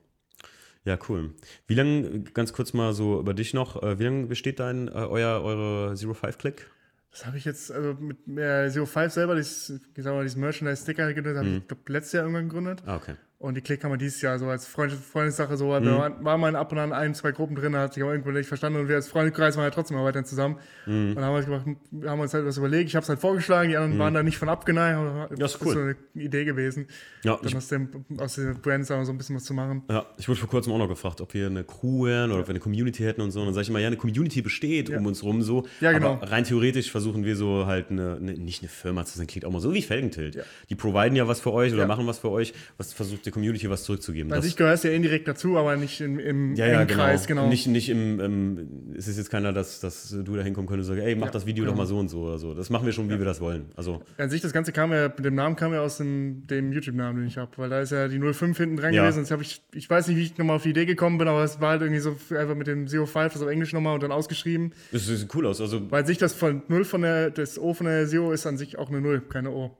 Ja, 0.87 0.97
cool. 1.09 1.31
Wie 1.67 1.73
lange, 1.73 2.21
ganz 2.33 2.53
kurz 2.53 2.71
mal 2.71 2.93
so 2.93 3.19
über 3.19 3.33
dich 3.33 3.53
noch, 3.53 3.83
äh, 3.83 3.99
wie 3.99 4.05
lange 4.05 4.27
besteht 4.27 4.61
dein, 4.61 4.87
äh, 4.87 4.91
euer, 4.91 5.43
eure 5.43 5.95
Zero 5.95 6.13
Five 6.13 6.37
Click? 6.37 6.71
Das 7.11 7.25
habe 7.25 7.37
ich 7.37 7.43
jetzt, 7.43 7.73
also 7.73 7.95
mit 7.95 8.25
äh, 8.25 8.69
Zero 8.69 8.85
Five 8.85 9.11
selber, 9.11 9.35
dieses, 9.35 9.69
ich 9.69 10.03
sag 10.03 10.13
mal, 10.13 10.23
dieses 10.23 10.37
Merchandise-Sticker 10.37 11.07
gegründet, 11.13 11.35
habe 11.35 11.45
mhm. 11.49 11.57
ich, 11.57 11.67
glaube 11.67 11.81
letztes 11.91 12.13
Jahr 12.13 12.23
irgendwann 12.23 12.47
gegründet. 12.47 12.83
Ah, 12.85 12.95
okay. 12.95 13.15
Und 13.39 13.55
die 13.55 13.61
Klick 13.61 13.83
haben 13.83 13.91
wir 13.91 13.97
dieses 13.97 14.19
Jahr 14.23 14.39
so 14.39 14.47
als 14.47 14.65
Freund, 14.65 14.91
Freundessache 14.91 15.57
so, 15.57 15.67
mhm. 15.67 15.85
da 15.85 16.15
war 16.21 16.39
mal 16.39 16.55
ab 16.55 16.71
und 16.71 16.79
an 16.79 16.91
ein, 16.91 17.13
zwei 17.13 17.31
Gruppen 17.31 17.55
drin, 17.55 17.73
da 17.73 17.81
hat 17.81 17.93
sich 17.93 18.01
aber 18.01 18.11
irgendwo 18.11 18.31
nicht 18.31 18.47
verstanden 18.47 18.79
und 18.79 18.87
wir 18.87 18.95
als 18.95 19.09
Freundeskreis 19.09 19.55
waren 19.57 19.65
ja 19.65 19.69
trotzdem 19.69 19.95
mal 19.95 20.03
weiterhin 20.03 20.25
zusammen. 20.25 20.57
Mhm. 20.87 21.13
Und 21.15 21.23
haben 21.23 21.35
wir, 21.35 21.43
gemacht, 21.43 21.65
haben 22.07 22.19
uns 22.19 22.33
halt 22.33 22.47
was 22.47 22.57
überlegt, 22.57 22.89
ich 22.89 22.95
habe 22.95 23.03
es 23.03 23.09
halt 23.09 23.19
vorgeschlagen, 23.19 23.69
die 23.69 23.77
anderen 23.77 23.93
mhm. 23.93 23.99
waren 23.99 24.13
da 24.15 24.23
nicht 24.23 24.39
von 24.39 24.49
abgeneigt, 24.49 24.99
das 25.37 25.53
ist, 25.53 25.61
cool. 25.63 25.73
so 25.73 25.79
eine 25.79 25.95
Idee 26.15 26.45
gewesen, 26.45 26.87
ja, 27.23 27.37
dann 27.39 27.55
aus, 27.55 27.67
dem, 27.67 28.05
aus 28.17 28.35
den 28.35 28.59
Brands 28.59 28.87
so 28.87 28.95
ein 28.95 29.17
bisschen 29.19 29.35
was 29.35 29.43
zu 29.43 29.53
machen. 29.53 29.83
Ja, 29.87 30.07
ich 30.17 30.27
wurde 30.27 30.39
vor 30.39 30.49
kurzem 30.49 30.73
auch 30.73 30.79
noch 30.79 30.87
gefragt, 30.87 31.21
ob 31.21 31.31
wir 31.35 31.45
eine 31.45 31.63
Crew 31.63 32.05
wären 32.07 32.31
oder 32.31 32.39
ja. 32.39 32.41
ob 32.41 32.47
wir 32.47 32.53
eine 32.53 32.59
Community 32.59 33.03
hätten 33.03 33.21
und 33.21 33.29
so. 33.29 33.41
Und 33.41 33.45
dann 33.45 33.53
sage 33.53 33.63
ich 33.63 33.69
immer, 33.69 33.79
ja, 33.79 33.87
eine 33.87 33.97
Community 33.97 34.41
besteht 34.41 34.89
ja. 34.89 34.97
um 34.97 35.05
uns 35.05 35.21
rum 35.21 35.43
so. 35.43 35.67
Ja, 35.79 35.91
genau. 35.91 36.13
Aber 36.13 36.31
rein 36.31 36.43
theoretisch 36.43 36.89
versuchen 36.89 37.23
wir 37.23 37.35
so 37.35 37.67
halt 37.67 37.91
eine, 37.91 38.15
eine 38.15 38.33
nicht 38.33 38.63
eine 38.63 38.69
Firma 38.69 39.05
zu 39.05 39.15
sein, 39.15 39.27
klingt 39.27 39.45
auch 39.45 39.51
mal 39.51 39.59
so 39.59 39.75
wie 39.75 39.83
Felgentilt. 39.83 40.43
Die 40.71 40.75
providen 40.75 41.15
ja 41.15 41.27
was 41.27 41.39
für 41.39 41.53
euch 41.53 41.71
oder 41.71 41.85
machen 41.85 42.07
was 42.07 42.17
für 42.17 42.31
euch, 42.31 42.55
was 42.77 42.93
versucht 42.93 43.26
die 43.27 43.31
Community 43.31 43.69
was 43.69 43.83
zurückzuziehen 43.83 44.07
zugeben. 44.07 44.33
Also 44.33 44.47
ich 44.47 44.55
gehöre 44.55 44.75
ja 44.75 44.89
indirekt 44.89 45.27
dazu, 45.27 45.57
aber 45.57 45.75
nicht 45.75 46.01
im, 46.01 46.17
im 46.17 46.55
ja, 46.55 46.65
ja, 46.65 46.83
genau. 46.85 47.03
Kreis, 47.03 47.27
genau. 47.27 47.47
Nicht, 47.47 47.67
nicht 47.67 47.89
im, 47.89 48.19
im, 48.19 48.93
es 48.95 49.07
ist 49.07 49.17
jetzt 49.17 49.29
keiner, 49.29 49.53
dass, 49.53 49.79
dass 49.79 50.09
du 50.09 50.35
da 50.35 50.41
hinkommen 50.41 50.67
könntest 50.67 50.89
und 50.89 50.95
sagst, 50.95 51.07
ey, 51.07 51.15
mach 51.15 51.27
ja, 51.27 51.31
das 51.33 51.45
Video 51.45 51.63
genau. 51.63 51.73
doch 51.73 51.77
mal 51.77 51.85
so 51.85 51.99
und 51.99 52.09
so 52.09 52.21
oder 52.21 52.37
so. 52.37 52.53
Das 52.53 52.69
machen 52.69 52.85
wir 52.85 52.93
schon, 52.93 53.09
wie 53.09 53.17
wir 53.17 53.25
das 53.25 53.41
wollen. 53.41 53.65
Also 53.75 54.01
An 54.17 54.29
sich, 54.29 54.41
das 54.41 54.53
Ganze 54.53 54.71
kam 54.71 54.91
ja, 54.91 55.09
mit 55.09 55.25
dem 55.25 55.35
Namen 55.35 55.55
kam 55.55 55.73
ja 55.73 55.81
aus 55.81 55.97
dem, 55.97 56.47
dem 56.47 56.71
YouTube-Namen, 56.71 57.19
den 57.19 57.27
ich 57.27 57.37
habe, 57.37 57.51
weil 57.57 57.69
da 57.69 57.81
ist 57.81 57.91
ja 57.91 58.07
die 58.07 58.19
05 58.19 58.57
hinten 58.57 58.77
dran 58.77 58.93
gewesen. 58.93 59.25
Und 59.25 59.41
ich, 59.41 59.61
ich 59.73 59.89
weiß 59.89 60.07
nicht, 60.07 60.17
wie 60.17 60.23
ich 60.23 60.37
nochmal 60.37 60.55
auf 60.55 60.63
die 60.63 60.69
Idee 60.69 60.85
gekommen 60.85 61.17
bin, 61.17 61.27
aber 61.27 61.43
es 61.43 61.59
war 61.59 61.71
halt 61.71 61.81
irgendwie 61.81 62.01
so 62.01 62.15
einfach 62.35 62.55
mit 62.55 62.67
dem 62.67 62.87
Zero 62.87 63.05
5, 63.05 63.33
das 63.33 63.41
auf 63.41 63.49
Englisch 63.49 63.73
nochmal 63.73 63.95
und 63.95 64.03
dann 64.03 64.11
ausgeschrieben. 64.11 64.73
Das 64.91 65.05
sieht 65.05 65.33
cool 65.35 65.45
aus. 65.45 65.59
Also 65.59 65.91
weil 65.91 66.05
sich 66.05 66.17
das 66.17 66.33
von 66.33 66.63
0 66.67 66.85
von 66.85 67.01
der, 67.01 67.31
das 67.31 67.59
O 67.59 67.73
von 67.73 67.87
der 67.87 68.07
Zero 68.07 68.31
ist 68.31 68.45
an 68.45 68.57
sich 68.57 68.77
auch 68.77 68.89
eine 68.89 69.01
0, 69.01 69.21
keine 69.29 69.51
O. 69.51 69.77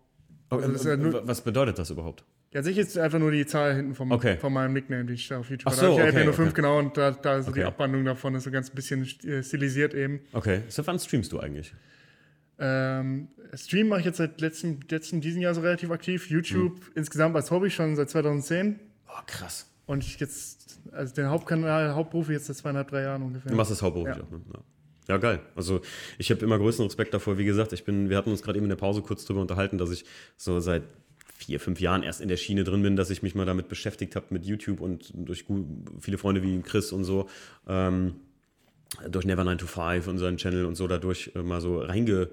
Also 0.50 0.90
ja 0.90 0.98
was 1.28 1.42
bedeutet 1.42 1.78
das 1.78 1.90
überhaupt? 1.90 2.24
Ja, 2.54 2.64
sich 2.64 2.78
ist 2.78 2.98
einfach 2.98 3.20
nur 3.20 3.32
die 3.32 3.46
Zahl 3.46 3.76
hinten 3.76 3.94
vom, 3.94 4.12
okay. 4.12 4.38
von 4.38 4.54
meinem 4.54 4.74
Nickname, 4.74 5.06
die 5.06 5.14
ich 5.14 5.28
da 5.28 5.40
auf 5.40 5.50
YouTube 5.50 5.66
habe. 5.66 5.76
So, 5.76 5.98
da 5.98 6.08
okay, 6.08 6.24
nur 6.24 6.34
5 6.34 6.50
okay. 6.50 6.56
genau 6.56 6.80
und 6.80 6.96
da, 6.96 7.12
da 7.12 7.38
ist 7.38 7.50
okay. 7.50 7.60
die 7.60 7.66
Abwandlung 7.66 8.06
davon 8.06 8.36
ist 8.36 8.46
so 8.46 8.52
ganz 8.52 8.70
ein 8.70 8.76
bisschen 8.76 9.04
äh, 9.26 9.44
stilisiert 9.44 9.94
eben. 9.94 10.22
Okay, 10.32 10.62
so 10.70 10.86
wann 10.88 10.98
streamst 10.98 11.32
du 11.34 11.40
eigentlich? 11.40 11.74
Ähm, 12.60 13.28
Stream 13.54 13.90
mache 13.90 14.00
ich 14.00 14.06
jetzt 14.06 14.18
seit 14.18 14.42
letztem, 14.42 14.80
letztem 14.90 15.22
diesem 15.22 15.42
Jahr 15.42 15.54
so 15.54 15.62
relativ 15.62 15.92
aktiv. 15.92 16.30
YouTube 16.30 16.78
hm. 16.78 16.92
insgesamt 16.96 17.36
als 17.36 17.52
Hobby 17.52 17.70
schon 17.70 17.96
seit 17.96 18.10
2010. 18.10 18.80
Oh, 19.08 19.12
krass. 19.26 19.70
Und 19.86 20.04
ich 20.04 20.20
jetzt, 20.20 20.80
also 20.92 21.14
den 21.14 21.28
Hauptkanal, 21.28 21.96
Hauptberuf 21.96 22.30
jetzt 22.30 22.48
seit 22.48 22.58
zweieinhalb, 22.58 22.90
drei 22.90 23.04
Jahren 23.04 23.24
ungefähr. 23.24 23.52
Du 23.52 23.58
machst 23.58 23.72
das 23.72 23.82
hauptberuflich 23.82 24.18
ja. 24.18 24.24
auch, 24.24 24.32
ne? 24.32 24.42
Ja. 24.54 24.60
Ja, 25.08 25.18
geil. 25.18 25.40
Also 25.56 25.80
ich 26.18 26.30
habe 26.32 26.44
immer 26.44 26.58
größten 26.58 26.86
Respekt 26.86 27.14
davor. 27.14 27.38
Wie 27.38 27.46
gesagt, 27.46 27.72
ich 27.72 27.86
bin, 27.86 28.10
wir 28.10 28.18
hatten 28.18 28.30
uns 28.30 28.42
gerade 28.42 28.58
eben 28.58 28.66
in 28.66 28.70
der 28.70 28.76
Pause 28.76 29.02
kurz 29.02 29.24
darüber 29.24 29.42
unterhalten, 29.42 29.78
dass 29.78 29.90
ich 29.90 30.04
so 30.36 30.60
seit 30.60 30.84
vier, 31.38 31.60
fünf 31.60 31.80
Jahren 31.80 32.02
erst 32.02 32.20
in 32.20 32.30
der 32.30 32.38
Schiene 32.38 32.64
drin 32.64 32.82
bin, 32.82 32.96
dass 32.96 33.12
ich 33.12 33.22
mich 33.22 33.36
mal 33.36 33.46
damit 33.46 33.70
beschäftigt 33.70 34.16
habe 34.16 34.26
mit 34.32 34.46
YouTube 34.46 34.82
und 34.82 35.12
durch 35.14 35.46
viele 36.00 36.18
Freunde 36.18 36.42
wie 36.42 36.60
Chris 36.62 36.92
und 36.92 37.04
so, 37.04 37.30
ähm, 37.68 38.16
durch 39.08 39.26
Never 39.26 39.44
9 39.44 39.60
to 39.60 39.68
5 39.68 40.08
und 40.08 40.18
seinen 40.18 40.38
Channel 40.38 40.66
und 40.66 40.76
so 40.76 40.88
dadurch 40.88 41.32
äh, 41.36 41.44
mal 41.44 41.62
so 41.62 41.80
reinge 41.80 42.30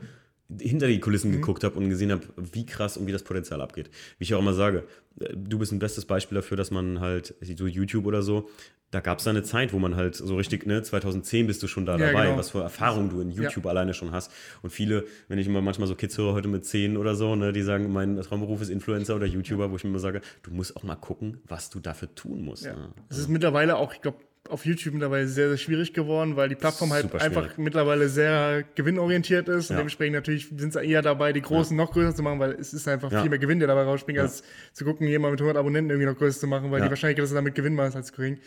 hinter 0.60 0.86
die 0.88 1.00
Kulissen 1.00 1.30
mhm. 1.30 1.36
geguckt 1.36 1.64
habe 1.64 1.78
und 1.78 1.88
gesehen 1.88 2.12
habe, 2.12 2.22
wie 2.36 2.66
krass 2.66 2.96
und 2.96 3.06
wie 3.06 3.12
das 3.12 3.22
Potenzial 3.22 3.60
abgeht. 3.60 3.90
Wie 4.18 4.24
ich 4.24 4.34
auch 4.34 4.40
immer 4.40 4.54
sage, 4.54 4.84
äh, 5.20 5.34
du 5.36 5.58
bist 5.58 5.72
ein 5.72 5.78
bestes 5.78 6.04
Beispiel 6.04 6.36
dafür, 6.36 6.56
dass 6.56 6.70
man 6.70 7.00
halt, 7.00 7.34
so 7.40 7.66
YouTube 7.66 8.06
oder 8.06 8.22
so, 8.22 8.48
da 8.90 9.00
gab 9.00 9.18
es 9.18 9.26
eine 9.26 9.42
Zeit, 9.42 9.72
wo 9.72 9.78
man 9.80 9.96
halt 9.96 10.14
so 10.14 10.36
richtig, 10.36 10.66
ne, 10.66 10.82
2010 10.82 11.48
bist 11.48 11.62
du 11.62 11.66
schon 11.66 11.84
da 11.84 11.96
ja, 11.98 12.06
dabei, 12.06 12.26
genau. 12.26 12.38
was 12.38 12.50
für 12.50 12.62
Erfahrungen 12.62 13.10
du 13.10 13.20
in 13.20 13.30
YouTube 13.30 13.64
ja. 13.64 13.70
alleine 13.70 13.92
schon 13.92 14.12
hast. 14.12 14.30
Und 14.62 14.70
viele, 14.70 15.04
wenn 15.26 15.38
ich 15.38 15.48
immer 15.48 15.60
manchmal 15.60 15.88
so 15.88 15.96
Kids 15.96 16.16
höre 16.16 16.32
heute 16.32 16.46
mit 16.46 16.64
10 16.64 16.96
oder 16.96 17.16
so, 17.16 17.34
ne, 17.34 17.52
die 17.52 17.62
sagen, 17.62 17.92
mein 17.92 18.20
Traumberuf 18.20 18.62
ist 18.62 18.68
Influencer 18.68 19.16
oder 19.16 19.26
YouTuber, 19.26 19.70
wo 19.72 19.76
ich 19.76 19.84
mir 19.84 19.90
immer 19.90 19.98
sage, 19.98 20.20
du 20.44 20.52
musst 20.52 20.76
auch 20.76 20.84
mal 20.84 20.94
gucken, 20.94 21.38
was 21.48 21.70
du 21.70 21.80
dafür 21.80 22.14
tun 22.14 22.44
musst. 22.44 22.66
Ja. 22.66 22.74
Ne? 22.74 22.90
Es 23.08 23.18
ist 23.18 23.28
mittlerweile 23.28 23.76
auch, 23.76 23.92
ich 23.92 24.00
glaube, 24.00 24.18
auf 24.50 24.66
YouTube 24.66 24.94
mittlerweile 24.94 25.26
sehr, 25.26 25.48
sehr 25.48 25.56
schwierig 25.56 25.94
geworden, 25.94 26.36
weil 26.36 26.48
die 26.48 26.54
Plattform 26.54 26.92
halt 26.92 27.04
Super 27.04 27.22
einfach 27.22 27.42
schwierig. 27.44 27.58
mittlerweile 27.58 28.08
sehr 28.08 28.64
gewinnorientiert 28.74 29.48
ist. 29.48 29.70
Und 29.70 29.76
dementsprechend 29.76 30.14
natürlich 30.14 30.48
sind 30.54 30.72
sie 30.72 30.84
eher 30.84 31.02
dabei, 31.02 31.32
die 31.32 31.40
Großen 31.40 31.76
noch 31.76 31.92
größer 31.92 32.14
zu 32.14 32.22
machen, 32.22 32.38
weil 32.40 32.52
es 32.52 32.74
ist 32.74 32.86
einfach 32.86 33.10
viel 33.10 33.30
mehr 33.30 33.38
Gewinn, 33.38 33.58
der 33.58 33.68
dabei 33.68 33.84
rausspringt, 33.84 34.18
als 34.18 34.42
zu 34.72 34.84
gucken, 34.84 35.06
jemand 35.06 35.32
mit 35.32 35.40
100 35.40 35.58
Abonnenten 35.58 35.90
irgendwie 35.90 36.10
noch 36.10 36.18
größer 36.18 36.40
zu 36.40 36.46
machen, 36.46 36.70
weil 36.70 36.82
die 36.82 36.90
Wahrscheinlichkeit, 36.90 37.22
dass 37.22 37.32
er 37.32 37.36
damit 37.36 37.54
Gewinn 37.54 37.74
macht, 37.74 37.88
ist 37.88 37.94
halt 37.94 38.12
gering. 38.14 38.38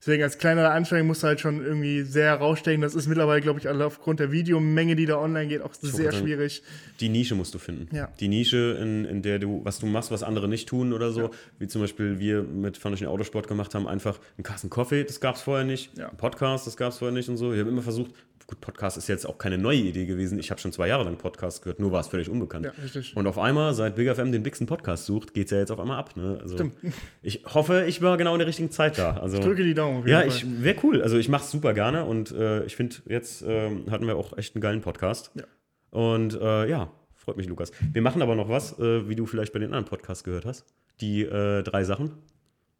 Deswegen 0.00 0.22
als 0.22 0.38
kleinere 0.38 0.70
Anstrengung 0.70 1.08
musst 1.08 1.24
du 1.24 1.26
halt 1.26 1.40
schon 1.40 1.60
irgendwie 1.64 2.02
sehr 2.02 2.26
herausstechen. 2.26 2.80
Das 2.82 2.94
ist 2.94 3.08
mittlerweile, 3.08 3.40
glaube 3.40 3.58
ich, 3.58 3.68
aufgrund 3.68 4.20
der 4.20 4.30
Videomenge, 4.30 4.94
die 4.94 5.06
da 5.06 5.18
online 5.18 5.48
geht, 5.48 5.60
auch 5.60 5.72
ich 5.72 5.90
sehr 5.90 6.12
schwierig. 6.12 6.62
Die 7.00 7.08
Nische 7.08 7.34
musst 7.34 7.52
du 7.54 7.58
finden. 7.58 7.94
Ja. 7.94 8.08
Die 8.20 8.28
Nische, 8.28 8.78
in, 8.80 9.04
in 9.04 9.22
der 9.22 9.40
du, 9.40 9.60
was 9.64 9.80
du 9.80 9.86
machst, 9.86 10.12
was 10.12 10.22
andere 10.22 10.46
nicht 10.46 10.68
tun 10.68 10.92
oder 10.92 11.10
so. 11.10 11.22
Ja. 11.22 11.30
Wie 11.58 11.66
zum 11.66 11.80
Beispiel 11.80 12.20
wir 12.20 12.42
mit 12.42 12.78
Foundation 12.78 13.08
Autosport 13.08 13.48
gemacht 13.48 13.74
haben, 13.74 13.88
einfach 13.88 14.20
einen 14.36 14.44
Kasten 14.44 14.70
Coffee, 14.70 15.02
das 15.02 15.20
gab 15.20 15.34
es 15.34 15.42
vorher 15.42 15.64
nicht. 15.64 15.96
Ja. 15.98 16.10
Ein 16.10 16.16
Podcast, 16.16 16.68
das 16.68 16.76
gab 16.76 16.92
es 16.92 16.98
vorher 16.98 17.14
nicht 17.14 17.28
und 17.28 17.36
so. 17.36 17.52
Wir 17.52 17.60
haben 17.60 17.68
immer 17.68 17.82
versucht, 17.82 18.12
gut, 18.48 18.60
Podcast 18.60 18.96
ist 18.96 19.08
jetzt 19.08 19.26
auch 19.26 19.38
keine 19.38 19.58
neue 19.58 19.76
Idee 19.76 20.06
gewesen. 20.06 20.38
Ich 20.38 20.50
habe 20.50 20.60
schon 20.60 20.72
zwei 20.72 20.88
Jahre 20.88 21.04
lang 21.04 21.16
Podcast 21.16 21.62
gehört, 21.62 21.78
nur 21.78 21.92
war 21.92 22.00
es 22.00 22.08
völlig 22.08 22.28
unbekannt. 22.28 22.64
Ja, 22.64 22.72
richtig. 22.82 23.14
Und 23.14 23.26
auf 23.26 23.38
einmal, 23.38 23.74
seit 23.74 23.94
Big 23.94 24.08
FM 24.12 24.32
den 24.32 24.42
Bixen 24.42 24.66
Podcast 24.66 25.04
sucht, 25.04 25.34
geht 25.34 25.46
es 25.46 25.50
ja 25.52 25.58
jetzt 25.58 25.70
auf 25.70 25.78
einmal 25.78 25.98
ab. 25.98 26.16
Ne? 26.16 26.38
Also, 26.40 26.54
Stimmt. 26.56 26.74
Ich 27.22 27.44
hoffe, 27.44 27.84
ich 27.86 28.00
war 28.02 28.16
genau 28.16 28.32
in 28.32 28.38
der 28.38 28.48
richtigen 28.48 28.70
Zeit 28.70 28.98
da. 28.98 29.18
Also, 29.18 29.36
ich 29.38 29.44
drücke 29.44 29.62
die 29.62 29.74
Daumen. 29.74 30.08
ja, 30.08 30.24
wäre 30.42 30.76
cool. 30.82 31.02
Also 31.02 31.18
ich 31.18 31.28
mache 31.28 31.44
es 31.44 31.50
super 31.50 31.74
gerne 31.74 32.04
und 32.06 32.32
äh, 32.32 32.64
ich 32.64 32.74
finde, 32.74 32.96
jetzt 33.06 33.42
äh, 33.42 33.70
hatten 33.90 34.06
wir 34.06 34.16
auch 34.16 34.36
echt 34.36 34.56
einen 34.56 34.62
geilen 34.62 34.80
Podcast. 34.80 35.30
Ja. 35.34 35.44
Und 35.90 36.34
äh, 36.40 36.68
ja, 36.68 36.90
freut 37.14 37.36
mich, 37.36 37.46
Lukas. 37.48 37.70
Wir 37.92 38.00
machen 38.00 38.22
aber 38.22 38.34
noch 38.34 38.48
was, 38.48 38.78
äh, 38.78 39.08
wie 39.08 39.14
du 39.14 39.26
vielleicht 39.26 39.52
bei 39.52 39.58
den 39.58 39.68
anderen 39.68 39.84
Podcasts 39.84 40.24
gehört 40.24 40.46
hast. 40.46 40.64
Die 41.02 41.22
äh, 41.22 41.62
drei 41.62 41.84
Sachen. 41.84 42.12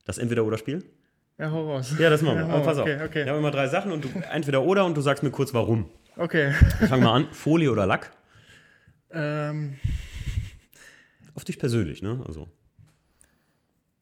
Das 0.07 0.17
Entweder-Oder-Spiel. 0.17 0.83
Ja, 1.39 1.53
hau 1.53 1.71
raus. 1.73 1.95
Ja, 1.99 2.11
das 2.11 2.23
machen 2.23 2.39
wir. 2.39 2.47
Ja, 2.47 2.53
aber 2.53 2.65
pass 2.65 2.79
okay, 2.79 2.97
auf. 2.97 3.03
Okay. 3.03 3.25
Wir 3.25 3.33
haben 3.33 3.39
immer 3.39 3.53
drei 3.53 3.69
Sachen 3.69 3.93
und 3.93 4.05
du 4.05 4.09
entweder 4.33 4.63
oder 4.63 4.85
und 4.85 4.97
du 4.97 5.01
sagst 5.01 5.23
mir 5.23 5.31
kurz 5.31 5.55
warum. 5.55 5.89
Okay. 6.17 6.53
Wir 6.81 6.89
fangen 6.89 7.05
mal 7.05 7.15
an. 7.15 7.29
Folie 7.33 7.71
oder 7.71 7.87
Lack? 7.87 8.11
Ähm. 9.13 9.77
Auf 11.35 11.45
dich 11.45 11.59
persönlich, 11.59 12.03
ne? 12.03 12.25
Also. 12.27 12.49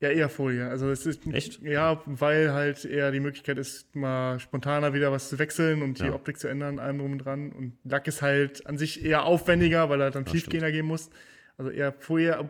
Ja, 0.00 0.10
eher 0.10 0.28
Folie. 0.28 0.68
Also 0.68 0.90
es 0.90 1.04
ist 1.04 1.26
Echt? 1.26 1.62
Ja, 1.62 2.02
weil 2.06 2.52
halt 2.52 2.84
eher 2.84 3.10
die 3.12 3.20
Möglichkeit 3.20 3.58
ist, 3.58 3.94
mal 3.94 4.38
spontaner 4.38 4.94
wieder 4.94 5.12
was 5.12 5.28
zu 5.28 5.38
wechseln 5.38 5.82
und 5.82 6.00
die 6.00 6.06
Ja. 6.06 6.14
Optik 6.14 6.38
zu 6.38 6.48
ändern, 6.48 6.78
allem 6.78 6.98
drum 6.98 7.12
und 7.12 7.18
dran. 7.18 7.52
Und 7.52 7.78
Lack 7.84 8.06
ist 8.06 8.22
halt 8.22 8.66
an 8.66 8.78
sich 8.78 9.04
eher 9.04 9.24
aufwendiger, 9.24 9.90
weil 9.90 10.00
er 10.00 10.10
dann 10.10 10.24
tiefgehender 10.24 10.72
gehen 10.72 10.86
muss. 10.86 11.10
Also 11.58 11.70
eher 11.70 11.92
Folie. 11.92 12.48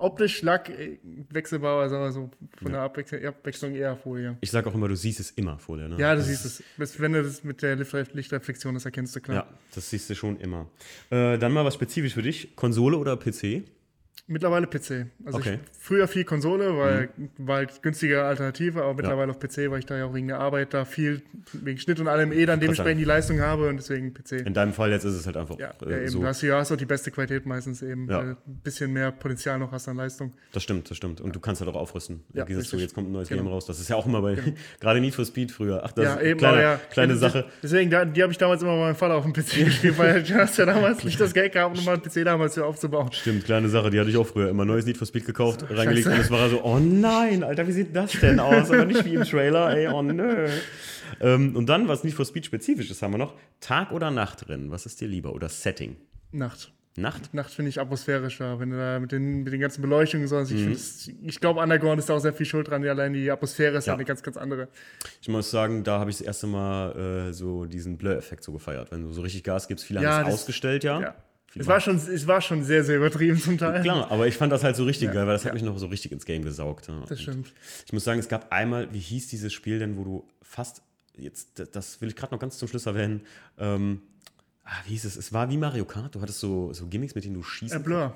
Optisch 0.00 0.42
Lack 0.42 0.68
äh, 0.70 0.98
wechselbar, 1.30 1.82
also 1.82 2.10
so 2.10 2.30
von 2.62 2.72
der 2.72 2.80
Abwechslung, 2.82 3.24
Abwechslung 3.24 3.74
eher 3.74 3.96
Folie. 3.96 4.36
Ich 4.40 4.50
sage 4.50 4.68
auch 4.68 4.74
immer, 4.74 4.88
du 4.88 4.96
siehst 4.96 5.20
es 5.20 5.30
immer, 5.32 5.58
Folie, 5.58 5.88
ne? 5.88 5.96
Ja, 5.98 6.12
du 6.12 6.18
Das 6.18 6.26
siehst 6.28 6.44
es. 6.44 6.62
Bis- 6.76 6.98
Wenn 7.00 7.12
du 7.12 7.22
das 7.22 7.44
mit 7.44 7.62
der 7.62 7.76
Licht- 7.76 8.14
Lichtreflexion, 8.14 8.74
das 8.74 8.84
erkennst 8.84 9.14
du 9.14 9.20
klar. 9.20 9.36
Ja, 9.36 9.46
das 9.74 9.90
siehst 9.90 10.08
du 10.10 10.14
schon 10.14 10.38
immer. 10.40 10.66
Äh, 11.10 11.38
dann 11.38 11.52
mal 11.52 11.64
was 11.64 11.74
spezifisch 11.74 12.14
für 12.14 12.22
dich. 12.22 12.56
Konsole 12.56 12.96
oder 12.96 13.16
PC? 13.16 13.62
Mittlerweile 14.32 14.68
PC. 14.68 15.06
Also 15.24 15.38
Okay. 15.38 15.58
ich, 15.60 15.78
früher 15.80 16.06
viel 16.06 16.22
Konsole, 16.24 16.78
weil 16.78 17.08
war 17.38 17.56
halt 17.56 17.82
günstige 17.82 18.22
Alternative, 18.22 18.80
aber 18.82 18.94
mittlerweile 18.94 19.30
auf 19.32 19.40
PC, 19.40 19.70
weil 19.72 19.80
ich 19.80 19.86
da 19.86 19.98
ja 19.98 20.04
auch 20.06 20.14
wegen 20.14 20.28
der 20.28 20.38
Arbeit 20.38 20.72
da 20.72 20.84
viel 20.84 21.22
wegen 21.52 21.78
Schnitt 21.78 21.98
und 21.98 22.06
allem 22.06 22.30
eh 22.30 22.46
dann 22.46 22.60
dementsprechend 22.60 23.00
die 23.00 23.04
Leistung 23.04 23.40
habe 23.40 23.68
und 23.68 23.76
deswegen 23.78 24.14
PC. 24.14 24.46
In 24.46 24.54
deinem 24.54 24.72
Fall 24.72 24.92
jetzt 24.92 25.02
ist 25.04 25.14
es 25.14 25.26
halt 25.26 25.36
einfach 25.36 25.58
Ja, 25.58 25.72
äh, 25.84 25.90
ja 25.90 25.98
eben. 25.98 26.08
so. 26.08 26.20
Du 26.20 26.26
hast 26.26 26.42
ja 26.42 26.58
hast 26.58 26.70
auch 26.70 26.76
die 26.76 26.86
beste 26.86 27.10
Qualität 27.10 27.44
meistens 27.44 27.82
eben, 27.82 28.08
Ja. 28.08 28.18
weil 28.18 28.24
du 28.26 28.30
ein 28.32 28.60
bisschen 28.62 28.92
mehr 28.92 29.10
Potenzial 29.10 29.58
noch 29.58 29.72
hast 29.72 29.88
an 29.88 29.96
Leistung. 29.96 30.32
Das 30.52 30.62
stimmt, 30.62 30.88
das 30.88 30.96
stimmt. 30.96 31.20
Und 31.20 31.34
du 31.34 31.40
kannst 31.40 31.60
halt 31.60 31.68
auch 31.68 31.76
aufrüsten. 31.80 32.20
Ja, 32.32 32.44
Dieses 32.44 32.70
so, 32.70 32.76
jetzt 32.76 32.94
kommt 32.94 33.08
ein 33.08 33.12
neues 33.12 33.28
Genau. 33.28 33.42
Game 33.42 33.50
raus. 33.52 33.66
Das 33.66 33.80
ist 33.80 33.88
ja 33.90 33.96
auch 33.96 34.06
immer 34.06 34.22
bei, 34.22 34.36
gerade 34.80 35.00
Need 35.00 35.16
for 35.16 35.24
Speed 35.24 35.50
früher. 35.50 35.82
Ach, 35.84 35.90
das 35.90 36.04
ja, 36.04 36.14
ist 36.14 36.22
eben, 36.26 36.38
kleine, 36.38 36.62
ja. 36.62 36.80
kleine 36.92 37.14
Ja, 37.14 37.18
Sache. 37.18 37.46
Deswegen, 37.64 37.90
die 37.90 38.22
habe 38.22 38.30
ich 38.30 38.38
damals 38.38 38.62
immer 38.62 38.76
meinem 38.76 38.94
Vater 38.94 39.14
auf 39.16 39.24
dem 39.24 39.32
PC 39.32 39.64
gespielt, 39.64 39.98
weil 39.98 40.22
du 40.22 40.34
hast 40.36 40.56
ja 40.56 40.66
damals 40.66 41.02
nicht 41.02 41.18
das 41.20 41.34
Geld 41.34 41.52
gehabt, 41.52 41.76
um 41.76 41.84
mal 41.84 41.94
einen 41.94 42.02
PC 42.02 42.24
damals 42.24 42.54
hier 42.54 42.64
aufzubauen. 42.64 43.10
Stimmt, 43.12 43.44
kleine 43.44 43.68
Sache, 43.68 43.90
die 43.90 43.98
hatte 43.98 44.10
ich 44.10 44.16
auch 44.16 44.19
früher 44.24 44.48
immer. 44.48 44.64
Neues 44.64 44.86
Need 44.86 44.96
for 44.96 45.06
Speed 45.06 45.26
gekauft, 45.26 45.60
so, 45.60 45.74
reingelegt 45.74 46.06
Scheiße. 46.06 46.16
und 46.16 46.22
es 46.22 46.30
war 46.30 46.48
so, 46.48 46.62
oh 46.62 46.78
nein, 46.78 47.42
Alter, 47.42 47.66
wie 47.66 47.72
sieht 47.72 47.94
das 47.94 48.12
denn 48.12 48.40
aus? 48.40 48.70
Aber 48.70 48.84
nicht 48.84 49.04
wie 49.04 49.14
im 49.14 49.24
Trailer, 49.24 49.76
ey, 49.76 49.88
oh 49.88 50.02
nö. 50.02 50.48
Ähm, 51.20 51.56
und 51.56 51.66
dann, 51.66 51.88
was 51.88 52.04
Need 52.04 52.14
for 52.14 52.24
Speed 52.24 52.46
spezifisch 52.46 52.90
ist, 52.90 53.02
haben 53.02 53.12
wir 53.12 53.18
noch 53.18 53.34
Tag- 53.60 53.92
oder 53.92 54.10
Nachtrennen. 54.10 54.70
Was 54.70 54.86
ist 54.86 55.00
dir 55.00 55.08
lieber? 55.08 55.32
Oder 55.34 55.48
Setting? 55.48 55.96
Nacht. 56.32 56.72
Nacht? 56.96 57.32
Nacht 57.32 57.52
finde 57.52 57.68
ich 57.68 57.80
atmosphärischer, 57.80 58.58
wenn 58.58 58.70
du 58.70 58.76
da 58.76 58.98
mit 58.98 59.12
den, 59.12 59.44
mit 59.44 59.52
den 59.52 59.60
ganzen 59.60 59.80
Beleuchtungen 59.80 60.26
so. 60.26 60.36
Also 60.36 60.54
mhm. 60.54 60.72
Ich, 60.72 61.14
ich 61.22 61.40
glaube, 61.40 61.60
Underground 61.60 62.00
ist 62.00 62.08
da 62.08 62.14
auch 62.14 62.20
sehr 62.20 62.32
viel 62.32 62.46
Schuld 62.46 62.68
dran. 62.68 62.86
Allein 62.86 63.12
die 63.12 63.30
Atmosphäre 63.30 63.78
ist 63.78 63.86
ja. 63.86 63.94
eine 63.94 64.04
ganz, 64.04 64.22
ganz 64.22 64.36
andere. 64.36 64.68
Ich 65.22 65.28
muss 65.28 65.50
sagen, 65.50 65.84
da 65.84 66.00
habe 66.00 66.10
ich 66.10 66.18
das 66.18 66.26
erste 66.26 66.46
Mal 66.46 67.28
äh, 67.28 67.32
so 67.32 67.64
diesen 67.64 67.96
Blur-Effekt 67.96 68.42
so 68.42 68.52
gefeiert. 68.52 68.90
Wenn 68.90 69.02
du 69.02 69.12
so 69.12 69.22
richtig 69.22 69.44
Gas 69.44 69.68
gibst, 69.68 69.84
viele 69.84 70.02
ja, 70.02 70.18
haben 70.18 70.28
es 70.28 70.34
ausgestellt, 70.34 70.82
ja. 70.82 71.00
ja. 71.00 71.14
Es 71.58 71.66
war, 71.66 71.80
schon, 71.80 71.96
es 71.96 72.26
war 72.26 72.40
schon 72.40 72.62
sehr, 72.62 72.84
sehr 72.84 72.96
übertrieben 72.96 73.38
zum 73.40 73.58
Teil. 73.58 73.82
Klar, 73.82 74.10
aber 74.10 74.28
ich 74.28 74.36
fand 74.36 74.52
das 74.52 74.62
halt 74.62 74.76
so 74.76 74.84
richtig 74.84 75.08
ja, 75.08 75.14
geil, 75.14 75.26
weil 75.26 75.32
das 75.32 75.44
hat 75.44 75.54
mich 75.54 75.64
noch 75.64 75.76
so 75.78 75.86
richtig 75.86 76.12
ins 76.12 76.24
Game 76.24 76.44
gesaugt. 76.44 76.86
Ja. 76.86 77.02
Das 77.08 77.20
stimmt. 77.20 77.52
Ich 77.86 77.92
muss 77.92 78.04
sagen, 78.04 78.20
es 78.20 78.28
gab 78.28 78.52
einmal, 78.52 78.92
wie 78.92 79.00
hieß 79.00 79.28
dieses 79.28 79.52
Spiel 79.52 79.80
denn, 79.80 79.96
wo 79.96 80.04
du 80.04 80.28
fast, 80.42 80.82
jetzt, 81.16 81.60
das 81.72 82.00
will 82.00 82.08
ich 82.08 82.16
gerade 82.16 82.32
noch 82.32 82.40
ganz 82.40 82.56
zum 82.58 82.68
Schluss 82.68 82.86
erwähnen, 82.86 83.22
ähm, 83.58 84.00
ah, 84.64 84.76
wie 84.84 84.90
hieß 84.90 85.04
es? 85.04 85.16
Es 85.16 85.32
war 85.32 85.50
wie 85.50 85.56
Mario 85.56 85.84
Kart. 85.84 86.14
Du 86.14 86.20
hattest 86.20 86.38
so, 86.38 86.72
so 86.72 86.86
Gimmicks, 86.86 87.16
mit 87.16 87.24
denen 87.24 87.34
du 87.34 87.42
schießt. 87.42 87.74
Äh, 87.74 87.78
Blur. 87.80 88.14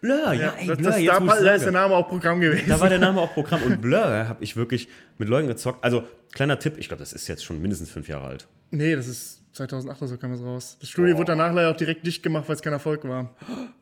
Blur, 0.00 0.32
ja, 0.32 0.32
ja 0.32 0.50
ey, 0.52 0.66
das, 0.68 0.78
Blur. 0.78 0.90
Das, 0.90 1.00
jetzt, 1.00 1.20
da, 1.20 1.40
da 1.40 1.54
ist 1.54 1.64
der 1.64 1.72
Name 1.72 1.94
auch 1.94 2.08
Programm 2.08 2.40
gewesen. 2.40 2.68
Da 2.68 2.78
war 2.78 2.88
der 2.88 2.98
Name 3.00 3.20
auch 3.20 3.34
Programm. 3.34 3.62
Und 3.62 3.80
Blur 3.80 4.28
habe 4.28 4.44
ich 4.44 4.56
wirklich 4.56 4.88
mit 5.18 5.28
Leuten 5.28 5.48
gezockt. 5.48 5.82
Also, 5.82 6.04
kleiner 6.32 6.60
Tipp, 6.60 6.74
ich 6.78 6.86
glaube, 6.86 7.00
das 7.00 7.12
ist 7.12 7.26
jetzt 7.26 7.44
schon 7.44 7.60
mindestens 7.60 7.90
fünf 7.90 8.08
Jahre 8.08 8.26
alt. 8.26 8.46
Nee, 8.70 8.94
das 8.94 9.08
ist 9.08 9.42
2008 9.56 10.02
oder 10.02 10.08
so 10.08 10.16
kam 10.18 10.32
es 10.32 10.42
raus. 10.42 10.76
Das 10.80 10.90
Studio 10.90 11.14
oh. 11.14 11.18
wurde 11.18 11.32
danach 11.32 11.52
leider 11.52 11.70
auch 11.70 11.76
direkt 11.76 12.06
dicht 12.06 12.22
gemacht, 12.22 12.44
weil 12.46 12.56
es 12.56 12.62
kein 12.62 12.72
Erfolg 12.72 13.06
war. 13.08 13.30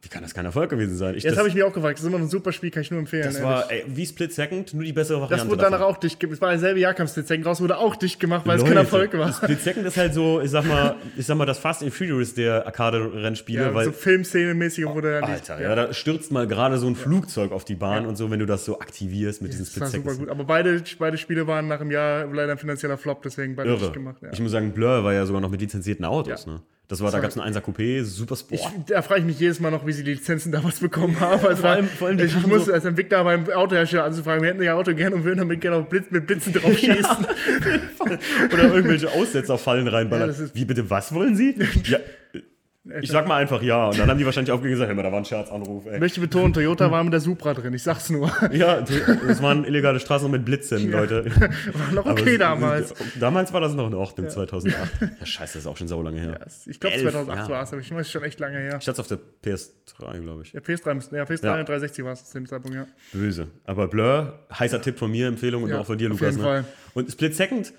Wie 0.03 0.09
kann 0.09 0.23
das 0.23 0.33
kein 0.33 0.45
Erfolg 0.45 0.71
gewesen 0.71 0.97
sein? 0.97 1.17
Ich, 1.17 1.25
Jetzt 1.25 1.37
habe 1.37 1.49
ich 1.49 1.55
mir 1.55 1.67
auch 1.67 1.73
gefragt. 1.73 1.99
Das 1.99 2.03
ist 2.03 2.09
immer 2.09 2.19
ein 2.19 2.29
super 2.29 2.53
Spiel, 2.53 2.71
kann 2.71 2.83
ich 2.83 2.91
nur 2.91 3.01
empfehlen. 3.01 3.25
Das 3.25 3.43
war 3.43 3.71
ey, 3.71 3.85
wie 3.89 4.07
Split 4.07 4.33
Second, 4.33 4.73
nur 4.75 4.85
die 4.85 4.93
bessere 4.93 5.21
Variante. 5.21 5.37
Das 5.37 5.51
wurde 5.51 5.63
danach 5.63 5.81
davon. 5.81 5.95
auch 5.95 5.99
dicht 5.99 6.21
gemacht. 6.21 6.37
Es 6.37 6.41
war 6.41 6.53
dasselbe 6.53 6.81
Jahr, 6.81 6.95
kam 6.95 7.09
Split 7.09 7.27
Second 7.27 7.47
raus, 7.47 7.61
wurde 7.61 7.79
auch 7.79 7.97
dicht 7.97 8.21
gemacht, 8.21 8.47
weil 8.47 8.59
Leute, 8.59 8.71
es 8.71 8.75
kein 8.75 8.85
Erfolg 8.85 9.19
war. 9.19 9.33
Split 9.33 9.61
Second 9.61 9.87
ist 9.87 9.97
halt 9.97 10.15
so, 10.15 10.41
ich 10.41 10.51
sag 10.51 10.65
mal, 10.67 10.95
ich 11.17 11.27
sag 11.27 11.37
mal 11.37 11.47
das 11.47 11.59
Fast 11.59 11.83
and 11.83 11.93
Furious 11.93 12.35
der 12.35 12.67
Arcade-Rennspiele. 12.67 13.63
Ja, 13.63 13.75
weil, 13.75 13.87
so 13.87 13.93
Filmszene-mäßig 13.93 14.87
oh, 14.87 14.95
wurde 14.95 15.21
dann 15.21 15.25
Alter, 15.25 15.61
ja. 15.61 15.71
ja. 15.71 15.75
da 15.75 15.93
stürzt 15.93 16.31
mal 16.31 16.47
gerade 16.47 16.79
so 16.79 16.87
ein 16.87 16.95
Flugzeug 16.95 17.51
auf 17.51 17.65
die 17.65 17.75
Bahn 17.75 18.05
ja. 18.05 18.09
und 18.09 18.17
so, 18.17 18.31
wenn 18.31 18.39
du 18.39 18.47
das 18.47 18.65
so 18.65 18.79
aktivierst 18.79 19.43
mit 19.43 19.53
diesem 19.53 19.67
Split 19.67 19.89
Second. 19.89 20.07
Das 20.07 20.07
war 20.07 20.13
super 20.15 20.27
gut. 20.27 20.31
Aber 20.31 20.45
beide, 20.45 20.83
beide 20.99 21.19
Spiele 21.19 21.47
waren 21.47 21.67
nach 21.67 21.81
einem 21.81 21.91
Jahr 21.91 22.27
leider 22.27 22.53
ein 22.53 22.59
finanzieller 22.59 22.97
Flop, 22.97 23.23
deswegen 23.23 23.57
beide 23.57 23.71
Irre. 23.71 23.81
nicht 23.81 23.93
gemacht. 23.93 24.17
Ich 24.33 24.41
muss 24.41 24.53
sagen, 24.53 24.73
Blur 24.73 25.03
war 25.03 25.13
ja 25.13 25.27
sogar 25.27 25.41
noch 25.41 25.51
mit 25.51 25.64
lizenzierten 25.65 26.05
Autos, 26.05 26.47
ne? 26.47 26.63
Das 26.87 27.01
war, 27.03 27.11
da 27.11 27.19
gab 27.19 27.31
es 27.31 27.39
einen 27.39 27.55
1er 27.55 27.63
Coupé, 27.63 28.05
super 28.05 28.37
Sport. 28.37 28.61
Ich, 28.61 28.85
da 28.89 29.01
frage 29.01 29.21
ich 29.21 29.27
mich 29.27 29.41
jedes 29.41 29.59
Mal 29.59 29.71
noch, 29.71 29.87
wie 29.87 29.93
sie 29.93 30.05
die 30.05 30.13
Lizenzen 30.13 30.53
damals 30.53 30.81
bekommen 30.81 31.19
haben. 31.19 31.43
Also 31.45 31.63
vor 31.63 31.71
allem, 31.71 31.89
vor 31.89 32.09
allem 32.09 32.19
ich, 32.19 32.37
ich 32.37 32.47
muss 32.47 32.67
so 32.67 32.75
als 32.75 32.85
Entwickler 32.85 33.25
beim 33.25 33.49
Autohersteller 33.51 34.05
anzufragen, 34.05 34.43
wir 34.43 34.51
hätten 34.51 34.63
ja 34.63 34.75
Auto 34.75 34.95
gerne 34.95 35.17
und 35.17 35.25
würden 35.25 35.39
damit 35.39 35.63
gerne 35.63 35.79
auf 35.79 35.89
Blitz, 35.89 36.11
mit 36.11 36.27
Blitzen 36.27 36.53
drauf 36.53 36.77
schießen. 36.77 37.03
Ja, 38.05 38.19
Oder 38.53 38.75
irgendwelche 38.75 39.11
Aussetzerfallen 39.11 39.89
reinballern. 39.89 40.31
Ja, 40.31 40.47
wie 40.53 40.65
bitte, 40.67 40.91
was 40.91 41.15
wollen 41.15 41.37
Sie? 41.37 41.57
Ja, 41.85 41.99
ich 43.01 43.11
sag 43.11 43.27
mal 43.27 43.37
einfach 43.37 43.63
ja. 43.63 43.89
Und 43.89 43.99
dann 43.99 44.11
haben 44.11 44.19
die 44.19 44.27
wahrscheinlich 44.27 44.53
auch 44.53 44.61
gesagt, 44.61 44.91
hey, 44.91 45.03
da 45.03 45.11
war 45.11 45.19
ein 45.19 45.25
Scherzanruf. 45.25 45.87
Ey. 45.87 45.95
Ich 45.95 46.01
möchte 46.01 46.21
betonen, 46.21 46.53
Toyota 46.53 46.91
war 46.91 47.03
mit 47.03 47.15
der 47.15 47.21
Supra 47.21 47.55
drin, 47.55 47.73
ich 47.73 47.83
sag's 47.83 48.11
nur. 48.11 48.31
Ja, 48.53 48.83
das 48.83 49.43
waren 49.43 49.65
illegale 49.65 50.01
Straßen 50.01 50.31
mit 50.31 50.45
Blitzen, 50.45 50.91
ja. 50.91 50.99
Leute. 50.99 51.25
War 51.35 51.93
noch 51.93 52.07
okay 52.07 52.35
Aber 52.35 52.39
damals. 52.39 52.95
Damals 53.19 53.53
war 53.53 53.61
das 53.61 53.75
noch 53.75 53.87
in 53.87 53.95
Ordnung, 53.95 54.27
ja. 54.27 54.33
2008. 54.33 54.91
Ja, 55.01 55.27
scheiße, 55.27 55.55
das 55.55 55.63
ist 55.63 55.67
auch 55.67 55.77
schon 55.77 55.89
so 55.89 56.01
lange 56.03 56.21
her. 56.21 56.39
Ja, 56.41 56.47
ich 56.67 56.81
glaube 56.81 56.97
2008 56.99 57.39
ja. 57.39 57.49
war 57.49 57.63
es, 57.63 57.73
aber 57.73 57.81
ich 57.81 57.95
weiß 57.95 58.11
schon 58.11 58.23
echt 58.23 58.41
lange 58.41 58.59
her. 58.59 58.79
Ich 58.81 58.89
hatte 58.89 59.01
auf 59.01 59.07
der 59.07 59.19
PS3, 59.45 60.21
glaube 60.21 60.43
ich. 60.43 60.53
Ja, 60.53 60.61
PS3, 60.61 61.17
ja, 61.17 61.25
PS3 61.25 61.61
und 61.61 61.69
360 61.69 62.05
war 62.05 62.13
es 62.13 62.25
zu 62.25 62.39
dem 62.39 62.47
Zeitpunkt, 62.47 62.77
ja. 62.77 62.87
Böse. 63.13 63.49
Aber 63.65 63.89
Blur, 63.89 64.41
heißer 64.59 64.81
Tipp 64.83 64.99
von 64.99 65.11
mir, 65.11 65.29
Empfehlung 65.29 65.63
und 65.63 65.73
auch 65.73 65.87
von 65.87 65.99
dir, 65.99 66.09
Lukas. 66.09 66.29
Auf 66.29 66.33
jeden 66.33 66.43
ne? 66.43 66.45
Fall. 66.45 66.65
Und 66.95 67.11
Split 67.11 67.35
Second 67.35 67.73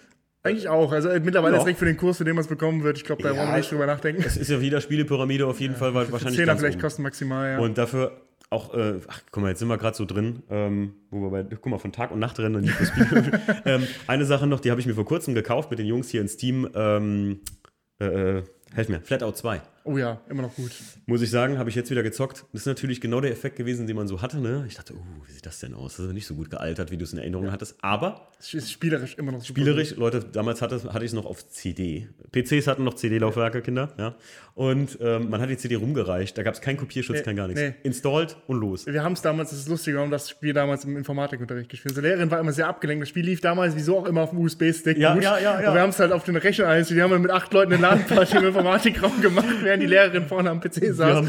eigentlich 0.45 0.69
auch. 0.69 0.91
Also 0.91 1.09
äh, 1.09 1.19
mittlerweile 1.19 1.53
ja. 1.53 1.57
ist 1.59 1.65
direkt 1.65 1.79
für 1.79 1.85
den 1.85 1.97
Kurs, 1.97 2.17
für 2.17 2.23
den 2.23 2.35
man 2.35 2.43
es 2.43 2.47
bekommen 2.47 2.83
wird. 2.83 2.97
Ich 2.97 3.03
glaube, 3.03 3.23
da 3.23 3.31
ja, 3.31 3.37
wollen 3.37 3.49
wir 3.49 3.57
nicht 3.57 3.71
drüber 3.71 3.85
nachdenken. 3.85 4.23
Es 4.25 4.37
ist 4.37 4.49
ja 4.49 4.61
wieder 4.61 4.79
Spielepyramide 4.79 5.45
auf 5.47 5.59
jeden 5.59 5.73
ja, 5.73 5.79
Fall, 5.79 5.93
weil 5.93 6.11
wahrscheinlich. 6.11 6.39
10er 6.39 6.57
vielleicht 6.57 6.79
kosten 6.79 7.01
maximal, 7.01 7.53
ja. 7.53 7.59
Und 7.59 7.77
dafür 7.77 8.21
auch, 8.51 8.73
äh, 8.75 8.99
ach 9.07 9.21
guck 9.31 9.43
mal, 9.43 9.49
jetzt 9.49 9.59
sind 9.59 9.67
wir 9.67 9.77
gerade 9.77 9.97
so 9.97 10.05
drin, 10.05 10.43
ähm, 10.49 10.93
wo 11.09 11.21
wir 11.21 11.29
bei, 11.31 11.43
guck 11.43 11.65
mal, 11.65 11.79
von 11.79 11.91
Tag 11.91 12.11
und 12.11 12.19
Nacht 12.19 12.39
rennen 12.39 12.55
und 12.55 12.61
nicht 12.61 12.75
ähm, 13.65 13.87
Eine 14.07 14.25
Sache 14.25 14.45
noch, 14.45 14.59
die 14.59 14.69
habe 14.69 14.79
ich 14.79 14.87
mir 14.87 14.93
vor 14.93 15.05
kurzem 15.05 15.33
gekauft 15.33 15.71
mit 15.71 15.79
den 15.79 15.87
Jungs 15.87 16.09
hier 16.09 16.21
in 16.21 16.27
Steam. 16.27 16.69
Ähm, 16.75 17.41
äh, 17.99 18.05
äh 18.05 18.43
helf 18.73 18.89
mir, 18.89 19.01
Flatout 19.01 19.33
2. 19.33 19.61
Oh 19.87 19.99
ja, 19.99 20.19
immer 20.29 20.41
noch 20.41 20.55
gut. 20.55 20.71
Muss 21.05 21.21
ich 21.21 21.29
sagen, 21.29 21.59
habe 21.59 21.69
ich 21.69 21.75
jetzt 21.75 21.91
wieder 21.91 22.01
gezockt. 22.01 22.45
Das 22.51 22.61
ist 22.61 22.65
natürlich 22.65 23.01
genau 23.01 23.21
der 23.21 23.31
Effekt 23.31 23.55
gewesen, 23.55 23.85
den 23.85 23.95
man 23.95 24.07
so 24.07 24.19
hatte. 24.19 24.39
Ne? 24.39 24.65
Ich 24.67 24.73
dachte, 24.73 24.95
uh, 24.95 25.27
wie 25.27 25.31
sieht 25.31 25.45
das 25.45 25.59
denn 25.59 25.75
aus? 25.75 25.97
Das 25.97 26.07
ist 26.07 26.11
nicht 26.11 26.25
so 26.25 26.33
gut 26.33 26.49
gealtert, 26.49 26.89
wie 26.89 26.97
du 26.97 27.03
es 27.03 27.13
in 27.13 27.19
Erinnerung 27.19 27.45
ja. 27.45 27.51
hattest. 27.51 27.75
Aber. 27.81 28.31
Es 28.39 28.55
ist 28.55 28.71
spielerisch 28.71 29.13
immer 29.19 29.31
noch 29.31 29.41
super 29.41 29.61
Spielerisch, 29.61 29.89
gut. 29.89 29.99
Leute, 29.99 30.19
damals 30.21 30.63
hatte, 30.63 30.81
hatte 30.91 31.05
ich 31.05 31.11
es 31.11 31.13
noch 31.13 31.27
auf 31.27 31.47
CD. 31.49 32.09
PCs 32.31 32.65
hatten 32.65 32.83
noch 32.83 32.95
CD-Laufwerke, 32.95 33.61
Kinder. 33.61 33.93
Ja. 33.99 34.15
Und 34.55 34.97
ähm, 35.01 35.29
man 35.29 35.39
hat 35.39 35.49
die 35.49 35.57
CD 35.57 35.75
rumgereicht. 35.75 36.35
Da 36.35 36.41
gab 36.41 36.55
es 36.55 36.61
keinen 36.61 36.77
Kopierschutz, 36.77 37.17
nee, 37.17 37.23
kein 37.23 37.35
gar 37.35 37.47
nichts. 37.47 37.61
Nee. 37.61 37.75
Installed 37.83 38.37
und 38.47 38.59
los. 38.59 38.87
Wir 38.87 39.03
haben 39.03 39.13
es 39.13 39.21
damals, 39.21 39.51
das 39.51 39.59
ist 39.59 39.69
lustig, 39.69 39.93
wir 39.93 40.01
haben 40.01 40.11
das 40.11 40.29
Spiel 40.29 40.53
damals 40.53 40.83
im 40.85 40.97
Informatikunterricht 40.97 41.69
gespielt. 41.69 41.91
Unsere 41.91 42.07
Lehrerin 42.07 42.31
war 42.31 42.39
immer 42.39 42.53
sehr 42.53 42.67
abgelenkt. 42.67 43.03
Das 43.03 43.09
Spiel 43.09 43.25
lief 43.25 43.41
damals 43.41 43.75
wieso 43.75 43.99
auch 43.99 44.05
immer 44.05 44.21
auf 44.21 44.31
dem 44.31 44.39
USB-Stick. 44.39 44.97
Ja, 44.97 45.15
ja, 45.15 45.37
ja, 45.37 45.61
ja. 45.61 45.67
Und 45.67 45.75
wir 45.75 45.81
haben 45.81 45.89
es 45.89 45.99
halt 45.99 46.11
auf 46.11 46.23
den 46.23 46.37
Rechner 46.37 46.67
eingestellt. 46.69 46.97
Wir 46.97 47.03
haben 47.03 47.21
mit 47.21 47.31
acht 47.31 47.53
Leuten 47.53 47.73
eine 47.73 47.81
Ladenparty 47.81 48.37
im 48.37 48.45
Informatikraum 48.45 49.21
gemacht, 49.21 49.45
während 49.75 49.83
die 49.83 49.87
Lehrerin 49.87 50.27
vorne 50.27 50.49
am 50.49 50.59
PC 50.59 50.93
saß. 50.93 51.25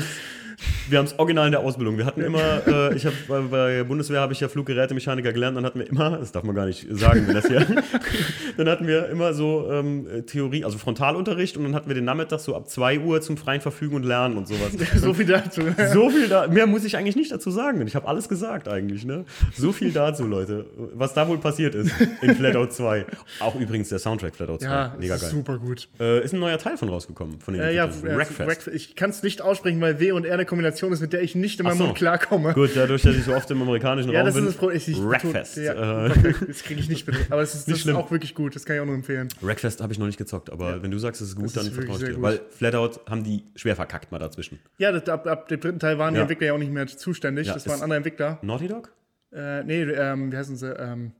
Wir 0.88 0.98
haben 0.98 1.06
es 1.06 1.18
original 1.18 1.46
in 1.46 1.52
der 1.52 1.60
Ausbildung. 1.60 1.98
Wir 1.98 2.06
hatten 2.06 2.20
immer, 2.20 2.66
äh, 2.66 2.94
ich 2.94 3.06
habe 3.06 3.16
bei, 3.28 3.40
bei 3.40 3.84
Bundeswehr 3.84 4.20
habe 4.20 4.32
ich 4.32 4.40
ja 4.40 4.48
Fluggerätemechaniker 4.48 5.32
gelernt, 5.32 5.56
dann 5.56 5.64
hatten 5.64 5.78
wir 5.78 5.88
immer, 5.88 6.18
das 6.18 6.32
darf 6.32 6.44
man 6.44 6.54
gar 6.54 6.66
nicht 6.66 6.86
sagen, 6.90 7.26
wenn 7.26 7.34
das 7.34 7.46
hier, 7.46 7.66
dann 8.56 8.68
hatten 8.68 8.86
wir 8.86 9.08
immer 9.08 9.34
so 9.34 9.68
ähm, 9.70 10.06
Theorie, 10.26 10.64
also 10.64 10.78
Frontalunterricht 10.78 11.56
und 11.56 11.64
dann 11.64 11.74
hatten 11.74 11.88
wir 11.88 11.94
den 11.94 12.04
Nachmittag 12.04 12.40
so 12.40 12.54
ab 12.54 12.68
2 12.68 13.00
Uhr 13.00 13.20
zum 13.20 13.36
freien 13.36 13.60
Verfügen 13.60 13.96
und 13.96 14.04
Lernen 14.04 14.36
und 14.36 14.48
sowas. 14.48 14.72
so 14.96 15.12
viel 15.12 15.26
dazu. 15.26 15.62
so 15.92 16.10
viel 16.10 16.28
da, 16.28 16.46
mehr 16.46 16.66
muss 16.66 16.84
ich 16.84 16.96
eigentlich 16.96 17.16
nicht 17.16 17.32
dazu 17.32 17.50
sagen. 17.50 17.84
Ich 17.86 17.96
habe 17.96 18.06
alles 18.06 18.28
gesagt 18.28 18.68
eigentlich, 18.68 19.04
ne? 19.04 19.24
So 19.54 19.72
viel 19.72 19.92
dazu, 19.92 20.24
Leute. 20.26 20.66
Was 20.94 21.14
da 21.14 21.28
wohl 21.28 21.38
passiert 21.38 21.74
ist 21.74 21.92
in 22.22 22.34
Flatout 22.36 22.68
2. 22.68 23.06
Auch 23.40 23.54
übrigens 23.56 23.88
der 23.88 23.98
Soundtrack 23.98 24.36
Flatout 24.36 24.58
2. 24.58 24.66
Ja, 24.66 24.94
Mega 24.98 25.16
geil. 25.16 25.30
super 25.30 25.58
gut. 25.58 25.88
Äh, 26.00 26.24
ist 26.24 26.32
ein 26.32 26.40
neuer 26.40 26.58
Teil 26.58 26.76
von 26.76 26.88
rausgekommen, 26.88 27.40
von 27.40 27.54
den 27.54 27.62
äh, 27.62 27.74
ja, 27.74 27.88
Rackfest. 28.04 28.68
Ich 28.68 28.96
kann 28.96 29.10
es 29.10 29.22
nicht 29.22 29.42
aussprechen, 29.42 29.80
weil 29.80 30.00
W 30.00 30.12
und 30.12 30.24
R 30.24 30.45
Kombination 30.46 30.92
ist, 30.92 31.00
mit 31.00 31.12
der 31.12 31.22
ich 31.22 31.34
nicht 31.34 31.60
in 31.60 31.64
meinem 31.64 31.78
so. 31.78 31.84
Mund 31.84 31.96
klarkomme. 31.96 32.54
Gut, 32.54 32.70
dadurch, 32.74 33.02
dass 33.02 33.16
ich 33.16 33.24
so 33.24 33.34
oft 33.34 33.50
im 33.50 33.60
amerikanischen 33.62 34.10
ja, 34.10 34.20
Raum 34.20 34.26
das 34.26 34.34
bin. 34.34 34.44
Ist 34.44 34.50
das 34.50 34.56
Problem. 34.56 34.76
Ich, 34.76 34.88
ich 34.88 34.98
Rackfest. 35.00 35.56
Ja, 35.58 36.08
das 36.46 36.62
kriege 36.62 36.80
ich 36.80 36.88
nicht 36.88 37.06
mit. 37.06 37.16
Aber 37.30 37.40
das 37.40 37.54
ist, 37.54 37.70
das 37.70 37.78
ist 37.78 37.90
auch 37.90 38.10
wirklich 38.10 38.34
gut. 38.34 38.54
Das 38.54 38.64
kann 38.64 38.76
ich 38.76 38.82
auch 38.82 38.86
nur 38.86 38.94
empfehlen. 38.94 39.28
Rackfest 39.42 39.80
habe 39.80 39.92
ich 39.92 39.98
noch 39.98 40.06
nicht 40.06 40.18
gezockt, 40.18 40.50
aber 40.50 40.76
ja. 40.76 40.82
wenn 40.82 40.90
du 40.90 40.98
sagst, 40.98 41.20
es 41.20 41.28
ist 41.28 41.36
gut, 41.36 41.46
das 41.46 41.52
dann 41.54 41.72
vertraue 41.72 41.96
ich 41.96 42.04
dir. 42.14 42.22
Weil 42.22 42.40
Flatout 42.50 43.00
haben 43.08 43.24
die 43.24 43.44
schwer 43.56 43.76
verkackt 43.76 44.12
mal 44.12 44.18
dazwischen. 44.18 44.58
Ja, 44.78 44.92
das, 44.92 45.08
ab, 45.08 45.26
ab, 45.26 45.48
dem 45.48 45.60
dritten 45.60 45.78
Teil 45.78 45.98
waren 45.98 46.14
die 46.14 46.20
Entwickler 46.20 46.48
ja 46.48 46.52
auch 46.54 46.58
nicht 46.58 46.72
mehr 46.72 46.86
zuständig. 46.86 47.46
das 47.46 47.68
waren 47.68 47.82
andere 47.82 47.98
Entwickler. 47.98 48.38
Naughty 48.42 48.68
Dog? 48.68 48.92
Äh, 49.32 49.64
nee, 49.64 49.82
ähm, 49.82 50.32
wie 50.32 50.36
heißen 50.36 50.56
sie? 50.56 50.68
Ähm, 50.68 51.12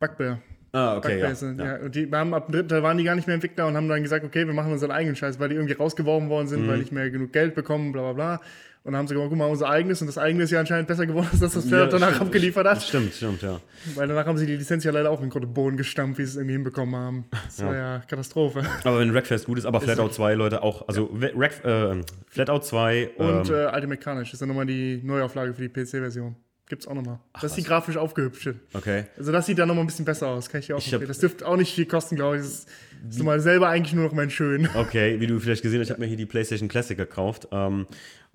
Bugbear. 0.00 0.40
Ah, 0.72 0.96
okay. 0.96 1.18
Ja, 1.18 1.32
ja. 1.32 1.76
Und 1.76 1.94
die 1.94 2.10
haben 2.12 2.34
ab 2.34 2.46
dem 2.46 2.52
dritten 2.52 2.68
Teil 2.68 2.82
waren 2.82 2.98
die 2.98 3.04
gar 3.04 3.14
nicht 3.14 3.26
mehr 3.26 3.34
Entwickler 3.34 3.66
und 3.66 3.76
haben 3.76 3.88
dann 3.88 4.02
gesagt, 4.02 4.24
okay, 4.24 4.46
wir 4.46 4.52
machen 4.52 4.72
unseren 4.72 4.90
eigenen 4.90 5.16
Scheiß, 5.16 5.40
weil 5.40 5.48
die 5.48 5.54
irgendwie 5.54 5.74
rausgeworfen 5.74 6.28
worden 6.28 6.46
sind, 6.46 6.64
mhm. 6.64 6.68
weil 6.68 6.78
nicht 6.78 6.92
mehr 6.92 7.10
genug 7.10 7.32
Geld 7.32 7.54
bekommen, 7.54 7.92
bla 7.92 8.02
bla 8.02 8.12
bla. 8.12 8.40
Und 8.84 8.92
dann 8.92 9.00
haben 9.00 9.08
sie 9.08 9.14
gesagt, 9.14 9.28
guck 9.28 9.38
mal, 9.38 9.46
unser 9.46 9.68
eigenes. 9.68 10.00
Und 10.00 10.06
das 10.06 10.18
eigene 10.18 10.44
ist 10.44 10.50
ja 10.50 10.60
anscheinend 10.60 10.88
besser 10.88 11.04
geworden, 11.04 11.28
als 11.30 11.40
das, 11.40 11.56
was 11.56 11.68
Fairlight 11.68 11.92
ja, 11.92 11.98
danach 11.98 12.14
stimmt, 12.14 12.28
abgeliefert 12.28 12.66
hat. 12.66 12.82
Stimmt, 12.82 13.12
stimmt, 13.12 13.42
ja. 13.42 13.60
Weil 13.94 14.08
danach 14.08 14.26
haben 14.26 14.38
sie 14.38 14.46
die 14.46 14.56
Lizenz 14.56 14.84
ja 14.84 14.92
leider 14.92 15.10
auch 15.10 15.20
in 15.20 15.28
den 15.28 15.52
Boden 15.52 15.76
gestampft, 15.76 16.18
wie 16.18 16.24
sie 16.24 16.30
es 16.30 16.36
irgendwie 16.36 16.54
hinbekommen 16.54 16.96
haben. 16.96 17.24
Das 17.30 17.58
ja. 17.58 17.66
war 17.66 17.74
ja 17.74 18.02
Katastrophe. 18.08 18.62
Aber 18.84 19.00
wenn 19.00 19.12
Wreckfest 19.12 19.46
gut 19.46 19.58
ist, 19.58 19.66
aber 19.66 19.80
Flatout 19.80 20.10
2, 20.10 20.34
Leute, 20.34 20.62
auch, 20.62 20.88
also 20.88 21.10
ja. 21.20 21.28
Wreck, 21.34 21.64
äh, 21.64 22.02
Flatout 22.28 22.60
2. 22.60 23.10
Und 23.16 23.50
ähm, 23.50 23.54
äh, 23.54 23.74
Ultimate 23.74 24.00
Carnage 24.00 24.32
ist 24.32 24.40
dann 24.40 24.48
nochmal 24.48 24.66
die 24.66 25.02
Neuauflage 25.02 25.52
für 25.52 25.68
die 25.68 25.68
PC-Version. 25.68 26.36
Gibt's 26.68 26.86
auch 26.86 26.94
nochmal. 26.94 27.18
Das 27.34 27.52
ist 27.52 27.56
die 27.56 27.62
grafisch 27.62 27.96
aufgehübscht. 27.96 28.50
Okay. 28.74 29.06
Also 29.16 29.32
das 29.32 29.46
sieht 29.46 29.58
dann 29.58 29.68
nochmal 29.68 29.84
ein 29.84 29.86
bisschen 29.86 30.04
besser 30.04 30.28
aus. 30.28 30.50
Kann 30.50 30.60
ich 30.60 30.66
dir 30.66 30.76
auch 30.76 30.80
ich 30.80 30.92
hab, 30.92 31.06
Das 31.06 31.18
dürfte 31.18 31.46
auch 31.46 31.56
nicht 31.56 31.74
viel 31.74 31.86
kosten, 31.86 32.16
glaube 32.16 32.36
ich. 32.36 32.42
Das 32.42 32.50
ist, 32.50 32.68
das 33.06 33.16
ist 33.16 33.22
mal 33.22 33.40
selber 33.40 33.68
eigentlich 33.68 33.94
nur 33.94 34.04
noch 34.04 34.12
mein 34.12 34.30
Schön. 34.30 34.68
Okay, 34.74 35.18
wie 35.18 35.26
du 35.26 35.40
vielleicht 35.40 35.62
gesehen 35.62 35.80
hast, 35.80 35.86
ich 35.86 35.90
habe 35.92 36.00
mir 36.00 36.06
hier 36.06 36.16
die 36.16 36.26
PlayStation 36.26 36.68
Classic 36.68 36.96
gekauft. 36.96 37.48
Ähm, 37.52 37.86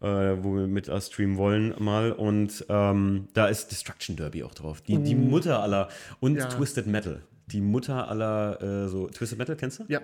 äh, 0.02 0.44
wo 0.44 0.56
wir 0.56 0.68
mit 0.68 0.92
streamen 1.02 1.38
wollen 1.38 1.74
mal. 1.80 2.12
Und 2.12 2.66
ähm, 2.70 3.28
da 3.34 3.48
ist 3.48 3.72
Destruction 3.72 4.16
Derby 4.16 4.44
auch 4.44 4.54
drauf. 4.54 4.82
Die, 4.82 4.98
die 4.98 5.16
uh. 5.16 5.20
Mutter 5.20 5.62
aller. 5.62 5.88
Und 6.20 6.38
ja. 6.38 6.46
Twisted 6.48 6.88
Metal. 6.88 7.22
Die 7.48 7.62
Mutter 7.62 8.10
aller, 8.10 8.62
äh, 8.62 8.90
so, 8.90 9.08
Twisted 9.08 9.38
Metal 9.38 9.56
kennst 9.56 9.80
du? 9.80 9.86
Ja. 9.88 10.02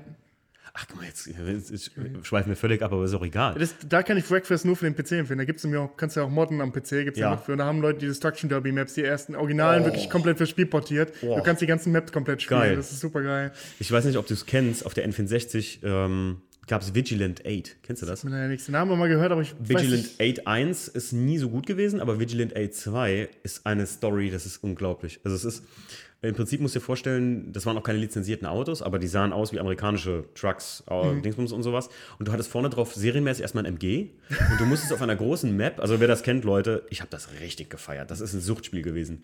Ach, 0.73 0.85
guck 0.87 0.97
mal, 0.97 1.05
jetzt, 1.05 1.25
jetzt 1.27 1.91
schweifen 2.23 2.49
wir 2.49 2.55
völlig 2.55 2.81
ab, 2.81 2.91
aber 2.91 3.03
ist 3.03 3.13
auch 3.13 3.25
egal. 3.25 3.55
Das, 3.57 3.75
da 3.87 4.03
kann 4.03 4.17
ich 4.17 4.25
Breakfast 4.25 4.65
nur 4.65 4.75
für 4.75 4.89
den 4.89 4.95
PC 4.95 5.13
empfehlen. 5.13 5.39
Da 5.39 5.45
gibt's 5.45 5.63
ja 5.63 5.79
auch, 5.79 5.97
kannst 5.97 6.15
du 6.15 6.21
ja 6.21 6.25
auch 6.25 6.29
modden 6.29 6.61
am 6.61 6.71
PC, 6.71 7.05
gibt's 7.05 7.19
ja, 7.19 7.29
ja 7.29 7.35
noch 7.35 7.43
für. 7.43 7.53
Und 7.53 7.59
da 7.59 7.65
haben 7.65 7.81
Leute 7.81 7.99
die 7.99 8.07
Destruction 8.07 8.49
Derby 8.49 8.71
Maps, 8.71 8.93
die 8.93 9.03
ersten 9.03 9.35
Originalen, 9.35 9.83
oh. 9.83 9.85
wirklich 9.85 10.09
komplett 10.09 10.37
fürs 10.37 10.49
Spiel 10.49 10.65
portiert. 10.65 11.13
Oh. 11.21 11.35
Du 11.35 11.43
kannst 11.43 11.61
die 11.61 11.67
ganzen 11.67 11.91
Maps 11.91 12.11
komplett 12.11 12.41
spielen. 12.41 12.59
Geil. 12.59 12.75
Das 12.75 12.91
ist 12.91 12.99
super 12.99 13.21
geil. 13.21 13.51
Ich 13.79 13.91
weiß 13.91 14.05
nicht, 14.05 14.17
ob 14.17 14.27
du 14.27 14.33
es 14.33 14.45
kennst, 14.45 14.85
auf 14.85 14.93
der 14.93 15.09
N64 15.09 15.83
ähm, 15.83 16.41
gab 16.69 16.81
es 16.81 16.93
Vigilant 16.93 17.45
8. 17.45 17.77
Kennst 17.83 18.01
du 18.01 18.05
das? 18.05 18.23
Ich 18.23 18.31
habe 18.31 18.55
den 18.55 18.71
Namen 18.71 18.97
mal 18.97 19.09
gehört, 19.09 19.31
aber 19.31 19.41
ich 19.41 19.55
Vigilant 19.59 20.11
8 20.21 20.47
1 20.47 20.87
ist 20.89 21.11
nie 21.11 21.37
so 21.37 21.49
gut 21.49 21.65
gewesen, 21.65 21.99
aber 21.99 22.19
Vigilant 22.19 22.55
8 22.55 22.73
2 22.73 23.29
ist 23.43 23.65
eine 23.65 23.85
Story, 23.85 24.29
das 24.29 24.45
ist 24.45 24.63
unglaublich. 24.63 25.19
Also 25.23 25.35
es 25.35 25.43
ist, 25.43 25.65
im 26.21 26.35
Prinzip 26.35 26.59
musst 26.59 26.75
du 26.75 26.79
dir 26.79 26.85
vorstellen, 26.85 27.53
das 27.53 27.65
waren 27.65 27.77
auch 27.77 27.83
keine 27.83 27.99
lizenzierten 27.99 28.45
Autos, 28.45 28.81
aber 28.81 28.99
die 28.99 29.07
sahen 29.07 29.31
aus 29.31 29.53
wie 29.53 29.59
amerikanische 29.59 30.25
Trucks, 30.35 30.83
äh, 30.89 31.13
mhm. 31.13 31.21
Dingsbums 31.21 31.53
und 31.53 31.63
sowas. 31.63 31.89
Und 32.17 32.27
du 32.27 32.31
hattest 32.33 32.49
vorne 32.51 32.69
drauf 32.69 32.93
serienmäßig 32.93 33.41
erstmal 33.41 33.65
ein 33.65 33.73
MG 33.75 34.09
und 34.51 34.59
du 34.59 34.65
musstest 34.65 34.91
auf 34.91 35.01
einer 35.01 35.15
großen 35.15 35.55
Map, 35.55 35.79
also 35.79 36.01
wer 36.01 36.09
das 36.09 36.23
kennt, 36.23 36.43
Leute, 36.43 36.83
ich 36.89 36.99
habe 36.99 37.09
das 37.09 37.29
richtig 37.39 37.69
gefeiert. 37.69 38.11
Das 38.11 38.19
ist 38.19 38.33
ein 38.33 38.41
Suchtspiel 38.41 38.81
gewesen. 38.81 39.23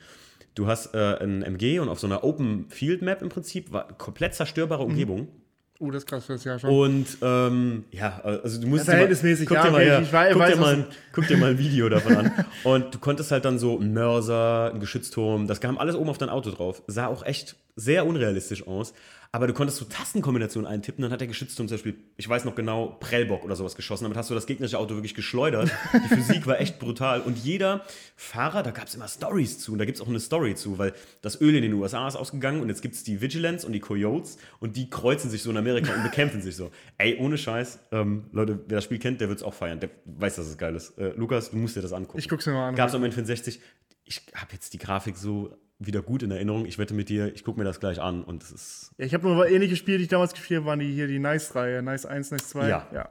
Du 0.53 0.67
hast 0.67 0.93
äh, 0.93 1.17
ein 1.19 1.43
MG 1.43 1.79
und 1.79 1.89
auf 1.89 1.99
so 1.99 2.07
einer 2.07 2.23
Open 2.23 2.69
Field 2.69 3.01
Map 3.01 3.21
im 3.21 3.27
Prinzip 3.27 3.73
war 3.73 3.89
komplett 3.97 4.33
zerstörbare 4.33 4.83
mhm. 4.85 4.91
Umgebung. 4.91 5.19
Mhm. 5.21 5.44
Oh, 5.79 5.91
das 5.91 6.03
ist 6.03 6.07
krass 6.07 6.25
das 6.27 6.43
Jahr 6.45 6.57
schon. 6.57 6.69
Und 6.69 7.05
ähm, 7.21 7.83
ja, 7.91 8.21
also 8.23 8.61
du 8.61 8.67
musst 8.67 8.87
ja, 8.87 8.91
verhältnismäßig, 8.91 9.47
guck, 9.47 9.61
dir 9.61 9.71
mal, 9.71 9.85
ja, 9.85 9.99
ich 9.99 10.11
weiß, 10.11 10.31
guck, 10.31 10.41
weiß, 10.41 10.53
dir 10.53 10.59
mal, 10.59 10.87
guck 11.11 11.27
dir 11.27 11.37
mal 11.37 11.51
ein 11.51 11.57
Video 11.59 11.89
davon 11.89 12.15
an. 12.15 12.45
Und 12.63 12.95
du 12.95 12.99
konntest 12.99 13.31
halt 13.31 13.43
dann 13.43 13.59
so 13.59 13.77
einen 13.77 13.93
Mörser, 13.93 14.69
einen 14.69 14.79
Geschützturm, 14.79 15.47
das 15.47 15.59
kam 15.59 15.77
alles 15.77 15.95
oben 15.95 16.09
auf 16.09 16.17
dein 16.17 16.29
Auto 16.29 16.51
drauf. 16.51 16.81
Sah 16.87 17.07
auch 17.07 17.25
echt 17.25 17.57
sehr 17.75 18.05
unrealistisch 18.05 18.65
aus. 18.65 18.93
Aber 19.35 19.47
du 19.47 19.53
konntest 19.53 19.79
so 19.79 19.83
Tastenkombinationen 19.83 20.65
eintippen, 20.65 21.01
dann 21.01 21.11
hat 21.11 21.19
der 21.19 21.27
Geschützturm 21.27 21.67
zum 21.67 21.75
Beispiel, 21.75 21.95
ich 22.15 22.29
weiß 22.29 22.45
noch 22.45 22.55
genau, 22.55 22.95
Prellbock 23.01 23.43
oder 23.43 23.57
sowas 23.57 23.75
geschossen. 23.75 24.05
Damit 24.05 24.17
hast 24.17 24.29
du 24.29 24.33
das 24.33 24.45
gegnerische 24.45 24.79
Auto 24.79 24.95
wirklich 24.95 25.13
geschleudert. 25.13 25.69
Die 25.93 26.07
Physik 26.07 26.47
war 26.47 26.61
echt 26.61 26.79
brutal. 26.79 27.19
Und 27.19 27.37
jeder 27.39 27.83
Fahrer, 28.15 28.63
da 28.63 28.71
gab 28.71 28.87
es 28.87 28.95
immer 28.95 29.09
Stories 29.09 29.59
zu. 29.59 29.73
Und 29.73 29.79
da 29.79 29.83
gibt 29.83 29.97
es 29.97 30.01
auch 30.01 30.07
eine 30.07 30.21
Story 30.21 30.55
zu, 30.55 30.77
weil 30.77 30.93
das 31.21 31.41
Öl 31.41 31.53
in 31.53 31.63
den 31.63 31.73
USA 31.73 32.07
ist 32.07 32.15
ausgegangen 32.15 32.61
und 32.61 32.69
jetzt 32.69 32.81
gibt 32.81 32.95
es 32.95 33.03
die 33.03 33.19
Vigilance 33.19 33.67
und 33.67 33.73
die 33.73 33.81
Coyotes 33.81 34.37
und 34.61 34.77
die 34.77 34.89
kreuzen 34.89 35.29
sich 35.29 35.43
so 35.43 35.51
in 35.51 35.57
Amerika 35.57 35.93
und 35.93 36.03
bekämpfen 36.03 36.41
sich 36.41 36.55
so. 36.55 36.71
Ey, 36.97 37.17
ohne 37.19 37.37
Scheiß, 37.37 37.79
ähm, 37.91 38.29
Leute, 38.31 38.63
wer 38.69 38.77
das 38.77 38.85
Spiel 38.85 38.99
kennt, 38.99 39.19
der 39.19 39.27
wird 39.27 39.39
es 39.39 39.43
auch 39.43 39.53
feiern. 39.53 39.81
Der 39.81 39.89
weiß, 40.05 40.37
dass 40.37 40.47
es 40.47 40.57
geil 40.57 40.77
ist. 40.77 40.97
Äh, 40.97 41.09
Lukas, 41.17 41.51
du 41.51 41.57
musst 41.57 41.75
dir 41.75 41.81
das 41.81 41.91
angucken. 41.91 42.19
Ich 42.19 42.29
guck's 42.29 42.45
mir 42.45 42.53
mal 42.53 42.69
an. 42.69 42.75
Gab 42.75 42.87
es 42.87 42.95
am 42.95 43.03
N64. 43.03 43.59
Ich 44.05 44.21
habe 44.33 44.53
jetzt 44.53 44.71
die 44.71 44.77
Grafik 44.77 45.17
so 45.17 45.57
wieder 45.79 46.01
gut 46.01 46.23
in 46.23 46.31
Erinnerung. 46.31 46.65
Ich 46.65 46.77
wette 46.77 46.93
mit 46.93 47.09
dir, 47.09 47.33
ich 47.33 47.43
gucke 47.43 47.59
mir 47.59 47.65
das 47.65 47.79
gleich 47.79 47.99
an 47.99 48.23
und 48.23 48.43
es 48.43 48.51
ist. 48.51 48.91
Ja, 48.97 49.05
ich 49.05 49.13
habe 49.13 49.27
nur 49.27 49.47
ähnliche 49.47 49.75
Spiele, 49.75 49.97
die 49.97 50.05
ich 50.05 50.09
damals 50.09 50.33
gespielt 50.33 50.59
habe, 50.59 50.67
waren 50.67 50.79
die 50.79 50.91
hier 50.91 51.07
die 51.07 51.19
Nice-Reihe, 51.19 51.81
Nice 51.81 52.05
1, 52.05 52.31
Nice 52.31 52.49
2. 52.49 52.69
Ja. 52.69 52.87
ja. 52.93 53.09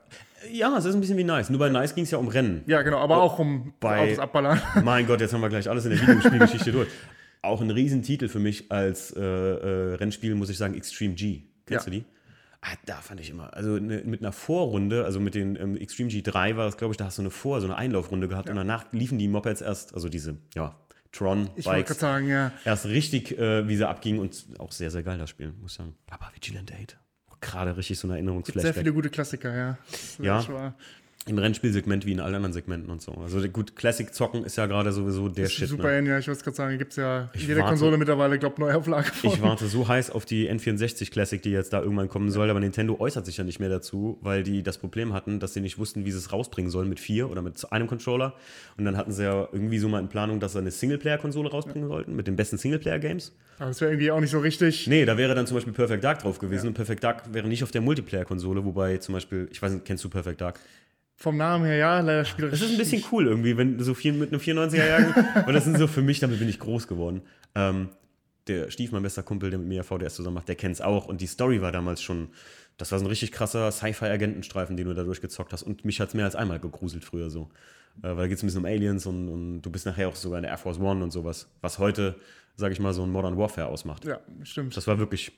Ja, 0.53 0.77
es 0.77 0.85
ist 0.85 0.95
ein 0.95 1.01
bisschen 1.01 1.17
wie 1.17 1.25
Nice. 1.25 1.51
Nur 1.51 1.59
bei 1.59 1.69
Nice 1.69 1.95
ging 1.95 2.05
es 2.05 2.11
ja 2.11 2.19
um 2.19 2.29
Rennen. 2.29 2.63
Ja, 2.67 2.83
genau, 2.83 2.99
aber 2.99 3.23
auch 3.23 3.39
um 3.39 3.73
bei, 3.81 4.01
Autos 4.01 4.19
abballern. 4.19 4.61
Mein 4.85 5.07
Gott, 5.07 5.21
jetzt 5.21 5.33
haben 5.33 5.41
wir 5.41 5.49
gleich 5.49 5.69
alles 5.69 5.85
in 5.85 5.93
der 5.93 6.01
Videospielgeschichte 6.01 6.73
durch. 6.73 6.89
Auch 7.43 7.61
ein 7.61 7.71
Riesentitel 7.71 8.29
für 8.29 8.39
mich 8.39 8.71
als 8.71 9.11
äh, 9.13 9.21
äh, 9.21 9.95
Rennspiel, 9.95 10.35
muss 10.35 10.51
ich 10.51 10.59
sagen, 10.59 10.75
Extreme 10.75 11.15
G. 11.15 11.43
Kennst 11.67 11.87
ja. 11.87 11.91
du 11.93 11.99
die? 11.99 12.05
Ah, 12.61 12.77
da 12.87 12.95
fand 12.97 13.21
ich 13.21 13.29
immer, 13.29 13.53
also 13.53 13.73
ne, 13.73 14.03
mit 14.07 14.23
einer 14.23 14.33
Vorrunde, 14.33 15.05
also 15.05 15.21
mit 15.21 15.35
den 15.35 15.55
ähm, 15.57 15.77
Extreme 15.77 16.09
G3 16.09 16.57
war 16.57 16.65
das, 16.65 16.79
glaube 16.79 16.93
ich, 16.93 16.97
da 16.97 17.05
hast 17.05 17.19
du 17.19 17.23
eine 17.23 17.31
Vor-, 17.31 17.61
so 17.61 17.67
eine 17.67 17.77
Einlaufrunde 17.77 18.27
gehabt 18.27 18.49
ja. 18.49 18.53
und 18.53 18.57
danach 18.57 18.91
liefen 18.91 19.19
die 19.19 19.29
Mopeds 19.29 19.61
erst, 19.61 19.93
also 19.93 20.09
diese, 20.09 20.39
ja, 20.55 20.75
Tron 21.15 21.51
ich 21.57 21.65
Bikes. 21.65 21.99
sagen, 21.99 22.29
ja. 22.29 22.53
Erst 22.65 22.87
richtig, 22.87 23.39
äh, 23.39 23.67
wie 23.69 23.77
sie 23.77 23.89
abgingen 23.89 24.21
und 24.21 24.47
auch 24.59 24.73
sehr, 24.73 24.91
sehr 24.91 25.03
geil 25.03 25.19
das 25.19 25.31
Spiel, 25.31 25.53
muss 25.61 25.73
ich 25.73 25.77
sagen. 25.79 25.95
Aber 26.11 26.31
Vigilant 26.35 26.73
8. 26.73 26.99
Gerade 27.41 27.77
richtig 27.77 27.99
so 27.99 28.09
ein 28.09 28.13
Erinnerungsflash. 28.13 28.63
Sehr 28.63 28.75
viele 28.75 28.93
gute 28.93 29.11
Klassiker, 29.11 29.55
ja. 29.55 29.79
Ja 30.19 30.75
im 31.27 31.39
Rennspielsegment 31.39 32.05
wie 32.05 32.13
in 32.13 32.21
allen 32.21 32.35
anderen 32.35 32.53
Segmenten 32.53 32.91
und 32.91 33.01
so. 33.01 33.13
Also 33.13 33.41
gut, 33.49 33.77
Classic 33.77 34.13
zocken 34.13 34.45
ist 34.45 34.57
ja 34.57 34.67
gerade 34.67 34.93
sowieso 34.93 35.29
der 35.31 35.49
Shit. 35.49 35.69
Super, 35.69 36.01
ne? 36.03 36.11
ja, 36.11 36.19
ich 36.19 36.29
wollte 36.29 36.45
gerade 36.45 36.57
sagen, 36.57 36.79
gibt 36.79 36.93
es 36.93 36.97
ja 36.97 37.31
in 37.33 37.41
jeder 37.41 37.63
Konsole 37.63 37.97
mittlerweile, 37.97 38.39
glaube 38.39 38.55
ich, 38.57 38.59
Neuauflage 38.59 39.11
von. 39.11 39.31
Ich 39.31 39.41
warte 39.41 39.67
so 39.67 39.89
heiß 39.89 40.11
auf 40.11 40.27
die 40.27 40.51
N64 40.51 41.11
Classic, 41.11 41.41
die 41.41 41.51
jetzt 41.51 41.73
da 41.73 41.81
irgendwann 41.81 42.09
kommen 42.09 42.31
soll, 42.31 42.51
aber 42.51 42.61
Nintendo 42.61 43.01
äußert 43.01 43.25
sich 43.25 43.39
ja 43.39 43.45
nicht 43.45 43.59
mehr 43.59 43.71
dazu, 43.71 44.19
weil 44.21 44.43
die 44.43 44.63
das 44.63 44.77
Problem 44.77 45.15
hatten, 45.15 45.41
dass 45.41 45.55
sie 45.55 45.63
nicht 45.63 45.79
wussten, 45.79 46.05
wie 46.05 46.11
sie 46.11 46.19
es 46.19 46.31
rausbringen 46.31 46.71
sollen 46.71 46.91
mit 46.91 47.01
vier 47.01 47.31
oder 47.31 47.41
mit 47.41 47.73
einem 47.73 47.87
Controller. 47.87 48.35
Und 48.77 48.85
dann 48.85 48.99
hatten 48.99 49.13
sie 49.13 49.25
ja 49.25 49.49
irgendwie 49.51 49.79
so 49.79 49.89
mal 49.89 50.01
in 50.01 50.09
Planung, 50.09 50.41
dass 50.41 50.53
sie 50.53 50.59
eine 50.59 50.71
Singleplayer-Konsole 50.71 51.51
rausbringen 51.51 51.89
ja. 51.89 51.95
sollten 51.95 52.15
mit 52.15 52.27
den 52.27 52.37
besten 52.37 52.59
Singleplayer-Games. 52.59 53.33
Aber 53.59 53.69
das 53.69 53.81
wäre 53.81 53.93
irgendwie 53.93 54.11
auch 54.11 54.21
nicht 54.21 54.31
so 54.31 54.41
richtig. 54.41 54.87
Nee, 54.89 55.07
da 55.07 55.17
wäre 55.17 55.35
dann 55.35 55.47
zum 55.47 55.57
Beispiel 55.57 55.73
Perfect 55.73 56.05
Dark 56.05 56.19
drauf 56.19 56.39
gewesen 56.39 56.65
ja. 56.65 56.69
und 56.69 56.75
Perfect 56.75 57.03
Dark 57.03 57.33
wäre 57.33 57.49
nicht 57.49 57.63
auf 57.63 57.71
der 57.71 57.81
Multiplayer-Konsole, 57.81 58.65
wobei 58.65 58.99
zum 58.99 59.15
Beispiel, 59.15 59.49
ich 59.51 59.63
weiß 59.63 59.73
nicht, 59.73 59.85
kennst 59.87 60.05
du 60.05 60.11
Perfect 60.11 60.41
Dark? 60.41 60.61
Vom 61.17 61.37
Namen 61.37 61.65
her, 61.65 61.77
ja, 61.77 62.01
leider 62.01 62.25
spielerisch. 62.25 62.61
Das 62.61 62.69
ist 62.69 62.75
ein 62.75 62.79
bisschen 62.79 63.05
cool 63.13 63.27
irgendwie, 63.27 63.57
wenn 63.57 63.79
so 63.81 63.95
viel 63.95 64.13
mit 64.13 64.33
einem 64.33 64.41
94er-Jahren. 64.41 65.45
und 65.47 65.55
das 65.55 65.65
sind 65.65 65.79
so 65.79 65.87
für 65.87 66.03
mich, 66.03 66.21
damit 66.21 66.39
bin 66.39 66.49
ich 66.49 66.59
groß 66.59 66.89
geworden. 66.89 67.23
Ähm, 67.55 67.91
der 68.47 68.71
Stief, 68.71 68.93
mein 68.93 69.03
bester 69.03 69.23
Kumpel, 69.23 69.51
der 69.51 69.59
mit 69.59 69.69
mir 69.69 69.85
VDS 69.85 70.17
zusammen 70.17 70.35
macht, 70.35 70.49
der 70.49 70.57
kennt 70.57 70.75
es 70.75 70.81
auch. 70.81 71.07
Und 71.07 71.21
die 71.21 71.27
Story 71.27 71.63
war 71.63 71.73
damals 71.73 72.03
schon, 72.03 72.29
das 72.77 72.91
war 72.93 72.99
so 72.99 73.05
ein 73.05 73.09
richtig 73.09 73.33
krasser 73.33 73.71
Sci-Fi-Agentenstreifen, 73.71 74.77
den 74.77 74.87
du 74.87 74.95
da 74.95 75.05
durchgezockt 75.05 75.53
hast. 75.53 75.63
Und 75.63 75.85
mich 75.85 76.01
hat 76.01 76.09
es 76.09 76.15
mehr 76.15 76.25
als 76.25 76.37
einmal 76.37 76.59
gegruselt 76.59 77.05
früher 77.05 77.31
so. 77.31 77.49
Äh, 78.03 78.09
weil 78.09 78.17
da 78.17 78.27
geht 78.27 78.39
es 78.39 78.43
ein 78.43 78.47
bisschen 78.47 78.61
um 78.61 78.67
Aliens 78.67 79.07
und, 79.07 79.29
und, 79.29 79.63
du 79.63 79.71
bist 79.71 79.87
nachher 79.87 80.09
auch 80.09 80.17
sogar 80.17 80.39
in 80.39 80.43
der 80.43 80.51
Air 80.51 80.59
Force 80.59 80.81
One 80.81 81.03
und 81.03 81.13
sowas. 81.13 81.49
Was 81.61 81.79
heute, 81.79 82.17
sage 82.57 82.73
ich 82.73 82.81
mal, 82.81 82.93
so 82.93 83.05
ein 83.05 83.11
Modern 83.11 83.39
Warfare 83.39 83.69
ausmacht. 83.69 84.05
Ja, 84.05 84.19
stimmt. 84.43 84.77
Das 84.77 84.87
war 84.87 84.99
wirklich 84.99 85.33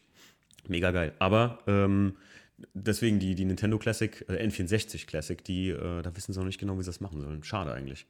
mega 0.67 0.91
geil. 0.91 1.13
Aber 1.19 1.59
ähm, 1.67 2.17
deswegen 2.75 3.19
die, 3.19 3.35
die 3.35 3.45
Nintendo 3.45 3.79
Classic, 3.79 4.25
äh, 4.29 4.47
N64 4.47 5.07
Classic, 5.07 5.43
die, 5.45 5.71
äh, 5.71 6.03
da 6.03 6.15
wissen 6.17 6.33
sie 6.33 6.39
noch 6.39 6.47
nicht 6.47 6.59
genau, 6.59 6.79
wie 6.79 6.83
sie 6.83 6.89
das 6.89 7.01
machen 7.01 7.21
sollen. 7.21 7.43
Schade 7.43 7.73
eigentlich. 7.73 8.07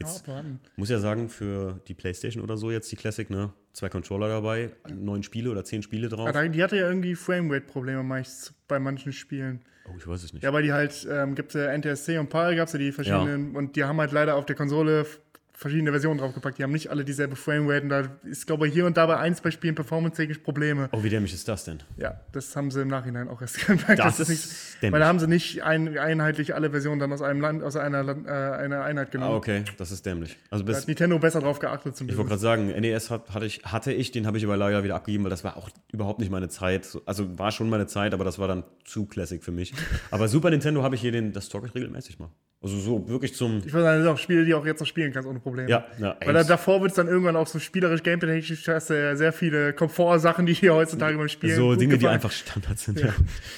Jetzt 0.00 0.26
ja, 0.26 0.44
muss 0.76 0.88
ja 0.88 0.98
sagen, 0.98 1.28
für 1.28 1.80
die 1.86 1.94
PlayStation 1.94 2.42
oder 2.42 2.56
so 2.56 2.70
jetzt 2.70 2.90
die 2.90 2.96
Classic, 2.96 3.28
ne? 3.30 3.52
Zwei 3.72 3.88
Controller 3.88 4.28
dabei, 4.28 4.70
neun 4.92 5.22
Spiele 5.22 5.50
oder 5.50 5.64
zehn 5.64 5.82
Spiele 5.82 6.08
drauf. 6.08 6.28
Aber 6.28 6.48
die 6.48 6.62
hatte 6.62 6.76
ja 6.76 6.88
irgendwie 6.88 7.14
Framerate-Probleme 7.14 8.02
meist 8.02 8.54
bei 8.66 8.78
manchen 8.80 9.12
Spielen. 9.12 9.60
Oh, 9.86 9.94
ich 9.96 10.06
weiß 10.06 10.22
es 10.22 10.32
nicht. 10.32 10.42
Ja, 10.42 10.52
weil 10.52 10.62
die 10.62 10.72
halt, 10.72 11.06
ähm, 11.10 11.34
gibt 11.34 11.54
es 11.54 11.60
ja 11.60 11.76
NTSC 11.76 12.18
und 12.18 12.30
PAL, 12.30 12.56
gab 12.56 12.66
es 12.66 12.72
ja 12.72 12.78
die 12.78 12.92
verschiedenen, 12.92 13.52
ja. 13.52 13.58
und 13.58 13.76
die 13.76 13.84
haben 13.84 13.98
halt 13.98 14.12
leider 14.12 14.36
auf 14.36 14.46
der 14.46 14.56
Konsole 14.56 15.06
verschiedene 15.52 15.90
Versionen 15.90 16.18
draufgepackt. 16.18 16.58
Die 16.58 16.62
haben 16.62 16.72
nicht 16.72 16.90
alle 16.90 17.04
dieselbe 17.04 17.36
Framerate 17.36 17.82
und 17.82 17.88
da 17.88 18.02
ist, 18.24 18.46
glaube 18.46 18.66
ich, 18.66 18.74
hier 18.74 18.86
und 18.86 18.96
da 18.96 19.06
bei 19.06 19.16
eins 19.16 19.40
bei 19.40 19.50
Spielen 19.50 19.74
performance-technisch 19.74 20.38
Probleme. 20.38 20.88
Oh, 20.92 21.02
wie 21.02 21.08
dämlich 21.08 21.32
ist 21.32 21.48
das 21.48 21.64
denn? 21.64 21.78
Ja, 21.96 22.20
das 22.32 22.54
haben 22.56 22.70
sie 22.70 22.82
im 22.82 22.88
Nachhinein 22.88 23.28
auch 23.28 23.40
erst 23.40 23.66
gemerkt. 23.66 23.98
Das, 23.98 24.16
das 24.16 24.20
ist 24.20 24.28
nicht, 24.28 24.82
dämlich. 24.82 24.92
Weil 24.92 25.00
da 25.00 25.06
haben 25.06 25.18
sie 25.18 25.28
nicht 25.28 25.62
ein, 25.62 25.96
einheitlich 25.98 26.54
alle 26.54 26.70
Versionen 26.70 27.00
dann 27.00 27.12
aus 27.12 27.22
einem 27.22 27.40
Land, 27.40 27.62
aus 27.62 27.76
einer, 27.76 28.00
äh, 28.26 28.30
einer 28.30 28.82
Einheit 28.82 29.10
genommen. 29.10 29.32
Ah, 29.32 29.36
okay, 29.36 29.64
das 29.76 29.92
ist 29.92 30.04
dämlich. 30.06 30.36
Also 30.50 30.64
bis, 30.64 30.76
da 30.76 30.80
hat 30.82 30.88
Nintendo 30.88 31.18
besser 31.18 31.40
drauf 31.40 31.58
geachtet. 31.58 31.96
Zumindest. 31.96 32.14
Ich 32.14 32.18
wollte 32.18 32.30
gerade 32.30 32.40
sagen, 32.40 32.66
NES 32.68 33.10
hat, 33.10 33.32
hatte, 33.32 33.46
ich, 33.46 33.62
hatte 33.64 33.92
ich, 33.92 34.10
den 34.10 34.26
habe 34.26 34.38
ich 34.38 34.44
aber 34.44 34.56
leider 34.56 34.82
wieder 34.82 34.96
abgegeben, 34.96 35.24
weil 35.24 35.30
das 35.30 35.44
war 35.44 35.56
auch 35.56 35.70
überhaupt 35.92 36.18
nicht 36.18 36.30
meine 36.30 36.48
Zeit. 36.48 36.98
Also 37.06 37.38
war 37.38 37.52
schon 37.52 37.70
meine 37.70 37.86
Zeit, 37.86 38.14
aber 38.14 38.24
das 38.24 38.38
war 38.38 38.48
dann 38.48 38.64
zu 38.84 39.06
Classic 39.06 39.42
für 39.42 39.52
mich. 39.52 39.74
aber 40.10 40.28
Super 40.28 40.50
Nintendo 40.50 40.82
habe 40.82 40.94
ich 40.94 41.00
hier 41.00 41.12
den, 41.12 41.32
das 41.32 41.46
Story 41.46 41.70
regelmäßig 41.74 42.18
mal. 42.18 42.30
Also 42.62 42.78
so 42.78 43.08
wirklich 43.08 43.34
zum. 43.34 43.58
Ich 43.58 43.72
würde 43.72 43.82
sagen, 43.84 43.98
das 43.98 44.04
sind 44.04 44.14
auch 44.14 44.18
Spiele, 44.18 44.44
die 44.44 44.54
auch 44.54 44.64
jetzt 44.64 44.78
noch 44.78 44.86
spielen 44.86 45.12
kannst 45.12 45.28
ohne 45.28 45.40
Probleme. 45.40 45.68
Ja, 45.68 45.84
ja. 45.98 46.16
Weil 46.24 46.32
da, 46.32 46.44
davor 46.44 46.80
wird 46.80 46.92
es 46.92 46.96
dann 46.96 47.08
irgendwann 47.08 47.34
auch 47.34 47.48
so 47.48 47.58
spielerisch 47.58 48.04
gameplay-technisch 48.04 48.68
hast 48.68 48.90
du 48.90 48.94
ja 48.94 49.16
sehr 49.16 49.32
viele 49.32 49.72
Komfortsachen, 49.72 50.46
die 50.46 50.54
hier 50.54 50.72
heutzutage 50.72 51.18
beim 51.18 51.28
Spielen. 51.28 51.56
So 51.56 51.74
Dinge, 51.74 51.94
gefallen. 51.94 52.00
die 52.00 52.08
einfach 52.08 52.30
Standard 52.30 52.78
sind. 52.78 53.00
Ja. 53.00 53.06
Ja. 53.08 53.14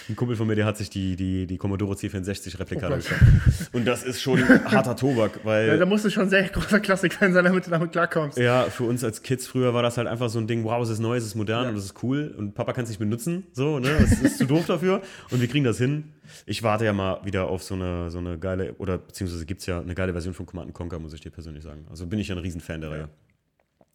Ein 0.09 0.17
Kumpel 0.17 0.37
von 0.37 0.47
mir, 0.47 0.55
der 0.55 0.65
hat 0.65 0.79
sich 0.79 0.89
die, 0.89 1.17
die, 1.17 1.47
die 1.47 1.59
Commodore 1.59 1.95
C64 1.95 2.59
Replika 2.59 2.89
oh 2.91 3.77
Und 3.77 3.87
das 3.87 4.05
ist 4.05 4.23
schon 4.23 4.41
harter 4.65 4.97
Tobak, 4.97 5.41
weil. 5.45 5.69
Ja, 5.69 5.77
da 5.77 5.85
musst 5.85 6.07
du 6.07 6.11
schon 6.11 6.31
sehr 6.31 6.45
großer 6.45 6.81
Klassik-Fan 6.81 7.35
sein, 7.35 7.45
damit 7.45 7.67
du 7.67 7.71
damit 7.71 7.93
klarkommst. 7.93 8.39
Ja, 8.39 8.65
für 8.65 8.85
uns 8.85 9.05
als 9.05 9.23
Kids 9.23 9.47
früher 9.47 9.75
war 9.75 9.83
das 9.83 9.99
halt 9.99 10.09
einfach 10.09 10.31
so 10.31 10.39
ein 10.39 10.47
Ding, 10.47 10.65
wow, 10.65 10.83
es 10.83 10.89
ist 10.89 11.01
neu, 11.01 11.17
es 11.17 11.27
ist 11.27 11.35
modern 11.35 11.69
und 11.69 11.77
es 11.77 11.85
ist 11.85 12.03
cool 12.03 12.35
und 12.39 12.55
Papa 12.55 12.73
kann 12.73 12.85
es 12.85 12.91
nicht 12.91 12.99
benutzen. 12.99 13.45
So, 13.53 13.79
ne? 13.79 13.91
Das 14.01 14.13
ist 14.21 14.39
zu 14.39 14.47
doof 14.47 14.65
dafür. 14.67 15.03
Und 15.31 15.41
wir 15.41 15.49
kriegen 15.49 15.65
das 15.65 15.77
hin. 15.77 16.05
Ich 16.47 16.63
warte 16.63 16.85
ja 16.85 16.93
mal 16.93 17.25
wieder 17.25 17.49
auf 17.49 17.63
so 17.63 17.75
eine, 17.75 18.11
so 18.11 18.19
eine 18.19 18.39
geile, 18.39 18.75
oder 18.75 18.99
beziehungsweise 18.99 19.47
gibt 19.47 19.61
es 19.61 19.67
ja 19.67 19.81
eine 19.81 19.95
geile 19.95 20.13
Version 20.13 20.35
von 20.35 20.47
Command 20.47 20.73
Conquer, 20.73 20.99
muss 20.99 21.13
ich 21.13 21.21
dir 21.21 21.31
persönlich 21.31 21.65
sagen. 21.65 21.87
Also 21.91 22.07
bin 22.07 22.19
ich 22.19 22.29
ja 22.29 22.35
ein 22.35 22.41
Riesenfan 22.41 22.81
der 22.81 22.91
Reihe. 22.91 23.09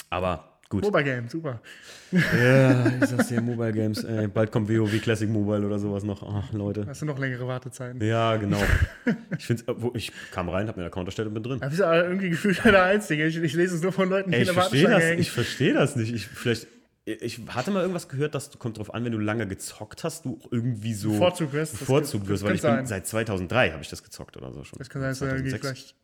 Aber 0.09 0.59
gut. 0.69 0.83
Mobile 0.83 1.03
Games, 1.03 1.31
super. 1.31 1.61
Ja, 2.11 2.87
ich 3.01 3.05
sag's 3.05 3.27
dir, 3.27 3.41
Mobile 3.41 3.71
Games. 3.73 4.03
Ey, 4.03 4.27
bald 4.27 4.51
kommt 4.51 4.69
WoW 4.69 5.01
Classic 5.01 5.29
Mobile 5.29 5.65
oder 5.65 5.77
sowas 5.77 6.03
noch. 6.03 6.23
Ach, 6.23 6.51
Leute. 6.53 6.85
Hast 6.87 7.01
du 7.01 7.05
noch 7.05 7.19
längere 7.19 7.47
Wartezeiten? 7.47 8.01
Ja, 8.03 8.35
genau. 8.37 8.61
ich 9.37 9.45
find's, 9.45 9.63
ich 9.93 10.11
kam 10.31 10.49
rein, 10.49 10.67
hab 10.67 10.77
mir 10.77 10.83
einen 10.83 10.91
Account 10.91 11.07
erstellt 11.07 11.27
und 11.27 11.35
bin 11.35 11.43
drin. 11.43 11.59
Da 11.59 11.67
bist 11.67 11.79
du 11.79 11.83
irgendwie 11.83 12.29
gefühlt 12.29 12.63
der 12.63 12.83
Einzige. 12.83 13.25
Ich, 13.27 13.37
ich 13.37 13.53
lese 13.53 13.75
es 13.75 13.83
nur 13.83 13.91
von 13.91 14.09
Leuten, 14.09 14.31
die 14.31 14.37
Ey, 14.37 14.43
ich 14.43 14.49
in 14.49 14.55
der 14.55 14.63
verstehe 14.63 14.89
das, 14.89 15.03
Ich 15.19 15.31
verstehe 15.31 15.73
das 15.73 15.95
nicht. 15.95 16.13
Ich, 16.13 16.27
vielleicht 16.27 16.67
ich 17.10 17.41
hatte 17.49 17.72
mal 17.72 17.82
irgendwas 17.82 18.07
gehört, 18.07 18.36
dass 18.36 18.57
kommt 18.60 18.78
drauf 18.78 18.93
an, 18.93 19.05
wenn 19.05 19.12
du 19.12 19.20
lange 19.20 19.47
gezockt 19.47 20.03
hast, 20.03 20.26
du 20.26 20.39
irgendwie 20.51 20.93
so 20.93 21.14
Vorzug 21.14 21.53
wirst. 21.53 21.78
Vorzug 21.78 22.28
wirst, 22.28 22.43
weil 22.43 22.55
ich 22.55 22.62
bin, 22.62 22.86
seit 22.86 23.07
2003 23.07 23.72
habe 23.72 23.82
ich 23.82 23.89
das 23.89 24.03
gezockt 24.03 24.38
oder 24.38 24.51
so 24.51 24.64
schon. 24.64 24.80
Das 24.80 24.89
kann 24.89 25.01
sein, 25.01 25.12
dass 25.12 25.20
du 25.20 25.26
irgendwie 25.26 25.51
vielleicht 25.51 25.95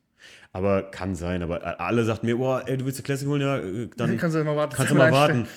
aber 0.51 0.83
kann 0.83 1.15
sein, 1.15 1.43
aber 1.43 1.79
alle 1.79 2.03
sagten 2.05 2.27
mir, 2.27 2.39
oh, 2.39 2.57
ey, 2.57 2.77
du 2.77 2.85
willst 2.85 2.99
die 2.99 3.03
Classic 3.03 3.27
holen, 3.27 3.41
ja, 3.41 3.57
äh, 3.57 3.89
dann 3.97 4.17
kannst 4.17 4.35
du 4.35 4.43
mal 4.43 4.55
warten. 4.55 4.75
Kannst 4.75 4.91
du 4.91 4.95
mal 4.95 5.11
warten. 5.11 5.47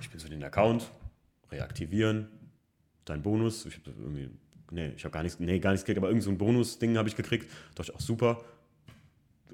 Ich 0.00 0.10
bin 0.10 0.18
so 0.18 0.28
den 0.28 0.42
Account, 0.42 0.90
reaktivieren, 1.50 2.28
dein 3.04 3.22
Bonus. 3.22 3.66
Ich 3.66 3.74
habe 3.76 3.90
irgendwie, 3.90 4.30
nee, 4.70 4.92
ich 4.96 5.04
habe 5.04 5.12
gar 5.12 5.22
nichts, 5.22 5.38
nee, 5.38 5.58
gar 5.58 5.72
nichts 5.72 5.84
gekriegt, 5.84 5.98
aber 5.98 6.08
irgend 6.08 6.22
so 6.22 6.30
ein 6.30 6.38
Bonus-Ding 6.38 6.96
habe 6.96 7.08
ich 7.08 7.16
gekriegt. 7.16 7.50
Dachte 7.74 7.92
ich 7.92 7.94
auch 7.94 8.00
super. 8.00 8.42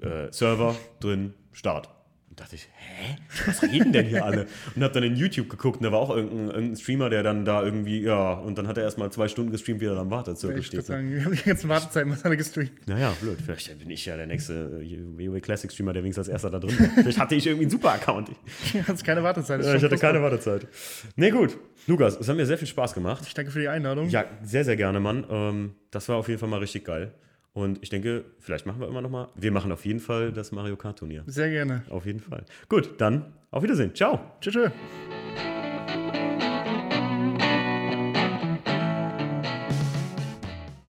Äh, 0.01 0.31
Server 0.31 0.75
drin, 0.99 1.33
Start. 1.51 1.89
Und 2.35 2.41
dachte 2.41 2.55
ich, 2.57 2.67
hä? 2.75 3.15
Was 3.45 3.63
reden 3.63 3.93
denn 3.93 4.07
hier 4.07 4.25
alle? 4.25 4.47
Und 4.75 4.83
hab 4.83 4.91
dann 4.91 5.03
in 5.03 5.15
YouTube 5.15 5.47
geguckt 5.49 5.77
und 5.77 5.83
da 5.83 5.93
war 5.93 5.99
auch 5.99 6.09
irgendein, 6.13 6.49
irgendein 6.49 6.75
Streamer, 6.75 7.09
der 7.09 7.23
dann 7.23 7.45
da 7.45 7.63
irgendwie, 7.63 8.01
ja, 8.01 8.33
und 8.33 8.57
dann 8.57 8.67
hat 8.67 8.77
er 8.77 8.83
erstmal 8.83 9.09
zwei 9.09 9.29
Stunden 9.29 9.51
gestreamt, 9.53 9.79
wie 9.79 9.85
er 9.85 9.95
dann 9.95 10.11
Wartezirkel 10.11 10.59
Ich 10.59 10.65
würde 10.65 10.83
steht. 10.83 10.85
sagen, 10.85 11.23
haben 11.23 11.33
die 11.43 11.43
ganzen 11.43 11.69
Wartezeiten 11.69 12.11
was 12.11 12.25
alle 12.25 12.35
gestreamt. 12.35 12.71
Naja, 12.87 13.13
blöd. 13.21 13.37
Vielleicht 13.41 13.79
bin 13.79 13.89
ich 13.89 14.05
ja 14.05 14.17
der 14.17 14.27
nächste 14.27 14.53
äh, 14.83 14.99
WoW 15.31 15.39
Classic 15.39 15.71
Streamer, 15.71 15.93
der 15.93 16.03
wenigstens 16.03 16.27
als 16.27 16.33
erster 16.33 16.49
da 16.51 16.59
drin 16.59 16.77
war. 16.77 16.89
Vielleicht 17.03 17.19
hatte 17.19 17.35
ich 17.35 17.47
irgendwie 17.47 17.63
einen 17.67 17.71
super 17.71 17.93
Account. 17.93 18.29
Du 18.73 18.85
hast 18.85 19.05
keine 19.05 19.23
Wartezeit. 19.23 19.61
ich 19.61 19.83
hatte 19.83 19.97
keine. 19.97 20.21
Wartezeit. 20.21 20.67
Nee, 21.15 21.29
gut. 21.31 21.57
Lukas, 21.87 22.19
es 22.19 22.27
hat 22.27 22.35
mir 22.35 22.45
sehr 22.45 22.57
viel 22.57 22.67
Spaß 22.67 22.93
gemacht. 22.93 23.23
Ich 23.25 23.33
danke 23.33 23.49
für 23.49 23.59
die 23.61 23.69
Einladung. 23.69 24.09
Ja, 24.09 24.25
sehr, 24.43 24.65
sehr 24.65 24.75
gerne, 24.75 24.99
Mann. 24.99 25.25
Ähm, 25.29 25.75
das 25.91 26.09
war 26.09 26.17
auf 26.17 26.27
jeden 26.27 26.39
Fall 26.39 26.49
mal 26.49 26.59
richtig 26.59 26.83
geil. 26.83 27.13
Und 27.55 27.81
ich 27.81 27.89
denke, 27.89 28.25
vielleicht 28.39 28.65
machen 28.65 28.81
wir 28.81 28.87
immer 28.89 29.01
noch 29.01 29.09
mal. 29.09 29.29
Wir 29.33 29.49
machen 29.49 29.71
auf 29.71 29.85
jeden 29.85 30.01
Fall 30.01 30.33
das 30.33 30.51
Mario 30.51 30.75
Kart 30.75 30.99
Turnier. 30.99 31.23
Sehr 31.25 31.49
gerne. 31.49 31.83
Auf 31.89 32.05
jeden 32.05 32.19
Fall. 32.19 32.43
Gut, 32.67 32.99
dann 32.99 33.33
auf 33.49 33.63
Wiedersehen. 33.63 33.95
Ciao. 33.95 34.19
Tschüss. 34.41 34.53
tschüss. 34.53 34.71